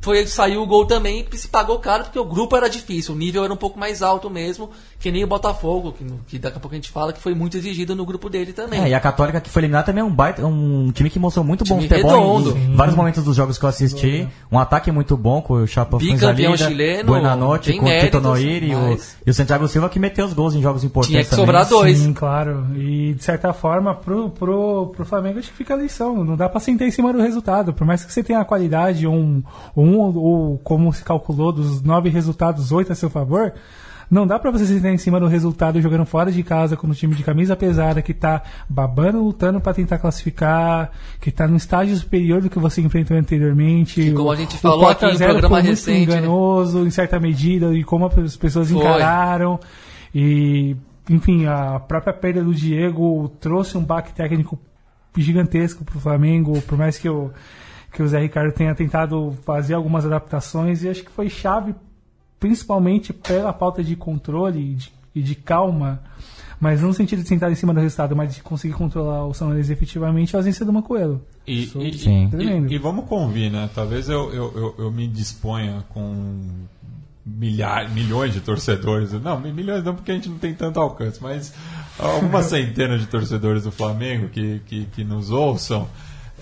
foi 0.00 0.26
saiu 0.26 0.62
o 0.62 0.66
gol 0.66 0.86
também 0.86 1.26
e 1.30 1.36
se 1.36 1.48
pagou 1.48 1.78
caro 1.78 2.04
porque 2.04 2.18
o 2.18 2.24
grupo 2.24 2.56
era 2.56 2.68
difícil, 2.70 3.14
o 3.14 3.18
nível 3.18 3.44
era 3.44 3.52
um 3.52 3.56
pouco 3.56 3.78
mais 3.78 4.02
alto 4.02 4.30
mesmo, 4.30 4.70
que 4.98 5.10
nem 5.12 5.22
o 5.22 5.26
Botafogo, 5.26 5.92
que, 5.92 6.04
que 6.26 6.38
daqui 6.38 6.56
a 6.56 6.60
pouco 6.60 6.74
a 6.74 6.78
gente 6.78 6.90
fala 6.90 7.12
que 7.12 7.20
foi 7.20 7.34
muito 7.34 7.56
exigido 7.56 7.94
no 7.94 8.04
grupo 8.06 8.28
dele 8.30 8.52
também. 8.52 8.80
É, 8.82 8.88
e 8.88 8.94
a 8.94 9.00
Católica 9.00 9.40
que 9.40 9.50
foi 9.50 9.60
eliminada 9.62 9.86
também 9.86 10.00
é 10.02 10.04
um 10.04 10.10
baita, 10.10 10.44
um 10.46 10.90
time 10.92 11.10
que 11.10 11.18
mostrou 11.18 11.44
muito 11.44 11.64
bom 11.64 11.76
Time 11.78 11.88
futebol 11.88 12.10
redondo. 12.42 12.56
em, 12.58 12.72
em 12.72 12.76
vários 12.76 12.96
momentos 12.96 13.22
dos 13.24 13.36
jogos 13.36 13.58
que 13.58 13.64
eu 13.64 13.68
assisti. 13.68 14.26
Um 14.50 14.58
ataque 14.58 14.90
muito 14.90 15.16
bom 15.16 15.40
com 15.42 15.54
o 15.54 15.66
Chapa 15.66 15.98
Bicampeão 15.98 16.18
Fuenzalida, 16.56 16.56
chileno, 16.68 17.04
Buenanote, 17.12 17.72
com 17.74 17.78
o 17.78 17.80
Tito 17.80 17.84
méritos, 17.90 18.22
Noir 18.22 18.64
e 18.64 18.74
o, 18.74 18.78
mas- 18.90 19.16
e 19.26 19.30
o 19.30 19.34
Santiago 19.34 19.68
Silva 19.68 19.88
que 19.88 19.98
meteu 19.98 20.24
os 20.24 20.32
gols 20.32 20.54
em 20.54 20.62
jogos 20.62 20.82
importantes 20.82 21.10
Tinha 21.12 21.24
que 21.24 21.30
também. 21.30 21.44
sobrar 21.44 21.66
dois. 21.68 21.98
Sim, 21.98 22.12
claro. 22.14 22.66
E 22.74 23.12
de 23.14 23.22
certa 23.22 23.52
forma, 23.52 23.94
pro, 23.94 24.30
pro, 24.30 24.92
pro 24.96 25.04
Flamengo 25.04 25.38
acho 25.38 25.50
que 25.50 25.56
fica 25.56 25.74
a 25.74 25.76
lição. 25.76 26.24
Não 26.24 26.36
dá 26.36 26.48
pra 26.48 26.58
sentar 26.60 26.88
em 26.88 26.90
cima 26.90 27.12
do 27.12 27.20
resultado. 27.20 27.72
Por 27.74 27.86
mais 27.86 28.02
que 28.04 28.12
você 28.12 28.22
tenha 28.22 28.40
a 28.40 28.44
qualidade, 28.44 29.06
um, 29.06 29.42
um 29.76 29.89
ou 29.98 30.58
como 30.58 30.92
se 30.92 31.02
calculou, 31.04 31.52
dos 31.52 31.82
nove 31.82 32.08
resultados, 32.08 32.72
oito 32.72 32.92
a 32.92 32.94
seu 32.94 33.10
favor, 33.10 33.52
não 34.10 34.26
dá 34.26 34.40
pra 34.40 34.50
você 34.50 34.66
sentar 34.66 34.92
em 34.92 34.98
cima 34.98 35.20
do 35.20 35.28
resultado 35.28 35.80
jogando 35.80 36.04
fora 36.04 36.32
de 36.32 36.42
casa 36.42 36.76
com 36.76 36.88
o 36.88 36.94
time 36.94 37.14
de 37.14 37.22
camisa 37.22 37.54
pesada 37.54 38.02
que 38.02 38.12
tá 38.12 38.42
babando, 38.68 39.22
lutando 39.22 39.60
pra 39.60 39.72
tentar 39.72 39.98
classificar, 39.98 40.90
que 41.20 41.30
tá 41.30 41.46
num 41.46 41.54
estágio 41.54 41.94
superior 41.96 42.42
do 42.42 42.50
que 42.50 42.58
você 42.58 42.80
enfrentou 42.80 43.16
anteriormente. 43.16 44.02
Que 44.02 44.12
como 44.12 44.32
a 44.32 44.36
gente 44.36 44.56
falou 44.56 44.88
aqui 44.88 45.04
em 45.04 45.08
4 45.08 45.08
a 45.08 45.14
0 45.14 45.32
programa 45.32 45.56
foi 45.56 45.62
muito 45.62 45.70
recente, 45.70 46.10
né? 46.10 46.18
enganoso 46.18 46.84
em 46.84 46.90
certa 46.90 47.20
medida 47.20 47.72
e 47.72 47.84
como 47.84 48.06
as 48.06 48.36
pessoas 48.36 48.68
Foi. 48.68 48.80
encararam. 48.80 49.60
E, 50.12 50.76
enfim, 51.08 51.46
a 51.46 51.78
própria 51.78 52.12
perda 52.12 52.42
do 52.42 52.52
Diego 52.52 53.30
trouxe 53.40 53.78
um 53.78 53.84
baque 53.84 54.12
técnico 54.12 54.58
gigantesco 55.16 55.84
pro 55.84 56.00
Flamengo, 56.00 56.60
por 56.62 56.76
mais 56.76 56.98
que 56.98 57.08
o, 57.08 57.30
que 57.92 58.02
o 58.02 58.08
Zé 58.08 58.20
Ricardo 58.20 58.52
tenha 58.52 58.74
tentado 58.74 59.36
fazer 59.44 59.74
algumas 59.74 60.06
adaptações, 60.06 60.82
e 60.82 60.88
acho 60.88 61.02
que 61.04 61.10
foi 61.10 61.28
chave 61.28 61.74
principalmente 62.38 63.12
pela 63.12 63.52
falta 63.52 63.82
de 63.84 63.94
controle 63.96 64.72
e 64.72 64.74
de, 64.74 64.92
e 65.14 65.22
de 65.22 65.34
calma, 65.34 66.00
mas 66.58 66.80
não 66.80 66.88
no 66.88 66.94
sentido 66.94 67.22
de 67.22 67.28
sentar 67.28 67.50
em 67.50 67.54
cima 67.54 67.74
do 67.74 67.80
resultado, 67.80 68.14
mas 68.16 68.34
de 68.34 68.42
conseguir 68.42 68.74
controlar 68.74 69.26
o 69.26 69.34
São 69.34 69.48
Lourenço 69.48 69.72
efetivamente, 69.72 70.34
a 70.34 70.38
ausência 70.38 70.64
do 70.64 70.72
Mancoelo. 70.72 71.20
E, 71.46 71.64
Isso 71.64 71.80
e- 71.82 71.92
Sim. 71.98 72.30
e- 72.38 72.74
e 72.74 72.78
vamos 72.78 73.06
convir, 73.06 73.50
né? 73.50 73.68
Talvez 73.74 74.08
eu, 74.08 74.32
eu, 74.32 74.52
eu, 74.56 74.74
eu 74.84 74.90
me 74.90 75.06
disponha 75.08 75.84
com 75.90 76.40
milhares, 77.26 77.92
milhões 77.92 78.32
de 78.32 78.40
torcedores. 78.40 79.12
Não, 79.12 79.38
milhões 79.40 79.84
não, 79.84 79.94
porque 79.94 80.10
a 80.10 80.14
gente 80.14 80.28
não 80.28 80.38
tem 80.38 80.54
tanto 80.54 80.80
alcance, 80.80 81.22
mas 81.22 81.52
algumas 81.98 82.46
centenas 82.50 83.00
de 83.00 83.06
torcedores 83.06 83.64
do 83.64 83.70
Flamengo 83.72 84.28
que, 84.28 84.60
que, 84.66 84.84
que 84.86 85.04
nos 85.04 85.30
ouçam. 85.30 85.88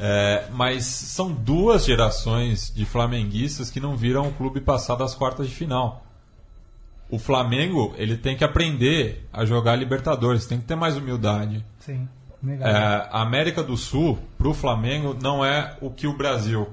É, 0.01 0.47
mas 0.53 0.85
são 0.85 1.33
duas 1.33 1.85
gerações 1.85 2.73
de 2.75 2.85
flamenguistas 2.85 3.69
que 3.71 3.81
não 3.81 3.97
viram 3.97 4.29
o 4.29 4.33
clube 4.33 4.61
passar 4.61 4.95
das 4.95 5.15
quartas 5.15 5.49
de 5.49 5.55
final. 5.55 6.05
O 7.11 7.19
Flamengo 7.19 7.95
ele 7.97 8.17
tem 8.17 8.37
que 8.37 8.45
aprender 8.45 9.27
a 9.33 9.45
jogar 9.45 9.75
Libertadores, 9.77 10.47
tem 10.47 10.59
que 10.59 10.67
ter 10.67 10.77
mais 10.77 10.97
humildade. 10.97 11.65
Sim, 11.81 12.07
É, 12.61 13.09
a 13.11 13.23
América 13.23 13.63
do 13.63 13.77
Sul, 13.77 14.19
para 14.37 14.49
o 14.49 14.55
Flamengo, 14.55 15.17
não 15.21 15.45
é 15.45 15.77
o 15.81 15.91
que 15.91 16.07
o 16.07 16.17
Brasil 16.17 16.69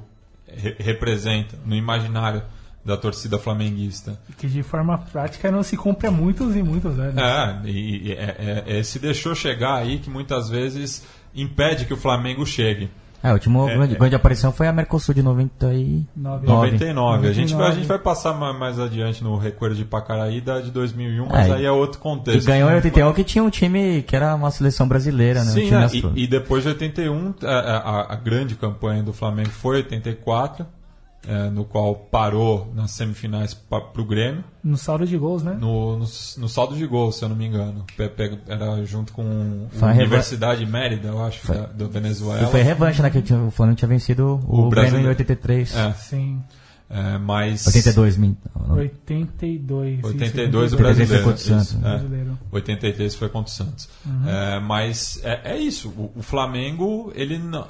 re- 0.48 0.76
representa 0.78 1.58
no 1.66 1.74
imaginário 1.76 2.44
da 2.84 2.96
torcida 2.96 3.40
flamenguista. 3.40 4.20
Que 4.38 4.46
de 4.48 4.62
forma 4.62 4.98
prática 5.00 5.50
não 5.50 5.64
se 5.64 5.76
cumpre 5.76 6.06
há 6.06 6.12
muitos 6.12 6.56
e 6.56 6.62
muitos 6.62 7.00
anos. 7.00 7.18
É, 7.18 7.62
e, 7.68 8.10
e 8.10 8.12
é, 8.12 8.64
é- 8.68 8.78
é- 8.80 8.84
se 8.84 9.00
deixou 9.00 9.34
chegar 9.34 9.76
aí 9.76 9.98
que 9.98 10.10
muitas 10.10 10.50
vezes 10.50 11.04
impede 11.34 11.86
que 11.86 11.94
o 11.94 11.98
Flamengo 11.98 12.46
chegue. 12.46 12.92
É, 13.26 13.30
a 13.30 13.34
última 13.34 13.70
É, 13.72 13.76
grande, 13.76 13.96
é. 13.96 13.98
grande 13.98 14.16
aparição 14.16 14.52
foi 14.52 14.68
a 14.68 14.72
Mercosul 14.74 15.14
de 15.16 15.22
99. 15.24 16.06
Nove. 16.16 16.48
99. 16.48 17.28
A 17.28 17.34
gente, 17.34 17.54
vai, 17.54 17.68
a 17.68 17.70
99. 17.70 17.76
gente 17.76 17.88
vai 17.88 18.00
passar 18.00 18.34
ma- 18.34 18.54
mais 18.54 18.80
adiante 18.80 19.24
no 19.24 19.38
Recuerdo 19.38 19.76
de 19.76 19.86
Pacaraí 19.86 20.42
da 20.42 20.62
de 20.62 20.72
2001, 20.72 21.28
mas 21.30 21.48
É, 21.50 21.54
aí 21.54 21.66
é 21.66 21.72
outro 21.72 22.00
E 22.00 22.04
contexto. 22.04 22.46
ganhou 22.48 22.70
em 22.70 22.76
81 22.76 23.14
que 23.14 23.24
tinha 23.24 23.44
um 23.44 23.50
time 23.50 24.02
que 24.04 24.16
era 24.16 24.36
uma 24.36 24.52
seleção 24.52 24.88
brasileira, 24.88 25.44
né? 25.44 25.52
um 25.52 25.54
Sim, 25.54 25.66
time 25.66 25.72
né? 25.80 25.88
e, 26.16 26.24
e 26.24 26.28
depois 26.28 26.64
de 26.64 26.70
81, 26.70 27.34
a, 27.44 27.48
a- 27.50 28.14
a 28.14 28.16
grande 28.16 28.56
campanha 28.56 29.02
do 29.04 29.14
Flamengo 29.14 29.50
foi 29.50 29.78
84, 29.78 30.66
é, 31.28 31.50
no 31.50 31.66
qual 31.66 31.96
parou 31.96 32.72
nas 32.76 32.92
semifinais 32.92 33.54
para 33.54 33.84
o 34.02 34.06
Grêmio, 34.06 34.44
No 34.64 34.78
saldo 34.78 35.06
de 35.08 35.18
gols, 35.18 35.42
né? 35.44 35.58
no, 35.60 35.94
no, 35.98 36.00
no 36.38 36.50
saldo 36.50 36.76
de 36.76 36.86
gol, 36.86 37.12
se 37.12 37.24
eu 37.24 37.30
não 37.30 37.36
me 37.36 37.46
engano. 37.46 37.86
Era 38.48 38.84
junto 38.86 39.12
com 39.14 39.68
Foi 39.72 39.90
a 39.90 39.94
Universidade 39.94 40.66
Mérida, 40.66 41.08
eu 41.10 41.24
acho, 41.24 41.48
da, 41.48 41.66
do 41.68 41.90
Venezuela. 41.90 42.48
E 42.48 42.52
foi 42.52 42.62
revanche, 42.62 43.02
né? 43.02 43.10
Que 43.10 43.20
o 43.34 43.52
Flamengo 43.52 43.78
tinha 43.78 43.90
vencido 43.90 44.40
o, 44.48 44.66
O 44.66 44.70
Grêmio 44.70 45.00
em 45.00 45.04
brasileiro. 45.04 45.10
83. 45.10 45.76
É, 45.76 45.94
Sim. 45.94 46.44
é, 46.90 47.18
mas 47.18 47.66
82, 47.68 48.18
min- 48.18 48.38
não, 48.68 48.76
82. 48.78 50.00
sim, 50.02 50.06
82 50.06 50.74
o 50.74 50.76
82. 50.76 50.76
brasileiro. 50.76 51.24
foi 51.24 51.34
contra 51.34 51.36
o 51.36 51.38
Santos, 51.48 51.68
isso, 51.72 51.78
né? 51.80 51.88
é. 51.88 51.92
Brasileiro. 51.98 52.40
83 52.52 53.16
foi 53.16 53.30
contra 53.30 53.52
o 53.52 53.56
Santos. 53.56 53.90
É, 54.28 54.60
mas 54.60 55.20
é, 55.24 55.54
é 55.54 55.58
isso. 55.58 55.90
O, 55.90 56.12
o 56.18 56.22
Flamengo 56.22 57.12
ele 57.16 57.38
não, 57.40 57.68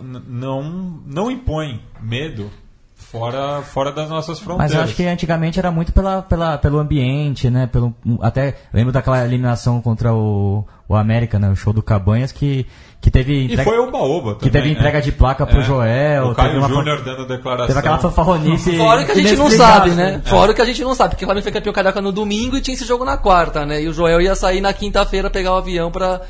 não 1.05 1.31
impõe 1.31 1.81
medo 2.01 2.49
fora, 2.95 3.61
fora 3.61 3.91
das 3.91 4.09
nossas 4.09 4.39
fronteiras. 4.39 4.71
Mas 4.71 4.79
eu 4.79 4.83
acho 4.83 4.95
que 4.95 5.05
antigamente 5.05 5.59
era 5.59 5.69
muito 5.69 5.91
pela, 5.91 6.21
pela, 6.21 6.57
pelo 6.57 6.79
ambiente, 6.79 7.49
né? 7.49 7.67
Pelo, 7.67 7.93
até 8.21 8.55
lembro 8.73 8.91
daquela 8.91 9.23
eliminação 9.23 9.81
contra 9.81 10.13
o, 10.13 10.65
o 10.87 10.95
América, 10.95 11.37
né? 11.37 11.49
O 11.49 11.55
show 11.55 11.73
do 11.73 11.83
Cabanhas, 11.83 12.31
que, 12.31 12.65
que 13.01 13.11
teve 13.11 13.33
E 13.33 13.45
entrega, 13.45 13.63
foi 13.63 13.77
o 13.79 13.91
Baoba 13.91 14.35
que 14.35 14.49
teve 14.49 14.69
entrega 14.71 14.97
é. 14.97 15.01
de 15.01 15.11
placa 15.11 15.45
pro 15.45 15.59
É. 15.59 15.63
Joel. 15.63 16.29
O 16.29 16.35
Caio 16.35 16.61
Júnior 16.67 17.03
dando 17.03 17.27
declaração. 17.27 17.67
Teve 17.67 17.79
aquela 17.79 17.99
fanfarronice. 17.99 18.75
Fora 18.77 19.01
o 19.01 19.05
que 19.05 19.11
a 19.11 19.15
gente 19.15 19.35
não 19.35 19.51
sabe, 19.51 19.89
né? 19.91 20.21
Fora 20.25 20.51
o 20.51 20.55
que 20.55 20.61
a 20.61 20.65
gente 20.65 20.83
não 20.83 20.95
sabe, 20.95 21.11
porque 21.11 21.25
o 21.25 21.27
Flamengo 21.27 21.43
foi 21.43 21.51
campeão 21.51 21.73
carioca 21.73 22.01
no 22.01 22.11
domingo 22.11 22.57
e 22.57 22.61
tinha 22.61 22.75
esse 22.75 22.85
jogo 22.85 23.05
na 23.05 23.17
quarta, 23.17 23.65
né? 23.65 23.81
E 23.81 23.87
o 23.87 23.93
Joel 23.93 24.21
ia 24.21 24.35
sair 24.35 24.61
na 24.61 24.73
quinta-feira 24.73 25.29
pegar 25.29 25.53
o 25.53 25.57
avião 25.57 25.91
pra 25.91 26.21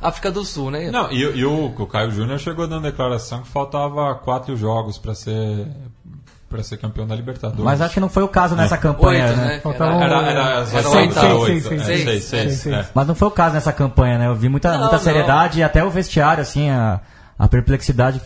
África 0.00 0.30
do 0.30 0.44
Sul, 0.44 0.70
né? 0.70 0.90
Não, 0.90 1.10
e, 1.12 1.20
e 1.20 1.44
o, 1.44 1.66
o 1.66 1.86
Caio 1.86 2.10
Júnior 2.10 2.38
chegou 2.38 2.66
dando 2.66 2.82
declaração 2.82 3.42
que 3.42 3.48
faltava 3.48 4.14
quatro 4.16 4.56
jogos 4.56 4.98
para 4.98 5.14
ser 5.14 5.68
para 6.52 6.62
ser 6.62 6.76
campeão 6.76 7.06
da 7.06 7.16
Libertadores. 7.16 7.64
Mas 7.64 7.80
acho 7.80 7.94
que 7.94 8.00
não 8.00 8.08
foi 8.08 8.22
o 8.22 8.28
caso 8.28 8.54
nessa 8.54 8.76
campanha, 8.78 9.26
Oito, 9.26 9.36
né? 9.36 9.46
né? 9.46 9.60
Faltavam- 9.60 10.00
era, 10.02 10.22
era, 10.22 10.58
as 10.60 10.72
oito, 10.72 11.18
é, 11.18 12.78
é. 12.80 12.86
Mas 12.94 13.06
não 13.06 13.14
foi 13.14 13.28
o 13.28 13.30
caso 13.30 13.54
nessa 13.54 13.72
campanha, 13.72 14.18
né? 14.18 14.26
Eu 14.28 14.34
vi 14.34 14.48
muita, 14.48 14.70
Não, 14.72 14.80
muita 14.80 14.96
não. 14.96 15.02
seriedade 15.02 15.58
e 15.58 15.62
até 15.62 15.82
o 15.84 15.90
vestiário, 15.90 16.42
assim, 16.42 16.70
a, 16.70 17.00
a 17.38 17.48
perplexidade 17.48 18.20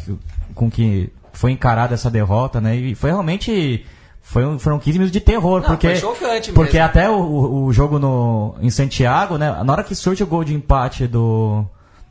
com 0.54 0.70
que 0.70 1.10
foi 1.32 1.52
encarada 1.52 1.94
essa 1.94 2.10
derrota, 2.10 2.60
né? 2.60 2.76
E 2.76 2.94
foi 2.94 3.10
realmente. 3.10 3.84
Foi, 4.22 4.44
um- 4.44 4.58
foram 4.58 4.78
15 4.80 4.98
minutos 4.98 5.12
de 5.12 5.20
terror, 5.20 5.60
Não, 5.60 5.68
porque. 5.68 5.86
foi 5.88 5.96
chocante 5.96 6.50
Porque 6.52 6.72
mesmo. 6.78 6.86
até 6.86 7.08
o, 7.08 7.14
o- 7.16 7.64
o 7.66 7.72
jogo 7.72 7.96
no, 7.98 8.56
em 8.60 8.70
Santiago, 8.70 9.38
né? 9.38 9.56
Na 9.64 9.72
hora 9.72 9.84
que 9.84 9.94
surge 9.94 10.22
o 10.22 10.26
gol 10.26 10.42
de 10.42 10.52
empate 10.52 11.06
do. 11.06 11.64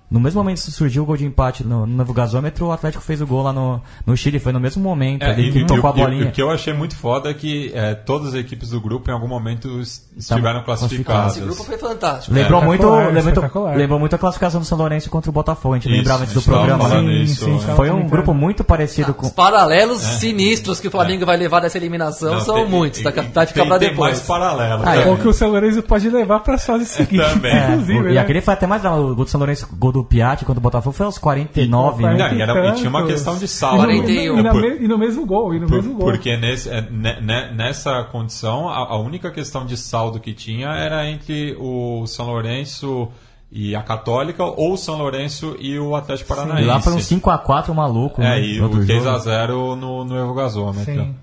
No 0.10 0.20
mesmo 0.20 0.40
momento 0.40 0.62
que 0.64 0.72
surgiu 0.72 1.02
o 1.04 1.06
gol 1.06 1.18
de 1.18 1.26
empate 1.26 1.64
no, 1.64 1.86
no 1.86 1.96
novo 1.98 2.14
gasômetro, 2.14 2.68
o 2.68 2.72
Atlético 2.72 3.04
fez 3.04 3.22
o 3.22 3.28
gol 3.28 3.42
lá 3.44 3.52
no, 3.52 3.82
no 4.06 4.16
Chile. 4.16 4.38
Foi 4.40 4.52
no 4.54 4.60
mesmo 4.60 4.82
momento 4.84 5.24
É, 5.24 5.32
ali 5.32 5.50
e, 5.50 5.52
que 5.52 5.60
e 5.60 5.66
tocou 5.66 5.90
a 5.90 5.94
o- 5.94 5.98
e 5.98 6.02
o- 6.02 6.04
bolinha. 6.06 6.26
o 6.28 6.32
que 6.32 6.42
eu 6.42 6.52
achei 6.52 6.74
muito 6.74 6.96
foda 6.96 7.30
é 7.30 7.34
que 7.34 7.72
é, 7.74 7.96
todas 7.96 8.30
as 8.30 8.36
equipes 8.36 8.70
do 8.70 8.80
grupo 8.80 9.10
em 9.10 9.14
algum 9.14 9.28
momento 9.28 9.80
es- 9.82 10.08
estiveram 10.16 10.64
classificadas. 10.64 11.32
Esse 11.38 11.42
grupo 11.46 11.64
foi 11.64 11.78
fantástico. 11.78 12.34
Lembrou 12.36 12.62
muito, 12.62 12.84
Espetacular, 12.86 13.66
lembrou, 13.72 13.76
lembrou 13.78 14.00
muito 14.00 14.16
a 14.16 14.20
classificação 14.20 14.60
do 14.62 14.66
São 14.66 14.78
Lourenço 14.78 15.10
contra 15.10 15.30
o 15.30 15.34
Botafogo. 15.34 15.74
A 15.74 15.78
gente 15.80 15.88
Isso, 15.90 15.98
lembrava 15.98 16.22
antes 16.24 16.34
do 16.36 16.42
programa. 16.44 16.88
né? 16.90 17.14
isso, 17.16 17.50
é. 17.50 17.58
tava 17.60 17.76
Foi 17.76 17.90
um 17.90 18.08
grupo 18.08 18.34
muito 18.34 18.64
parecido 18.64 19.14
com. 19.14 19.26
Os 19.26 19.32
paralelos 19.34 20.02
sinistros 20.02 20.80
que 20.80 20.88
o 20.88 20.92
Flamengo 20.92 21.26
vai 21.26 21.38
levar 21.38 21.60
dessa 21.62 21.78
eliminação 21.78 22.34
Não, 22.34 22.40
são 22.42 22.56
tem- 22.56 22.70
muitos, 22.70 23.02
tá? 23.02 23.12
vai 23.34 23.46
ficar 23.48 23.66
pra 23.66 23.78
depois. 23.78 23.98
mais 24.18 24.20
paralelos. 24.22 24.86
Ah, 24.88 24.96
né? 24.96 25.06
Ou 25.08 25.18
que 25.18 25.28
o 25.28 25.34
São 25.34 25.50
Lourenço 25.50 25.82
pode 25.84 26.10
levar 26.10 26.40
para 26.42 26.56
as 26.56 26.66
fases 26.66 26.88
seguintes. 26.96 27.28
Também. 27.34 27.52
É, 27.56 27.72
inclusive, 27.72 28.00
o- 28.00 28.10
e 28.10 28.14
né? 28.16 28.20
aquele 28.22 28.42
foi 28.42 28.54
até 28.54 28.68
mais. 28.68 28.84
O 28.86 29.16
gol 29.16 29.26
do 29.26 29.28
São 29.28 29.40
Lourenço, 29.40 29.68
gol 29.78 29.92
do 30.00 30.04
Piatti 30.04 30.44
contra 30.46 30.60
o 30.60 30.62
Botafogo 30.62 30.96
foi 30.96 31.06
aos 31.06 31.18
49, 31.18 32.04
Não, 32.04 32.14
né? 32.14 32.34
e 32.36 32.42
era- 32.42 32.70
e 32.70 32.74
tinha 32.74 32.90
uma 32.90 33.06
questão 33.06 33.38
de 33.38 33.48
sala. 33.48 33.92
E 33.94 33.98
no, 34.02 34.04
né? 34.04 34.14
e, 34.14 34.42
na 34.44 34.52
Por- 34.52 34.64
e 34.64 34.88
no 34.88 34.98
mesmo 34.98 35.26
gol, 35.26 35.54
e 35.54 35.60
no 35.60 35.68
Por- 35.68 35.76
mesmo 35.76 35.96
gol. 35.96 36.06
porque 36.12 36.36
nesse, 36.36 36.70
é, 36.70 36.82
ne- 36.82 37.22
ne- 37.22 37.52
nessa 37.54 38.04
condição, 38.12 38.68
a, 38.68 38.78
a 38.94 38.98
única 38.98 39.32
questão 39.32 39.66
de 39.66 39.78
saldo 39.78 40.20
que 40.20 40.34
tinha 40.34 40.68
era 40.70 41.10
entre 41.10 41.56
o 41.60 42.06
São 42.08 42.26
Lourenço 42.28 43.08
e 43.52 43.76
a 43.76 43.82
Católica, 43.82 44.44
ou 44.44 44.74
o 44.74 44.78
São 44.78 44.98
Lourenço 44.98 45.56
e 45.60 45.80
o 45.80 45.96
Atlético 45.96 46.34
E 46.34 46.36
Paranaense. 46.36 46.66
lá 46.68 46.82
foi 46.82 46.94
um 46.94 46.98
5x4 47.00 47.74
maluco. 47.74 48.22
É, 48.22 48.26
né, 48.26 48.42
e 48.46 48.60
no 48.60 48.68
o 48.70 48.72
jogo. 48.74 48.86
3x0 48.86 49.76
no, 49.76 50.04
no 50.04 50.18
Erro 50.18 50.34
Gasômetro. 50.34 50.84
Sim. 50.94 51.16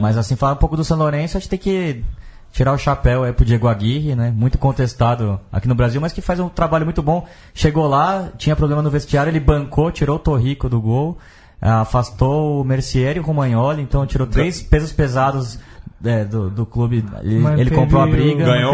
Mas 0.00 0.18
assim, 0.18 0.34
falar 0.36 0.54
um 0.54 0.56
pouco 0.56 0.76
do 0.76 0.84
São 0.84 0.98
Lourenço, 0.98 1.36
a 1.36 1.40
gente 1.40 1.48
tem 1.48 1.58
que 1.58 2.04
tirar 2.52 2.72
o 2.72 2.78
chapéu 2.78 3.24
aí 3.24 3.32
pro 3.32 3.44
Diego 3.44 3.66
Aguirre, 3.66 4.14
né? 4.14 4.30
Muito 4.36 4.58
contestado 4.58 5.40
aqui 5.50 5.66
no 5.66 5.74
Brasil, 5.74 6.00
mas 6.00 6.12
que 6.12 6.20
faz 6.20 6.38
um 6.38 6.48
trabalho 6.48 6.84
muito 6.84 7.02
bom. 7.02 7.26
Chegou 7.54 7.88
lá, 7.88 8.28
tinha 8.36 8.54
problema 8.54 8.82
no 8.82 8.90
vestiário, 8.90 9.30
ele 9.30 9.40
bancou, 9.40 9.90
tirou 9.90 10.16
o 10.16 10.18
Torrico 10.18 10.68
do 10.68 10.80
gol, 10.80 11.16
afastou 11.60 12.60
o 12.60 12.64
Mercier 12.64 13.16
e 13.16 13.20
o 13.20 13.22
Romagnoli, 13.22 13.82
então 13.82 14.04
tirou 14.06 14.26
três 14.26 14.60
pesos 14.60 14.92
pesados 14.92 15.58
é, 16.04 16.24
do, 16.24 16.50
do 16.50 16.66
clube. 16.66 17.04
Ele, 17.22 17.42
ele 17.60 17.70
comprou 17.70 18.02
a 18.02 18.06
o- 18.06 18.10
briga. 18.10 18.44
Ganhou, 18.44 18.72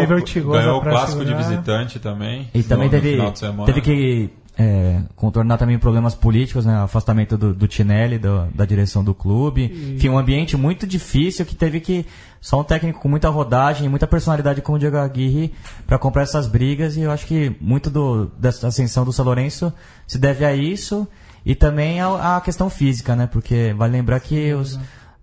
ganhou 0.51 0.79
o 0.79 0.81
clássico 0.81 1.19
de 1.23 1.27
segurar. 1.31 1.37
visitante 1.37 1.99
também. 1.99 2.49
E 2.53 2.63
também 2.63 2.87
no- 2.89 2.95
no 2.95 3.01
teve, 3.01 3.11
final 3.15 3.31
de 3.31 3.39
semana. 3.39 3.65
teve 3.65 3.81
que 3.81 4.29
é, 4.57 4.99
contornar 5.15 5.57
também 5.57 5.77
problemas 5.79 6.13
políticos, 6.15 6.65
né? 6.65 6.75
Afastamento 6.79 7.37
do, 7.37 7.53
do 7.53 7.65
Tinelli, 7.67 8.17
do- 8.17 8.47
da 8.53 8.65
direção 8.65 9.03
do 9.03 9.13
clube. 9.13 9.93
Enfim, 9.95 10.09
um 10.09 10.17
ambiente 10.17 10.57
muito 10.57 10.85
difícil 10.87 11.45
que 11.45 11.55
teve 11.55 11.79
que. 11.79 12.05
Só 12.41 12.61
um 12.61 12.63
técnico 12.63 12.99
com 13.01 13.09
muita 13.09 13.27
rodagem 13.29 13.85
e 13.85 13.89
muita 13.89 14.07
personalidade 14.07 14.61
como 14.61 14.77
o 14.77 14.79
Diego 14.79 14.97
Aguirre 14.97 15.53
para 15.85 15.97
comprar 15.97 16.21
essas 16.23 16.47
brigas. 16.47 16.95
E 16.95 17.01
eu 17.01 17.11
acho 17.11 17.25
que 17.25 17.55
muito 17.59 17.89
do, 17.89 18.27
dessa 18.37 18.67
ascensão 18.67 19.03
do 19.03 19.11
São 19.11 19.25
Lourenço 19.25 19.73
se 20.07 20.17
deve 20.17 20.45
a 20.45 20.55
isso 20.55 21.07
e 21.45 21.53
também 21.55 21.99
à, 21.99 22.37
à 22.37 22.41
questão 22.41 22.69
física, 22.69 23.15
né? 23.15 23.27
Porque 23.27 23.73
vale 23.77 23.91
lembrar 23.93 24.19
que 24.21 24.53
os. 24.53 24.79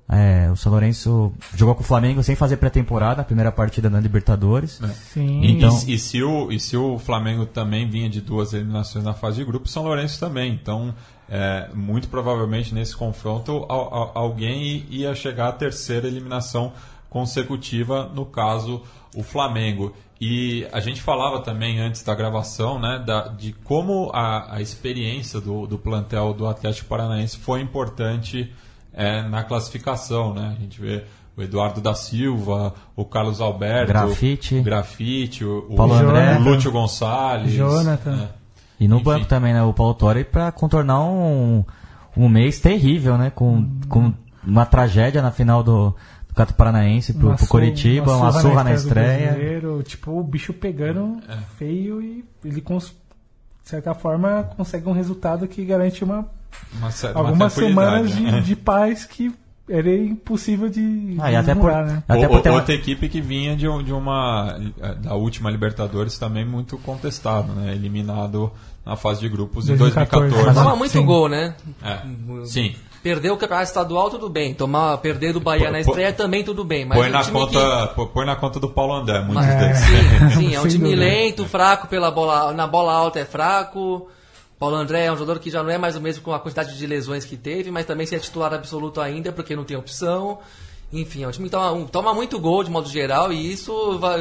é, 0.09 0.49
o 0.53 0.57
São 0.57 0.71
Lourenço 0.71 1.33
jogou 1.55 1.75
com 1.75 1.81
o 1.83 1.85
Flamengo 1.87 2.23
sem 2.23 2.37
fazer 2.37 2.59
pré-temporada, 2.59 3.23
a 3.23 3.25
primeira 3.25 3.51
partida 3.51 3.89
na 3.91 3.99
Libertadores. 3.99 4.81
Sim. 5.13 5.41
E, 5.43 5.53
Então- 5.53 5.77
e, 5.87 5.95
e 5.95 5.99
se 5.99 6.23
o, 6.23 6.53
e 6.53 6.61
se 6.61 6.77
o 6.77 6.99
Flamengo 6.99 7.47
também 7.47 7.89
vinha 7.89 8.09
de 8.11 8.21
duas 8.21 8.53
eliminações 8.53 9.05
na 9.05 9.15
fase 9.15 9.39
de 9.39 9.45
grupo, 9.45 9.69
São 9.69 9.83
Lourenço 9.85 10.21
também. 10.21 10.53
Então, 10.53 10.95
é, 11.29 11.69
muito 11.75 12.09
provavelmente 12.09 12.75
nesse 12.75 12.95
confronto, 12.95 13.65
al- 13.69 13.95
al- 13.95 14.13
alguém 14.15 14.85
ia 14.91 15.15
chegar 15.15 15.49
à 15.49 15.53
terceira 15.53 16.07
eliminação 16.07 16.73
consecutiva, 17.09 18.11
no 18.15 18.27
caso, 18.27 18.83
o 19.15 19.23
Flamengo. 19.23 19.95
E 20.21 20.67
a 20.73 20.81
gente 20.81 21.03
falava 21.03 21.41
também 21.41 21.79
antes 21.79 22.03
da 22.03 22.15
gravação 22.15 22.79
né, 22.79 23.03
da, 23.05 23.29
de 23.29 23.53
como 23.65 24.11
a, 24.15 24.57
a 24.57 24.61
experiência 24.63 25.41
do, 25.41 25.67
do 25.67 25.79
plantel 25.79 26.33
do 26.33 26.47
Atlético 26.47 26.89
Paranaense 26.89 27.37
foi 27.37 27.61
importante 27.61 28.51
é, 28.95 29.23
na 29.23 29.45
classificação. 29.45 30.33
Né? 30.33 30.55
A 30.57 30.61
gente 30.61 30.81
vê 30.81 31.05
o 31.37 31.43
Eduardo 31.43 31.83
da 31.83 31.95
Silva, 31.95 32.73
o 32.97 33.05
Carlos 33.05 33.43
Alberto, 33.43 33.89
Grafite. 33.89 34.55
o 34.57 34.63
Grafite, 34.63 35.45
o, 35.45 35.75
Paulo 35.77 35.93
o, 35.93 35.97
André. 35.99 36.39
o 36.39 36.43
Lúcio 36.43 36.73
Gonçalves. 36.73 37.53
Jonathan. 37.53 38.17
né? 38.17 38.29
E 38.81 38.89
no 38.89 38.97
Enfim. 38.97 39.05
banco 39.05 39.27
também, 39.27 39.53
né? 39.53 39.63
O 39.63 39.73
Paulo 39.75 39.95
Torre 39.95 40.25
para 40.25 40.51
contornar 40.51 41.01
um, 41.01 41.63
um 42.17 42.29
mês 42.29 42.59
terrível, 42.59 43.19
né? 43.19 43.31
Com, 43.31 43.69
com 43.89 44.15
uma 44.47 44.65
tragédia 44.65 45.21
na 45.21 45.31
final 45.31 45.63
do 45.63 45.95
Cato 46.37 46.55
Paranaense 46.55 47.15
pro, 47.15 47.35
pro 47.35 47.47
Coritiba, 47.47 48.15
uma 48.17 48.31
surra 48.31 48.63
na 48.63 48.71
do 48.71 48.77
estreia. 48.77 49.37
Tipo, 49.85 50.13
o 50.21 50.23
bicho 50.23 50.53
pegando 50.53 51.19
É. 51.29 51.37
feio 51.59 52.01
e 52.03 52.25
ele, 52.45 52.61
cons- 52.61 52.95
de 53.65 53.71
certa 53.71 53.95
forma, 53.95 54.51
consegue 54.57 54.89
um 54.89 54.93
resultado 54.93 55.49
que 55.49 55.65
garante 55.65 56.05
uma, 56.05 56.29
Uma 56.79 56.89
uma 56.89 57.19
algumas 57.21 57.53
semanas 57.55 58.15
né? 58.15 58.33
de, 58.41 58.47
de 58.49 58.57
paz 58.57 59.05
que 59.07 59.35
era 59.69 59.93
impossível 59.93 60.69
de, 60.69 61.17
Ah, 61.19 61.31
de 61.31 61.37
até 61.37 61.55
por, 61.55 61.73
né? 61.73 62.03
até 62.07 62.27
O- 62.27 62.31
por 62.31 62.41
ter 62.43 62.51
uma- 62.51 62.59
outra 62.59 62.75
equipe 62.75 63.09
que 63.09 63.21
vinha 63.21 63.57
de, 63.57 63.67
um- 63.67 63.83
de 63.83 63.93
uma 63.93 64.57
da 65.03 65.15
última 65.15 65.51
Libertadores 65.51 66.17
também 66.19 66.45
muito 66.45 66.79
contestado, 66.79 67.53
né? 67.53 67.73
Eliminado 67.75 68.53
na 68.85 68.95
fase 68.95 69.21
de 69.21 69.29
grupos 69.29 69.69
em 69.69 69.77
2014. 69.77 70.31
2014. 70.31 70.47
Mas 70.47 70.55
Toma 70.55 70.73
Sim. 70.73 70.79
muito 70.99 71.05
gol, 71.05 71.29
né? 71.29 71.57
É. 71.83 71.99
Sim. 72.45 72.77
Perdeu 73.07 73.35
o 73.35 73.37
campeonato 73.37 73.69
estadual, 73.69 74.11
tudo 74.11 74.29
bem. 74.29 74.53
Tomar, 74.53 74.99
perder 74.99 75.33
do 75.33 75.39
Bahia 75.39 75.67
Pô- 75.67 75.71
na 75.71 75.79
pô- 75.85 75.91
estreia 75.91 76.13
também 76.13 76.43
tudo 76.43 76.65
bem. 76.65 76.85
Mas 76.85 76.99
Põe 76.99 77.09
um 77.09 77.13
na, 77.13 77.25
conta, 77.25 77.87
pô- 77.95 78.07
põe 78.09 78.27
na 78.27 78.35
conta 78.35 78.59
do 78.59 78.69
Paulo 78.69 78.95
André, 78.95 79.21
muitos 79.21 79.47
Mas- 79.47 79.61
deles. 79.61 79.79
Sim, 79.79 80.31
sim, 80.51 80.55
é 80.57 80.61
um 80.61 80.67
time 80.67 80.93
lento, 80.97 81.47
fraco 81.47 81.87
pela 81.87 82.11
bola, 82.11 82.53
na 82.53 82.67
bola 82.67 82.93
alta 82.93 83.21
é 83.21 83.25
fraco. 83.25 84.09
Paulo 84.59 84.75
André 84.75 85.05
é 85.05 85.13
um 85.13 85.17
jogador 85.17 85.39
que 85.39 85.51
já 85.51 85.63
não 85.63 85.71
é 85.71 85.79
mais 85.79 85.95
o 85.95 86.01
mesmo 86.01 86.25
com 86.25 86.33
a 86.35 86.41
quantidade 86.41 86.77
de 86.77 86.85
lesões 86.85 87.25
que 87.25 87.37
teve, 87.37 87.71
mas 87.71 87.87
também 87.87 88.07
se 88.09 88.17
é 88.17 88.19
titular 88.19 88.53
absoluto 88.53 89.01
ainda, 89.01 89.31
porque 89.31 89.55
não 89.55 89.63
tem 89.63 89.77
opção. 89.77 90.39
Enfim, 90.93 91.23
é 91.23 91.29
um 91.29 91.31
time 91.31 91.45
que 91.45 91.53
toma, 91.53 91.87
toma 91.87 92.13
muito 92.13 92.41
gol 92.41 92.65
de 92.65 92.71
modo 92.73 92.89
geral 92.89 93.33
e 93.33 93.53
isso 93.53 94.01
vai. 94.01 94.19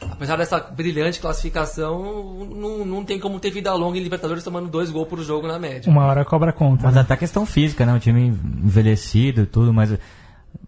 Apesar 0.00 0.36
dessa 0.36 0.60
brilhante 0.60 1.20
classificação, 1.20 2.46
não, 2.50 2.84
não 2.84 3.04
tem 3.04 3.18
como 3.18 3.40
ter 3.40 3.50
vida 3.50 3.72
longa 3.74 3.98
em 3.98 4.02
Libertadores 4.02 4.44
tomando 4.44 4.68
dois 4.68 4.90
gols 4.90 5.08
por 5.08 5.18
jogo 5.20 5.46
na 5.46 5.58
média. 5.58 5.90
Uma 5.90 6.04
hora 6.04 6.24
cobra 6.24 6.52
conta. 6.52 6.84
Mas 6.84 6.94
né? 6.94 7.00
até 7.00 7.16
questão 7.16 7.46
física, 7.46 7.86
né? 7.86 7.94
O 7.94 7.98
time 7.98 8.26
envelhecido 8.26 9.42
e 9.42 9.46
tudo, 9.46 9.72
mas. 9.72 9.96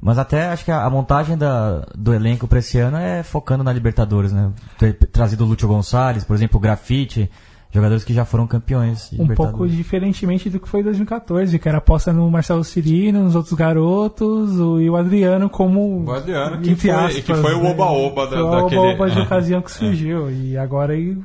Mas 0.00 0.18
até 0.18 0.48
acho 0.48 0.64
que 0.64 0.70
a, 0.70 0.84
a 0.84 0.90
montagem 0.90 1.36
da, 1.36 1.86
do 1.94 2.14
elenco 2.14 2.46
para 2.46 2.58
esse 2.58 2.78
ano 2.78 2.96
é 2.96 3.22
focando 3.22 3.64
na 3.64 3.72
Libertadores, 3.72 4.32
né? 4.32 4.50
Ter 4.78 4.94
trazido 4.94 5.44
o 5.44 5.46
Lúcio 5.46 5.68
Gonçalves, 5.68 6.24
por 6.24 6.34
exemplo, 6.34 6.58
o 6.58 6.60
Grafite, 6.60 7.30
jogadores 7.70 8.02
que 8.04 8.14
já 8.14 8.24
foram 8.24 8.46
campeões. 8.46 9.10
de 9.10 9.20
Um 9.20 9.28
pouco 9.28 9.68
diferentemente 9.68 10.48
do 10.48 10.58
que 10.58 10.68
foi 10.68 10.80
em 10.80 10.84
2014, 10.84 11.58
que 11.58 11.68
era 11.68 11.78
aposta 11.78 12.12
no 12.12 12.30
Marcelo 12.30 12.64
Cirino, 12.64 13.22
nos 13.24 13.34
outros 13.34 13.54
garotos, 13.54 14.58
o, 14.58 14.80
e 14.80 14.88
o 14.88 14.96
Adriano 14.96 15.48
como. 15.50 16.04
O 16.04 16.12
Adriano, 16.12 16.60
que 16.62 16.70
entre 16.70 16.90
foi- 16.92 17.22
que 17.22 17.34
foi 17.34 17.54
o 17.54 17.62
né? 17.62 17.70
oba-oba 17.70 18.26
da- 18.26 18.36
Foi 18.36 18.42
o 18.42 18.50
daquele- 18.50 18.80
oba-oba 18.80 19.10
de 19.10 19.18
é. 19.18 19.22
ocasião 19.22 19.60
que 19.62 19.70
surgiu. 19.70 20.30
E 20.30 20.56
agora 20.56 20.94
aí, 20.94 21.16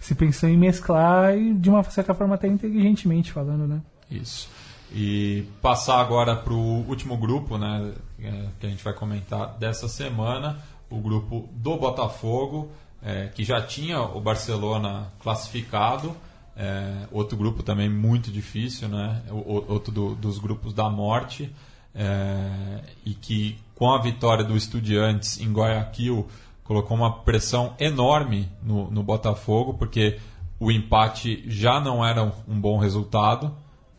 se 0.00 0.14
pensou 0.14 0.48
em 0.48 0.56
mesclar 0.56 1.36
e 1.36 1.52
de 1.54 1.68
uma 1.68 1.82
certa 1.84 2.14
forma 2.14 2.34
até 2.34 2.48
inteligentemente 2.48 3.30
falando, 3.32 3.66
né? 3.66 3.80
Isso. 4.10 4.48
E 4.92 5.44
passar 5.62 6.00
agora 6.00 6.34
para 6.34 6.52
o 6.52 6.84
último 6.88 7.16
grupo, 7.16 7.56
né, 7.56 7.92
é, 8.20 8.44
que 8.58 8.66
a 8.66 8.68
gente 8.70 8.82
vai 8.82 8.92
comentar 8.92 9.54
dessa 9.58 9.86
semana, 9.86 10.58
o 10.90 10.96
grupo 10.98 11.48
do 11.52 11.76
Botafogo, 11.76 12.68
é, 13.02 13.28
que 13.28 13.44
já 13.44 13.60
tinha 13.62 14.00
o 14.00 14.20
Barcelona 14.20 15.08
classificado, 15.20 16.14
é, 16.56 17.06
outro 17.10 17.36
grupo 17.36 17.62
também 17.62 17.88
muito 17.88 18.30
difícil, 18.30 18.88
né, 18.88 19.22
o- 19.30 19.64
outro 19.72 19.92
do- 19.92 20.14
dos 20.14 20.38
grupos 20.38 20.72
da 20.74 20.90
morte, 20.90 21.50
é, 21.94 22.80
e 23.04 23.14
que 23.14 23.58
com 23.74 23.90
a 23.92 24.00
vitória 24.00 24.44
do 24.44 24.56
Estudiantes 24.56 25.40
em 25.40 25.52
Guayaquil 25.52 26.28
colocou 26.62 26.96
uma 26.96 27.12
pressão 27.22 27.74
enorme 27.80 28.48
no, 28.62 28.90
no 28.90 29.02
Botafogo, 29.02 29.74
porque 29.74 30.18
o 30.58 30.70
empate 30.70 31.42
já 31.46 31.80
não 31.80 32.04
era 32.04 32.22
um, 32.22 32.32
um 32.46 32.60
bom 32.60 32.78
resultado, 32.78 33.54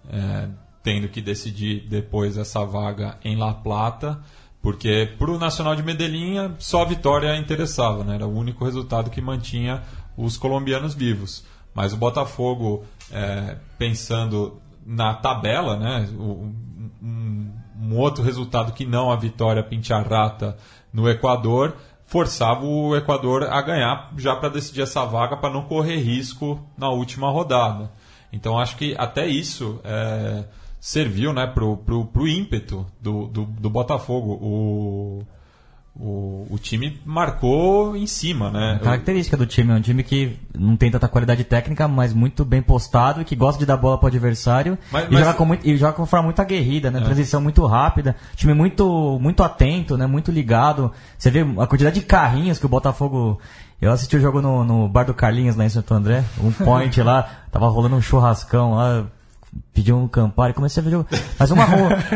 é, 0.09 0.47
tendo 0.83 1.09
que 1.09 1.21
decidir 1.21 1.87
depois 1.89 2.37
essa 2.37 2.63
vaga 2.65 3.17
em 3.23 3.35
La 3.35 3.53
Plata, 3.53 4.19
porque 4.61 5.09
para 5.17 5.31
o 5.31 5.39
Nacional 5.39 5.75
de 5.75 5.83
Medellín 5.83 6.35
só 6.59 6.83
a 6.83 6.85
vitória 6.85 7.35
interessava, 7.35 8.03
né? 8.03 8.15
era 8.15 8.27
o 8.27 8.37
único 8.37 8.63
resultado 8.63 9.09
que 9.09 9.21
mantinha 9.21 9.81
os 10.15 10.37
colombianos 10.37 10.93
vivos. 10.93 11.43
Mas 11.73 11.93
o 11.93 11.97
Botafogo, 11.97 12.83
é, 13.11 13.57
pensando 13.77 14.61
na 14.85 15.13
tabela, 15.13 15.77
né? 15.77 16.07
um, 16.19 16.53
um 17.81 17.97
outro 17.97 18.23
resultado 18.23 18.73
que 18.73 18.85
não 18.85 19.11
a 19.11 19.15
vitória 19.15 19.63
Pincharrata 19.63 20.57
no 20.93 21.09
Equador, 21.09 21.75
forçava 22.05 22.65
o 22.65 22.95
Equador 22.95 23.43
a 23.43 23.61
ganhar 23.61 24.11
já 24.17 24.35
para 24.35 24.49
decidir 24.49 24.81
essa 24.81 25.05
vaga 25.05 25.37
para 25.37 25.53
não 25.53 25.63
correr 25.63 25.97
risco 25.97 26.59
na 26.77 26.89
última 26.89 27.31
rodada. 27.31 27.91
Então 28.33 28.59
acho 28.59 28.75
que 28.75 28.95
até 28.97 29.25
isso 29.25 29.79
é, 29.83 30.43
serviu 30.81 31.31
né, 31.31 31.45
pro, 31.45 31.77
pro, 31.77 32.05
pro 32.05 32.27
ímpeto 32.27 32.87
do, 32.99 33.27
do, 33.27 33.45
do 33.45 33.69
Botafogo. 33.69 34.31
O, 34.41 35.23
o, 35.95 36.47
o 36.49 36.57
time 36.57 36.99
marcou 37.05 37.95
em 37.95 38.07
cima, 38.07 38.49
né? 38.49 38.77
A 38.77 38.79
característica 38.79 39.37
do 39.37 39.45
time 39.45 39.71
é 39.71 39.75
um 39.75 39.81
time 39.81 40.03
que 40.03 40.39
não 40.57 40.75
tem 40.75 40.89
tanta 40.89 41.07
qualidade 41.07 41.43
técnica, 41.43 41.87
mas 41.87 42.13
muito 42.13 42.43
bem 42.43 42.63
postado 42.63 43.21
e 43.21 43.25
que 43.25 43.35
gosta 43.35 43.59
de 43.59 43.65
dar 43.65 43.77
bola 43.77 43.97
pro 43.97 44.07
adversário 44.07 44.75
Mas- 44.91 45.05
e, 45.07 45.11
mas- 45.11 45.19
joga 45.23 45.33
com 45.37 45.45
muito, 45.45 45.67
e 45.67 45.77
joga 45.77 45.93
com 45.93 46.05
forma 46.05 46.25
muito 46.25 46.41
aguerrida, 46.41 46.89
né? 46.89 46.99
Transição 47.01 47.41
muito 47.41 47.63
rápida, 47.67 48.15
time 48.35 48.53
muito, 48.55 49.19
muito 49.21 49.43
atento, 49.43 49.95
né? 49.97 50.07
Muito 50.07 50.31
ligado. 50.31 50.91
Você 51.15 51.29
vê 51.29 51.41
a 51.41 51.67
quantidade 51.67 51.99
de 51.99 52.05
carrinhos 52.05 52.57
que 52.57 52.65
o 52.65 52.69
Botafogo. 52.69 53.39
Eu 53.79 53.91
assisti 53.91 54.15
o 54.15 54.19
jogo 54.19 54.41
no, 54.41 54.63
no 54.63 54.87
bar 54.87 55.03
do 55.05 55.13
Carlinhos 55.13 55.55
lá 55.55 55.65
em 55.65 55.69
Santo 55.69 55.93
André, 55.93 56.23
um 56.41 56.51
point 56.51 57.01
lá, 57.01 57.23
tava 57.51 57.67
rolando 57.67 57.95
um 57.95 58.01
churrascão 58.01 58.73
lá. 58.73 59.05
Pediu 59.73 59.97
um 59.97 60.07
Campari, 60.07 60.53
comecei 60.53 60.81
a 60.81 60.89
ver. 60.89 61.05
Mas 61.39 61.51
uma, 61.51 61.65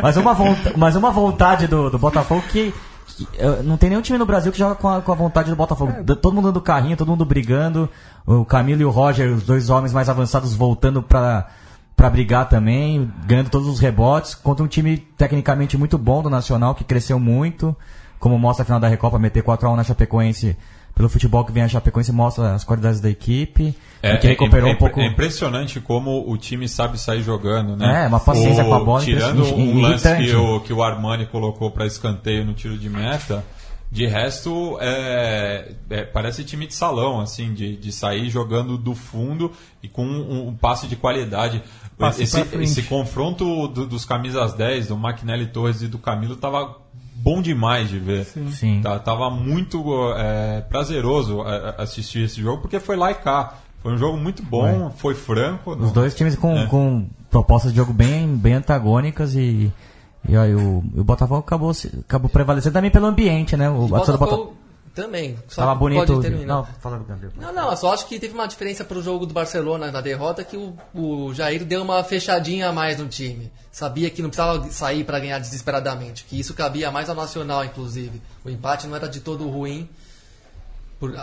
mas 0.01 0.17
uma, 0.17 0.35
mas 0.77 0.95
uma 0.95 1.11
vontade 1.11 1.67
do, 1.67 1.89
do 1.89 1.97
Botafogo 1.99 2.41
que, 2.49 2.73
que, 3.07 3.27
não 3.63 3.75
tem 3.77 3.89
nenhum 3.89 4.01
time 4.01 4.17
no 4.17 4.25
Brasil 4.25 4.51
que 4.51 4.57
joga 4.57 4.75
com 4.75 4.87
a, 4.89 5.01
com 5.01 5.11
a 5.11 5.15
vontade 5.15 5.49
do 5.49 5.55
Botafogo. 5.55 6.03
D- 6.03 6.15
Todo 6.15 6.33
mundo 6.33 6.51
do 6.51 6.61
carrinho, 6.61 6.95
todo 6.97 7.07
mundo 7.09 7.25
brigando. 7.25 7.89
O 8.25 8.45
Camilo 8.45 8.81
e 8.81 8.85
o 8.85 8.89
Roger, 8.89 9.31
os 9.33 9.43
dois 9.43 9.69
homens 9.69 9.91
mais 9.93 10.07
avançados, 10.09 10.53
voltando 10.53 11.01
pra, 11.03 11.47
pra 11.95 12.09
brigar 12.09 12.47
também, 12.47 13.11
ganhando 13.25 13.49
todos 13.49 13.67
os 13.67 13.79
rebotes. 13.79 14.33
Contra 14.35 14.63
um 14.63 14.67
time 14.67 14.97
tecnicamente 14.97 15.77
muito 15.77 15.97
bom 15.97 16.21
do 16.23 16.29
Nacional, 16.29 16.73
que 16.75 16.83
cresceu 16.83 17.19
muito. 17.19 17.75
Como 18.19 18.37
mostra 18.39 18.63
a 18.63 18.65
final 18.65 18.79
da 18.79 18.87
Recopa, 18.87 19.19
meter 19.19 19.43
4x1 19.43 19.75
na 19.75 19.83
Chapecoense. 19.83 20.57
Pelo 20.95 21.09
futebol 21.09 21.43
que 21.43 21.51
vem 21.51 21.61
a 21.61 21.67
Chapecoense 21.67 22.11
mostra 22.11 22.53
as 22.55 22.63
qualidades 22.63 23.01
da 23.01 23.09
equipe. 23.09 23.75
e 24.01 24.17
que 24.17 24.27
recuperou 24.27 24.69
é, 24.69 24.73
um 24.73 24.77
pouco. 24.77 24.99
é 25.01 25.05
impressionante 25.07 25.79
como 25.81 26.23
o 26.31 26.37
time 26.37 26.69
sabe 26.69 26.97
sair 26.97 27.21
jogando, 27.21 27.75
né? 27.75 28.05
É, 28.05 28.07
uma 28.07 28.19
paciência 28.19 28.63
O- 28.63 28.67
com 28.69 28.73
a 28.75 28.79
bola 28.79 29.01
Tirando 29.03 29.43
um 29.55 29.81
lance 29.81 30.15
que 30.15 30.33
o, 30.35 30.59
que 30.61 30.71
o 30.71 30.81
Armani 30.81 31.25
colocou 31.25 31.69
para 31.69 31.85
escanteio 31.85 32.45
no 32.45 32.53
tiro 32.53 32.77
de 32.77 32.89
meta, 32.89 33.43
de 33.91 34.05
resto 34.07 34.77
é, 34.81 35.73
é, 35.89 36.03
parece 36.03 36.43
time 36.43 36.65
de 36.67 36.73
salão, 36.73 37.19
assim, 37.19 37.53
de, 37.53 37.75
de 37.75 37.91
sair 37.91 38.29
jogando 38.29 38.77
do 38.77 38.95
fundo 38.95 39.51
e 39.83 39.87
com 39.89 40.05
um, 40.05 40.47
um 40.49 40.55
passe 40.55 40.87
de 40.87 40.95
qualidade. 40.95 41.61
Passe 41.97 42.23
esse, 42.23 42.39
esse 42.61 42.83
confronto 42.83 43.67
do- 43.67 43.85
dos 43.85 44.05
camisas 44.05 44.53
10, 44.53 44.87
do 44.87 44.97
Maquinelli 44.97 45.47
Torres 45.47 45.81
e 45.81 45.87
do 45.87 45.97
Camilo, 45.97 46.35
tava 46.35 46.77
bom 47.25 47.41
demais 47.41 47.89
de 47.89 47.97
ver. 47.97 48.23
Sim. 48.51 48.81
Tá- 48.83 48.99
tava 48.99 49.31
muito 49.31 49.83
é, 50.15 50.61
prazeroso 50.61 51.41
é, 51.41 51.73
assistir 51.79 52.19
esse 52.25 52.39
jogo, 52.39 52.61
porque 52.61 52.79
foi 52.79 52.95
lá 52.95 53.09
e 53.09 53.15
cá. 53.15 53.55
Foi 53.81 53.93
um 53.93 53.97
jogo 53.97 54.15
muito 54.17 54.43
bom, 54.43 54.91
foi 54.95 55.15
franco. 55.15 55.71
Os 55.71 55.77
não- 55.79 55.91
dois 55.91 56.13
times 56.13 56.35
com, 56.35 56.55
É. 56.55 56.67
com 56.67 57.07
propostas 57.31 57.71
de 57.71 57.77
jogo 57.77 57.91
bem, 57.93 58.27
bem 58.35 58.53
antagônicas 58.53 59.35
e, 59.35 59.71
e 60.29 60.37
aí 60.37 60.53
o, 60.55 60.83
o 60.95 61.03
Botafogo 61.03 61.39
acabou, 61.39 61.71
acabou 62.01 62.29
prevalecendo 62.29 62.73
também 62.73 62.91
pelo 62.91 63.07
ambiente, 63.07 63.57
né? 63.57 63.69
O, 63.69 63.81
do 63.81 63.87
Botafogo 63.87 64.17
Botafogo 64.19 64.53
também. 64.95 65.37
Só 65.47 65.61
tava 65.61 65.75
bonito. 65.75 66.07
Pode 66.07 66.21
terminar. 66.21 66.55
Não, 66.55 66.65
fala, 66.79 66.97
Gabriel. 66.97 67.33
Não, 67.35 67.53
não, 67.53 67.69
eu 67.69 67.77
só 67.77 67.93
acho 67.93 68.07
que 68.07 68.17
teve 68.17 68.33
uma 68.33 68.47
diferença 68.47 68.85
pro 68.85 69.03
jogo 69.03 69.25
do 69.25 69.33
Barcelona 69.33 69.91
na 69.91 69.99
derrota 69.99 70.43
que 70.43 70.55
o, 70.55 70.75
o 70.93 71.33
Jair 71.33 71.65
deu 71.65 71.83
uma 71.83 72.03
fechadinha 72.03 72.69
a 72.69 72.71
mais 72.71 72.97
no 72.97 73.07
time. 73.07 73.51
Sabia 73.71 74.09
que 74.09 74.21
não 74.21 74.29
precisava 74.29 74.71
sair 74.71 75.03
para 75.03 75.19
ganhar 75.19 75.37
desesperadamente, 75.39 76.23
que 76.23 76.39
isso 76.39 76.53
cabia 76.53 76.89
mais 76.89 77.09
ao 77.09 77.15
Nacional, 77.15 77.65
inclusive. 77.65 78.21
O 78.43 78.49
empate 78.49 78.87
não 78.87 78.95
era 78.95 79.09
de 79.09 79.19
todo 79.19 79.49
ruim. 79.49 79.89
Por- 80.99 81.13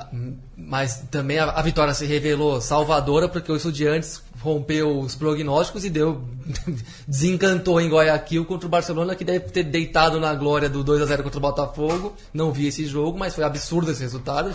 mas 0.56 1.04
também 1.10 1.38
a, 1.38 1.44
a 1.50 1.62
vitória 1.62 1.94
se 1.94 2.04
revelou 2.04 2.60
salvadora 2.60 3.26
porque 3.28 3.50
o 3.50 3.56
Estudiantes 3.56 4.22
rompeu 4.40 4.98
os 5.00 5.14
prognósticos 5.14 5.84
e 5.84 5.90
deu 5.90 6.20
desencantou 7.08 7.80
em 7.80 7.88
Guayaquil 7.88 8.44
contra 8.44 8.66
o 8.66 8.70
Barcelona 8.70 9.14
que 9.14 9.24
deve 9.24 9.40
ter 9.50 9.62
deitado 9.64 10.20
na 10.20 10.34
glória 10.34 10.68
do 10.68 10.82
2 10.84 11.00
a 11.02 11.06
0 11.06 11.22
contra 11.22 11.38
o 11.38 11.40
Botafogo. 11.42 12.12
Não 12.34 12.52
vi 12.52 12.66
esse 12.66 12.84
jogo, 12.86 13.18
mas 13.18 13.34
foi 13.34 13.44
absurdo 13.44 13.90
esse 13.90 14.02
resultado. 14.02 14.50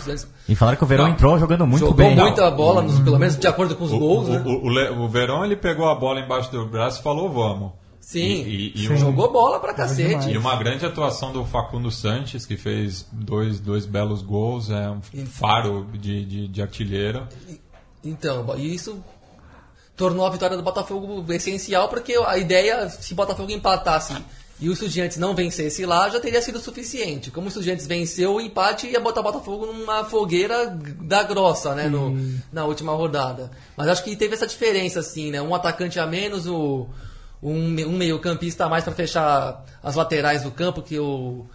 E 0.48 0.54
falaram 0.54 0.78
que 0.78 0.84
o 0.84 0.86
Verão 0.86 1.04
Não. 1.06 1.12
entrou 1.12 1.38
jogando 1.38 1.66
muito 1.66 1.80
jogou 1.80 1.94
bem. 1.96 2.14
muita 2.16 2.50
bola, 2.50 2.82
nos- 2.82 3.00
pelo 3.00 3.18
menos 3.18 3.36
de 3.36 3.46
acordo 3.46 3.74
com 3.74 3.84
os 3.84 3.92
O, 3.92 3.98
gols, 3.98 4.28
o, 4.28 4.32
né? 4.32 4.42
o, 4.46 5.00
o 5.00 5.04
o 5.04 5.08
Verón 5.08 5.44
ele 5.44 5.56
pegou 5.56 5.88
a 5.88 5.94
bola 5.94 6.20
embaixo 6.20 6.50
do 6.52 6.64
braço 6.66 7.00
e 7.00 7.02
falou 7.02 7.28
vamos. 7.32 7.72
Sim, 8.08 8.20
E, 8.20 8.68
e- 8.68 8.72
e 8.74 8.86
Sim. 8.86 8.94
um- 8.94 8.96
jogou 8.96 9.30
bola 9.30 9.60
pra 9.60 9.74
cacete. 9.74 10.30
E 10.30 10.38
uma 10.38 10.56
grande 10.56 10.86
atuação 10.86 11.30
do 11.30 11.44
Facundo 11.44 11.90
Sanches, 11.90 12.46
que 12.46 12.56
fez 12.56 13.06
dois, 13.12 13.60
dois 13.60 13.84
belos 13.84 14.22
gols, 14.22 14.70
é 14.70 14.88
um 14.88 15.26
faro 15.26 15.86
de, 15.92 16.24
de, 16.24 16.48
de 16.48 16.62
artilheiro. 16.62 17.28
Então, 18.02 18.56
e 18.56 18.74
isso 18.74 19.04
tornou 19.94 20.24
a 20.24 20.30
vitória 20.30 20.56
do 20.56 20.62
Botafogo 20.62 21.22
essencial, 21.34 21.86
porque 21.90 22.14
a 22.14 22.38
ideia, 22.38 22.88
se 22.88 23.12
o 23.12 23.16
Botafogo 23.16 23.50
empatasse 23.50 24.16
e 24.58 24.70
o 24.70 24.72
Estudiantes 24.72 25.18
não 25.18 25.34
vencesse 25.34 25.84
lá, 25.84 26.08
já 26.08 26.18
teria 26.18 26.40
sido 26.40 26.58
suficiente. 26.60 27.30
Como 27.30 27.44
o 27.44 27.48
Estudiantes 27.48 27.86
venceu, 27.86 28.36
o 28.36 28.40
empate 28.40 28.86
ia 28.86 29.00
botar 29.00 29.20
o 29.20 29.24
Botafogo 29.24 29.66
numa 29.66 30.02
fogueira 30.04 30.66
da 31.02 31.22
grossa, 31.24 31.74
né, 31.74 31.90
no, 31.90 32.16
na 32.50 32.64
última 32.64 32.92
rodada. 32.94 33.50
Mas 33.76 33.86
acho 33.88 34.02
que 34.02 34.16
teve 34.16 34.32
essa 34.34 34.46
diferença, 34.46 35.00
assim, 35.00 35.30
né, 35.30 35.42
um 35.42 35.54
atacante 35.54 36.00
a 36.00 36.06
menos, 36.06 36.46
o, 36.46 36.86
um, 37.42 37.52
um 37.86 37.96
meio 37.96 38.18
campista 38.18 38.66
a 38.66 38.68
mais 38.68 38.84
para 38.84 38.92
fechar 38.92 39.64
as 39.82 39.94
laterais 39.94 40.42
do 40.42 40.50
campo, 40.50 40.82
que 40.82 40.98
o 40.98 41.46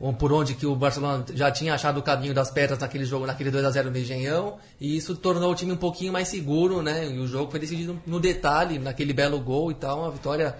ou 0.00 0.12
por 0.12 0.32
onde 0.32 0.54
que 0.54 0.66
o 0.66 0.74
Barcelona 0.74 1.24
já 1.32 1.48
tinha 1.52 1.74
achado 1.74 1.98
o 1.98 2.02
caminho 2.02 2.34
das 2.34 2.50
pedras 2.50 2.76
naquele 2.80 3.04
jogo, 3.04 3.24
naquele 3.24 3.52
2 3.52 3.64
a 3.64 3.70
0 3.70 3.88
no 3.88 3.96
Engenhão, 3.96 4.54
e 4.80 4.96
isso 4.96 5.14
tornou 5.14 5.52
o 5.52 5.54
time 5.54 5.70
um 5.70 5.76
pouquinho 5.76 6.12
mais 6.12 6.26
seguro, 6.26 6.82
né? 6.82 7.08
E 7.08 7.20
o 7.20 7.26
jogo 7.28 7.48
foi 7.52 7.60
decidido 7.60 7.96
no 8.04 8.18
detalhe, 8.18 8.80
naquele 8.80 9.12
belo 9.12 9.38
gol 9.38 9.70
e 9.70 9.74
tal, 9.74 10.00
uma 10.00 10.10
vitória 10.10 10.56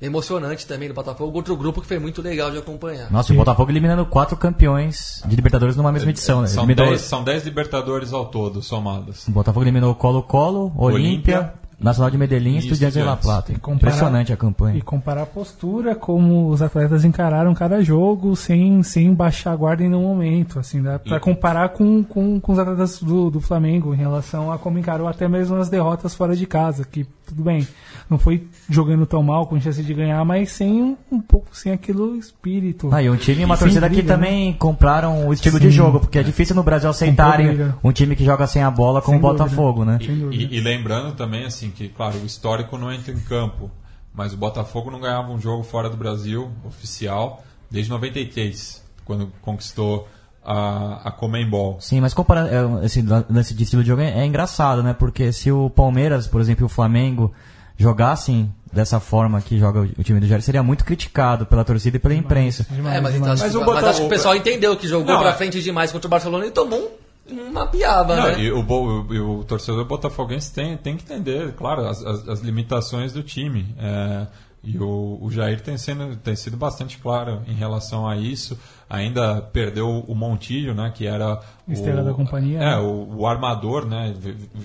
emocionante 0.00 0.66
também 0.66 0.88
do 0.88 0.94
Botafogo, 0.94 1.36
outro 1.36 1.54
grupo 1.54 1.82
que 1.82 1.86
foi 1.86 1.98
muito 1.98 2.22
legal 2.22 2.50
de 2.50 2.56
acompanhar. 2.56 3.10
Nossa, 3.10 3.30
o 3.32 3.36
Botafogo 3.36 3.70
eliminando 3.70 4.06
quatro 4.06 4.36
campeões 4.38 5.22
de 5.26 5.36
Libertadores 5.36 5.76
numa 5.76 5.92
mesma 5.92 6.08
edição, 6.08 6.40
né? 6.40 6.46
São 6.46 6.64
Eliminou- 6.64 6.86
10 6.88 7.00
são 7.02 7.22
dez 7.22 7.44
Libertadores 7.44 8.12
ao 8.14 8.26
todo, 8.26 8.62
somadas. 8.62 9.26
O 9.28 9.32
Botafogo 9.32 9.64
eliminou 9.64 9.94
Colo-Colo, 9.96 10.72
Olímpia, 10.76 11.52
Nacional 11.80 12.10
de 12.10 12.18
Medellín 12.18 12.56
e 12.56 12.58
Estudiantes 12.58 12.94
de 12.98 13.02
La. 13.04 13.16
Plata. 13.16 13.52
Comparar- 13.60 13.76
Impressionante 13.92 14.32
a 14.32 14.36
campanha. 14.36 14.76
E 14.78 14.82
comparar 14.82 15.22
a 15.22 15.26
postura, 15.26 15.94
como 15.94 16.48
os 16.48 16.60
atletas 16.60 17.04
encararam 17.04 17.54
cada 17.54 17.80
jogo 17.82 18.34
sem, 18.34 18.82
sem 18.82 19.14
baixar 19.14 19.52
a 19.52 19.56
guarda 19.56 19.84
em 19.84 19.88
nenhum 19.88 20.02
momento. 20.02 20.58
Assim, 20.58 20.82
dá 20.82 21.00
E- 21.04 21.20
comparar 21.20 21.68
com, 21.70 22.02
com, 22.02 22.40
com 22.40 22.52
os 22.52 22.58
atletas 22.58 23.00
do, 23.00 23.30
do 23.30 23.40
Flamengo 23.40 23.94
em 23.94 23.96
relação 23.96 24.50
a 24.50 24.58
como 24.58 24.78
encarou 24.78 25.06
até 25.06 25.28
mesmo 25.28 25.56
as 25.56 25.68
derrotas 25.68 26.14
fora 26.14 26.34
de 26.34 26.46
casa. 26.46 26.84
Que 26.84 27.06
tudo 27.26 27.42
bem, 27.44 27.66
não 28.10 28.18
foi 28.18 28.48
jogando 28.68 29.06
tão 29.06 29.22
mal 29.22 29.46
com 29.46 29.60
chance 29.60 29.82
de 29.82 29.94
ganhar, 29.94 30.24
mas 30.24 30.50
sem 30.52 30.82
um, 30.82 30.96
um 31.10 31.20
pouco 31.20 31.54
sem 31.56 31.72
aquilo 31.72 32.16
espírito. 32.16 32.88
Ah, 32.92 33.02
e 33.02 33.10
um 33.10 33.16
time 33.16 33.42
e 33.42 33.44
uma 33.44 33.56
torcida 33.56 33.88
que 33.88 33.96
briga, 33.96 34.16
né? 34.16 34.26
também 34.26 34.52
compraram 34.54 35.28
o 35.28 35.32
estilo 35.32 35.60
de 35.60 35.66
Sim. 35.66 35.72
jogo, 35.72 36.00
porque 36.00 36.18
é 36.18 36.22
difícil 36.22 36.56
no 36.56 36.62
Brasil 36.62 36.88
aceitarem 36.88 37.72
um 37.82 37.92
time 37.92 38.16
que 38.16 38.24
joga 38.24 38.46
sem 38.46 38.62
a 38.62 38.70
bola 38.70 39.02
como 39.02 39.18
o. 39.18 39.20
Botafogo, 39.20 39.84
né? 39.84 39.98
Dúvida. 39.98 40.34
E, 40.34 40.56
e 40.56 40.60
lembrando 40.60 41.14
também, 41.14 41.44
assim, 41.44 41.70
que, 41.70 41.88
claro, 41.88 42.18
o 42.18 42.24
histórico 42.24 42.78
não 42.78 42.90
entra 42.90 43.12
em 43.12 43.20
campo, 43.20 43.70
mas 44.14 44.32
o 44.32 44.36
Botafogo 44.36 44.90
não 44.90 45.00
ganhava 45.00 45.30
um 45.30 45.38
jogo 45.38 45.62
fora 45.62 45.90
do 45.90 45.96
Brasil, 45.96 46.50
oficial, 46.64 47.44
desde 47.70 47.90
93, 47.90 48.82
quando 49.04 49.30
conquistou 49.42 50.08
a, 50.44 51.08
a 51.08 51.10
Comembol. 51.10 51.76
Sim, 51.78 52.00
mas 52.00 52.14
comparando 52.14 52.80
é, 52.80 52.86
esse 52.86 53.02
lance 53.02 53.52
de 53.52 53.64
estilo 53.64 53.82
de 53.82 53.88
jogo 53.88 54.00
é, 54.00 54.20
é 54.20 54.26
engraçado, 54.26 54.82
né? 54.82 54.94
Porque 54.94 55.30
se 55.30 55.52
o 55.52 55.68
Palmeiras, 55.68 56.26
por 56.26 56.40
exemplo, 56.40 56.64
e 56.64 56.66
o 56.66 56.68
Flamengo 56.70 57.32
jogassem 57.78 58.52
dessa 58.72 59.00
forma 59.00 59.40
que 59.40 59.58
joga 59.58 59.80
o, 59.80 59.84
o 59.98 60.04
time 60.04 60.20
do 60.20 60.26
Jair, 60.26 60.42
seria 60.42 60.62
muito 60.62 60.84
criticado 60.84 61.46
pela 61.46 61.64
torcida 61.64 61.96
e 61.96 62.00
pela 62.00 62.14
imprensa. 62.14 62.66
Demais, 62.70 62.96
é, 62.96 63.00
mas, 63.00 63.14
então, 63.14 63.22
demais. 63.34 63.40
acho, 63.40 63.42
Mas 63.44 63.52
que, 63.52 63.56
o 63.56 63.60
mas 63.60 63.66
Botafogo- 63.68 63.90
acho 63.90 64.00
que 64.00 64.06
o 64.06 64.10
pessoal 64.10 64.36
entendeu 64.36 64.76
que 64.76 64.86
jogou 64.88 65.14
Não, 65.14 65.20
pra 65.22 65.32
frente 65.34 65.62
demais 65.62 65.90
contra 65.90 66.06
o 66.06 66.10
Barcelona 66.10 66.46
e 66.46 66.50
tomou 66.50 67.00
um- 67.30 67.40
uma 67.50 67.66
piaba, 67.66 68.16
Não, 68.16 68.22
né? 68.28 68.40
e 68.40 68.50
o, 68.52 69.14
e 69.14 69.20
o 69.20 69.44
torcedor 69.44 69.84
botafoguense 69.86 70.52
tem, 70.52 70.76
tem 70.76 70.96
que 70.96 71.04
entender, 71.04 71.52
claro, 71.52 71.86
as, 71.86 72.04
as- 72.04 72.28
as 72.28 72.40
limitações 72.40 73.12
do 73.12 73.22
time. 73.22 73.74
É, 73.78 74.26
e 74.64 74.76
o, 74.78 75.18
o 75.22 75.30
Jair 75.30 75.60
tem, 75.62 75.78
sendo, 75.78 76.16
tem 76.16 76.34
sido 76.34 76.56
bastante 76.56 76.98
claro 76.98 77.42
em 77.46 77.54
relação 77.54 78.06
a 78.08 78.16
isso. 78.16 78.58
Ainda 78.90 79.40
perdeu 79.40 79.88
o 80.06 80.14
Montilho, 80.14 80.74
né, 80.74 80.90
que 80.94 81.06
era 81.06 81.40
o, 81.66 81.72
Estrela 81.72 82.02
da 82.02 82.12
companhia, 82.12 82.58
É, 82.58 82.64
né? 82.70 82.76
o, 82.78 83.18
o 83.20 83.26
armador, 83.26 83.86
né, 83.86 84.14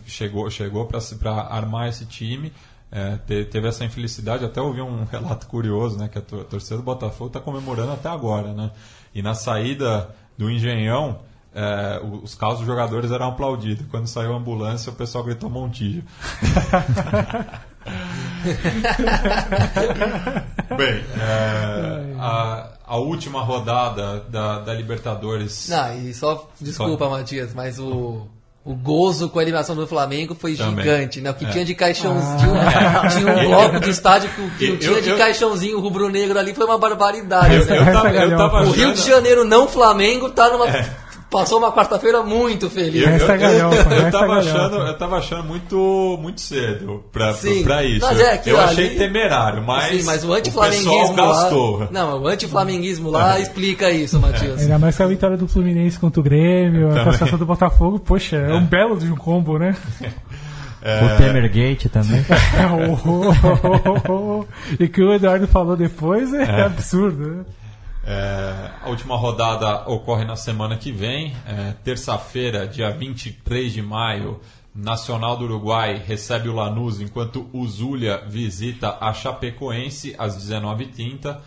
chegou, 0.05 0.49
chegou 0.49 0.85
para 0.87 1.31
armar 1.49 1.87
esse 1.89 2.05
time. 2.05 2.51
É, 2.95 3.17
te- 3.25 3.45
teve 3.45 3.67
essa 3.67 3.83
infelicidade, 3.83 4.45
até 4.45 4.61
ouvi 4.61 4.79
um 4.79 5.03
relato 5.05 5.47
curioso, 5.47 5.97
né, 5.97 6.07
que 6.07 6.19
a 6.19 6.21
tor- 6.21 6.41
a 6.41 6.43
torcida 6.43 6.77
do 6.77 6.83
Botafogo 6.83 7.25
está 7.27 7.39
comemorando 7.39 7.91
até 7.91 8.07
agora, 8.07 8.53
né? 8.53 8.69
E 9.15 9.21
na 9.23 9.33
saída 9.33 10.09
do 10.37 10.47
Engenhão, 10.47 11.19
é, 11.55 11.99
os 12.21 12.35
carros 12.35 12.59
dos 12.59 12.67
jogadores 12.67 13.09
eram 13.11 13.29
aplaudidos. 13.29 13.85
Quando 13.89 14.05
saiu 14.05 14.33
a 14.33 14.37
ambulância, 14.37 14.91
o 14.91 14.95
pessoal 14.95 15.23
gritou 15.23 15.49
Montijo. 15.49 16.03
Bem, 20.77 21.03
é, 21.19 22.15
a, 22.19 22.69
a 22.85 22.97
última 22.97 23.41
rodada 23.41 24.19
da, 24.29 24.59
da 24.59 24.73
Libertadores. 24.73 25.69
Não, 25.69 25.95
e 25.99 26.13
só, 26.13 26.49
desculpa, 26.59 27.09
Matias, 27.09 27.53
mas 27.53 27.79
o, 27.79 28.27
o 28.65 28.73
gozo 28.73 29.27
com 29.29 29.39
a 29.39 29.41
eliminação 29.41 29.75
do 29.75 29.85
Flamengo 29.85 30.33
foi 30.39 30.55
Também. 30.55 30.85
gigante, 30.85 31.19
né? 31.19 31.31
O 31.31 31.33
que 31.33 31.43
É. 31.45 31.49
tinha 31.49 31.65
de 31.65 31.75
caixãozinho, 31.75 32.53
tinha 33.11 33.33
um 33.35 33.45
bloco 33.49 33.79
de 33.81 33.89
estádio 33.89 34.29
que, 34.29 34.41
o- 34.41 34.49
que 34.51 34.65
Eu- 34.69 34.79
tinha 34.79 35.01
de 35.01 35.09
eu- 35.09 35.17
caixãozinho 35.17 35.79
rubro-negro 35.81 36.39
ali, 36.39 36.53
foi 36.53 36.65
uma 36.65 36.77
barbaridade. 36.77 37.55
Eu, 37.55 37.65
né? 37.65 37.77
eu 37.79 37.85
tava, 37.93 38.09
eu 38.09 38.37
tava 38.37 38.63
O 38.63 38.71
Rio 38.71 38.93
de 38.93 39.01
Janeiro 39.05 39.43
não 39.43 39.67
Flamengo 39.67 40.29
tá 40.29 40.49
numa. 40.49 40.65
Passou 41.33 41.57
uma 41.57 41.71
quarta-feira 41.71 42.21
muito 42.21 42.69
feliz. 42.69 43.01
Eu, 43.03 43.09
eu, 43.09 43.17
eu, 43.17 43.27
galhofa, 43.39 43.93
eu 43.95 44.11
tava 44.11 44.27
galhofa. 44.27 44.49
achando, 44.51 44.75
eu 44.77 44.97
tava 44.97 45.17
achando 45.17 45.43
muito, 45.45 46.19
muito 46.21 46.39
cedo 46.39 47.03
pra, 47.11 47.33
Sim. 47.33 47.63
pra 47.63 47.83
isso. 47.83 48.05
Mas 48.05 48.19
é 48.19 48.41
eu 48.45 48.59
ali- 48.59 48.69
achei 48.71 48.89
temerário, 48.95 49.63
mas, 49.63 49.97
Sim, 50.01 50.03
mas 50.05 50.23
o 50.23 50.27
pessoal 50.27 50.37
antiflamenguismo 50.37 51.15
gastou. 51.15 51.77
lá. 51.79 51.87
Não, 51.91 52.21
o 52.21 52.27
antiflamenguismo 52.27 53.09
lá 53.09 53.39
explica 53.41 53.89
isso, 53.89 54.19
Matias. 54.19 54.61
Ainda 54.61 54.77
mais 54.77 54.95
que 54.95 55.01
a 55.01 55.07
vitória 55.07 55.35
do 55.35 55.47
Fluminense 55.47 55.97
contra 55.97 56.19
o 56.19 56.23
Grêmio, 56.23 56.89
a 56.91 57.03
classificação 57.03 57.39
do 57.39 57.45
Botafogo, 57.47 57.99
poxa, 57.99 58.37
é 58.37 58.53
um 58.53 58.63
belo 58.65 58.95
de 58.97 59.11
um 59.11 59.15
combo, 59.15 59.57
né? 59.57 59.75
O 60.85 61.17
Temer 61.17 61.49
Gate 61.49 61.85
também. 61.87 62.25
e 64.77 64.87
que 64.89 65.01
o 65.01 65.13
Eduardo 65.13 65.47
falou 65.47 65.77
depois 65.77 66.33
é, 66.33 66.61
absurdo, 66.63 67.25
né? 67.29 67.43
É, 68.05 68.71
a 68.81 68.89
última 68.89 69.15
rodada 69.15 69.89
ocorre 69.89 70.25
na 70.25 70.35
semana 70.35 70.75
que 70.75 70.91
vem, 70.91 71.33
é, 71.45 71.73
terça-feira, 71.83 72.67
dia 72.67 72.91
23 72.91 73.71
de 73.71 73.81
maio. 73.81 74.41
Nacional 74.75 75.37
do 75.37 75.45
Uruguai 75.45 76.01
recebe 76.03 76.49
o 76.49 76.55
Lanús, 76.55 76.99
enquanto 76.99 77.47
o 77.53 77.65
Zulia 77.67 78.25
visita 78.27 78.97
a 78.99 79.13
Chapecoense 79.13 80.15
às 80.17 80.35
19h30. 80.35 81.37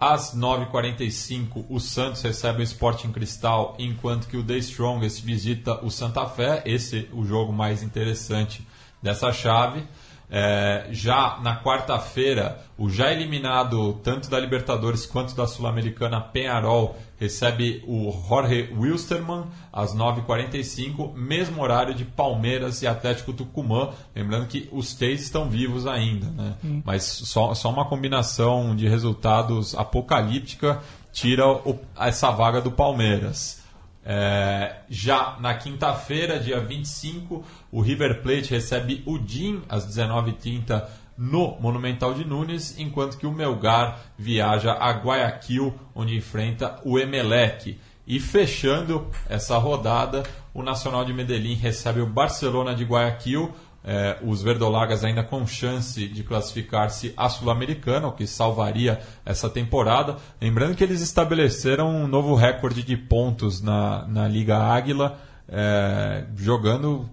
Às 0.00 0.34
9h45, 0.34 1.66
o 1.68 1.78
Santos 1.78 2.22
recebe 2.22 2.60
o 2.60 2.62
Sporting 2.62 3.12
Cristal, 3.12 3.76
enquanto 3.78 4.26
que 4.26 4.36
o 4.38 4.42
The 4.42 4.56
Strongest 4.56 5.22
visita 5.22 5.84
o 5.84 5.90
Santa 5.90 6.26
Fé. 6.26 6.62
Esse 6.64 7.00
é 7.00 7.14
o 7.14 7.22
jogo 7.22 7.52
mais 7.52 7.82
interessante 7.82 8.66
dessa 9.02 9.30
chave. 9.30 9.86
É, 10.32 10.86
já 10.92 11.38
na 11.42 11.60
quarta-feira, 11.60 12.60
o 12.78 12.88
já 12.88 13.10
eliminado 13.12 13.94
tanto 14.04 14.30
da 14.30 14.38
Libertadores 14.38 15.04
quanto 15.04 15.34
da 15.34 15.44
Sul-Americana 15.46 16.20
Penharol 16.20 16.96
recebe 17.18 17.82
o 17.86 18.12
Jorge 18.28 18.72
Wilstermann 18.78 19.46
às 19.72 19.92
9h45, 19.94 21.12
mesmo 21.14 21.60
horário 21.62 21.94
de 21.94 22.04
Palmeiras 22.04 22.80
e 22.82 22.86
Atlético 22.86 23.32
Tucumã. 23.32 23.90
Lembrando 24.14 24.46
que 24.46 24.68
os 24.72 24.94
três 24.94 25.20
estão 25.22 25.50
vivos 25.50 25.86
ainda, 25.86 26.26
né? 26.30 26.54
mas 26.84 27.02
só, 27.02 27.52
só 27.54 27.68
uma 27.68 27.84
combinação 27.84 28.74
de 28.76 28.88
resultados 28.88 29.74
apocalíptica 29.74 30.80
tira 31.12 31.46
o- 31.46 31.78
essa 31.98 32.30
vaga 32.30 32.60
do 32.60 32.70
Palmeiras. 32.70 33.59
É, 34.04 34.76
já 34.88 35.36
na 35.40 35.54
quinta-feira, 35.54 36.38
dia 36.38 36.60
25, 36.60 37.44
o 37.70 37.80
River 37.80 38.22
Plate 38.22 38.50
recebe 38.50 39.02
o 39.04 39.18
DIN 39.18 39.62
às 39.68 39.86
19h30 39.86 40.84
no 41.16 41.58
Monumental 41.60 42.14
de 42.14 42.24
Nunes, 42.24 42.78
enquanto 42.78 43.18
que 43.18 43.26
o 43.26 43.32
Melgar 43.32 44.00
viaja 44.16 44.72
a 44.72 44.90
Guayaquil, 44.90 45.74
onde 45.94 46.16
enfrenta 46.16 46.80
o 46.82 46.98
Emelec. 46.98 47.78
E 48.06 48.18
fechando 48.18 49.06
essa 49.28 49.58
rodada, 49.58 50.22
o 50.54 50.62
Nacional 50.62 51.04
de 51.04 51.12
Medellín 51.12 51.54
recebe 51.54 52.00
o 52.00 52.06
Barcelona 52.06 52.74
de 52.74 52.84
Guayaquil. 52.84 53.52
É, 53.82 54.18
os 54.22 54.42
verdolagas 54.42 55.04
ainda 55.04 55.22
com 55.22 55.46
chance 55.46 56.06
de 56.06 56.22
classificar-se 56.22 57.14
à 57.16 57.28
Sul-Americana, 57.30 58.08
o 58.08 58.12
que 58.12 58.26
salvaria 58.26 59.00
essa 59.24 59.48
temporada. 59.48 60.16
Lembrando 60.40 60.74
que 60.76 60.84
eles 60.84 61.00
estabeleceram 61.00 61.88
um 61.88 62.06
novo 62.06 62.34
recorde 62.34 62.82
de 62.82 62.96
pontos 62.96 63.62
na, 63.62 64.06
na 64.06 64.28
Liga 64.28 64.58
Águila, 64.58 65.18
é, 65.48 66.26
jogando. 66.36 67.08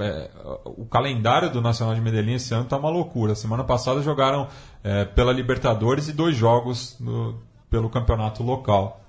É, 0.00 0.30
o 0.64 0.86
calendário 0.86 1.50
do 1.50 1.60
Nacional 1.60 1.94
de 1.94 2.00
Medellín 2.00 2.34
esse 2.34 2.52
ano 2.52 2.64
está 2.64 2.76
uma 2.76 2.90
loucura. 2.90 3.34
Semana 3.34 3.62
passada 3.62 4.02
jogaram 4.02 4.48
é, 4.82 5.04
pela 5.04 5.32
Libertadores 5.32 6.08
e 6.08 6.12
dois 6.12 6.36
jogos 6.36 6.96
no, 6.98 7.40
pelo 7.70 7.88
campeonato 7.88 8.42
local. 8.42 9.00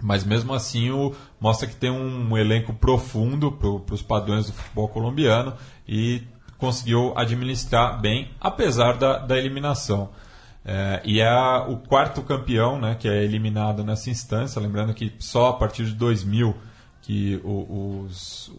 Mas 0.00 0.24
mesmo 0.24 0.52
assim 0.52 0.90
o, 0.90 1.14
mostra 1.40 1.66
que 1.66 1.74
tem 1.74 1.90
um 1.90 2.36
elenco 2.36 2.74
profundo 2.74 3.50
para 3.52 3.94
os 3.94 4.02
padrões 4.02 4.46
do 4.46 4.52
futebol 4.52 4.88
colombiano 4.88 5.54
e 5.88 6.22
conseguiu 6.58 7.12
administrar 7.16 8.00
bem, 8.00 8.30
apesar 8.40 8.98
da, 8.98 9.18
da 9.18 9.38
eliminação. 9.38 10.10
É, 10.64 11.00
e 11.04 11.20
é 11.20 11.58
o 11.68 11.76
quarto 11.76 12.22
campeão 12.22 12.78
né, 12.78 12.96
que 12.98 13.08
é 13.08 13.22
eliminado 13.22 13.84
nessa 13.84 14.10
instância, 14.10 14.60
lembrando 14.60 14.92
que 14.92 15.14
só 15.18 15.50
a 15.50 15.52
partir 15.52 15.84
de 15.84 15.94
2000 15.94 16.54
que 17.02 17.40
os, 17.44 18.52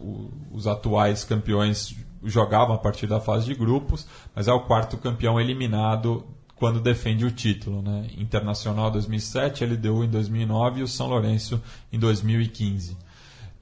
os 0.50 0.66
atuais 0.66 1.22
campeões 1.22 1.94
jogavam 2.24 2.74
a 2.74 2.78
partir 2.78 3.06
da 3.06 3.20
fase 3.20 3.44
de 3.44 3.54
grupos, 3.54 4.08
mas 4.34 4.48
é 4.48 4.52
o 4.52 4.60
quarto 4.60 4.96
campeão 4.96 5.38
eliminado 5.38 6.24
quando 6.58 6.80
defende 6.80 7.24
o 7.24 7.30
título. 7.30 7.80
Né? 7.80 8.08
Internacional 8.16 8.90
2007, 8.90 9.64
LDU 9.64 10.04
em 10.04 10.10
2009 10.10 10.80
e 10.80 10.82
o 10.82 10.88
São 10.88 11.08
Lourenço 11.08 11.62
em 11.92 11.98
2015. 11.98 12.96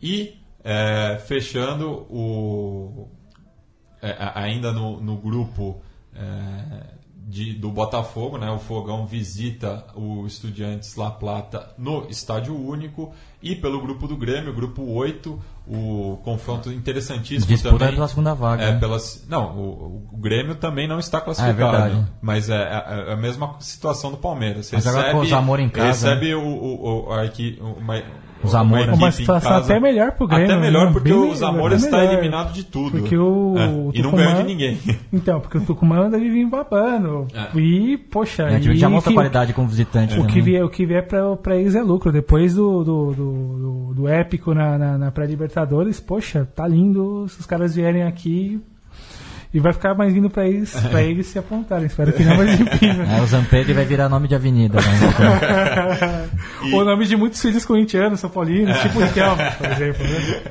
E 0.02 0.35
é, 0.64 1.18
fechando 1.27 1.90
o, 2.10 3.09
é, 4.02 4.16
ainda 4.35 4.73
no, 4.73 5.01
no 5.01 5.16
grupo 5.16 5.81
é, 6.14 6.97
de, 7.27 7.55
do 7.55 7.70
Botafogo, 7.70 8.39
né? 8.39 8.51
O 8.51 8.59
Fogão 8.59 9.06
visita 9.06 9.85
o 9.94 10.27
Estudiantes 10.27 10.94
La 10.94 11.10
Plata 11.10 11.74
no 11.77 12.09
Estádio 12.09 12.56
Único 12.56 13.12
e 13.43 13.56
pelo 13.56 13.81
grupo 13.81 14.06
do 14.06 14.16
Grêmio, 14.16 14.55
grupo 14.55 14.82
8, 14.82 15.40
o 15.66 16.18
confronto 16.22 16.72
interessantíssimo 16.72 17.47
Disputa 17.47 17.78
também. 17.78 17.94
pela 17.94 18.09
segunda 18.09 18.34
vaga. 18.34 18.62
É, 18.62 18.72
né? 18.72 18.78
pelas, 18.78 19.24
não, 19.28 19.56
o, 19.56 20.09
o, 20.12 20.16
Grêmio 20.16 20.55
também 20.55 20.86
não 20.86 20.98
está 20.98 21.20
classificado. 21.20 21.76
Ah, 21.76 21.88
é 21.88 22.05
mas 22.22 22.48
é, 22.48 22.55
é, 22.55 23.12
a 23.12 23.16
mesma 23.16 23.56
situação 23.59 24.12
do 24.12 24.16
Palmeiras. 24.16 24.70
Mas 24.72 24.84
recebe, 24.84 24.98
agora 24.98 25.12
com 25.14 25.20
o 25.20 25.26
Zamora 25.26 25.62
em 25.62 25.68
casa, 25.68 26.09
Recebe 26.09 26.34
o, 26.34 26.40
o, 26.40 27.09
o, 27.09 27.78
uma, 27.78 28.02
o 28.42 28.48
Zamora. 28.48 28.94
Uma 28.94 29.10
situação 29.10 29.56
até 29.56 29.80
melhor 29.80 30.12
pro 30.12 30.26
Grêmio. 30.26 30.46
Até 30.46 30.60
melhor 30.60 30.86
né? 30.86 30.92
porque 30.92 31.12
o 31.12 31.34
Zamora 31.34 31.74
está 31.76 31.98
melhor. 31.98 32.12
eliminado 32.14 32.52
de 32.52 32.64
tudo. 32.64 32.98
Porque 32.98 33.16
o, 33.16 33.54
É, 33.56 33.66
o 33.68 33.90
E 33.94 34.02
não 34.02 34.12
ganhou 34.12 34.34
de 34.34 34.42
ninguém. 34.44 34.78
Então, 35.12 35.40
porque 35.40 35.58
o 35.58 35.60
Tucumã 35.62 36.00
anda 36.06 36.18
vivendo 36.18 36.50
babando. 36.50 37.26
É. 37.34 37.58
E, 37.58 37.96
poxa, 37.96 38.44
É, 38.44 38.46
a 38.56 38.58
gente 38.60 38.72
e 38.72 38.76
já 38.76 38.88
mostra 38.88 39.10
que- 39.10 39.14
qualidade 39.16 39.52
como 39.52 39.68
visitante. 39.68 40.18
O 40.18 40.26
que 40.26 40.40
vier, 40.40 40.64
o 40.64 40.68
que 40.68 40.84
vier 40.84 41.06
pra, 41.06 41.36
pra 41.36 41.56
eles 41.56 41.74
é 41.74 41.82
lucro. 41.82 42.12
Depois 42.12 42.54
do, 42.54 42.84
do, 42.84 43.12
do, 43.12 43.32
do- 43.32 43.94
do 43.94 44.08
épico 44.08 44.52
na, 44.54 44.76
na, 44.78 44.98
na 44.98 45.10
pré-Libertadores, 45.10 45.98
poxa, 46.00 46.46
tá 46.54 46.66
lindo 46.68 47.26
se 47.28 47.40
os 47.40 47.46
caras 47.46 47.74
vierem 47.74 48.02
aqui. 48.02 48.60
E 49.57 49.59
vai 49.59 49.73
ficar 49.73 49.95
mais 49.95 50.12
vindo 50.12 50.28
pra 50.28 50.47
eles, 50.47 50.70
pra 50.91 51.03
eles 51.03 51.28
se 51.28 51.39
apontarem. 51.39 51.87
Espero 51.87 52.12
que 52.12 52.23
não, 52.23 52.37
mas 52.37 52.61
enfim. 52.61 52.93
né? 52.93 53.16
É, 53.19 53.23
o 53.23 53.27
Zampedri 53.27 53.73
vai 53.73 53.87
virar 53.87 54.07
nome 54.07 54.28
de 54.28 54.35
avenida. 54.35 54.78
Né? 54.78 56.28
Então, 56.61 56.77
O 56.78 56.85
nome 56.85 57.07
de 57.07 57.16
muitos 57.16 57.41
filhos 57.41 57.65
corintianos, 57.65 58.20
São 58.20 58.28
Paulinos, 58.28 58.78
tipo 58.81 58.99
o 58.99 59.03
por 59.57 59.70
exemplo. 59.73 60.05
Né? 60.05 60.43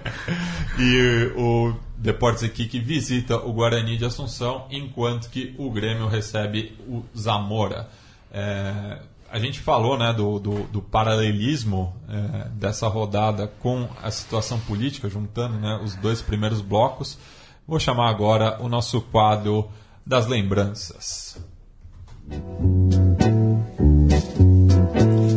E 0.79 1.31
o 1.37 1.75
Deportes 1.95 2.41
Equipe 2.41 2.79
visita 2.79 3.37
o 3.37 3.53
Guarani 3.53 3.95
de 3.95 4.05
Assunção, 4.05 4.65
enquanto 4.71 5.29
que 5.29 5.53
o 5.59 5.69
Grêmio 5.69 6.07
recebe 6.07 6.75
o 6.87 7.03
Zamora. 7.15 7.87
É, 8.33 8.97
a 9.31 9.37
gente 9.37 9.59
falou 9.59 9.99
né, 9.99 10.13
do, 10.13 10.39
do, 10.39 10.63
do 10.63 10.81
paralelismo 10.81 11.95
é, 12.09 12.47
dessa 12.49 12.87
rodada 12.87 13.53
com 13.59 13.87
a 14.01 14.09
situação 14.09 14.59
política, 14.61 15.07
juntando 15.07 15.59
né, 15.59 15.79
os 15.83 15.95
dois 15.95 16.23
primeiros 16.23 16.59
blocos. 16.59 17.19
Vou 17.67 17.79
chamar 17.79 18.09
agora 18.09 18.61
o 18.61 18.69
nosso 18.69 19.01
quadro 19.01 19.67
das 20.05 20.27
lembranças. 20.27 21.37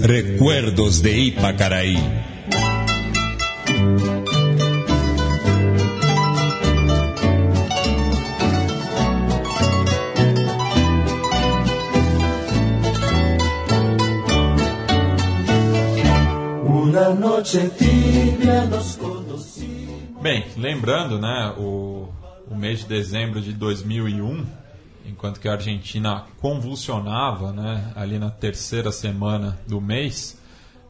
Recuerdos 0.03 1.01
de 1.01 1.11
Ipacaraí. 1.11 1.97
Bem, 20.21 20.45
lembrando, 20.57 21.19
né, 21.19 21.55
o, 21.57 21.63
o 21.63 21.88
mês 22.59 22.81
de 22.81 22.87
dezembro 22.87 23.41
de 23.41 23.53
2001, 23.53 24.45
enquanto 25.07 25.39
que 25.41 25.49
a 25.49 25.53
Argentina 25.53 26.27
convulsionava, 26.41 27.53
né, 27.53 27.93
ali 27.95 28.19
na 28.19 28.31
terceira 28.31 28.91
semana 28.91 29.59
do 29.67 29.81
mês, 29.81 30.39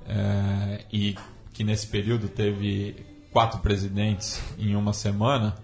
é, 0.09 0.85
e 0.93 1.15
que 1.53 1.63
nesse 1.63 1.87
período 1.87 2.29
teve 2.29 2.97
quatro 3.31 3.61
presidentes 3.61 4.43
em 4.59 4.75
uma 4.75 4.93
semana, 4.93 5.55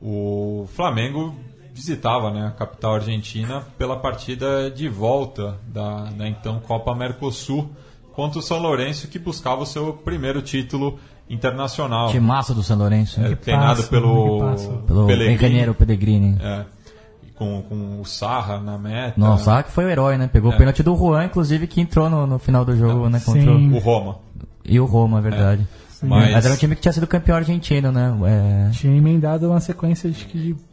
o 0.00 0.68
Flamengo 0.74 1.34
visitava 1.72 2.30
né, 2.30 2.46
a 2.46 2.50
capital 2.50 2.96
argentina 2.96 3.62
pela 3.78 3.96
partida 3.96 4.70
de 4.70 4.88
volta 4.88 5.58
da, 5.66 6.04
da 6.04 6.28
então 6.28 6.60
Copa 6.60 6.94
Mercosul 6.94 7.70
contra 8.12 8.38
o 8.38 8.42
São 8.42 8.58
Lourenço, 8.58 9.08
que 9.08 9.18
buscava 9.18 9.62
o 9.62 9.66
seu 9.66 9.92
primeiro 9.92 10.42
título 10.42 10.98
internacional. 11.28 12.08
time 12.08 12.20
massa 12.26 12.54
do 12.54 12.62
São 12.62 12.76
Lourenço. 12.78 13.20
É, 13.20 13.30
né? 13.30 13.34
treinado 13.36 13.76
passa, 13.76 13.88
pelo. 13.88 14.54
Pelo 14.86 15.06
Pellegrini. 15.06 15.34
engenheiro 15.34 15.74
Pellegrini. 15.74 16.36
É, 16.40 16.64
com, 17.34 17.62
com 17.62 18.00
o 18.00 18.04
Sarra 18.04 18.58
na 18.60 18.76
meta. 18.78 19.14
Nossa, 19.16 19.62
que 19.62 19.70
foi 19.70 19.84
o 19.84 19.88
herói, 19.90 20.16
né? 20.18 20.28
Pegou 20.32 20.50
É. 20.50 20.54
o 20.54 20.58
pênalti 20.58 20.82
do 20.82 20.96
Juan, 20.96 21.24
inclusive, 21.26 21.66
que 21.66 21.80
entrou 21.80 22.10
no, 22.10 22.26
no 22.26 22.38
final 22.38 22.64
do 22.64 22.76
jogo, 22.76 23.08
né? 23.08 23.20
Contra 23.24 23.42
Sim. 23.42 23.70
o, 23.72 23.76
O 23.76 23.78
Roma. 23.78 24.16
e 24.64 24.80
o 24.80 24.84
Roma, 24.84 25.18
é 25.18 25.22
verdade. 25.22 25.66
Mas- 26.02 26.32
Mas... 26.32 26.44
era 26.44 26.54
um 26.54 26.56
time 26.56 26.74
que 26.76 26.80
tinha 26.82 26.92
sido 26.92 27.06
campeão 27.08 27.36
argentino, 27.36 27.90
né? 27.90 28.12
É, 28.24 28.70
Tinha 28.70 28.96
emendado 28.96 29.48
uma 29.50 29.58
sequência 29.60 30.08
de 30.10 30.24
que 30.24 30.50
não 30.50 30.67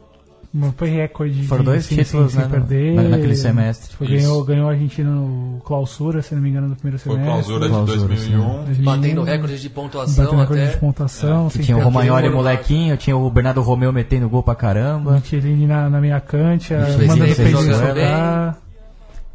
foi 0.76 0.88
recorde. 0.88 1.46
Foram 1.46 1.62
de, 1.64 1.70
dois 1.70 1.84
sem- 1.86 1.98
títulos, 1.98 2.32
sem, 2.32 2.40
né, 2.40 2.48
sem 2.48 2.60
perder. 2.60 2.94
na- 2.94 3.02
naquele 3.10 3.34
semestre. 3.36 3.96
Foi, 3.96 4.06
ganhou, 4.08 4.44
ganhou 4.44 4.68
a 4.68 4.72
Argentina 4.72 5.10
no 5.10 5.60
clausura, 5.64 6.22
se 6.22 6.34
não 6.34 6.42
me 6.42 6.50
engano, 6.50 6.68
no 6.68 6.76
primeiro 6.76 6.98
Foi 6.98 7.12
semestre. 7.12 7.32
clausura 7.32 7.64
de 7.66 7.70
Clausura, 7.72 8.08
2001. 8.08 8.64
2001. 8.64 8.84
Batendo 8.84 9.22
recorde 9.22 9.60
de 9.60 9.70
pontuação 9.70 10.24
Batendo 10.24 10.40
recorde 10.40 10.62
até. 10.62 10.72
de 10.72 10.78
pontuação. 10.78 11.50
sem 11.50 11.62
tinha 11.62 11.76
o. 11.76 11.80
Romagnoli 11.82 12.28
molequinho, 12.30 12.96
tinha 12.96 13.16
o 13.16 13.30
Bernardo 13.30 13.60
Romeu 13.62 13.92
metendo 13.92 14.28
gol 14.28 14.42
pra 14.42 14.54
caramba. 14.54 15.12
Michelini 15.12 15.66
na, 15.66 15.88
na 15.90 16.00
meia 16.00 16.20
cancha, 16.20 16.78
Vicente 16.84 17.06
mandando 17.06 17.32
o 17.58 17.62
jogar. 17.72 18.58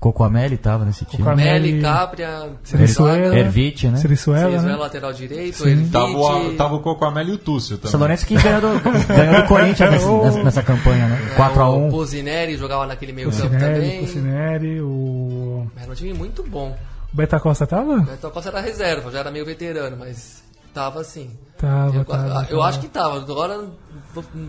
Coco 0.01 0.23
Ameli 0.23 0.57
tava 0.57 0.83
nesse 0.83 1.05
time. 1.05 1.23
Coco 1.23 1.35
Meli, 1.35 1.73
Meli, 1.73 1.81
Capria, 1.83 2.49
Venezuela. 2.63 3.23
Zaga, 3.25 3.37
Ervite, 3.37 3.87
né? 3.87 3.97
Sirizuela, 3.99 4.45
Cerezuela, 4.49 4.75
né? 4.75 4.81
lateral 4.81 5.13
direito. 5.13 5.67
Ervite. 5.67 5.91
Tava, 5.91 6.07
o, 6.11 6.53
tava 6.55 6.75
o 6.75 6.79
Cocoamel 6.79 7.27
e 7.27 7.31
o 7.33 7.37
Túcio 7.37 7.77
também. 7.77 7.91
São 7.91 7.99
Lourenço 7.99 8.25
que 8.25 8.33
ganhou 8.33 8.61
do, 8.61 8.79
ganhou 9.07 9.41
do 9.43 9.47
Corinthians 9.47 9.91
nessa, 9.91 10.11
nessa- 10.11 10.43
nessa 10.43 10.63
campanha, 10.63 11.07
né? 11.07 11.19
é, 11.33 11.37
4x1. 11.37 11.87
O 11.87 11.91
Pozineri 11.91 12.57
jogava 12.57 12.87
naquele 12.87 13.13
meio 13.13 13.29
campo 13.29 13.49
também. 13.59 13.99
Cucinelli, 14.01 14.81
o 14.81 15.67
Era 15.79 15.91
um 15.91 15.93
time 15.93 16.13
muito 16.15 16.41
bom. 16.49 16.75
Beta 17.13 17.39
Costa 17.39 17.67
tava? 17.67 17.97
O 17.97 18.01
Beto 18.01 18.31
Costa 18.31 18.49
era 18.49 18.59
reserva, 18.59 19.11
já 19.11 19.19
era 19.19 19.29
meio 19.29 19.45
veterano, 19.45 19.97
mas 19.99 20.41
tava 20.73 21.01
assim. 21.01 21.29
Tava, 21.57 21.95
Eu, 21.97 22.05
tava. 22.05 22.47
eu 22.49 22.57
tava. 22.57 22.63
acho 22.69 22.79
que 22.79 22.87
tava. 22.87 23.17
Agora 23.19 23.57
não 23.57 23.71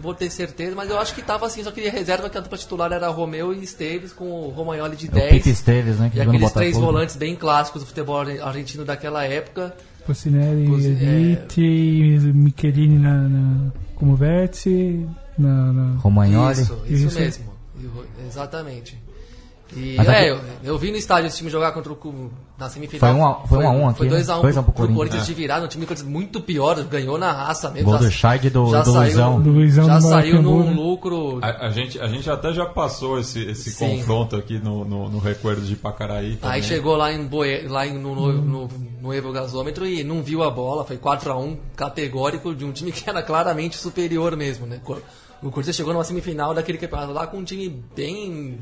vou- 0.01 0.15
ter 0.15 0.31
certeza, 0.31 0.74
mas 0.74 0.89
eu 0.89 0.99
acho 0.99 1.15
que 1.15 1.20
tava 1.23 1.47
assim. 1.47 1.62
Só 1.62 1.70
queria 1.70 1.90
reserva 1.90 2.31
que 2.31 2.39
a 2.39 2.40
dupla 2.40 2.57
titular 2.57 2.90
era 2.93 3.09
Romeu 3.09 3.53
e 3.53 3.62
Esteves 3.62 4.12
com 4.12 4.24
o 4.24 4.49
Romagnoli 4.49 4.97
de 4.97 5.09
O 5.09 5.11
10. 5.12 5.32
Pipe 5.35 5.51
Esteves, 5.51 5.99
né? 5.99 6.09
Que 6.11 6.19
E 6.19 6.20
aqueles 6.23 6.53
três 6.53 6.77
volantes 6.77 7.16
bem 7.16 7.36
clássicos 7.36 7.82
do 7.82 7.86
futebol 7.86 8.19
argentino 8.20 8.85
daquela 8.85 9.24
época. 9.24 9.74
Pucinelli, 10.07 10.66
Pusi- 10.66 10.89
Evite, 10.90 12.32
Michelini 12.35 12.99
na, 12.99 13.15
na, 13.28 13.70
como 13.94 14.16
vértice, 14.16 15.07
na, 15.39 15.73
na- 15.73 15.97
Romagnoli. 15.99 16.53
Isso, 16.53 16.81
isso, 16.89 17.07
Isso. 17.09 17.20
mesmo. 17.20 17.53
Eu- 17.82 18.27
Exatamente. 18.27 18.99
E 19.74 19.94
Mas 19.97 20.09
é, 20.09 20.31
eu, 20.31 20.39
eu 20.62 20.78
vi 20.78 20.90
no 20.90 20.97
estádio 20.97 21.28
esse 21.28 21.39
time 21.39 21.49
jogar 21.49 21.73
contra 21.73 21.93
o 21.93 21.97
Cu- 21.97 22.31
na 22.59 22.69
semifinal. 22.69 23.01
Foi 23.11 23.19
um 23.20 23.27
a- 23.27 23.35
foi 23.47 23.59
um 23.65 23.82
um 23.82 23.89
aqui, 23.89 23.99
Foi 23.99 24.09
né? 24.09 24.16
2x1 24.20 24.40
Dois 24.43 24.57
a 24.57 24.61
um 24.61 24.65
pro 24.65 24.73
pro 24.73 24.73
Corinthians. 24.74 24.97
Corinthians 24.99 25.27
de 25.27 25.35
virada, 25.35 25.65
um 25.65 25.69
time 25.69 25.86
muito 26.05 26.40
pior, 26.40 26.82
ganhou 26.85 27.16
na 27.16 27.32
raça 27.32 27.70
mesmo. 27.70 27.86
Gol 27.90 27.94
já- 27.99 28.05
do 28.05 28.11
Scheid 28.11 28.47
e 28.47 28.51
do, 28.51 28.70
já 28.70 28.82
do 28.82 28.93
saiu- 28.93 29.01
Luizão. 29.03 29.40
do 29.40 29.51
Luizão 29.51 29.86
já 29.86 29.97
do 29.99 30.09
saiu 30.09 30.43
num 30.43 30.74
lucro. 30.74 31.39
A, 31.43 31.66
a 31.66 31.70
gente, 31.70 31.99
a 32.01 32.07
gente 32.07 32.28
até 32.31 32.53
já 32.53 32.66
passou 32.66 33.19
esse, 33.19 33.43
esse 33.44 33.70
Sim. 33.70 33.97
confronto 33.99 34.36
aqui 34.36 34.59
no, 34.59 34.85
no, 34.85 35.09
no 35.09 35.19
Recuerdo 35.19 35.62
de 35.62 35.74
Pacaraí. 35.74 36.36
também. 36.36 36.57
Aí 36.57 36.62
chegou 36.62 36.94
lá, 36.97 37.12
em 37.12 37.24
Boe, 37.27 37.66
lá 37.66 37.86
em- 37.86 37.99
no, 37.99 38.15
no, 38.15 38.32
no, 38.32 38.69
no 39.01 39.12
Evo 39.15 39.32
Gasômetro 39.32 39.86
e 39.86 40.05
não 40.05 40.23
viu 40.23 40.43
a 40.43 40.51
bola, 40.51 40.85
foi 40.85 40.99
4x1 40.99 41.57
categórico 41.74 42.55
de 42.55 42.65
um 42.65 42.73
time 42.73 42.93
que 42.93 43.09
era 43.09 43.23
claramente 43.23 43.77
superior 43.77 44.36
mesmo, 44.36 44.66
né? 44.66 44.81
O 45.43 45.51
Corinthians 45.51 45.74
chegou 45.77 45.93
numa 45.93 46.05
semifinal 46.05 46.55
daquele 46.55 46.78
campeonato 46.78 47.12
lá 47.12 47.27
com 47.27 47.39
um 47.39 47.44
time 47.44 47.82
bem 47.97 48.59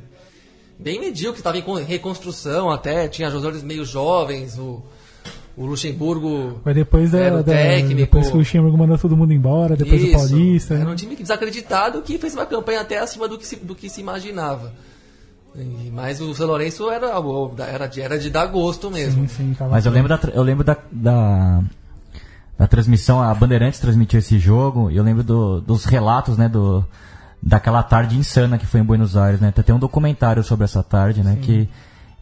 bem 0.83 0.99
medíocre, 1.01 1.41
estava 1.41 1.59
em 1.59 1.63
con- 1.63 1.75
reconstrução 1.75 2.71
até, 2.71 3.07
tinha 3.09 3.31
jogadores 3.31 3.63
meio 3.63 3.85
jovens, 3.85 4.59
o, 4.59 4.83
o 5.57 5.67
Luxemburgo 5.67 6.59
Foi 6.65 6.73
depois, 6.75 7.11
da, 7.11 7.19
era 7.19 7.35
o 7.41 7.43
da- 7.43 7.53
técnico. 7.53 7.97
depois 8.01 8.29
que 8.29 8.35
o 8.35 8.39
Luxemburgo 8.39 8.79
mandou 8.79 8.97
todo 8.99 9.17
mundo 9.17 9.33
embora, 9.33 9.77
depois 9.77 10.01
do 10.01 10.07
Isso. 10.09 10.17
Paulista. 10.17 10.75
Era 10.75 10.85
né? 10.85 10.91
um 10.93 10.95
time 10.97 11.15
desacreditado 11.17 12.03
que 12.03 12.19
fez 12.19 12.35
uma 12.35 12.47
campanha 12.47 12.81
até 12.81 12.99
acima 12.99 13.29
do 13.29 13.37
que 13.39 13.47
se, 13.47 13.57
do 13.57 13.75
que 13.75 13.89
se 13.89 14.01
imaginava. 14.01 14.73
E- 15.55 15.91
mas 15.93 16.21
o 16.21 16.33
São 16.35 16.47
Lourenço 16.47 16.89
era, 16.91 17.11
era, 17.69 17.87
de, 17.87 18.01
era 18.01 18.19
de 18.19 18.31
dar 18.31 18.47
gosto 18.47 18.91
mesmo. 18.91 19.29
Sim, 19.29 19.55
sim, 19.59 19.65
Mas 19.71 19.85
eu 19.85 19.93
lembro 19.93 20.09
da, 20.09 20.21
eu 20.33 20.43
lembro 20.43 20.65
da, 20.65 20.77
da, 20.91 21.63
da 22.59 22.67
transmissão, 22.67 23.21
a 23.21 23.35
Bandeirantes 23.35 23.81
transmitiu 23.81 24.19
esse 24.21 24.39
jogo, 24.39 24.91
e 24.91 24.97
eu 24.97 25.03
lembro 25.03 25.23
do- 25.25 25.61
dos 25.61 25.85
relatos, 25.85 26.39
né, 26.39 26.49
do, 26.49 26.85
daquela 27.43 27.83
tarde 27.83 28.17
insana 28.19 28.59
que 28.59 28.67
foi 28.67 28.81
em 28.81 28.85
Buenos 28.85 29.17
Aires, 29.17 29.41
né? 29.41 29.51
Tem 29.53 29.75
um 29.75 29.79
documentário 29.79 30.43
sobre 30.45 30.65
essa 30.65 30.83
tarde, 30.83 31.23
né, 31.23 31.39
que 31.41 31.69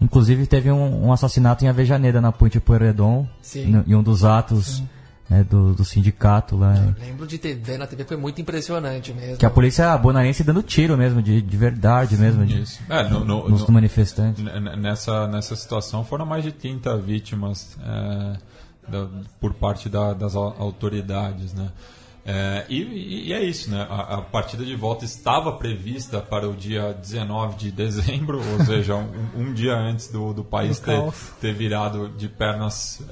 inclusive 0.00 0.46
teve 0.46 0.70
um, 0.70 1.06
um 1.06 1.12
assassinato 1.12 1.64
em 1.64 1.68
Avejaneira, 1.68 2.20
na 2.20 2.30
Ponte 2.30 2.60
Pueyrredon, 2.60 3.26
Sim. 3.42 3.66
no- 3.66 3.84
em 3.86 3.94
um 3.96 4.02
dos 4.02 4.24
atos 4.24 4.82
né, 5.28 5.44
do, 5.44 5.74
do 5.74 5.84
sindicato 5.84 6.56
lá. 6.56 6.72
né? 6.72 6.94
Lembro 7.00 7.26
de 7.26 7.36
ter, 7.36 7.54
ver 7.56 7.76
na 7.78 7.86
TV, 7.86 8.04
foi 8.04 8.16
muito 8.16 8.40
impressionante 8.40 9.12
mesmo. 9.12 9.36
Que 9.36 9.44
a 9.44 9.50
polícia 9.50 9.94
bonaerense 9.98 10.42
dando 10.44 10.62
tiro 10.62 10.96
mesmo, 10.96 11.20
de, 11.20 11.42
de 11.42 11.56
verdade 11.56 12.16
mesmo, 12.16 12.46
de, 12.46 12.62
Isso. 12.62 12.80
É, 12.88 13.02
no- 13.10 13.24
no- 13.24 13.48
nos 13.48 13.66
no- 13.66 13.74
manifestantes. 13.74 14.42
Nessa, 14.78 15.26
nessa 15.26 15.54
situação 15.56 16.02
foram 16.04 16.24
mais 16.24 16.44
de 16.44 16.52
30 16.52 16.96
vítimas 16.96 17.76
é, 17.82 18.36
da- 18.88 19.08
por 19.40 19.52
parte 19.52 19.88
da- 19.90 20.14
das 20.14 20.34
au- 20.34 20.54
autoridades. 20.58 21.52
Né? 21.52 21.68
É, 22.30 22.66
e, 22.68 22.82
e- 23.28 23.32
é 23.32 23.42
isso, 23.42 23.70
né? 23.70 23.86
A, 23.88 24.16
a 24.16 24.20
partida 24.20 24.62
de 24.62 24.76
volta 24.76 25.02
estava 25.06 25.50
prevista 25.52 26.20
para 26.20 26.46
o 26.46 26.54
dia 26.54 26.92
19 26.92 27.56
de 27.56 27.70
dezembro, 27.72 28.38
ou 28.58 28.64
seja, 28.66 28.96
um, 28.96 29.08
um 29.34 29.54
dia 29.54 29.74
antes 29.74 30.08
do, 30.12 30.34
do 30.34 30.44
país 30.44 30.78
Do 30.78 30.84
ter, 30.84 30.96
caos. 31.00 31.32
ter 31.40 31.54
virado 31.54 32.10
de 32.10 32.28
pernas 32.28 33.02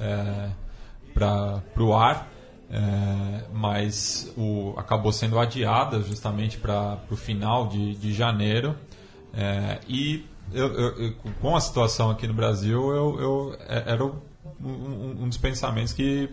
para 1.13 1.61
o 1.83 1.93
ar. 1.95 2.27
é, 2.69 3.45
mas 3.53 4.31
o, 4.37 4.73
acabou 4.77 5.11
sendo 5.11 5.39
adiada 5.39 6.01
justamente 6.01 6.57
para 6.57 6.99
o 7.09 7.15
final 7.15 7.67
de, 7.67 7.95
de 7.95 8.13
janeiro. 8.13 8.75
É, 9.33 9.79
e 9.87 10.25
eu- 10.53 10.73
eu- 10.73 11.15
com 11.41 11.55
a 11.55 11.61
situação 11.61 12.09
aqui 12.11 12.27
no 12.27 12.33
Brasil, 12.33 12.89
eu, 12.93 13.19
eu- 13.19 13.55
é- 13.67 13.83
era 13.93 14.03
um- 14.05 14.19
um 15.23 15.27
dos 15.29 15.37
pensamentos 15.37 15.93
que 15.93 16.29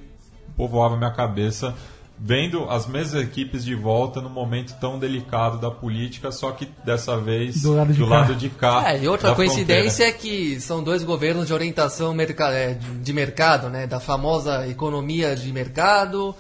povoava 0.57 0.97
minha 0.97 1.13
cabeça, 1.13 1.75
vendo 2.19 2.69
as 2.71 2.87
mesmas 2.87 3.23
equipes 3.23 3.65
de 3.65 3.75
volta 3.75 4.21
num 4.21 4.31
momento 4.31 4.75
tão 4.81 4.99
delicado 4.99 5.59
da 5.59 5.71
política, 5.71 6.31
só 6.31 6.53
que 6.53 6.69
dessa 6.85 7.17
vez 7.19 7.63
Do 7.63 7.75
lado 7.75 7.93
de 7.93 8.01
cá. 8.01 8.09
lado 8.09 8.35
de 8.35 8.49
cá. 8.51 8.93
É, 8.93 9.03
e 9.03 9.09
outra 9.09 9.35
coincidência 9.35 10.05
é 10.05 10.13
que 10.13 10.61
são 10.61 10.83
dois 10.83 11.03
governos 11.03 11.47
de 11.47 11.53
orientação 11.53 12.15
é, 12.53 12.79
de 13.03 13.13
mercado, 13.13 13.69
né? 13.69 13.87
Da 13.87 13.99
famosa 14.01 14.67
economia 14.69 15.35
de 15.35 15.53
mercado, 15.53 16.35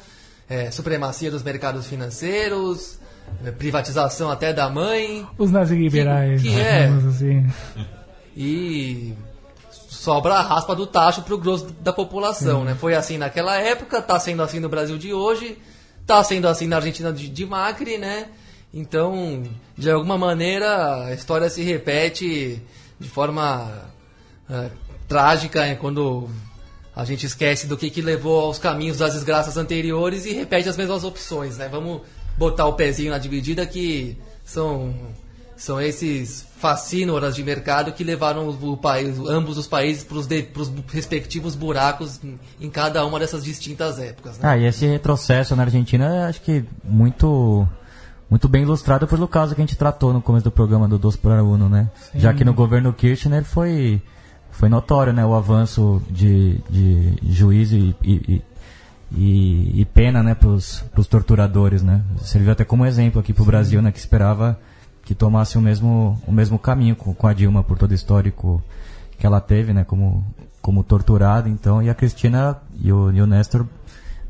é, 0.48 0.70
supremacia 0.70 1.30
dos 1.30 1.42
mercados 1.42 1.86
financeiros, 1.86 2.98
é, 3.44 3.50
privatização 3.50 4.30
até 4.30 4.52
da 4.52 4.70
mãe 4.70 5.26
Os 5.36 5.50
nazis 5.50 5.76
liberais, 5.76 6.40
que 6.40 6.54
é? 6.54 6.86
digamos 6.86 7.06
assim. 7.14 7.46
e 8.36 9.12
sobra 10.04 10.34
a 10.34 10.42
raspa 10.42 10.76
do 10.76 10.86
tacho 10.86 11.22
pro 11.22 11.38
grosso 11.38 11.64
da 11.80 11.92
população, 11.92 12.62
né? 12.62 12.74
Foi 12.74 12.94
assim 12.94 13.16
naquela 13.16 13.56
época, 13.56 14.02
tá 14.02 14.20
sendo 14.20 14.42
assim 14.42 14.60
no 14.60 14.68
Brasil 14.68 14.98
de 14.98 15.14
hoje, 15.14 15.56
tá 16.06 16.22
sendo 16.22 16.46
assim 16.46 16.66
na 16.66 16.76
Argentina 16.76 17.10
de, 17.10 17.26
de 17.26 17.46
Macri, 17.46 17.96
né? 17.96 18.28
Então, 18.72 19.42
de 19.78 19.90
alguma 19.90 20.18
maneira, 20.18 21.06
a 21.06 21.14
história 21.14 21.48
se 21.48 21.62
repete 21.62 22.62
de 23.00 23.08
forma 23.08 23.70
eh, 24.50 24.70
trágica 25.08 25.60
né? 25.60 25.74
quando 25.76 26.28
a 26.94 27.04
gente 27.04 27.24
esquece 27.24 27.66
do 27.66 27.76
que, 27.76 27.88
que 27.88 28.02
levou 28.02 28.40
aos 28.40 28.58
caminhos 28.58 28.98
das 28.98 29.14
desgraças 29.14 29.56
anteriores 29.56 30.26
e 30.26 30.32
repete 30.34 30.68
as 30.68 30.76
mesmas 30.76 31.02
opções, 31.02 31.56
né? 31.56 31.66
Vamos 31.68 32.02
botar 32.36 32.66
o 32.66 32.74
pezinho 32.74 33.10
na 33.10 33.18
dividida 33.18 33.64
que 33.64 34.18
são 34.44 34.94
são 35.56 35.80
esses 35.80 36.46
fascínoras 36.58 37.36
de 37.36 37.42
mercado 37.42 37.92
que 37.92 38.02
levaram 38.02 38.48
o, 38.48 38.76
país, 38.76 39.18
ambos 39.18 39.58
os 39.58 39.66
países 39.66 40.02
para 40.02 40.16
os 40.16 40.72
respectivos 40.92 41.54
buracos 41.54 42.20
em, 42.60 42.70
cada 42.70 43.04
uma 43.04 43.18
dessas 43.18 43.44
distintas 43.44 43.98
épocas. 43.98 44.38
Né? 44.38 44.48
Ah, 44.48 44.56
e 44.56 44.64
esse 44.64 44.86
retrocesso 44.86 45.54
na 45.54 45.62
Argentina, 45.62 46.26
acho 46.26 46.40
que 46.40 46.64
muito 46.82 47.68
muito 48.30 48.48
bem 48.48 48.62
ilustrado 48.62 49.06
pelo 49.06 49.28
caso 49.28 49.54
que 49.54 49.60
a 49.60 49.64
gente 49.64 49.76
tratou 49.76 50.12
no 50.12 50.20
começo 50.20 50.44
do 50.44 50.50
programa 50.50 50.88
do 50.88 50.98
Dos 50.98 51.14
para 51.14 51.44
Uno, 51.44 51.68
né? 51.68 51.88
Já 52.14 52.32
que 52.32 52.44
no 52.44 52.54
governo 52.54 52.92
Kirchner 52.92 53.44
foi 53.44 54.02
foi 54.50 54.68
notório, 54.68 55.12
né, 55.12 55.26
o 55.26 55.34
avanço 55.34 56.00
de, 56.08 56.58
de 56.70 57.18
juízo 57.28 57.76
e, 57.76 57.94
e, 58.02 58.42
e, 59.12 59.80
e 59.80 59.84
pena, 59.84 60.22
né, 60.22 60.34
para 60.34 60.48
os 60.48 60.82
torturadores, 61.08 61.82
né? 61.82 62.02
Serviu 62.18 62.52
até 62.52 62.64
como 62.64 62.86
exemplo 62.86 63.20
aqui 63.20 63.32
para 63.32 63.42
o 63.42 63.46
Brasil, 63.46 63.82
né, 63.82 63.92
que 63.92 63.98
esperava 63.98 64.58
que 65.04 65.14
tomasse 65.14 65.58
o 65.58 65.60
mesmo 65.60 66.18
o 66.26 66.32
mesmo 66.32 66.58
caminho 66.58 66.96
com, 66.96 67.12
com 67.14 67.26
a 67.26 67.32
Dilma 67.32 67.62
por 67.62 67.76
todo 67.78 67.90
o 67.90 67.94
histórico 67.94 68.62
que 69.18 69.26
ela 69.26 69.40
teve, 69.40 69.72
né, 69.72 69.84
como 69.84 70.24
como 70.62 70.82
torturada, 70.82 71.46
então, 71.48 71.82
e 71.82 71.90
a 71.90 71.94
Cristina 71.94 72.56
e 72.80 72.90
o, 72.90 73.12
e 73.12 73.20
o 73.20 73.26
Néstor 73.26 73.66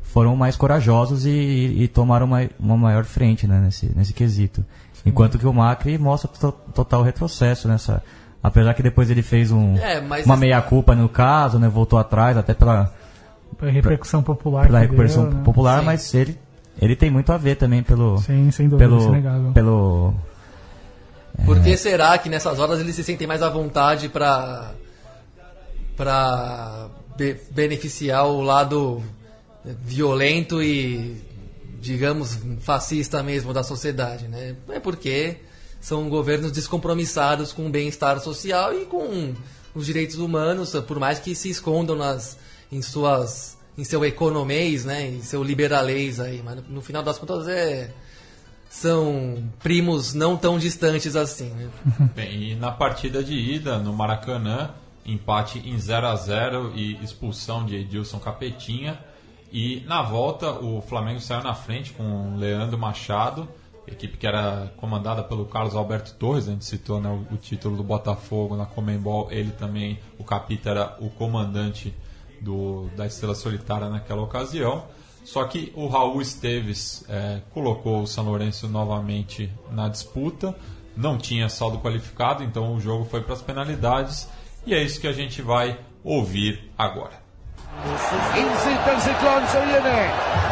foram 0.03 0.35
mais 0.35 0.55
corajosos 0.57 1.25
e, 1.25 1.29
e- 1.29 1.83
e 1.83 1.87
tomaram 1.87 2.25
uma, 2.25 2.47
uma 2.59 2.75
maior 2.75 3.05
frente 3.05 3.47
né, 3.47 3.59
nesse, 3.59 3.89
nesse 3.95 4.13
quesito. 4.13 4.63
Enquanto 5.05 5.37
que 5.37 5.45
o 5.47 5.53
Macri 5.53 5.97
mostra 5.97 6.29
to- 6.29 6.51
total 6.73 7.03
retrocesso 7.03 7.67
nessa. 7.69 8.03
Apesar 8.43 8.73
que 8.73 8.83
depois 8.83 9.09
ele 9.09 9.21
fez 9.21 9.49
um, 9.51 9.77
É, 9.77 9.99
uma 10.25 10.35
meia-culpa 10.35 10.93
no 10.93 11.07
caso, 11.07 11.57
né, 11.57 11.69
voltou 11.69 11.97
atrás, 11.97 12.35
até 12.37 12.53
pela, 12.53 12.93
Pra 13.57 13.69
repercussão 13.71 14.21
popular. 14.21 14.65
pela 14.65 14.79
repercussão 14.79 15.23
deu, 15.29 15.33
né? 15.37 15.43
popular, 15.43 15.79
Sim. 15.79 15.85
mas 15.85 16.13
ele, 16.13 16.37
ele 16.81 16.95
tem 16.97 17.09
muito 17.09 17.31
a 17.31 17.37
ver 17.37 17.55
também 17.55 17.81
pelo. 17.81 18.17
Sim, 18.17 18.51
sem 18.51 18.67
dúvida, 18.67 18.89
pelo, 18.89 19.15
é 19.15 19.51
pelo 19.53 20.13
Por 21.43 21.61
que 21.61 21.75
será 21.77 22.17
que 22.17 22.29
nessas 22.29 22.59
horas 22.59 22.79
eles 22.79 22.95
se 22.95 23.03
sentem 23.03 23.27
mais 23.27 23.41
à 23.41 23.49
vontade 23.49 24.09
para 24.09 24.73
para 25.95 26.89
be- 27.17 27.37
beneficiar 27.51 28.27
o 28.27 28.41
lado 28.41 29.01
violento 29.63 30.61
e 30.61 31.21
digamos 31.79 32.37
fascista 32.61 33.21
mesmo 33.23 33.53
da 33.53 33.63
sociedade, 33.63 34.27
né? 34.27 34.55
É 34.69 34.79
porque 34.79 35.37
são 35.79 36.09
governos 36.09 36.51
descompromissados 36.51 37.53
com 37.53 37.67
o 37.67 37.69
bem-estar 37.69 38.19
social 38.19 38.73
e 38.73 38.85
com 38.85 39.33
os 39.73 39.85
direitos 39.85 40.17
humanos, 40.17 40.71
por 40.87 40.99
mais 40.99 41.19
que 41.19 41.35
se 41.35 41.49
escondam 41.49 41.95
nas 41.95 42.37
em 42.71 42.81
suas 42.81 43.55
em 43.77 43.83
seu 43.83 44.03
economês, 44.05 44.85
né, 44.85 45.05
em 45.09 45.21
seu 45.21 45.43
liberalês 45.43 46.19
aí, 46.19 46.41
mas 46.43 46.55
no, 46.55 46.61
no 46.75 46.81
final 46.81 47.03
das 47.03 47.19
contas 47.19 47.45
é 47.47 47.91
são 48.75 49.41
primos 49.59 50.13
não 50.13 50.35
tão 50.35 50.59
distantes 50.59 51.15
assim, 51.15 51.49
né? 51.51 51.69
Bem, 52.13 52.51
e 52.51 52.55
na 52.55 52.71
partida 52.71 53.23
de 53.23 53.33
ida, 53.33 53.77
no 53.77 53.93
Maracanã, 53.93 54.71
empate 55.05 55.59
em 55.59 55.79
0 55.79 56.07
a 56.07 56.15
0 56.17 56.73
e 56.75 57.01
expulsão 57.01 57.65
de 57.65 57.77
Edilson 57.77 58.19
Capetinha. 58.19 58.99
E 59.49 59.81
na 59.87 60.01
volta, 60.01 60.51
o 60.51 60.81
Flamengo 60.81 61.21
saiu 61.21 61.41
na 61.41 61.53
frente 61.53 61.93
com 61.93 62.35
Leandro 62.35 62.77
Machado, 62.77 63.47
equipe 63.87 64.17
que 64.17 64.27
era 64.27 64.73
comandada 64.75 65.23
pelo 65.23 65.45
Carlos 65.45 65.73
Alberto 65.73 66.13
Torres, 66.15 66.49
a 66.49 66.51
gente 66.51 66.65
citou 66.65 66.99
né, 66.99 67.09
o, 67.09 67.33
o 67.33 67.37
título 67.37 67.77
do 67.77 67.83
Botafogo 67.83 68.57
na 68.57 68.65
Comembol, 68.65 69.31
ele 69.31 69.51
também, 69.51 69.99
o 70.19 70.23
Capita 70.25 70.71
era 70.71 70.97
o 70.99 71.09
comandante 71.09 71.95
do, 72.41 72.89
da 72.97 73.05
Estrela 73.05 73.35
Solitária 73.35 73.89
naquela 73.89 74.21
ocasião. 74.21 74.83
Só 75.25 75.43
que 75.45 75.73
o 75.75 75.87
Raul 75.87 76.21
Esteves 76.21 77.03
eh, 77.09 77.41
colocou 77.53 78.03
o 78.03 78.07
São 78.07 78.23
Lourenço 78.25 78.67
novamente 78.67 79.51
na 79.71 79.89
disputa, 79.89 80.55
não 80.95 81.17
tinha 81.17 81.49
saldo 81.49 81.79
qualificado, 81.79 82.43
então 82.43 82.75
o 82.75 82.79
jogo 82.79 83.05
foi 83.05 83.21
para 83.21 83.33
as 83.33 83.41
penalidades 83.41 84.29
e 84.65 84.73
é 84.73 84.81
isso 84.81 85.01
que 85.01 85.07
a 85.07 85.13
gente 85.13 85.41
vai 85.41 85.79
ouvir 86.03 86.71
agora. 86.77 87.25
Insiste 88.37 88.89
el 88.89 89.01
ciclón, 89.01 89.47
se 89.47 89.59
viene. 89.65 90.09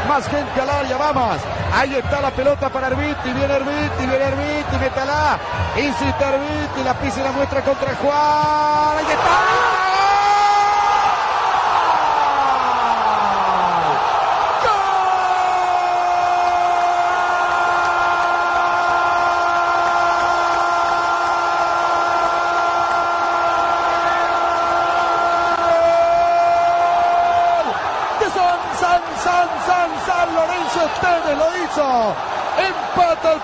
Más 0.08 0.28
gente 0.28 0.62
al 0.62 0.70
área, 0.70 0.98
vamos. 0.98 1.38
Ahí 1.72 1.95
está 1.95 2.22
la 2.22 2.32
pelota 2.32 2.70
para 2.70 2.88
Herbiti. 2.88 3.32
Viene 3.32 3.54
Herbiti, 3.54 4.06
viene 4.06 4.26
Herbiti, 4.26 4.78
métala. 4.78 5.40
Insiste 5.78 6.24
Herbiti, 6.24 6.84
la 6.84 6.94
pisa 7.00 7.22
y 7.22 7.24
la 7.24 7.32
muestra 7.32 7.62
contra 7.62 7.95
Juan. 7.95 8.98
Ahí 8.98 9.06
está. 9.06 9.62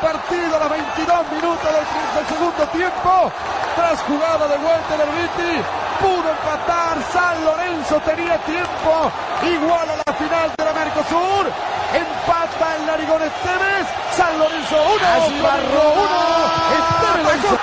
Partido 0.02 0.56
a 0.56 0.60
los 0.60 0.70
22 0.70 1.32
minutos 1.32 1.64
del, 1.64 1.86
del 2.16 2.28
segundo 2.28 2.64
tiempo. 2.72 3.32
Tras 3.76 4.02
jugada 4.04 4.48
de 4.48 4.58
vuelta 4.58 4.98
de 4.98 5.04
Herbiti. 5.04 5.64
pudo 6.00 6.30
empatar. 6.32 6.98
San 7.12 7.46
Lorenzo 7.46 8.00
tenía 8.02 8.38
tiempo. 8.44 9.12
Igual 9.44 9.90
a 9.90 9.96
la 9.96 10.14
final 10.14 10.52
de 10.58 10.66
la 10.66 10.74
Mercosur. 10.74 11.46
Empata 11.94 12.76
el 12.76 12.86
Narigón 12.86 13.22
Esteves. 13.22 13.88
San 14.16 14.40
Lorenzo 14.40 14.76
1. 14.76 15.08
Allí 15.16 15.42
Barro 15.42 15.86
1. 15.96 16.30
Esteves 16.80 17.60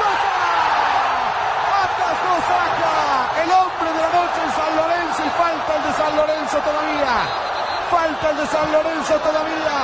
Atajó 1.84 2.34
Saca. 2.48 3.42
El 3.42 3.50
hombre 3.50 3.88
de 3.92 4.00
la 4.00 4.10
noche 4.12 4.40
en 4.44 4.52
San 4.52 4.72
Lorenzo. 4.76 5.20
Y 5.24 5.30
falta 5.36 5.76
el 5.76 5.82
de 5.82 5.92
San 5.96 6.16
Lorenzo 6.16 6.56
todavía. 6.58 7.55
Falta 7.90 8.30
el 8.30 8.36
de 8.36 8.46
San 8.46 8.72
Lorenzo 8.72 9.14
todavía. 9.14 9.78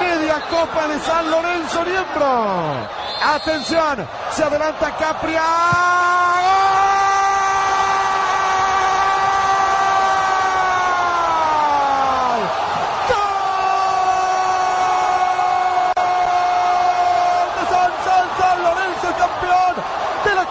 Media 0.00 0.40
copa 0.50 0.88
de 0.88 1.00
San 1.00 1.30
Lorenzo 1.30 1.84
miembro. 1.84 2.88
Atención. 3.22 4.08
Se 4.30 4.44
adelanta 4.44 4.96
Capria. 4.96 5.42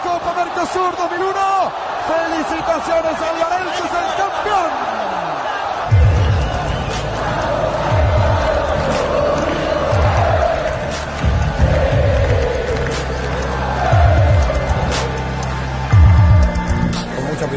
Copa 0.02 0.32
Mercosur 0.32 0.96
2001. 0.96 1.34
Felicitaciones 2.06 3.20
a 3.20 3.32
Lorenzo, 3.32 3.84
es 3.84 3.92
el 3.92 4.16
campeón. 4.16 4.77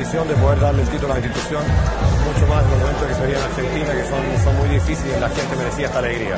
De 0.02 0.34
poder 0.42 0.60
darle 0.60 0.82
el 0.82 0.90
título 0.90 1.14
a 1.14 1.20
la 1.20 1.24
institución, 1.24 1.62
mucho 2.26 2.48
más 2.48 2.66
en 2.66 2.72
los 2.72 2.80
momentos 2.80 3.08
que 3.08 3.14
se 3.14 3.22
vienen 3.22 3.38
en 3.38 3.52
Argentina, 3.52 3.94
que 3.94 4.04
son, 4.10 4.44
son 4.44 4.58
muy 4.58 4.70
difíciles 4.70 5.22
la 5.22 5.30
gente 5.30 5.56
merecía 5.56 5.86
esta 5.86 6.00
alegría. 6.00 6.36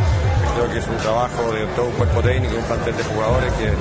Creo 0.55 0.69
que 0.69 0.79
es 0.79 0.87
un 0.87 0.97
trabajo 0.97 1.51
de 1.53 1.65
todo 1.67 1.85
un 1.85 1.93
cuerpo 1.93 2.21
técnico, 2.21 2.57
un 2.57 2.63
plantel 2.63 2.97
de 2.97 3.03
jugadores 3.05 3.53
que, 3.53 3.71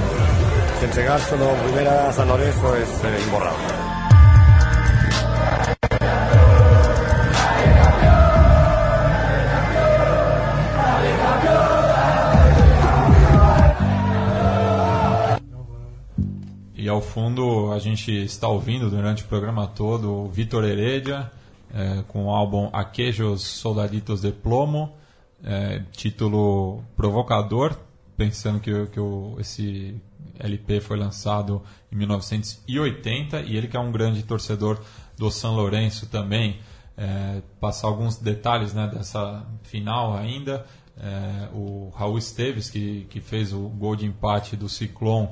que 0.79 0.85
entregárselo 0.85 1.51
primera 1.65 2.09
a 2.09 2.13
San 2.13 2.29
Lorenzo 2.29 2.77
es 2.77 2.89
eh, 2.89 3.23
imborrable. 3.25 3.93
Ao 16.93 17.01
fundo 17.01 17.52
a 17.73 17.79
gente 17.79 18.11
está 18.11 18.49
ouvindo 18.49 18.91
durante 18.91 19.23
o 19.23 19.27
programa 19.27 19.67
todo 19.67 20.13
o 20.13 20.29
Vitor 20.29 20.65
Heredia 20.65 21.31
é, 21.73 22.03
com 22.09 22.27
o 22.27 22.31
álbum 22.31 22.69
Aquejos 22.73 23.43
Soldaditos 23.43 24.21
de 24.21 24.31
Plomo, 24.31 24.95
é, 25.43 25.83
título 25.91 26.85
provocador, 26.95 27.77
pensando 28.17 28.61
que, 28.61 28.87
que 28.87 29.01
o, 29.01 29.37
esse 29.41 30.01
LP 30.39 30.81
foi 30.81 30.99
lançado 30.99 31.63
em 31.91 31.97
1980 31.97 33.41
e 33.41 33.57
ele 33.57 33.69
que 33.69 33.77
é 33.77 33.81
um 33.81 33.91
grande 33.91 34.23
torcedor 34.23 34.81
do 35.17 35.31
São 35.31 35.55
Lourenço 35.55 36.07
também. 36.07 36.59
É, 36.97 37.41
passar 37.59 37.89
alguns 37.89 38.17
detalhes 38.17 38.75
né, 38.75 38.87
dessa 38.87 39.47
final 39.63 40.15
ainda. 40.15 40.67
É, 40.97 41.49
o 41.55 41.91
Raul 41.97 42.19
Esteves, 42.19 42.69
que, 42.69 43.07
que 43.09 43.19
fez 43.21 43.53
o 43.53 43.61
gol 43.61 43.97
de 43.97 44.05
empate 44.05 44.57
do 44.57 44.69
Ciclone, 44.69 45.31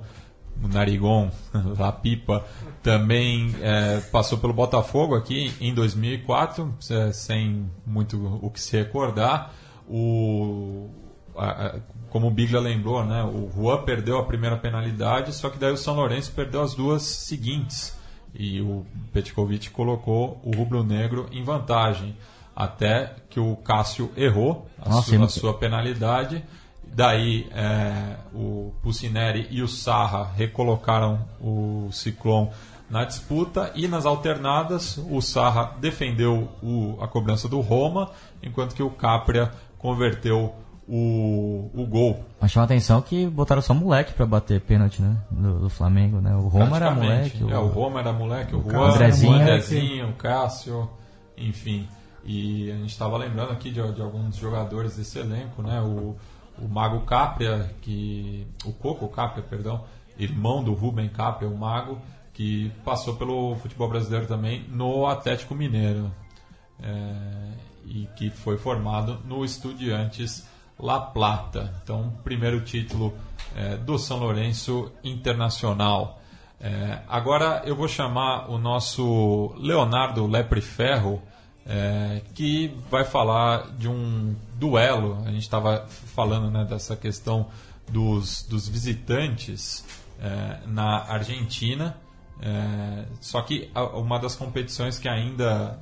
o 0.63 0.69
Narigon, 0.69 1.31
La 1.79 1.93
Pipa, 1.93 2.45
também 2.83 3.55
é, 3.61 4.01
passou 4.13 4.39
pelo 4.39 4.53
Botafogo 4.53 5.15
aqui 5.15 5.53
em 5.61 5.75
2004, 5.75 6.75
é, 6.91 7.13
sem 7.13 7.71
muito 7.87 8.39
o 8.43 8.51
que 8.51 8.61
se 8.61 8.77
recordar. 8.77 9.53
O, 9.89 10.89
a, 11.37 11.67
a, 11.67 11.81
como 12.11 12.29
o 12.29 12.31
Biglia 12.31 12.61
lembrou, 12.61 13.05
né, 13.05 13.23
o 13.25 13.51
Juan 13.55 13.83
perdeu 13.85 14.19
a 14.19 14.25
primeira 14.25 14.57
penalidade, 14.57 15.33
só 15.33 15.49
que 15.49 15.59
daí 15.59 15.73
o 15.73 15.77
São 15.77 15.95
Lourenço 15.95 16.33
perdeu 16.33 16.63
as 16.63 16.75
duas 16.75 17.03
seguintes. 17.03 17.99
E 18.35 18.61
o 18.61 18.87
Petkovic 19.13 19.71
colocou 19.71 20.41
o 20.45 20.55
rubro-negro 20.55 21.29
em 21.33 21.43
vantagem. 21.43 22.17
Até 22.55 23.15
que 23.29 23.41
o 23.41 23.57
Cássio 23.57 24.13
errou 24.17 24.69
a, 24.79 24.89
Nossa, 24.89 25.17
sua, 25.17 25.25
a 25.25 25.29
sua 25.29 25.55
penalidade. 25.55 26.45
Daí 26.93 27.49
é, 27.53 28.17
o 28.35 28.73
Pucineri 28.83 29.47
e 29.51 29.63
o 29.63 29.69
Sarra 29.69 30.31
recolocaram 30.37 31.21
o 31.41 31.89
Ciclone 31.93 32.51
na 32.91 33.05
disputa 33.05 33.71
e 33.77 33.87
nas 33.87 34.05
alternadas 34.05 34.99
o 35.09 35.21
Sarra 35.21 35.77
defendeu 35.81 36.49
o- 36.61 36.99
a 37.01 37.07
cobrança 37.07 37.49
do 37.49 37.61
Roma, 37.61 38.11
enquanto 38.43 38.75
que 38.75 38.83
o 38.83 38.91
Capria 38.91 39.53
converteu 39.79 40.53
o, 40.89 41.71
o 41.73 41.87
gol. 41.87 42.25
Mas 42.41 42.51
chama 42.51 42.65
atenção 42.65 43.01
que 43.01 43.25
botaram 43.29 43.63
só 43.63 43.73
moleque 43.73 44.13
pra 44.13 44.27
bater 44.27 44.61
pênalti, 44.61 45.01
né? 45.01 45.17
Do, 45.31 45.61
do 45.61 45.71
Flamengo, 45.71 46.21
né? 46.21 46.35
O 46.35 46.49
Roma 46.49 46.77
era 46.77 46.91
moleque. 46.91 47.41
É, 47.49 47.57
o 47.59 47.69
Roma 47.69 48.01
era 48.01 48.13
moleque, 48.13 48.57
o, 48.57 48.59
O 48.67 48.69
Juan, 48.71 48.89
Andrezinho. 48.91 49.33
o 49.33 49.41
Andrezinho, 49.41 50.09
o 50.09 50.13
Cássio, 50.15 50.91
enfim. 51.39 51.87
E 52.25 52.71
a 52.73 52.75
gente 52.75 52.91
estava 52.91 53.17
lembrando 53.17 53.53
aqui 53.53 53.71
de, 53.71 53.81
de 53.93 54.03
alguns 54.03 54.35
jogadores 54.37 54.97
desse 54.97 55.19
elenco, 55.21 55.63
né? 55.63 55.81
O, 55.81 56.17
o 56.61 56.69
Mago 56.69 57.01
Capria, 57.01 57.75
que. 57.81 58.47
O 58.65 58.73
Coco 58.73 59.09
Capria, 59.09 59.43
perdão, 59.43 59.85
irmão 60.19 60.63
do 60.63 60.73
Rubem 60.73 61.09
Capria, 61.09 61.49
o 61.49 61.57
Mago, 61.57 61.99
que 62.33 62.71
passou 62.85 63.17
pelo 63.17 63.57
futebol 63.57 63.89
brasileiro 63.89 64.27
também 64.27 64.65
no 64.69 65.07
Atlético 65.07 65.55
Mineiro. 65.55 66.11
É, 66.83 67.71
e 67.85 68.09
que 68.17 68.31
foi 68.31 68.57
formado 68.57 69.19
no 69.25 69.45
Estudiantes 69.45 70.47
La 70.79 71.01
Plata. 71.01 71.75
Então, 71.83 72.13
primeiro 72.25 72.61
título 72.61 73.13
é, 73.55 73.77
do 73.77 73.99
São 73.99 74.19
Lourenço 74.19 74.91
Internacional. 75.03 76.21
É, 76.61 77.01
agora 77.09 77.63
eu 77.65 77.75
vou 77.75 77.89
chamar 77.89 78.51
o 78.51 78.59
nosso 78.59 79.55
Leonardo 79.57 80.27
Lepre 80.27 80.61
Ferro, 80.61 81.23
é, 81.67 82.23
que 82.35 82.75
vai 82.91 83.05
falar 83.05 83.71
de 83.77 83.89
um 83.89 84.35
duelo. 84.55 85.23
A 85.27 85.31
gente 85.31 85.43
estava 85.43 85.87
falando 85.89 86.51
né, 86.51 86.65
dessa 86.65 86.97
questão 86.97 87.49
dos, 87.89 88.43
dos 88.43 88.69
visitantes 88.69 89.85
é, 90.21 90.67
na 90.67 91.05
Argentina. 91.05 91.97
É, 92.43 93.05
só 93.21 93.43
que 93.43 93.71
uma 93.95 94.19
das 94.19 94.35
competições 94.35 94.99
que 94.99 95.09
ainda 95.09 95.79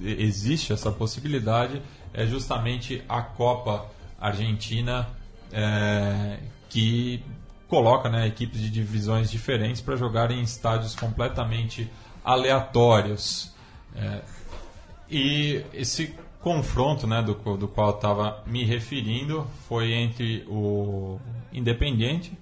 existe 0.00 0.72
essa 0.72 0.90
possibilidade 0.90 1.80
é 2.12 2.26
justamente 2.26 3.02
a 3.08 3.22
Copa 3.22 3.86
Argentina, 4.20 5.08
é, 5.52 6.38
que 6.68 7.24
coloca 7.68 8.08
né, 8.08 8.26
equipes 8.26 8.60
de 8.60 8.70
divisões 8.70 9.30
diferentes 9.30 9.80
para 9.80 9.96
jogar 9.96 10.30
em 10.30 10.42
estádios 10.42 10.94
completamente 10.94 11.90
aleatórios. 12.24 13.52
É, 13.96 14.20
e 15.12 15.64
esse 15.74 16.14
confronto 16.40 17.06
né, 17.06 17.22
do, 17.22 17.34
do 17.56 17.68
qual 17.68 17.90
eu 17.90 17.94
estava 17.94 18.42
me 18.46 18.64
referindo 18.64 19.46
foi 19.68 19.92
entre 19.92 20.44
o 20.48 21.18
Independiente 21.52 22.32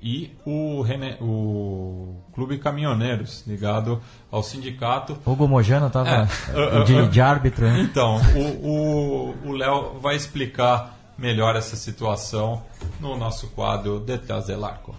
e 0.00 0.30
o, 0.46 0.80
Rene- 0.82 1.16
o 1.20 2.14
Clube 2.32 2.58
Caminhoneiros, 2.58 3.42
ligado 3.48 4.00
ao 4.30 4.44
sindicato. 4.44 5.18
Hugo 5.26 5.48
Mojano 5.48 5.90
tava 5.90 6.28
É, 6.54 6.84
de, 6.86 7.08
de 7.08 7.20
árbitro, 7.20 7.64
né? 7.66 7.80
Então, 7.80 8.20
o 9.44 9.52
Léo 9.52 9.98
vai 10.00 10.14
explicar 10.14 10.96
melhor 11.18 11.56
essa 11.56 11.74
situação 11.74 12.62
no 13.00 13.16
nosso 13.16 13.48
quadro 13.48 13.98
Detrás 13.98 14.46
del 14.46 14.64
Arco. 14.64 14.94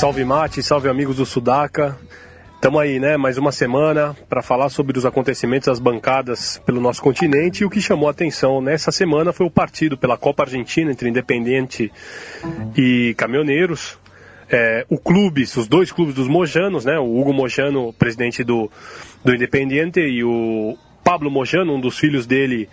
Salve 0.00 0.24
Mate, 0.24 0.62
salve 0.62 0.88
amigos 0.88 1.16
do 1.16 1.26
Sudaca. 1.26 1.94
Estamos 2.54 2.80
aí, 2.80 2.98
né? 2.98 3.18
Mais 3.18 3.36
uma 3.36 3.52
semana 3.52 4.16
para 4.30 4.40
falar 4.40 4.70
sobre 4.70 4.96
os 4.96 5.04
acontecimentos 5.04 5.66
das 5.66 5.78
bancadas 5.78 6.58
pelo 6.64 6.80
nosso 6.80 7.02
continente. 7.02 7.60
E 7.60 7.66
o 7.66 7.68
que 7.68 7.82
chamou 7.82 8.08
a 8.08 8.10
atenção 8.10 8.62
nessa 8.62 8.90
semana 8.90 9.30
foi 9.30 9.44
o 9.44 9.50
partido 9.50 9.98
pela 9.98 10.16
Copa 10.16 10.44
Argentina 10.44 10.90
entre 10.90 11.10
Independente 11.10 11.92
e 12.74 13.14
Caminhoneiros. 13.18 13.98
É, 14.48 14.86
o 14.88 14.96
clube, 14.96 15.42
os 15.42 15.68
dois 15.68 15.92
clubes 15.92 16.14
dos 16.14 16.28
Mojanos, 16.28 16.86
né? 16.86 16.98
O 16.98 17.20
Hugo 17.20 17.34
Mojano, 17.34 17.92
presidente 17.92 18.42
do, 18.42 18.70
do 19.22 19.34
Independiente, 19.34 20.00
e 20.00 20.24
o 20.24 20.78
Pablo 21.04 21.30
Mojano, 21.30 21.74
um 21.74 21.80
dos 21.80 21.98
filhos 21.98 22.26
dele, 22.26 22.70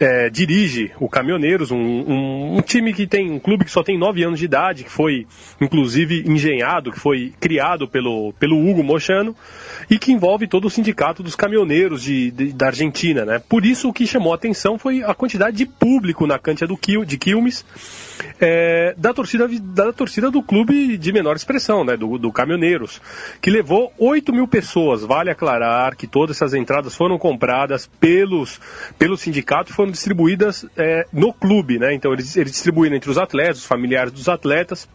é, 0.00 0.28
dirige 0.28 0.90
o 0.98 1.08
Caminhoneiros, 1.08 1.70
um, 1.70 1.76
um, 1.76 2.56
um, 2.56 2.60
time 2.60 2.92
que 2.92 3.06
tem 3.06 3.30
um 3.30 3.38
clube 3.38 3.64
que 3.64 3.70
só 3.70 3.82
tem 3.82 3.98
nove 3.98 4.24
anos 4.24 4.38
de 4.38 4.44
idade, 4.44 4.84
que 4.84 4.90
foi 4.90 5.26
inclusive 5.60 6.24
engenhado, 6.26 6.90
que 6.90 6.98
foi 6.98 7.32
criado 7.38 7.86
pelo, 7.86 8.32
pelo 8.34 8.58
Hugo 8.58 8.82
Mochano 8.82 9.36
e 9.88 9.98
que 9.98 10.12
envolve 10.12 10.46
todo 10.46 10.66
o 10.66 10.70
sindicato 10.70 11.22
dos 11.22 11.36
caminhoneiros 11.36 12.02
de, 12.02 12.30
de, 12.30 12.52
da 12.52 12.66
Argentina. 12.66 13.24
Né? 13.24 13.38
Por 13.48 13.64
isso 13.64 13.88
o 13.88 13.92
que 13.92 14.06
chamou 14.06 14.32
a 14.32 14.36
atenção 14.36 14.78
foi 14.78 15.02
a 15.02 15.14
quantidade 15.14 15.56
de 15.56 15.66
público 15.66 16.26
na 16.26 16.38
cancha 16.38 16.66
do 16.66 16.76
Quil, 16.76 17.04
de 17.04 17.16
Quilmes 17.16 17.64
é, 18.40 18.94
da, 18.96 19.12
torcida, 19.12 19.48
da 19.48 19.92
torcida 19.92 20.30
do 20.30 20.42
clube 20.42 20.96
de 20.96 21.12
menor 21.12 21.36
expressão, 21.36 21.84
né? 21.84 21.96
do, 21.96 22.18
do 22.18 22.32
Caminhoneiros, 22.32 23.00
que 23.40 23.50
levou 23.50 23.92
8 23.98 24.32
mil 24.32 24.48
pessoas. 24.48 25.02
Vale 25.02 25.30
aclarar 25.30 25.96
que 25.96 26.06
todas 26.06 26.36
essas 26.36 26.54
entradas 26.54 26.94
foram 26.94 27.18
compradas 27.18 27.86
pelos, 28.00 28.60
pelo 28.98 29.16
sindicato 29.16 29.70
e 29.70 29.74
foram 29.74 29.90
distribuídas 29.90 30.66
é, 30.76 31.06
no 31.12 31.32
clube. 31.32 31.78
Né? 31.78 31.94
Então 31.94 32.12
eles, 32.12 32.36
eles 32.36 32.52
distribuíram 32.52 32.96
entre 32.96 33.10
os 33.10 33.18
atletas, 33.18 33.58
os 33.58 33.66
familiares 33.66 34.12
dos 34.12 34.28
atletas 34.28 34.88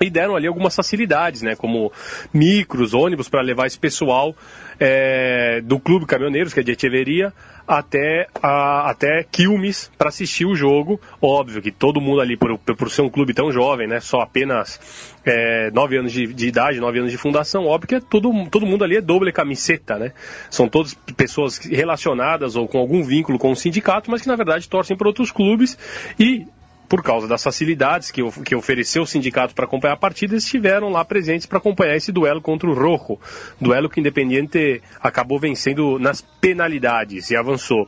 e 0.00 0.10
deram 0.10 0.36
ali 0.36 0.46
algumas 0.46 0.74
facilidades, 0.74 1.42
né, 1.42 1.56
como 1.56 1.92
micros, 2.32 2.94
ônibus 2.94 3.28
para 3.28 3.42
levar 3.42 3.66
esse 3.66 3.78
pessoal 3.78 4.34
é, 4.78 5.60
do 5.62 5.78
Clube 5.80 6.06
Caminhoneiros, 6.06 6.54
que 6.54 6.60
é 6.60 6.62
de 6.62 6.72
Echeveria, 6.72 7.32
até, 7.66 8.26
a, 8.42 8.90
até 8.90 9.24
Quilmes 9.30 9.90
para 9.98 10.08
assistir 10.08 10.46
o 10.46 10.54
jogo. 10.54 11.00
Óbvio 11.20 11.60
que 11.60 11.70
todo 11.70 12.00
mundo 12.00 12.20
ali, 12.20 12.36
por, 12.36 12.58
por 12.58 12.90
ser 12.90 13.02
um 13.02 13.10
clube 13.10 13.34
tão 13.34 13.52
jovem, 13.52 13.86
né, 13.86 14.00
só 14.00 14.20
apenas 14.20 14.80
é, 15.24 15.70
nove 15.72 15.98
anos 15.98 16.12
de, 16.12 16.26
de, 16.32 16.46
idade, 16.46 16.80
nove 16.80 16.98
anos 16.98 17.10
de 17.10 17.18
fundação, 17.18 17.66
óbvio 17.66 17.88
que 17.88 17.94
é 17.96 18.00
todo, 18.00 18.30
todo 18.50 18.64
mundo 18.64 18.84
ali 18.84 18.96
é 18.96 19.00
doble 19.00 19.32
camiseta, 19.32 19.98
né? 19.98 20.12
São 20.48 20.68
todas 20.68 20.94
pessoas 21.16 21.58
relacionadas 21.58 22.56
ou 22.56 22.66
com 22.66 22.78
algum 22.78 23.02
vínculo 23.02 23.38
com 23.38 23.50
o 23.50 23.56
sindicato, 23.56 24.10
mas 24.10 24.22
que 24.22 24.28
na 24.28 24.36
verdade 24.36 24.68
torcem 24.68 24.96
para 24.96 25.08
outros 25.08 25.30
clubes 25.30 25.76
e 26.18 26.46
por 26.88 27.02
causa 27.02 27.28
das 27.28 27.42
facilidades 27.42 28.10
que, 28.10 28.22
que 28.42 28.54
ofereceu 28.54 29.02
o 29.02 29.06
sindicato 29.06 29.54
para 29.54 29.66
acompanhar 29.66 29.94
a 29.94 29.98
partida, 29.98 30.34
estiveram 30.34 30.88
lá 30.88 31.04
presentes 31.04 31.46
para 31.46 31.58
acompanhar 31.58 31.96
esse 31.96 32.10
duelo 32.10 32.40
contra 32.40 32.68
o 32.68 32.74
Rojo. 32.74 33.18
Duelo 33.60 33.90
que 33.90 33.98
o 33.98 34.00
Independiente 34.00 34.80
acabou 35.00 35.38
vencendo 35.38 35.98
nas 35.98 36.22
penalidades 36.40 37.30
e 37.30 37.36
avançou. 37.36 37.86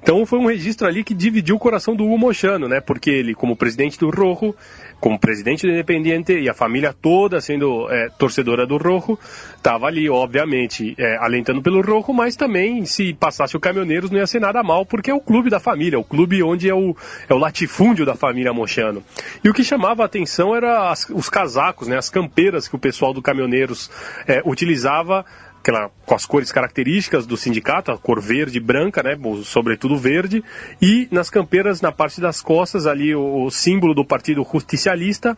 Então 0.00 0.24
foi 0.24 0.38
um 0.38 0.46
registro 0.46 0.86
ali 0.86 1.02
que 1.02 1.12
dividiu 1.12 1.56
o 1.56 1.58
coração 1.58 1.96
do 1.96 2.04
Hugo 2.04 2.18
Mochano, 2.18 2.68
né? 2.68 2.80
Porque 2.80 3.10
ele, 3.10 3.34
como 3.34 3.56
presidente 3.56 3.98
do 3.98 4.08
Rojo, 4.08 4.54
como 5.00 5.18
presidente 5.18 5.66
do 5.66 5.72
Independiente 5.72 6.32
e 6.32 6.48
a 6.48 6.54
família 6.54 6.92
toda 6.92 7.40
sendo 7.40 7.90
é, 7.90 8.08
torcedora 8.18 8.66
do 8.66 8.76
Rojo, 8.76 9.18
estava 9.56 9.86
ali, 9.86 10.08
obviamente, 10.08 10.94
é, 10.98 11.16
alentando 11.18 11.62
pelo 11.62 11.82
Rojo, 11.82 12.12
mas 12.12 12.36
também 12.36 12.84
se 12.84 13.12
passasse 13.14 13.56
o 13.56 13.60
Caminhoneiros 13.60 14.10
não 14.10 14.18
ia 14.18 14.26
ser 14.26 14.40
nada 14.40 14.62
mal, 14.62 14.86
porque 14.86 15.10
é 15.10 15.14
o 15.14 15.20
clube 15.20 15.50
da 15.50 15.60
família, 15.60 15.98
o 15.98 16.04
clube 16.04 16.42
onde 16.42 16.68
é 16.68 16.74
o, 16.74 16.96
é 17.28 17.34
o 17.34 17.38
latifúndio 17.38 18.06
da 18.06 18.14
família 18.14 18.52
Mochano. 18.52 19.02
E 19.44 19.48
o 19.48 19.54
que 19.54 19.62
chamava 19.62 20.02
a 20.02 20.06
atenção 20.06 20.54
era 20.54 20.90
as, 20.90 21.08
os 21.10 21.28
casacos, 21.28 21.88
né, 21.88 21.96
as 21.96 22.08
campeiras 22.08 22.68
que 22.68 22.76
o 22.76 22.78
pessoal 22.78 23.12
do 23.12 23.22
Caminhoneiros 23.22 23.90
é, 24.26 24.42
utilizava 24.44 25.24
aquela, 25.66 25.90
com 26.04 26.14
as 26.14 26.24
cores 26.24 26.52
características 26.52 27.26
do 27.26 27.36
sindicato, 27.36 27.90
a 27.90 27.98
cor 27.98 28.20
verde 28.20 28.58
e 28.58 28.60
branca, 28.60 29.02
né, 29.02 29.18
sobretudo 29.42 29.98
verde, 29.98 30.44
e 30.80 31.08
nas 31.10 31.28
campeiras, 31.28 31.80
na 31.80 31.90
parte 31.90 32.20
das 32.20 32.40
costas, 32.40 32.86
ali 32.86 33.14
o, 33.14 33.44
o 33.44 33.50
símbolo 33.50 33.92
do 33.92 34.04
Partido 34.04 34.46
Justicialista 34.50 35.36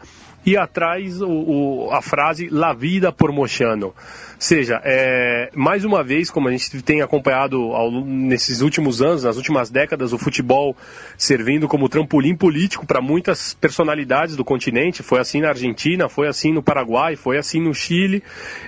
e 0.48 0.56
atrás 0.56 1.20
o, 1.20 1.28
o, 1.28 1.90
a 1.92 2.00
frase 2.00 2.48
La 2.50 2.72
vida 2.72 3.12
por 3.12 3.30
Mochano. 3.30 3.94
Seja, 4.38 4.80
é, 4.82 5.50
mais 5.54 5.84
uma 5.84 6.02
vez, 6.02 6.30
como 6.30 6.48
a 6.48 6.50
gente 6.50 6.80
tem 6.80 7.02
acompanhado 7.02 7.60
ao, 7.72 7.90
nesses 7.90 8.62
últimos 8.62 9.02
anos, 9.02 9.24
nas 9.24 9.36
últimas 9.36 9.68
décadas, 9.68 10.14
o 10.14 10.18
futebol 10.18 10.74
servindo 11.18 11.68
como 11.68 11.86
trampolim 11.86 12.34
político 12.34 12.86
para 12.86 13.02
muitas 13.02 13.52
personalidades 13.52 14.36
do 14.36 14.44
continente. 14.44 15.02
Foi 15.02 15.20
assim 15.20 15.42
na 15.42 15.48
Argentina, 15.48 16.08
foi 16.08 16.28
assim 16.28 16.50
no 16.50 16.62
Paraguai, 16.62 17.14
foi 17.14 17.36
assim 17.36 17.60
no 17.60 17.74
Chile. 17.74 18.22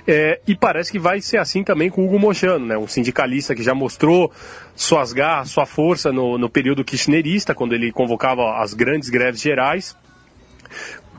É, 0.05 0.39
e 0.47 0.53
parece 0.53 0.91
que 0.91 0.99
vai 0.99 1.19
ser 1.19 1.37
assim 1.37 1.63
também 1.63 1.89
com 1.89 2.05
Hugo 2.05 2.19
Mochano, 2.19 2.63
né, 2.63 2.77
um 2.77 2.87
sindicalista 2.87 3.55
que 3.55 3.63
já 3.63 3.73
mostrou 3.73 4.31
suas 4.75 5.13
garras, 5.13 5.49
sua 5.49 5.65
força 5.65 6.11
no, 6.11 6.37
no 6.37 6.49
período 6.49 6.83
kirchnerista, 6.83 7.55
quando 7.55 7.73
ele 7.73 7.91
convocava 7.91 8.61
as 8.61 8.75
grandes 8.75 9.09
greves 9.09 9.41
gerais 9.41 9.95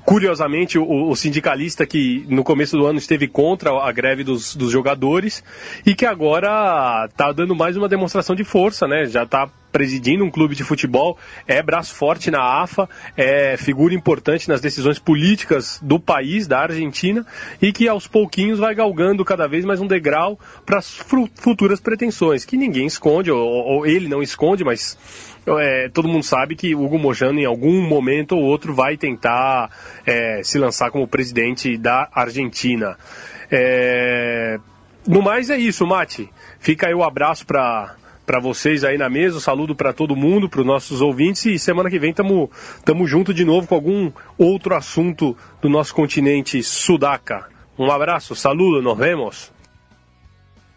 curiosamente, 0.05 0.79
o, 0.79 1.11
o, 1.11 1.16
sindicalista 1.16 1.87
que 1.87 2.24
no 2.29 2.43
começo 2.43 2.77
do 2.77 2.87
ano 2.87 2.99
esteve 2.99 3.29
contra 3.29 3.70
a 3.70 3.93
greve 3.93 4.24
dos, 4.24 4.55
dos 4.57 4.70
jogadores 4.70 5.43
e 5.87 5.95
que 5.95 6.05
agora 6.05 7.07
está 7.09 7.33
dando 7.33 7.55
mais 7.55 7.77
uma 7.77 7.89
demonstração 7.89 8.35
de 8.35 8.45
força, 8.45 8.87
né? 8.87 9.07
Já 9.07 9.23
está 9.23 9.49
presidindo 9.70 10.23
um 10.23 10.31
clube 10.31 10.55
de 10.55 10.62
futebol, 10.62 11.16
é 11.47 11.62
braço 11.62 11.95
forte 11.95 12.31
na 12.31 12.62
AFA, 12.62 12.89
é 13.16 13.57
figura 13.57 13.95
importante 13.95 14.49
nas 14.49 14.61
decisões 14.61 14.99
políticas 14.99 15.81
do 15.83 15.99
país, 15.99 16.47
da 16.47 16.61
Argentina, 16.61 17.24
e 17.61 17.73
que 17.73 17.89
aos 17.89 18.07
pouquinhos 18.07 18.59
vai 18.59 18.74
galgando 18.74 19.24
cada 19.24 19.49
vez 19.49 19.65
mais 19.65 19.81
um 19.81 19.87
degrau 19.87 20.39
para 20.66 20.79
as 20.79 20.95
futuras 21.35 21.81
pretensões, 21.81 22.45
que 22.45 22.57
ninguém 22.57 22.87
esconde, 22.87 23.31
ou, 23.31 23.41
ou 23.41 23.87
ele 23.87 24.09
não 24.09 24.23
esconde, 24.23 24.62
mas 24.62 24.99
é, 25.47 25.89
todo 25.89 26.09
mundo 26.09 26.23
sabe 26.23 26.55
que 26.55 26.74
Hugo 26.74 26.98
Mojano 26.98 27.40
em 27.40 27.44
algum 27.44 27.81
momento 27.82 28.36
ou 28.36 28.43
outro 28.43 28.74
vai 28.74 28.97
tentar 28.97 29.70
é, 30.06 30.43
se 30.43 30.59
lançar 30.59 30.90
como 30.90 31.09
presidente 31.09 31.77
da 31.77 32.09
Argentina. 32.12 32.97
É, 33.51 34.59
no 35.06 35.20
mais 35.20 35.51
é 35.51 35.56
isso, 35.56 35.86
Mate. 35.86 36.31
Fica 36.60 36.86
aí 36.86 36.94
o 36.94 36.98
um 36.98 37.05
abraço 37.05 37.44
para 37.47 37.97
para 38.24 38.39
vocês 38.39 38.85
aí 38.85 38.97
na 38.97 39.10
mesa, 39.10 39.39
um 39.39 39.40
saludo 39.40 39.74
para 39.74 39.93
todo 39.93 40.14
mundo, 40.14 40.48
para 40.48 40.60
os 40.60 40.66
nossos 40.66 41.02
ouvintes 41.02 41.44
e 41.44 41.59
semana 41.59 41.90
que 41.90 41.98
vem 41.98 42.14
tamo, 42.14 42.51
tamo 42.85 43.05
junto 43.05 43.35
de 43.35 43.44
novo 43.44 43.66
com 43.66 43.74
algum 43.74 44.12
outro 44.39 44.77
assunto 44.77 45.36
do 45.60 45.69
nosso 45.69 45.93
continente 45.93 46.62
sudaca. 46.62 47.48
Um 47.77 47.90
abraço, 47.90 48.36
saludo, 48.36 48.81
nos 48.81 48.97
vemos. 48.97 49.52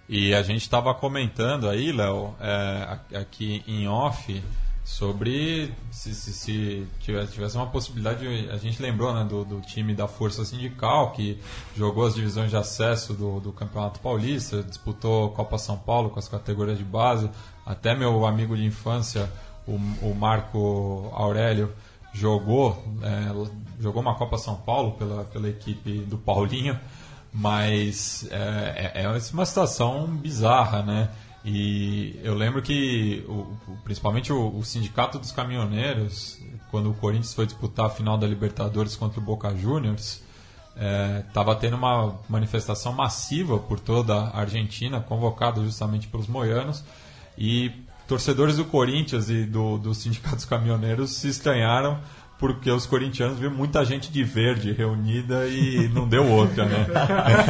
E 0.07 0.33
a 0.33 0.43
gente 0.43 0.61
estava 0.61 0.93
comentando 0.93 1.67
aí, 1.67 1.91
Léo, 1.91 2.35
é, 2.39 3.17
aqui 3.17 3.63
em 3.67 3.87
off, 3.87 4.41
sobre 4.85 5.73
se, 5.89 6.13
se, 6.13 6.31
se 6.31 6.87
tivesse, 6.99 7.33
tivesse, 7.33 7.57
uma 7.57 7.65
possibilidade. 7.65 8.27
A 8.51 8.57
gente 8.57 8.79
lembrou 8.79 9.11
né, 9.15 9.23
do, 9.23 9.43
do, 9.43 9.59
time 9.61 9.95
da 9.95 10.07
Força 10.07 10.45
Sindical, 10.45 11.11
que 11.11 11.39
jogou 11.75 12.05
as 12.05 12.13
divisões 12.13 12.51
de 12.51 12.55
acesso 12.55 13.13
do, 13.13 13.39
do 13.39 13.51
Campeonato 13.51 13.99
Paulista, 13.99 14.61
disputou 14.61 15.31
Copa 15.31 15.57
São 15.57 15.75
Paulo 15.75 16.11
com 16.11 16.19
as 16.19 16.27
categorias 16.27 16.77
de 16.77 16.83
base. 16.83 17.29
Até 17.65 17.95
meu 17.95 18.27
amigo 18.27 18.55
de 18.55 18.63
infância, 18.63 19.27
o, 19.67 19.73
o 19.73 20.15
Marco 20.15 21.11
Aurélio, 21.13 21.73
jogou, 22.13 22.81
é, 23.01 23.81
jogou 23.81 24.03
uma 24.03 24.13
Copa 24.13 24.37
São 24.37 24.55
Paulo 24.55 24.91
pela, 24.91 25.23
pela 25.25 25.49
equipe 25.49 25.97
do 25.99 26.17
Paulinho. 26.17 26.79
Mas 27.37 28.25
é, 28.31 28.91
é, 28.95 29.03
é 29.03 29.09
uma 29.09 29.45
situação 29.45 30.07
bizarra, 30.07 30.81
né? 30.81 31.09
E 31.43 32.17
eu 32.23 32.33
lembro 32.33 32.61
que, 32.61 33.23
o, 33.27 33.45
principalmente 33.83 34.31
o, 34.31 34.57
o, 34.57 34.63
Sindicato 34.63 35.19
dos 35.19 35.33
Caminhoneiros, 35.33 36.39
quando 36.71 36.89
o 36.89 36.93
Corinthians 36.93 37.33
foi 37.33 37.45
disputar 37.45 37.87
a 37.87 37.89
final 37.89 38.17
da 38.17 38.25
Libertadores 38.25 38.95
contra 38.95 39.19
o 39.19 39.23
Boca 39.23 39.55
Juniors, 39.55 40.23
estava 41.27 41.51
é, 41.51 41.55
tendo 41.55 41.75
uma 41.75 42.17
manifestação 42.27 42.93
massiva 42.93 43.59
por 43.59 43.79
toda 43.79 44.15
a 44.15 44.39
Argentina, 44.39 45.01
convocada 45.01 45.61
justamente 45.61 46.07
pelos 46.07 46.27
moianos, 46.27 46.83
e 47.37 47.69
torcedores 48.07 48.55
do 48.55 48.65
Corinthians 48.65 49.29
e 49.29 49.43
do, 49.43 49.77
do 49.77 49.93
Sindicato 49.93 50.37
dos 50.37 50.45
Caminhoneiros 50.45 51.11
se 51.11 51.27
estranharam 51.27 51.99
porque 52.37 52.69
os 52.69 52.85
corintianos 52.85 53.39
viram 53.39 53.53
muita 53.53 53.85
gente 53.85 54.11
de 54.11 54.23
verde 54.23 54.73
reunida 54.73 55.47
e 55.47 55.87
não 55.89 56.07
deu 56.07 56.27
outra, 56.29 56.65
né? 56.65 56.85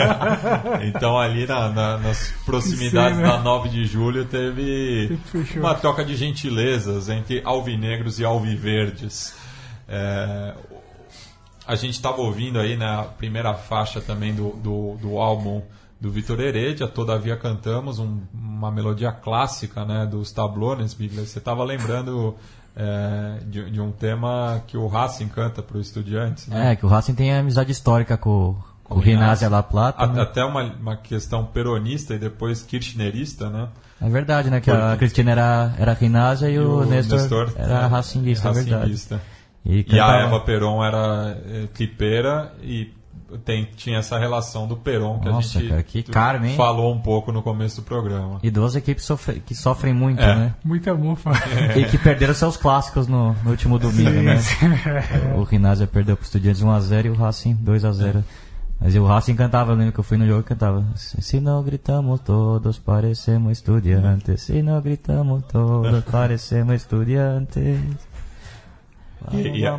então 0.87 1.17
ali 1.17 1.47
na, 1.47 1.69
na, 1.69 1.97
nas 1.97 2.31
proximidades 2.45 3.17
né? 3.17 3.23
da 3.23 3.39
9 3.39 3.69
de 3.69 3.85
julho 3.85 4.25
teve 4.25 5.17
uma 5.55 5.73
troca 5.73 6.05
de 6.05 6.15
gentilezas 6.15 7.09
entre 7.09 7.41
alvinegros 7.43 8.19
e 8.19 8.25
alviverdes. 8.25 9.35
É, 9.87 10.53
a 11.65 11.75
gente 11.75 11.93
estava 11.93 12.21
ouvindo 12.21 12.59
aí 12.59 12.77
na 12.77 13.03
primeira 13.03 13.55
faixa 13.55 13.99
também 13.99 14.35
do, 14.35 14.51
do, 14.51 14.97
do 15.01 15.17
álbum 15.17 15.63
do 15.99 16.11
Vitor 16.11 16.39
Heredia, 16.39 16.87
Todavia 16.87 17.35
Cantamos, 17.35 17.97
um, 17.97 18.21
uma 18.31 18.69
melodia 18.69 19.11
clássica 19.11 19.83
né, 19.83 20.05
dos 20.05 20.31
Tablones, 20.31 20.93
Bigler. 20.93 21.25
Você 21.25 21.39
estava 21.39 21.63
lembrando 21.63 22.35
é, 22.75 23.39
de, 23.45 23.71
de, 23.71 23.79
um 23.81 23.91
tema 23.91 24.61
que 24.67 24.77
o 24.77 24.87
Racing 24.87 25.27
canta 25.29 25.61
para 25.61 25.77
os 25.77 25.87
estudiantes. 25.87 26.47
Né? 26.47 26.71
É, 26.71 26.75
que 26.75 26.85
o 26.85 26.89
Racing 26.89 27.15
tem 27.15 27.33
amizade 27.33 27.71
histórica 27.71 28.17
com, 28.17 28.55
com 28.83 28.95
o 28.95 28.99
Rinásia 28.99 29.49
La 29.49 29.63
Plata. 29.63 30.03
A, 30.03 30.07
né? 30.07 30.21
Até 30.21 30.43
uma, 30.43 30.63
uma 30.63 30.97
questão 30.97 31.45
peronista 31.45 32.13
e 32.13 32.19
depois 32.19 32.61
kirchnerista, 32.61 33.49
né? 33.49 33.69
É 34.01 34.09
verdade, 34.09 34.49
né? 34.49 34.59
Que 34.59 34.69
Porque... 34.69 34.83
a 34.83 34.97
Cristina 34.97 35.31
era, 35.31 35.73
era 35.77 35.93
Rinásia 35.93 36.49
e, 36.49 36.55
e 36.55 36.59
o, 36.59 36.83
Nestor, 36.85 37.19
Nestor 37.19 37.53
era 37.55 37.83
é, 37.83 37.87
racinguista, 37.87 38.49
é 38.49 38.51
verdade. 38.51 39.21
E, 39.65 39.85
e, 39.89 39.99
a 39.99 40.19
Eva 40.19 40.41
Peron 40.41 40.83
era 40.83 41.37
é, 41.47 41.67
clipeira 41.73 42.53
e 42.61 42.93
tem, 43.37 43.65
tinha 43.75 43.99
essa 43.99 44.17
relação 44.17 44.67
do 44.67 44.75
Peron 44.77 45.19
que 45.19 45.29
Nossa, 45.29 45.57
a 45.57 45.61
gente 45.61 45.69
cara, 45.69 45.83
que 45.83 46.03
karma, 46.03 46.47
falou 46.49 46.93
um 46.93 46.99
pouco 46.99 47.31
no 47.31 47.41
começo 47.41 47.81
do 47.81 47.83
programa. 47.85 48.39
E 48.43 48.49
duas 48.51 48.75
equipes 48.75 49.05
sofre- 49.05 49.39
que 49.45 49.53
sofrem 49.55 49.93
muito, 49.93 50.21
É. 50.21 50.35
né? 50.35 50.55
Muita 50.63 50.93
mufa. 50.93 51.31
E 51.75 51.85
que 51.85 51.97
perderam 51.97 52.33
seus 52.33 52.57
clássicos 52.57 53.07
no, 53.07 53.33
no 53.43 53.51
último 53.51 53.77
domingo, 53.79 54.11
Sim, 54.11 54.21
né? 54.23 54.39
O 55.37 55.43
Rinazia 55.43 55.87
perdeu 55.87 56.15
pro 56.15 56.25
Estudiantes 56.25 56.61
1x0 56.63 57.05
e 57.05 57.09
o 57.09 57.13
Racing 57.15 57.55
2x0. 57.55 58.23
Mas 58.79 58.93
o 58.95 59.05
Racing 59.05 59.35
cantava, 59.35 59.71
eu 59.71 59.75
lembro 59.77 59.93
que 59.93 59.99
eu 59.99 60.03
fui 60.03 60.17
no 60.17 60.27
jogo 60.27 60.41
e 60.41 60.43
cantava. 60.43 60.83
Se 60.95 61.21
se 61.21 61.39
não 61.39 61.63
gritamos 61.63 62.19
todos, 62.19 62.77
parecemos 62.77 63.53
estudiantes. 63.53 64.41
Se 64.41 64.61
não 64.61 64.81
gritamos 64.81 65.43
todos, 65.45 66.03
parecemos 66.03 66.75
estudiantes. 66.75 67.79
E, 69.33 69.59
e, 69.59 69.65
a- 69.67 69.77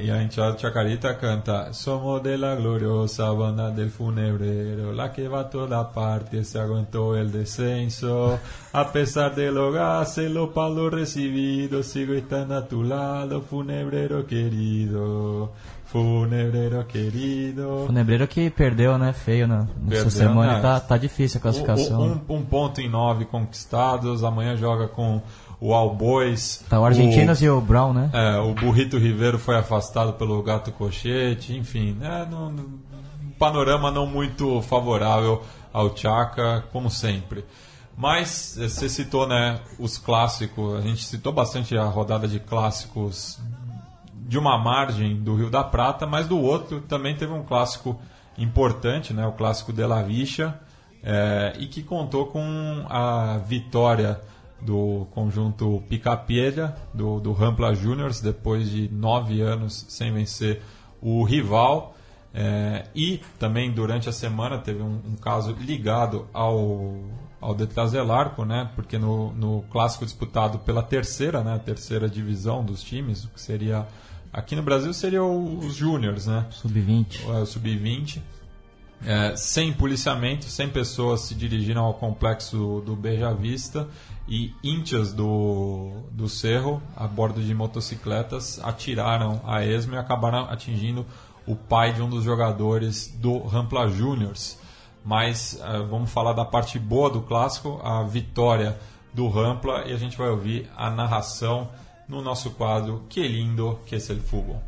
e 0.00 0.10
a, 0.10 0.14
a 0.16 0.22
Enteada 0.22 0.56
Chacarita 0.58 1.16
canta 1.16 1.72
Somos 1.72 2.22
de 2.22 2.36
la 2.36 2.54
gloriosa 2.54 3.32
banda 3.32 3.70
del 3.70 3.90
funebrero 3.90 4.92
La 4.92 5.10
que 5.12 5.28
va 5.28 5.40
a 5.40 5.44
toda 5.50 5.82
parte 5.92 6.44
se 6.44 6.58
aguantó 6.58 7.16
el 7.16 7.30
descenso 7.32 8.38
A 8.72 8.84
pesar 8.92 9.34
de 9.34 9.50
los 9.50 9.72
gases, 9.74 10.30
los 10.30 10.50
palos 10.50 10.92
recibidos 10.92 11.86
Sigo 11.86 12.12
estando 12.14 12.56
a 12.56 12.66
tu 12.66 12.82
lado, 12.82 13.40
funebrero 13.42 14.26
querido 14.26 15.50
Funebrero 15.86 16.84
querido 16.86 17.84
Funebreiro 17.86 18.26
que 18.26 18.50
perdeu, 18.50 18.98
né? 18.98 19.12
Feio 19.12 19.46
no 19.46 19.66
Perdeu, 19.88 20.10
semana 20.10 20.54
né? 20.54 20.60
tá, 20.60 20.80
tá 20.80 20.96
difícil 20.98 21.38
a 21.38 21.42
classificação. 21.42 22.00
Um, 22.00 22.32
um- 22.32 22.36
um 22.38 22.42
ponto 22.44 22.80
em 22.80 22.88
nove 22.88 23.24
conquistados 23.26 24.24
Amanhã 24.24 24.56
joga 24.56 24.88
com 24.88 25.22
o 25.66 25.72
All 25.72 25.94
Boys 25.94 26.62
Tá 26.68 26.78
o 26.78 26.84
Argentinos 26.84 27.40
e 27.40 27.48
o 27.48 27.58
Brown, 27.60 27.94
né? 27.94 28.10
É, 28.12 28.38
o 28.38 28.52
Burrito 28.54 28.98
Ribeiro 28.98 29.38
foi 29.38 29.56
afastado 29.56 30.12
pelo 30.12 30.42
Gato 30.42 30.70
Cochete, 30.72 31.56
enfim, 31.56 31.92
né, 31.98 32.28
não- 32.30 32.50
não- 32.50 32.64
um 32.64 33.30
panorama 33.38 33.90
não 33.90 34.06
muito 34.06 34.60
favorável 34.60 35.42
ao 35.72 35.96
Chaka, 35.96 36.64
como 36.70 36.90
sempre. 36.90 37.44
Mas 37.96 38.58
eh, 38.58 38.68
você 38.68 38.88
citou 38.90 39.26
né, 39.26 39.58
os 39.78 39.96
clássicos, 39.96 40.74
a 40.76 40.80
gente 40.82 41.02
citou 41.04 41.32
bastante 41.32 41.76
a 41.78 41.84
rodada 41.84 42.28
de 42.28 42.38
clássicos 42.40 43.38
de 44.28 44.36
uma 44.38 44.58
margem 44.58 45.16
do 45.16 45.34
Rio 45.34 45.48
da 45.50 45.64
Prata, 45.64 46.06
mas 46.06 46.26
do 46.28 46.38
outro 46.38 46.80
também 46.82 47.14
teve 47.16 47.32
um 47.32 47.42
clássico 47.42 47.98
importante, 48.36 49.12
né, 49.14 49.26
o 49.26 49.32
clássico 49.32 49.72
de 49.72 49.84
la 49.86 50.02
Vicha, 50.02 50.58
eh, 51.02 51.54
e 51.58 51.66
que 51.66 51.82
contou 51.82 52.26
com 52.26 52.84
a 52.88 53.38
vitória 53.46 54.20
do 54.60 55.06
conjunto 55.12 55.82
Picapiedra, 55.88 56.76
do, 56.92 57.20
do 57.20 57.32
Rampla 57.32 57.74
Juniors, 57.74 58.20
depois 58.20 58.68
de 58.70 58.88
nove 58.92 59.40
anos 59.40 59.84
sem 59.88 60.12
vencer 60.12 60.62
o 61.02 61.22
rival. 61.24 61.94
Eh, 62.36 62.86
e 62.96 63.20
também 63.38 63.70
durante 63.70 64.08
a 64.08 64.12
semana 64.12 64.58
teve 64.58 64.82
um, 64.82 65.00
um 65.06 65.14
caso 65.16 65.52
ligado 65.60 66.26
ao, 66.32 66.96
ao 67.40 67.54
Detrazelarco, 67.54 68.44
né? 68.44 68.70
porque 68.74 68.98
no, 68.98 69.32
no 69.34 69.62
clássico 69.70 70.04
disputado 70.04 70.58
pela 70.58 70.82
terceira, 70.82 71.44
né? 71.44 71.60
terceira 71.64 72.08
divisão 72.08 72.64
dos 72.64 72.82
times, 72.82 73.24
o 73.24 73.28
que 73.28 73.40
seria 73.40 73.86
aqui 74.32 74.56
no 74.56 74.62
Brasil 74.64 74.92
seria 74.92 75.22
o- 75.22 75.58
os 75.58 75.74
Júniors, 75.76 76.26
né? 76.26 76.44
Sub-20. 76.50 77.20
É, 77.28 77.40
o 77.42 77.46
Sub-20. 77.46 78.20
É, 79.06 79.36
sem 79.36 79.70
policiamento, 79.70 80.46
100 80.46 80.70
pessoas 80.70 81.20
se 81.22 81.34
dirigiram 81.34 81.84
ao 81.84 81.92
complexo 81.92 82.82
do 82.86 82.96
Beja 82.96 83.34
Vista 83.34 83.86
e 84.26 84.54
índias 84.62 85.12
do, 85.12 85.90
do 86.10 86.26
Cerro, 86.26 86.82
a 86.96 87.06
bordo 87.06 87.42
de 87.42 87.54
motocicletas, 87.54 88.58
atiraram 88.62 89.42
a 89.44 89.62
esmo 89.62 89.94
e 89.94 89.98
acabaram 89.98 90.44
atingindo 90.48 91.04
o 91.46 91.54
pai 91.54 91.92
de 91.92 92.00
um 92.00 92.08
dos 92.08 92.24
jogadores 92.24 93.08
do 93.08 93.40
Rampla 93.40 93.88
Juniors. 93.88 94.58
Mas 95.04 95.60
é, 95.62 95.80
vamos 95.80 96.10
falar 96.10 96.32
da 96.32 96.44
parte 96.46 96.78
boa 96.78 97.10
do 97.10 97.20
clássico, 97.20 97.78
a 97.84 98.02
vitória 98.04 98.78
do 99.12 99.28
Rampla, 99.28 99.84
e 99.86 99.92
a 99.92 99.98
gente 99.98 100.16
vai 100.16 100.30
ouvir 100.30 100.70
a 100.74 100.88
narração 100.90 101.68
no 102.08 102.22
nosso 102.22 102.50
quadro 102.52 103.04
Que 103.08 103.28
lindo 103.28 103.78
que 103.86 103.96
es 103.96 104.08
el 104.08 104.20
fútbol. 104.20 104.62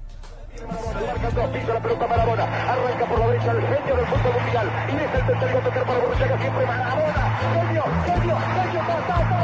La 0.63 2.07
pelota. 2.07 2.45
Arranca 2.45 3.07
por 3.07 3.19
la 3.19 3.27
derecha 3.29 3.53
el 3.53 3.61
genio 3.61 3.97
del 3.97 4.07
fútbol 4.07 4.33
mundial. 4.41 4.71
Y 4.89 4.97
deja 4.97 5.19
el 5.19 5.27
tercero 5.27 5.59
a 5.59 5.63
tocar 5.63 5.85
para 5.85 5.99
Borruchaga 5.99 6.39
siempre 6.39 6.67
Maradona. 6.67 7.39
Genio, 7.53 7.85
genio, 8.07 8.37
genio. 8.37 9.36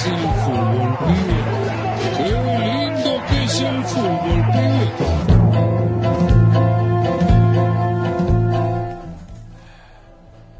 Es 0.00 0.06
el 0.06 0.18
fútbol, 0.18 0.98
pibe. 0.98 1.38
Qué 2.16 2.28
lindo 2.58 3.12
que 3.28 3.44
es 3.44 3.60
el 3.60 3.84
fútbol, 3.84 4.40
pibe. 4.52 4.86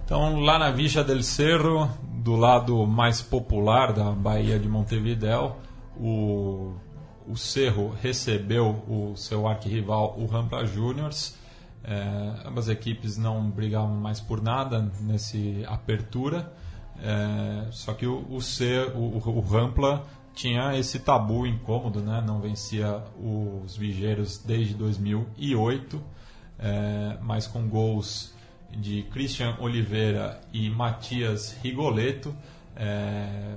Então, 0.05 0.41
lá 0.41 0.59
na 0.59 0.71
Vicha 0.71 1.03
del 1.03 1.23
Cerro, 1.23 1.89
do 2.03 2.37
lado 2.37 2.87
mais 2.87 3.23
popular 3.23 3.93
da 3.93 4.11
Baía 4.11 4.59
de 4.59 4.69
Montevidéu, 4.69 5.57
o, 5.97 6.75
o 7.27 7.37
Cerro 7.37 7.95
recebeu 8.03 8.85
o 8.89 9.17
seu 9.17 9.49
arquirrival, 9.49 10.17
o 10.19 10.27
Rampla 10.27 10.67
Juniors. 10.67 11.39
É, 11.83 12.47
ambas 12.47 12.69
equipes 12.69 13.17
não 13.17 13.51
brigavam 13.51 13.95
mais 13.95 14.21
por 14.21 14.43
nada 14.43 14.93
nesse 15.01 15.65
apertura. 15.67 16.53
É, 17.03 17.67
só 17.71 17.93
que 17.95 18.07
o, 18.07 18.27
o, 18.31 18.41
Cer- 18.41 18.93
o, 18.97 19.17
o- 19.19 19.41
Rampla 19.41 20.05
tinha 20.35 20.77
esse 20.79 20.99
tabu 21.01 21.47
incômodo, 21.47 22.01
né? 22.01 22.23
não 22.27 22.41
vencia 22.41 23.03
os 23.19 23.77
vigeiros 23.77 24.39
desde 24.39 24.75
2008, 24.75 26.01
é, 26.59 27.17
mas 27.23 27.47
com 27.47 27.67
gols 27.69 28.35
de 28.71 29.03
Christian 29.05 29.57
Oliveira 29.61 30.41
e 30.53 30.71
Matias 30.71 31.57
Rigoletto 31.63 32.35
é, 32.77 33.55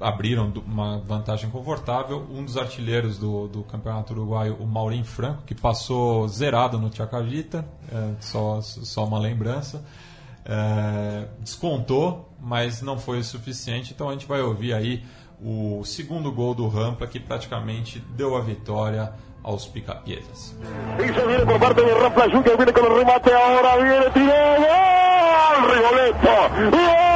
abriram 0.00 0.50
uma 0.66 0.98
vantagem 1.00 1.50
confortável. 1.50 2.26
Um 2.30 2.44
dos 2.44 2.56
artilheiros 2.56 3.18
do, 3.18 3.46
do 3.48 3.62
campeonato 3.64 4.12
uruguaio, 4.14 4.54
o 4.56 4.66
Maurim 4.66 5.04
Franco, 5.04 5.42
que 5.42 5.54
passou 5.54 6.26
zerado 6.28 6.78
no 6.78 6.90
Chacarita, 6.94 7.66
é, 7.92 8.14
só, 8.20 8.60
só 8.62 9.04
uma 9.04 9.18
lembrança, 9.18 9.84
é, 10.44 11.26
descontou, 11.40 12.34
mas 12.40 12.82
não 12.82 12.98
foi 12.98 13.18
o 13.18 13.24
suficiente. 13.24 13.92
Então 13.92 14.08
a 14.08 14.12
gente 14.12 14.26
vai 14.26 14.40
ouvir 14.40 14.72
aí 14.72 15.04
o 15.42 15.82
segundo 15.84 16.30
gol 16.30 16.54
do 16.54 16.68
Rampla, 16.68 17.06
que 17.06 17.18
praticamente 17.18 17.98
deu 18.16 18.36
a 18.36 18.40
vitória 18.40 19.12
aos 19.42 19.66
Picapiedras. 19.66 20.54
Viene 20.98 21.46
por 21.46 21.58
parte 21.58 21.80
Rampla 21.80 22.26
viene 22.26 22.72
con 22.72 22.84
el 22.84 22.98
remate, 22.98 23.30
tiró, 24.12 24.34
gol, 24.58 25.70
Rigoletto, 25.72 26.34
gol, 26.70 27.10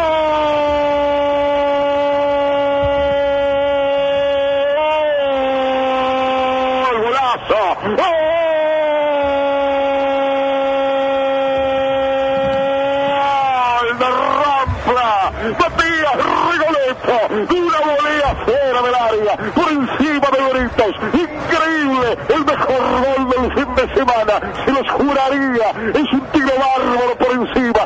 por 19.65 19.73
encima 19.73 20.29
de 20.31 20.43
Doritos, 20.43 20.95
increíble, 21.15 22.19
el 22.29 22.45
mejor 22.45 22.83
gol 23.01 23.31
del 23.31 23.55
fin 23.55 23.75
de 23.75 23.95
semana, 23.95 24.53
se 24.65 24.73
los 24.73 24.91
juraría, 24.91 25.71
es 25.95 26.13
un 26.13 26.21
tiro 26.33 26.53
bárbaro 26.59 27.14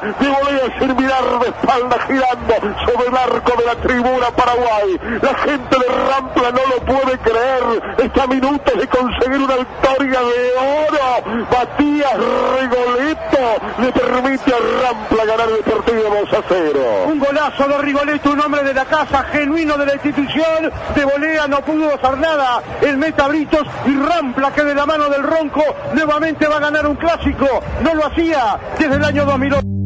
de 0.08 0.28
volea 0.28 0.78
sin 0.78 0.96
mirar 0.96 1.38
de 1.40 1.48
espalda 1.48 1.96
girando 2.06 2.54
sobre 2.86 3.08
el 3.08 3.16
arco 3.16 3.52
de 3.58 3.66
la 3.66 3.74
tribuna 3.76 4.30
Paraguay, 4.34 5.00
la 5.20 5.34
gente 5.34 5.76
de 5.78 5.94
Rampla 6.08 6.50
no 6.50 6.60
lo 6.74 6.84
puede 6.84 7.18
creer, 7.18 7.94
está 7.98 8.22
a 8.22 8.26
minutos 8.26 8.74
de 8.78 8.86
conseguir 8.88 9.38
una 9.38 9.56
victoria 9.56 10.20
de 10.20 10.52
oro, 10.56 11.46
Matías 11.50 12.14
Rigoletto 12.60 13.38
le 13.78 13.92
permite 13.92 14.52
a 14.52 14.58
Rampla 14.82 15.24
ganar 15.24 15.48
el 15.48 15.64
partido 15.64 16.02
2 16.02 16.32
a 16.32 16.42
0. 16.48 16.80
Un 17.06 17.18
golazo 17.18 17.68
de 17.68 17.78
Rigoletto, 17.78 18.30
un 18.30 18.40
hombre 18.40 18.64
de 18.64 18.74
la 18.74 18.84
casa, 18.84 19.22
genuino 19.24 19.76
de 19.76 19.86
la 19.86 19.94
institución. 19.94 20.72
De 20.94 21.04
volea 21.04 21.46
no 21.46 21.60
pudo 21.60 21.94
hacer 21.94 22.18
nada 22.18 22.62
el 22.80 22.96
Meta 22.96 23.28
Britos 23.28 23.66
y 23.86 23.96
Rampla 23.96 24.52
que 24.52 24.64
de 24.64 24.74
la 24.74 24.86
mano 24.86 25.08
del 25.08 25.22
Ronco 25.22 25.62
nuevamente 25.94 26.46
va 26.46 26.56
a 26.56 26.60
ganar 26.60 26.86
un 26.86 26.96
clásico. 26.96 27.46
No 27.82 27.94
lo 27.94 28.06
hacía 28.06 28.58
desde 28.78 28.96
el 28.96 29.04
año 29.04 29.24
2008. 29.24 29.77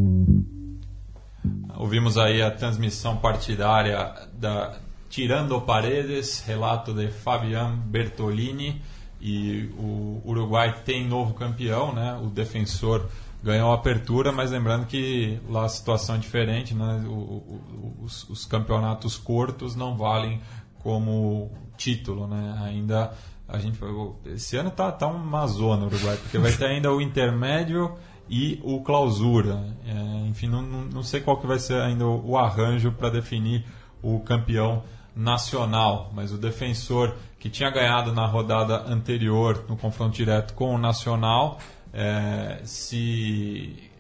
Ouvimos 1.92 2.16
aí 2.16 2.40
a 2.40 2.50
transmissão 2.50 3.18
partidária 3.18 4.14
da 4.32 4.78
Tirando 5.10 5.60
Paredes, 5.60 6.42
relato 6.46 6.94
de 6.94 7.08
Fabian 7.08 7.76
Bertolini. 7.84 8.80
E 9.20 9.68
o 9.76 10.22
Uruguai 10.24 10.74
tem 10.86 11.06
novo 11.06 11.34
campeão, 11.34 11.92
né? 11.94 12.18
O 12.24 12.30
defensor 12.30 13.06
ganhou 13.44 13.72
a 13.72 13.74
apertura, 13.74 14.32
mas 14.32 14.52
lembrando 14.52 14.86
que 14.86 15.38
lá 15.50 15.66
a 15.66 15.68
situação 15.68 16.14
é 16.14 16.18
diferente, 16.18 16.74
né? 16.74 17.04
O, 17.06 17.10
o, 17.10 17.98
os, 18.00 18.26
os, 18.30 18.46
campeonatos 18.46 19.18
curtos 19.18 19.76
não 19.76 19.94
valem 19.94 20.40
como 20.78 21.50
título, 21.76 22.26
né? 22.26 22.58
Ainda 22.64 23.12
a 23.46 23.58
gente 23.58 23.78
esse 24.24 24.56
ano 24.56 24.70
tá, 24.70 24.90
tá 24.90 25.06
uma 25.08 25.46
zona 25.46 25.82
no 25.82 25.88
Uruguai, 25.88 26.16
porque 26.16 26.38
vai 26.38 26.52
ter 26.52 26.64
ainda 26.64 26.90
o 26.90 27.02
intermédio 27.02 27.94
e 28.32 28.58
o 28.64 28.80
clausura. 28.80 29.62
É, 29.86 30.26
enfim, 30.26 30.48
não, 30.48 30.62
não, 30.62 31.02
sei 31.02 31.20
qual 31.20 31.36
que 31.36 31.46
vai 31.46 31.58
ser 31.58 31.78
ainda 31.82 32.06
o 32.06 32.38
arranjo 32.38 32.90
para 32.90 33.10
definir 33.10 33.62
o 34.02 34.20
campeão 34.20 34.82
nacional, 35.14 36.10
mas 36.14 36.32
o 36.32 36.38
defensor 36.38 37.14
que 37.38 37.50
tinha 37.50 37.68
ganhado 37.68 38.10
na 38.10 38.24
rodada 38.24 38.90
anterior 38.90 39.66
no 39.68 39.76
confronto 39.76 40.16
direto 40.16 40.54
com 40.54 40.74
o 40.74 40.78
Nacional 40.78 41.58
é, 41.92 42.62
se 42.64 43.90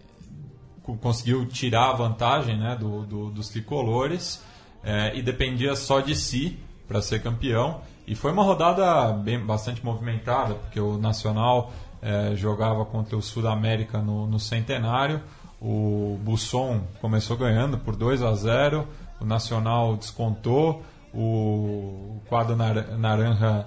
conseguiu 1.02 1.44
tirar 1.44 1.90
a 1.90 1.92
vantagem 1.92 2.58
né, 2.58 2.74
do, 2.74 3.04
do, 3.04 3.30
dos 3.30 3.50
tricolores 3.50 4.42
é, 4.82 5.14
e 5.14 5.20
dependia 5.20 5.76
só 5.76 6.00
de 6.00 6.16
si 6.16 6.58
para 6.88 7.02
ser 7.02 7.22
campeão. 7.22 7.82
E 8.06 8.14
foi 8.14 8.32
uma 8.32 8.42
rodada 8.42 9.12
bem, 9.12 9.38
bastante 9.38 9.84
movimentada, 9.84 10.54
porque 10.54 10.80
o 10.80 10.96
Nacional 10.96 11.70
é, 12.02 12.34
jogava 12.34 12.84
contra 12.84 13.16
o 13.16 13.22
Sudamérica 13.22 13.98
no, 13.98 14.26
no 14.26 14.38
Centenário. 14.38 15.22
O 15.60 16.18
Busson 16.22 16.82
começou 17.00 17.36
ganhando 17.36 17.78
por 17.78 17.94
2 17.94 18.22
a 18.22 18.34
0, 18.34 18.86
o 19.20 19.24
Nacional 19.24 19.96
descontou, 19.96 20.82
o 21.14 22.20
quadro 22.28 22.56
naranja 22.56 23.66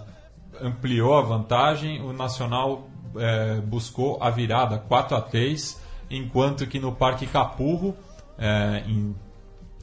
ampliou 0.61 1.15
a 1.15 1.21
vantagem, 1.21 2.01
o 2.01 2.11
Nacional 2.11 2.89
é, 3.15 3.61
buscou 3.61 4.21
a 4.21 4.29
virada 4.29 4.77
4 4.77 5.15
a 5.15 5.21
3 5.21 5.85
enquanto 6.09 6.67
que 6.67 6.79
no 6.79 6.91
Parque 6.91 7.25
Capurro, 7.25 7.95
é, 8.37 8.83
em, 8.87 9.15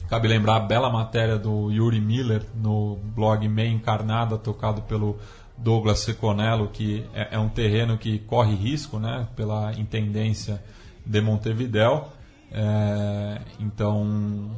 cabe 0.07 0.27
lembrar 0.27 0.57
a 0.57 0.59
bela 0.59 0.89
matéria 0.89 1.37
do 1.37 1.71
Yuri 1.71 1.99
Miller 1.99 2.45
no 2.55 2.97
blog 2.97 3.47
Meia 3.47 3.69
Encarnada, 3.69 4.37
tocado 4.37 4.81
pelo 4.83 5.17
Douglas 5.57 5.99
Seconello, 5.99 6.67
que 6.67 7.05
é, 7.13 7.35
é, 7.35 7.39
um 7.39 7.49
terreno 7.49 7.97
que 7.97 8.19
corre 8.19 8.55
risco 8.55 8.99
né, 8.99 9.27
pela 9.35 9.73
intendência 9.73 10.63
de 11.05 11.21
Montevidéu. 11.21 12.09
É, 12.51 13.41
então, 13.59 14.51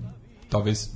talvez 0.50 0.96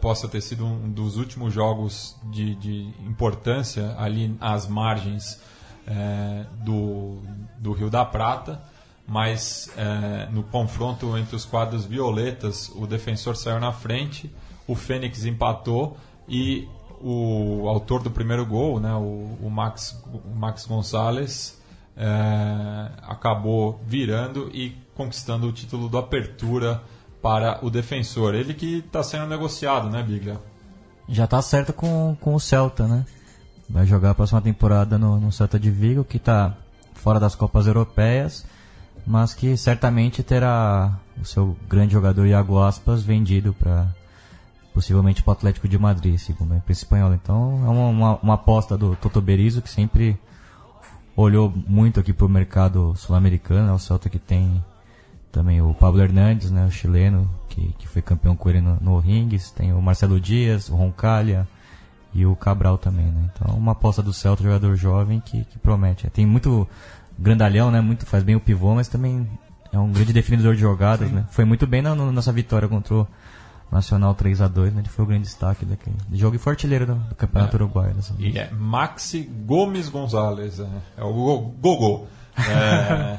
possa 0.00 0.28
ter 0.28 0.40
sido 0.40 0.64
um 0.64 0.90
dos 0.90 1.16
últimos 1.16 1.52
jogos 1.52 2.16
de, 2.24 2.54
de 2.56 2.90
importância 3.06 3.94
ali 3.98 4.36
às 4.40 4.66
margens 4.66 5.40
é, 5.86 6.46
do, 6.64 7.18
do 7.58 7.72
Rio 7.72 7.90
da 7.90 8.04
Prata, 8.04 8.62
mas 9.06 9.70
é, 9.76 10.28
no 10.30 10.42
confronto 10.44 11.16
entre 11.18 11.36
os 11.36 11.44
quadros 11.44 11.84
violetas, 11.84 12.70
o 12.74 12.86
defensor 12.86 13.36
saiu 13.36 13.60
na 13.60 13.72
frente, 13.72 14.34
o 14.66 14.74
Fênix 14.74 15.26
empatou 15.26 15.96
e 16.26 16.66
o 17.06 17.68
autor 17.68 18.02
do 18.02 18.10
primeiro 18.10 18.46
gol, 18.46 18.80
né, 18.80 18.94
o, 18.94 19.36
o 19.42 19.50
Max, 19.50 20.02
o 20.06 20.34
Max 20.34 20.64
Gonzalez, 20.64 21.60
é, 21.94 22.90
acabou 23.02 23.78
virando 23.86 24.50
e 24.54 24.74
conquistando 24.94 25.46
o 25.46 25.52
título 25.52 25.86
do 25.86 25.98
Apertura 25.98 26.82
para 27.20 27.62
o 27.62 27.68
defensor. 27.68 28.34
Ele 28.34 28.54
que 28.54 28.78
está 28.78 29.02
sendo 29.02 29.26
negociado, 29.26 29.90
né, 29.90 30.02
Biglia? 30.02 30.40
Já 31.06 31.24
está 31.24 31.42
certo 31.42 31.74
com, 31.74 32.16
com 32.18 32.34
o 32.34 32.40
Celta, 32.40 32.88
né? 32.88 33.04
Vai 33.68 33.84
jogar 33.84 34.10
a 34.10 34.14
próxima 34.14 34.40
temporada 34.40 34.96
no, 34.96 35.20
no 35.20 35.30
Celta 35.30 35.58
de 35.58 35.70
Vigo, 35.70 36.04
que 36.04 36.16
está 36.16 36.56
fora 36.94 37.20
das 37.20 37.34
Copas 37.34 37.66
Europeias, 37.66 38.46
mas 39.06 39.34
que 39.34 39.58
certamente 39.58 40.22
terá 40.22 40.98
o 41.20 41.24
seu 41.24 41.54
grande 41.68 41.92
jogador 41.92 42.26
Iago 42.26 42.58
Aspas 42.58 43.02
vendido 43.02 43.52
para 43.52 43.88
possivelmente 44.74 45.22
para 45.22 45.30
o 45.30 45.32
Atlético 45.32 45.68
de 45.68 45.78
Madrid, 45.78 46.18
segundo 46.18 46.52
a 46.52 46.56
imprensa 46.56 46.82
espanhola. 46.82 47.14
Então 47.14 47.62
é 47.64 47.68
uma, 47.68 47.88
uma, 47.88 48.16
uma 48.16 48.34
aposta 48.34 48.76
do 48.76 48.96
Toto 48.96 49.20
Berizzo 49.22 49.62
que 49.62 49.70
sempre 49.70 50.18
olhou 51.16 51.52
muito 51.68 52.00
aqui 52.00 52.12
para 52.12 52.26
o 52.26 52.28
mercado 52.28 52.92
sul-americano, 52.96 53.70
é 53.70 53.72
o 53.72 53.78
Celta 53.78 54.10
que 54.10 54.18
tem 54.18 54.62
também 55.30 55.62
o 55.62 55.72
Pablo 55.72 56.02
Hernandes, 56.02 56.50
né, 56.50 56.66
o 56.66 56.70
chileno, 56.70 57.30
que, 57.48 57.72
que 57.78 57.88
foi 57.88 58.02
campeão 58.02 58.36
com 58.36 58.50
ele 58.50 58.60
no, 58.60 58.76
no 58.80 58.98
Rings, 58.98 59.52
tem 59.52 59.72
o 59.72 59.80
Marcelo 59.80 60.20
Dias, 60.20 60.68
o 60.68 60.74
Roncalha 60.74 61.46
e 62.12 62.26
o 62.26 62.34
Cabral 62.34 62.78
também, 62.78 63.06
né? 63.06 63.30
Então, 63.34 63.56
uma 63.56 63.72
aposta 63.72 64.00
do 64.00 64.12
Celta, 64.12 64.44
jogador 64.44 64.76
jovem 64.76 65.20
que, 65.20 65.44
que 65.44 65.58
promete. 65.58 66.08
Tem 66.10 66.24
muito 66.24 66.68
grandalhão, 67.18 67.70
né? 67.72 67.80
Muito 67.80 68.06
faz 68.06 68.22
bem 68.22 68.36
o 68.36 68.40
pivô, 68.40 68.74
mas 68.76 68.86
também 68.86 69.28
é 69.72 69.78
um 69.78 69.90
grande 69.90 70.12
definidor 70.12 70.54
de 70.54 70.60
jogadas, 70.60 71.08
Sim. 71.08 71.16
né? 71.16 71.24
Foi 71.30 71.44
muito 71.44 71.66
bem 71.66 71.82
na, 71.82 71.94
na 71.94 72.12
nossa 72.12 72.32
vitória 72.32 72.68
contra 72.68 72.94
o 72.94 73.06
Nacional 73.74 74.14
3 74.14 74.40
a 74.40 74.48
2 74.48 74.72
né? 74.72 74.80
Ele 74.80 74.88
foi 74.88 75.04
o 75.04 75.08
grande 75.08 75.24
destaque 75.24 75.64
daquele 75.64 75.96
jogo 76.12 76.36
e 76.36 76.38
foi 76.38 76.52
artilheiro 76.52 76.86
do, 76.86 76.94
do 76.94 77.14
Campeonato 77.14 77.56
é. 77.56 77.60
Uruguaio. 77.60 77.96
E 78.18 78.38
é 78.38 78.50
Maxi 78.52 79.22
Gomes 79.22 79.88
Gonzalez, 79.88 80.60
é, 80.60 80.68
é 80.96 81.04
o 81.04 81.12
Gogô. 81.60 82.06
É, 82.38 83.18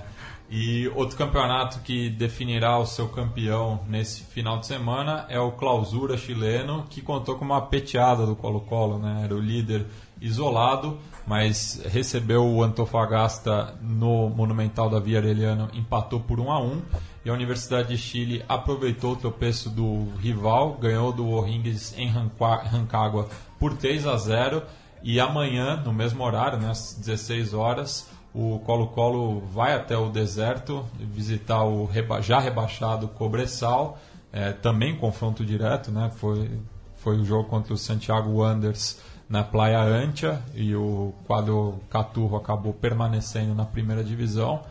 E 0.49 0.87
outro 0.89 1.17
campeonato 1.17 1.79
que 1.79 2.09
definirá 2.09 2.77
o 2.77 2.85
seu 2.85 3.09
campeão 3.09 3.79
nesse 3.87 4.21
final 4.23 4.59
de 4.59 4.67
semana 4.67 5.25
é 5.27 5.39
o 5.39 5.51
Clausura 5.51 6.17
chileno, 6.17 6.85
que 6.89 7.01
contou 7.01 7.35
com 7.35 7.43
uma 7.43 7.61
peteada 7.61 8.25
do 8.27 8.35
Colo-Colo, 8.35 8.99
né? 8.99 9.21
Era 9.23 9.33
o 9.33 9.39
líder 9.39 9.87
isolado, 10.21 10.99
mas 11.25 11.81
recebeu 11.85 12.45
o 12.45 12.63
Antofagasta 12.63 13.75
no 13.81 14.29
Monumental 14.29 14.87
da 14.87 14.99
Via 14.99 15.17
Aureliano, 15.17 15.67
empatou 15.73 16.19
por 16.19 16.39
1 16.39 16.51
a 16.51 16.61
1 16.61 16.81
e 17.25 17.29
a 17.29 17.33
Universidade 17.33 17.89
de 17.89 17.97
Chile 17.97 18.45
aproveitou 18.47 19.13
o 19.13 19.15
tropeço 19.15 19.67
do 19.67 20.11
rival, 20.19 20.75
ganhou 20.75 21.11
do 21.11 21.27
O'Higgins 21.27 21.97
em 21.97 22.07
Rancagua 22.07 23.27
por 23.59 23.75
3 23.75 24.05
a 24.05 24.15
0 24.15 24.61
e 25.01 25.19
amanhã, 25.19 25.81
no 25.83 25.91
mesmo 25.91 26.23
horário, 26.23 26.59
né, 26.59 26.69
às 26.69 26.93
16 26.93 27.53
horas, 27.53 28.07
o 28.33 28.59
Colo-Colo 28.59 29.39
vai 29.51 29.73
até 29.73 29.97
o 29.97 30.09
deserto 30.09 30.85
visitar 30.99 31.63
o 31.63 31.85
reba 31.85 32.21
já 32.21 32.39
rebaixado 32.39 33.07
Cobressal, 33.07 33.97
é, 34.31 34.51
também 34.51 34.95
confronto 34.97 35.45
direto, 35.45 35.89
né? 35.89 36.11
Foi, 36.17 36.51
foi 36.97 37.17
o 37.17 37.23
jogo 37.23 37.47
contra 37.47 37.73
o 37.73 37.77
Santiago 37.77 38.31
Wanderers 38.31 38.99
na 39.29 39.43
Praia 39.43 39.81
Antia 39.81 40.41
e 40.53 40.75
o 40.75 41.13
quadro 41.25 41.79
Caturro 41.89 42.35
acabou 42.35 42.73
permanecendo 42.73 43.55
na 43.55 43.63
primeira 43.63 44.03
divisão. 44.03 44.63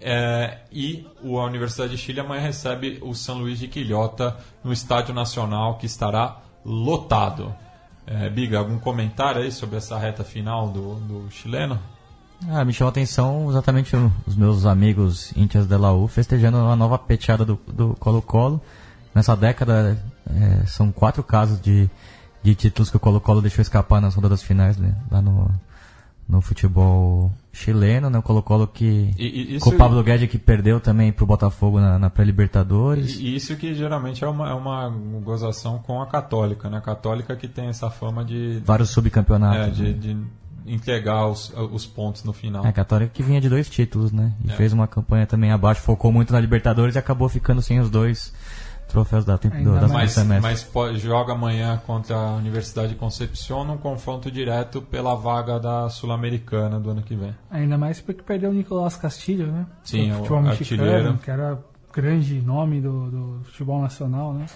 É, 0.00 0.58
e 0.72 1.06
a 1.22 1.44
Universidade 1.44 1.92
de 1.92 1.98
Chile 1.98 2.20
amanhã 2.20 2.40
recebe 2.40 2.98
o 3.02 3.14
São 3.14 3.38
Luís 3.38 3.58
de 3.58 3.68
Quilhota 3.68 4.36
no 4.64 4.72
Estádio 4.72 5.14
Nacional 5.14 5.76
que 5.76 5.84
estará 5.84 6.40
lotado. 6.64 7.54
É, 8.06 8.28
Biga, 8.30 8.58
algum 8.58 8.78
comentário 8.78 9.42
aí 9.42 9.52
sobre 9.52 9.76
essa 9.76 9.98
reta 9.98 10.24
final 10.24 10.68
do, 10.68 10.94
do 10.94 11.30
chileno? 11.30 11.78
Ah, 12.48 12.64
me 12.64 12.72
chamou 12.72 12.88
a 12.88 12.92
atenção 12.92 13.50
exatamente 13.50 13.94
os 14.26 14.34
meus 14.34 14.64
amigos 14.64 15.32
íntias 15.36 15.66
da 15.66 15.76
Laú 15.76 16.08
festejando 16.08 16.56
uma 16.56 16.74
nova 16.74 16.98
peteada 16.98 17.44
do 17.44 17.94
Colo-Colo. 17.98 18.60
Nessa 19.14 19.36
década, 19.36 20.02
é, 20.26 20.66
são 20.66 20.90
quatro 20.90 21.22
casos 21.22 21.60
de, 21.60 21.90
de 22.42 22.54
títulos 22.54 22.88
que 22.88 22.96
o 22.96 23.00
Colo-Colo 23.00 23.42
deixou 23.42 23.60
escapar 23.60 24.00
nas 24.00 24.14
rodadas 24.14 24.42
finais, 24.42 24.78
né? 24.78 24.94
Lá 25.10 25.20
no, 25.20 25.50
no 26.30 26.40
futebol 26.40 27.32
chileno, 27.52 28.08
né? 28.08 28.18
O 28.18 28.22
Colo-Colo 28.22 28.66
que. 28.66 29.12
E, 29.18 29.56
isso, 29.56 29.64
com 29.64 29.74
o 29.74 29.76
Pablo 29.76 30.02
Guedes 30.02 30.30
que 30.30 30.38
perdeu 30.38 30.80
também 30.80 31.12
pro 31.12 31.26
Botafogo 31.26 31.80
na, 31.80 31.98
na 31.98 32.08
pré-Libertadores. 32.08 33.16
E 33.16 33.34
isso 33.34 33.56
que 33.56 33.74
geralmente 33.74 34.22
é 34.24 34.28
uma, 34.28 34.48
é 34.48 34.54
uma 34.54 34.88
gozação 35.22 35.78
com 35.78 36.00
a 36.00 36.06
Católica, 36.06 36.70
né? 36.70 36.78
A 36.78 36.80
Católica 36.80 37.34
que 37.34 37.48
tem 37.48 37.66
essa 37.66 37.90
fama 37.90 38.24
de. 38.24 38.62
Vários 38.64 38.90
subcampeonatos. 38.90 39.80
É, 39.80 39.82
de, 39.82 39.82
né? 39.82 39.92
de 39.92 40.16
entregar 40.66 41.26
os, 41.26 41.52
os 41.72 41.86
pontos 41.86 42.22
no 42.22 42.32
final. 42.32 42.64
É, 42.64 42.68
a 42.68 42.72
Católica 42.72 43.10
que 43.12 43.22
vinha 43.22 43.40
de 43.40 43.48
dois 43.48 43.68
títulos, 43.68 44.12
né? 44.12 44.32
E 44.44 44.52
é. 44.52 44.54
fez 44.54 44.72
uma 44.72 44.86
campanha 44.86 45.26
também 45.26 45.50
abaixo, 45.50 45.82
focou 45.82 46.12
muito 46.12 46.32
na 46.32 46.40
Libertadores 46.40 46.94
e 46.94 46.98
acabou 46.98 47.28
ficando 47.28 47.60
sem 47.60 47.80
os 47.80 47.90
dois 47.90 48.32
troféus 48.90 49.24
da, 49.24 49.38
tempo, 49.38 49.56
do, 49.56 49.80
da 49.80 49.88
mas, 49.88 50.16
mas 50.40 50.62
pode, 50.62 50.98
joga 50.98 51.32
amanhã 51.32 51.80
contra 51.86 52.16
a 52.16 52.34
Universidade 52.34 52.90
de 52.90 52.94
Concepción 52.94 53.64
num 53.64 53.78
confronto 53.78 54.30
direto 54.30 54.82
pela 54.82 55.14
vaga 55.14 55.58
da 55.58 55.88
Sul-Americana 55.88 56.78
do 56.78 56.90
ano 56.90 57.02
que 57.02 57.14
vem. 57.14 57.34
Ainda 57.50 57.78
mais 57.78 58.00
porque 58.00 58.22
perdeu 58.22 58.50
o 58.50 58.52
Nicolás 58.52 58.96
Castilho, 58.96 59.46
né? 59.46 59.66
Sim, 59.82 60.12
o 60.12 60.16
futebol 60.16 60.42
mexicano, 60.42 61.18
que 61.18 61.30
era 61.30 61.58
grande 61.92 62.40
nome 62.40 62.80
do, 62.80 63.10
do 63.10 63.44
futebol 63.44 63.80
nacional, 63.80 64.32
né? 64.32 64.46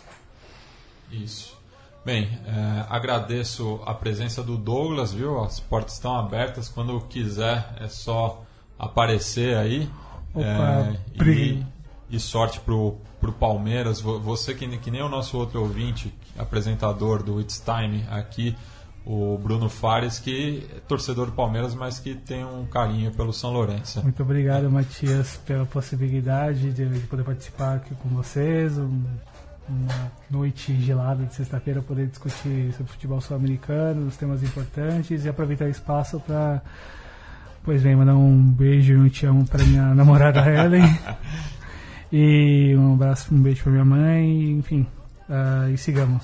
Isso. 1.10 1.56
Bem, 2.04 2.28
é, 2.46 2.84
agradeço 2.90 3.80
a 3.86 3.94
presença 3.94 4.42
do 4.42 4.58
Douglas, 4.58 5.14
viu? 5.14 5.42
As 5.42 5.58
portas 5.58 5.94
estão 5.94 6.14
abertas. 6.14 6.68
Quando 6.68 7.00
quiser, 7.02 7.74
é 7.80 7.88
só 7.88 8.42
aparecer 8.78 9.56
aí. 9.56 9.88
Opa, 10.34 10.44
é, 10.44 11.24
e, 11.24 11.64
e, 12.10 12.20
sorte 12.20 12.60
pro, 12.60 12.98
pro 13.24 13.32
Palmeiras, 13.32 14.00
vo- 14.00 14.20
você 14.20 14.54
que, 14.54 14.66
que 14.78 14.90
nem 14.90 15.02
o 15.02 15.08
nosso 15.08 15.38
outro 15.38 15.60
ouvinte, 15.62 16.12
apresentador 16.38 17.22
do 17.22 17.40
It's 17.40 17.58
Time 17.64 18.04
aqui, 18.10 18.54
o 19.06 19.38
Bruno 19.38 19.68
Fares, 19.68 20.18
que 20.18 20.66
é 20.76 20.80
torcedor 20.88 21.26
do 21.26 21.32
Palmeiras, 21.32 21.74
mas 21.74 21.98
que 21.98 22.14
tem 22.14 22.44
um 22.44 22.66
carinho 22.66 23.10
pelo 23.12 23.32
São 23.32 23.50
Lourenço. 23.52 24.02
Muito 24.02 24.22
obrigado, 24.22 24.70
Matias, 24.70 25.38
pela 25.46 25.64
possibilidade 25.66 26.70
de, 26.72 26.86
de 26.86 27.00
poder 27.06 27.22
participar 27.24 27.76
aqui 27.76 27.94
com 27.96 28.08
vocês. 28.10 28.76
Um- 28.78 29.02
uma 29.66 30.12
noite 30.30 30.78
gelada 30.78 31.24
de 31.24 31.34
sexta-feira, 31.34 31.80
poder 31.80 32.06
discutir 32.08 32.70
sobre 32.76 32.92
futebol 32.92 33.18
sul-americano, 33.22 34.06
os 34.08 34.14
temas 34.14 34.42
importantes 34.42 35.24
e 35.24 35.28
aproveitar 35.30 35.64
o 35.64 35.70
espaço 35.70 36.20
para, 36.20 36.60
pois 37.64 37.82
bem, 37.82 37.96
mandar 37.96 38.14
um 38.14 38.42
beijo 38.42 38.92
e 38.92 38.96
um 38.98 39.08
te 39.08 39.24
amo 39.24 39.46
para 39.48 39.64
minha 39.64 39.94
namorada 39.94 40.40
Helen. 40.46 40.82
E 42.16 42.76
um 42.76 42.94
abraço, 42.94 43.34
um 43.34 43.42
beijo 43.42 43.64
para 43.64 43.72
minha 43.72 43.84
mãe, 43.84 44.52
enfim. 44.52 44.86
ah, 45.28 45.68
e 45.68 45.76
sigamos. 45.76 46.22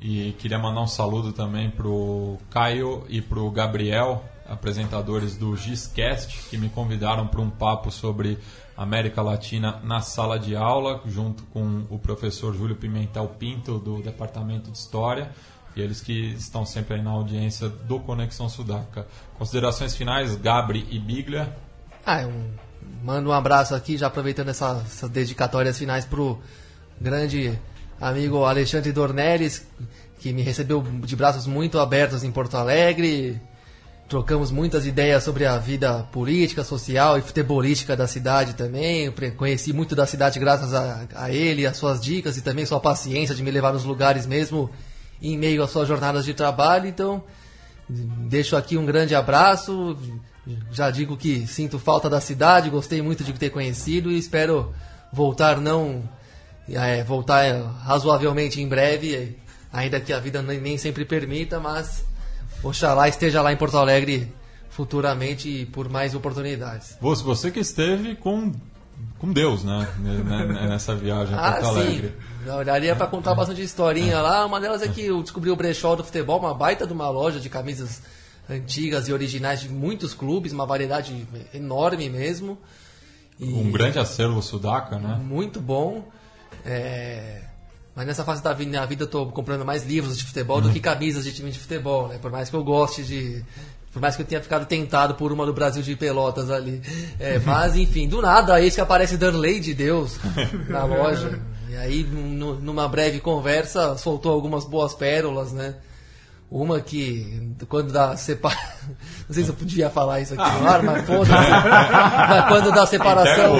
E 0.00 0.32
queria 0.38 0.58
mandar 0.58 0.80
um 0.80 0.86
saludo 0.86 1.34
também 1.34 1.70
pro 1.70 2.38
Caio 2.48 3.04
e 3.10 3.20
pro 3.20 3.50
Gabriel, 3.50 4.24
apresentadores 4.48 5.36
do 5.36 5.54
Giscast, 5.54 6.48
que 6.48 6.56
me 6.56 6.70
convidaram 6.70 7.26
para 7.26 7.42
um 7.42 7.50
papo 7.50 7.90
sobre 7.90 8.38
América 8.74 9.20
Latina 9.20 9.80
na 9.84 10.00
sala 10.00 10.38
de 10.38 10.56
aula, 10.56 11.02
junto 11.04 11.42
com 11.52 11.84
o 11.90 11.98
professor 11.98 12.54
Júlio 12.54 12.76
Pimentel 12.76 13.28
Pinto, 13.38 13.78
do 13.78 14.00
Departamento 14.00 14.70
de 14.70 14.78
História, 14.78 15.30
e 15.76 15.82
eles 15.82 16.00
que 16.00 16.32
estão 16.32 16.64
sempre 16.64 16.94
aí 16.94 17.02
na 17.02 17.10
audiência 17.10 17.68
do 17.68 18.00
Conexão 18.00 18.48
Sudaca. 18.48 19.06
Considerações 19.36 19.94
finais, 19.94 20.36
Gabri 20.36 20.86
e 20.90 20.98
Biglia. 20.98 21.54
Ah, 22.06 22.26
um, 22.26 22.67
mando 23.02 23.30
um 23.30 23.32
abraço 23.32 23.74
aqui, 23.74 23.96
já 23.96 24.06
aproveitando 24.06 24.48
essa- 24.48 24.82
essas 24.86 25.10
dedicatórias 25.10 25.78
finais 25.78 26.04
pro 26.04 26.38
grande 27.00 27.58
amigo 28.00 28.44
Alexandre 28.44 28.92
Dornelles, 28.92 29.66
que 30.18 30.32
me 30.32 30.42
recebeu 30.42 30.82
de 30.82 31.14
braços 31.16 31.46
muito 31.46 31.78
abertos 31.78 32.24
em 32.24 32.30
Porto 32.30 32.56
Alegre. 32.56 33.40
Trocamos 34.08 34.50
muitas 34.50 34.86
ideias 34.86 35.22
sobre 35.22 35.44
a 35.44 35.58
vida 35.58 36.02
política, 36.10 36.64
social 36.64 37.18
e 37.18 37.22
futebolística 37.22 37.94
da 37.96 38.06
cidade 38.06 38.54
também. 38.54 39.12
Conheci 39.36 39.72
muito 39.72 39.94
da 39.94 40.06
cidade 40.06 40.38
graças 40.38 40.72
a, 40.72 41.06
a 41.14 41.30
ele, 41.30 41.66
as 41.66 41.76
suas 41.76 42.00
dicas 42.00 42.36
e 42.36 42.42
também 42.42 42.64
sua 42.64 42.80
paciência 42.80 43.34
de 43.34 43.42
me 43.42 43.50
levar 43.50 43.72
nos 43.72 43.84
lugares 43.84 44.26
mesmo 44.26 44.70
em 45.20 45.36
meio 45.36 45.62
às 45.62 45.70
suas 45.70 45.86
jornadas 45.86 46.24
de 46.24 46.32
trabalho. 46.34 46.86
Então, 46.88 47.22
Deixo 47.90 48.54
aqui 48.54 48.76
um 48.76 48.84
grande 48.84 49.14
abraço. 49.14 49.96
Já 50.72 50.90
digo 50.90 51.16
que 51.16 51.46
sinto 51.46 51.78
falta 51.78 52.08
da 52.08 52.20
cidade, 52.20 52.70
gostei 52.70 53.02
muito 53.02 53.22
de 53.24 53.32
ter 53.32 53.50
conhecido 53.50 54.10
e 54.10 54.18
espero 54.18 54.72
voltar 55.12 55.60
não 55.60 56.02
é, 56.70 57.02
voltar 57.02 57.44
é, 57.44 57.62
razoavelmente 57.82 58.60
em 58.60 58.68
breve, 58.68 59.38
ainda 59.72 60.00
que 60.00 60.12
a 60.12 60.20
vida 60.20 60.42
nem, 60.42 60.76
sempre 60.76 61.04
permita, 61.04 61.58
mas 61.58 62.04
oxalá 62.62 63.08
esteja 63.08 63.40
lá 63.42 63.52
em 63.52 63.56
Porto 63.56 63.78
Alegre 63.78 64.32
futuramente 64.70 65.48
e 65.48 65.66
por 65.66 65.88
mais 65.88 66.14
oportunidades. 66.14 66.96
Você, 67.00 67.24
você 67.24 67.50
que 67.50 67.60
esteve 67.60 68.14
com, 68.14 68.52
com 69.18 69.32
Deus, 69.32 69.64
né? 69.64 69.88
Nessa 70.68 70.94
viagem 70.94 71.34
a 71.34 71.48
Ah, 71.48 71.52
Porto 71.52 71.74
sim. 71.74 71.80
Alegre. 71.80 72.14
Daria 72.64 72.94
pra 72.94 73.06
contar 73.06 73.34
bastante 73.34 73.60
historinha 73.62 74.20
lá. 74.20 74.46
Uma 74.46 74.60
delas 74.60 74.80
é 74.82 74.88
que 74.88 75.04
eu 75.04 75.22
descobri 75.22 75.50
o 75.50 75.56
brechó 75.56 75.96
do 75.96 76.04
futebol, 76.04 76.38
uma 76.38 76.54
baita 76.54 76.86
de 76.86 76.92
uma 76.92 77.10
loja 77.10 77.40
de 77.40 77.48
camisas 77.48 78.00
antigas 78.48 79.08
e 79.08 79.12
originais 79.12 79.60
de 79.60 79.68
muitos 79.68 80.14
clubes, 80.14 80.52
uma 80.52 80.66
variedade 80.66 81.26
enorme 81.52 82.08
mesmo. 82.08 82.58
E 83.38 83.44
Um 83.52 83.70
grande 83.70 83.98
acervo 83.98 84.42
sudaca, 84.42 84.98
né? 84.98 85.20
Muito 85.22 85.60
bom. 85.60 86.08
É, 86.64 87.42
Mas 87.94 88.06
nessa 88.06 88.24
fase 88.24 88.42
da 88.42 88.52
vida, 88.52 88.70
minha 88.70 88.84
vida 88.86 89.04
eu 89.04 89.08
tô 89.08 89.26
comprando 89.26 89.64
mais 89.64 89.84
livros 89.86 90.16
de 90.18 90.24
futebol 90.24 90.60
do 90.60 90.70
que 90.70 90.80
camisas 90.80 91.24
de 91.24 91.32
time 91.32 91.50
de 91.50 91.58
futebol, 91.58 92.08
né? 92.08 92.18
Por 92.20 92.30
mais 92.30 92.48
que 92.50 92.56
eu 92.56 92.64
goste 92.64 93.02
de. 93.04 93.44
Por 93.92 94.02
mais 94.02 94.14
que 94.16 94.22
eu 94.22 94.26
tenha 94.26 94.40
ficado 94.42 94.66
tentado 94.66 95.14
por 95.14 95.32
uma 95.32 95.46
do 95.46 95.52
Brasil 95.52 95.82
de 95.82 95.96
Pelotas 95.96 96.50
ali. 96.50 96.80
É, 97.18 97.38
mas, 97.44 97.74
enfim, 97.76 98.06
do 98.08 98.20
nada, 98.22 98.60
eis 98.60 98.74
que 98.74 98.80
aparece 98.80 99.16
Darley 99.16 99.60
de 99.60 99.72
Deus 99.74 100.18
na 100.68 100.84
loja. 100.84 101.40
E 101.70 101.76
aí, 101.76 102.02
nu- 102.04 102.54
numa 102.60 102.88
breve 102.88 103.18
conversa, 103.20 103.96
soltou 103.96 104.32
algumas 104.32 104.64
boas 104.64 104.94
pérolas, 104.94 105.52
né? 105.52 105.74
Uma 106.50 106.80
que, 106.80 107.52
quando 107.68 107.92
dá 107.92 108.16
separação. 108.16 108.62
Não 109.28 109.34
sei 109.34 109.44
se 109.44 109.50
eu 109.50 109.54
podia 109.54 109.90
falar 109.90 110.20
isso 110.22 110.32
aqui 110.32 110.60
no 110.62 110.66
ar, 110.66 110.82
mas 110.82 111.04
foda-se. 111.04 111.30
Mas 111.30 112.48
quando 112.48 112.72
dá 112.72 112.86
separação. 112.86 113.54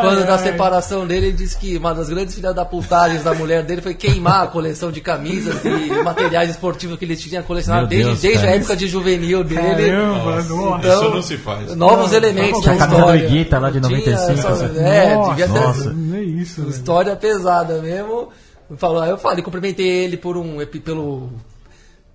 Quando 0.00 0.26
dá 0.26 0.36
separação 0.36 1.06
dele, 1.06 1.26
ele 1.28 1.36
disse 1.36 1.56
que 1.56 1.76
uma 1.76 1.94
das 1.94 2.08
grandes 2.08 2.34
filhas 2.34 2.52
da 2.52 2.64
putagens 2.64 3.22
da 3.22 3.32
mulher 3.34 3.62
dele 3.62 3.80
foi 3.80 3.94
queimar 3.94 4.42
a 4.42 4.46
coleção 4.48 4.90
de 4.90 5.00
camisas 5.00 5.64
e 5.64 6.02
materiais 6.02 6.50
esportivos 6.50 6.98
que 6.98 7.04
ele 7.04 7.14
tinha 7.14 7.40
colecionado 7.40 7.82
Meu 7.82 7.88
desde, 7.88 8.08
Deus, 8.08 8.20
desde 8.20 8.46
a 8.48 8.50
época 8.56 8.76
de 8.76 8.88
juvenil 8.88 9.44
dele. 9.44 9.88
Caramba, 9.88 10.42
nossa. 10.42 10.78
Então, 10.78 11.02
Isso 11.02 11.10
não 11.14 11.22
se 11.22 11.36
faz. 11.36 11.76
Novos 11.76 12.12
elementos 12.12 12.60
Tinha 12.62 12.74
na 12.74 12.84
a 12.84 12.88
camisa 12.88 12.96
do 12.96 13.10
história. 13.12 13.26
Iguita 13.26 13.58
lá 13.60 13.70
de 13.70 13.80
Tinha 13.80 13.90
95, 13.96 14.30
essa- 14.32 14.48
assim. 14.66 14.78
É, 14.80 15.14
Nossa, 15.14 15.30
devia 15.30 15.46
ter. 15.48 15.60
nossa. 15.60 15.92
Não 15.92 16.16
é 16.16 16.22
isso, 16.22 16.60
velho. 16.62 16.70
História 16.74 17.14
pesada 17.14 17.80
mesmo. 17.80 18.30
Falou, 18.76 19.00
aí 19.00 19.10
eu 19.10 19.16
falei, 19.18 19.42
cumprimentei 19.44 19.86
ele 19.86 20.16
por 20.16 20.36
um 20.36 20.58
pelo 20.84 21.30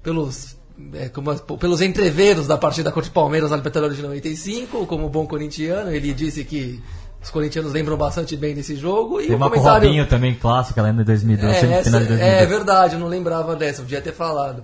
pelos 0.03 0.55
é, 0.93 1.07
como- 1.09 1.35
pelos 1.57 1.81
entreveros 1.81 2.47
da 2.47 2.57
partida 2.57 2.91
contra 2.91 3.09
o 3.09 3.13
Palmeiras 3.13 3.51
na 3.51 3.57
Libertadores 3.57 3.95
de 3.95 4.01
95, 4.03 4.85
como 4.88 5.07
bom 5.07 5.25
corintiano, 5.25 5.91
ele 5.91 6.13
disse 6.13 6.43
que 6.43 6.81
os 7.21 7.30
corintianos 7.30 7.71
lembram 7.71 7.95
bastante 7.95 8.35
bem 8.35 8.53
desse 8.53 8.75
jogo 8.75 9.21
e 9.21 9.27
Tem 9.27 9.35
o 9.35 9.38
uma 9.38 9.49
com 9.49 9.55
o 9.55 9.59
comentário 9.59 9.88
Robinho 9.88 10.07
também, 10.07 10.34
clássica, 10.35 10.81
lá 10.81 10.89
em 10.89 11.03
2002, 11.03 11.53
é, 11.55 11.59
semifinal 11.59 11.81
de 11.84 11.88
essa- 11.88 12.07
2002. 12.07 12.21
é 12.43 12.45
verdade, 12.45 12.93
eu 12.95 12.99
não 12.99 13.07
lembrava 13.07 13.55
dessa, 13.55 13.80
eu 13.81 13.85
podia 13.85 14.01
ter 14.01 14.13
falado. 14.13 14.63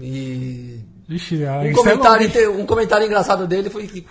E 0.00 0.80
Ixi, 1.08 1.44
a 1.44 1.58
um 1.58 1.62
é 1.64 1.72
comentário, 1.72 2.26
inte- 2.26 2.48
um 2.48 2.64
comentário 2.66 3.06
engraçado 3.06 3.46
dele 3.46 3.68
foi 3.68 3.86
que- 3.86 4.06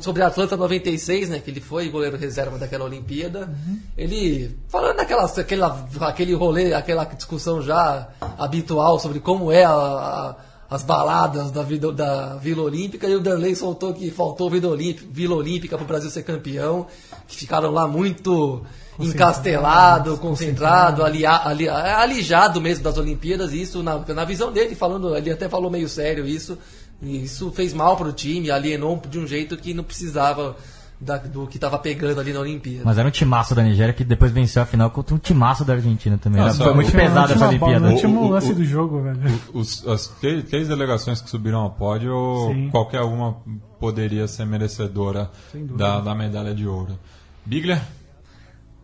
sobre 0.00 0.22
a 0.22 0.28
Atlanta 0.28 0.56
96, 0.56 1.28
né? 1.28 1.40
Que 1.40 1.50
ele 1.50 1.60
foi 1.60 1.90
goleiro 1.90 2.16
reserva 2.16 2.56
daquela 2.56 2.84
Olimpíada. 2.86 3.52
Ele 3.96 4.56
falando 4.68 4.96
daquela, 4.96 5.24
aquela, 5.26 5.88
aquele 6.00 6.32
rolê, 6.34 6.72
aquela 6.72 7.04
discussão 7.04 7.60
já 7.60 8.08
habitual 8.38 8.98
sobre 8.98 9.20
como 9.20 9.52
é 9.52 9.64
a- 9.64 9.72
a- 9.72 10.36
as 10.70 10.82
baladas 10.82 11.50
da, 11.50 11.62
vida, 11.62 11.92
da 11.92 12.36
Vila 12.36 12.62
Olímpica. 12.62 13.06
E 13.06 13.14
o 13.14 13.20
Darley 13.20 13.54
soltou 13.54 13.92
que 13.92 14.10
faltou 14.10 14.48
Vila 14.50 14.68
Olímpica, 14.68 15.06
Vila 15.10 15.34
Olímpica 15.36 15.76
para 15.76 15.84
o 15.84 15.86
Brasil 15.86 16.10
ser 16.10 16.22
campeão. 16.22 16.86
Que 17.26 17.36
ficaram 17.36 17.70
lá 17.70 17.86
muito 17.86 18.62
encastelado, 18.98 20.16
concentrado, 20.18 21.04
alia, 21.04 21.30
ali- 21.46 21.68
alijado 21.68 22.60
mesmo 22.60 22.82
das 22.84 22.98
Olimpíadas, 22.98 23.52
e 23.52 23.62
isso 23.62 23.82
na, 23.82 23.98
na 23.98 24.24
visão 24.24 24.52
dele, 24.52 24.74
falando, 24.74 25.14
ele 25.16 25.30
até 25.30 25.48
falou 25.48 25.70
meio 25.70 25.88
sério 25.88 26.26
isso, 26.26 26.58
e 27.00 27.24
isso 27.24 27.50
fez 27.52 27.72
mal 27.72 27.96
pro 27.96 28.12
time, 28.12 28.50
alienou 28.50 29.00
de 29.08 29.18
um 29.18 29.26
jeito 29.26 29.56
que 29.56 29.72
não 29.74 29.84
precisava 29.84 30.56
da- 31.00 31.16
do 31.16 31.46
que 31.46 31.56
estava 31.58 31.78
pegando 31.78 32.20
ali 32.20 32.32
na 32.32 32.40
Olimpíada. 32.40 32.82
Mas 32.84 32.98
era 32.98 33.06
um 33.06 33.10
timaço 33.12 33.54
da 33.54 33.62
Nigéria 33.62 33.94
que 33.94 34.02
depois 34.02 34.32
venceu 34.32 34.62
a 34.62 34.66
final 34.66 34.90
contra 34.90 35.14
um 35.14 35.18
timaço 35.18 35.64
da 35.64 35.74
Argentina 35.74 36.18
também. 36.18 36.40
Era- 36.42 36.52
só- 36.52 36.64
foi 36.64 36.74
muito 36.74 36.90
pesada 36.90 37.34
essa 37.34 37.46
Olimpíada. 37.46 37.88
Último 37.90 38.22
O- 38.22 38.26
o- 38.26 38.30
lance 38.30 38.52
do 38.52 38.64
jogo, 38.64 39.00
velho. 39.02 39.20
Os- 39.54 39.86
as 39.86 40.08
três, 40.08 40.42
três 40.48 40.66
delegações 40.66 41.20
que 41.20 41.30
subiram 41.30 41.60
ao 41.60 41.70
pódio, 41.70 42.12
Sim. 42.52 42.68
qualquer 42.70 43.02
uma 43.02 43.36
poderia 43.78 44.26
ser 44.26 44.44
merecedora 44.44 45.30
da, 45.54 46.00
da 46.00 46.16
medalha 46.16 46.52
de 46.52 46.66
ouro. 46.66 46.98
Biglia? 47.46 47.80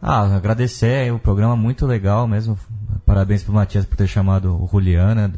Ah, 0.06 0.36
agradecer 0.36 1.10
o 1.14 1.18
programa 1.18 1.56
muito 1.56 1.86
legal 1.86 2.28
mesmo. 2.28 2.59
Parabéns 3.06 3.43
pro 3.43 3.55
Matias 3.55 3.86
por 3.86 3.97
ter 3.97 4.06
chamado 4.06 4.62
o 4.62 4.68
Juliana. 4.70 5.32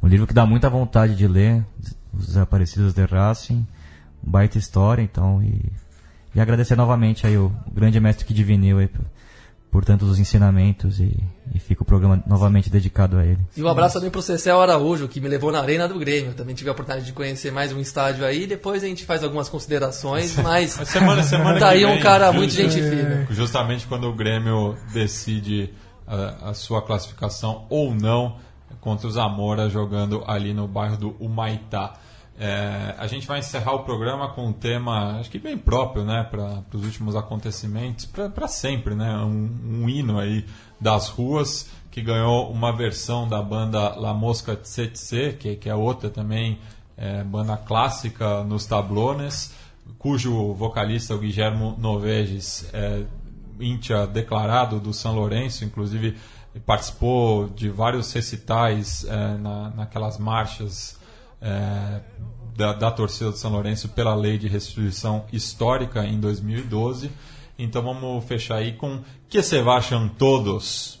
Um 0.00 0.06
livro 0.06 0.28
que 0.28 0.32
dá 0.32 0.46
muita 0.46 0.70
vontade 0.70 1.16
de 1.16 1.26
ler. 1.26 1.66
Os 2.14 2.26
Desaparecidos 2.26 2.94
de 2.94 3.04
Racing. 3.04 3.66
Baita 4.22 4.58
história, 4.58 5.02
então. 5.02 5.42
E, 5.42 5.72
e 6.36 6.40
agradecer 6.40 6.76
novamente 6.76 7.26
aí 7.26 7.36
o 7.36 7.52
grande 7.72 7.98
mestre 7.98 8.24
que 8.24 8.32
divinil 8.32 8.78
aí 8.78 8.88
por, 9.72 9.84
tantos 9.84 10.18
ensinamentos. 10.20 11.00
E, 11.00 11.18
e 11.54 11.58
fica 11.58 11.82
o 11.82 11.84
programa 11.84 12.22
novamente 12.26 12.70
dedicado 12.70 13.16
a 13.18 13.24
ele. 13.26 13.38
E 13.56 13.62
um 13.62 13.68
abraço 13.68 13.94
também 13.94 14.10
pro 14.10 14.22
Cecel 14.22 14.60
Araújo, 14.60 15.08
que 15.08 15.20
me 15.20 15.28
levou 15.28 15.50
na 15.50 15.60
Arena 15.60 15.88
do 15.88 15.98
Grêmio. 15.98 16.34
Também 16.34 16.54
tive 16.54 16.68
a 16.68 16.72
oportunidade 16.72 17.04
de 17.06 17.12
conhecer 17.12 17.50
mais 17.50 17.72
um 17.72 17.80
estádio 17.80 18.24
aí. 18.24 18.46
Depois 18.46 18.84
a 18.84 18.86
gente 18.86 19.04
faz 19.04 19.24
algumas 19.24 19.48
considerações, 19.48 20.36
mas 20.42 20.76
Mas 20.78 20.88
semana, 20.88 21.22
semana 21.24 21.58
tá 21.58 21.70
aí 21.70 21.84
um 21.84 21.98
cara 22.00 22.26
just- 22.26 22.36
muito 22.36 22.54
gente 22.54 22.78
É. 22.78 22.90
fina. 22.90 23.26
Justamente 23.30 23.86
quando 23.86 24.04
o 24.08 24.12
Grêmio 24.14 24.76
decide 24.92 25.70
a, 26.06 26.50
a 26.50 26.54
sua 26.54 26.82
classificação 26.82 27.64
ou 27.68 27.94
não 27.94 28.36
contra 28.80 29.06
o 29.06 29.10
Zamora 29.10 29.68
jogando 29.70 30.22
ali 30.26 30.52
no 30.54 30.66
bairro 30.68 30.96
do 30.96 31.10
Humaitá. 31.20 31.94
É, 32.44 32.96
a 32.98 33.06
gente 33.06 33.24
vai 33.24 33.38
encerrar 33.38 33.72
o 33.72 33.84
programa 33.84 34.30
com 34.30 34.48
um 34.48 34.52
tema, 34.52 35.20
acho 35.20 35.30
que 35.30 35.38
bem 35.38 35.56
próprio, 35.56 36.02
né, 36.02 36.26
para 36.28 36.64
os 36.76 36.84
últimos 36.84 37.14
acontecimentos, 37.14 38.04
para 38.04 38.48
sempre, 38.48 38.96
né, 38.96 39.16
um, 39.18 39.84
um 39.84 39.88
hino 39.88 40.18
aí 40.18 40.44
das 40.80 41.08
ruas 41.08 41.70
que 41.88 42.02
ganhou 42.02 42.50
uma 42.50 42.72
versão 42.76 43.28
da 43.28 43.40
banda 43.40 43.94
La 43.94 44.12
Mosca 44.12 44.56
Tsetse, 44.56 45.36
que, 45.38 45.54
que 45.54 45.68
é 45.68 45.74
outra 45.76 46.10
também 46.10 46.58
é, 46.96 47.22
banda 47.22 47.56
clássica 47.56 48.42
nos 48.42 48.66
tablones, 48.66 49.54
cujo 49.96 50.52
vocalista, 50.52 51.14
o 51.14 51.18
Guillermo 51.18 51.76
Noveges, 51.78 52.68
é, 52.72 53.04
íntia 53.60 54.04
declarado 54.04 54.80
do 54.80 54.92
São 54.92 55.14
Lourenço, 55.14 55.64
inclusive 55.64 56.16
participou 56.66 57.48
de 57.48 57.68
vários 57.68 58.12
recitais 58.12 59.04
é, 59.04 59.38
na, 59.38 59.70
naquelas 59.70 60.18
marchas 60.18 61.00
é, 61.42 62.00
da, 62.56 62.72
da, 62.72 62.90
torcida 62.90 63.30
do 63.30 63.36
São 63.36 63.50
Lourenço 63.50 63.88
pela 63.88 64.14
lei 64.14 64.38
de 64.38 64.48
restituição 64.48 65.24
histórica 65.32 66.04
em 66.04 66.20
2012. 66.20 67.10
Então 67.58 67.82
vamos 67.82 68.24
fechar 68.24 68.56
aí 68.56 68.72
com 68.72 69.00
Que 69.28 69.42
se 69.42 69.60
vacham 69.60 70.08
todos. 70.08 71.00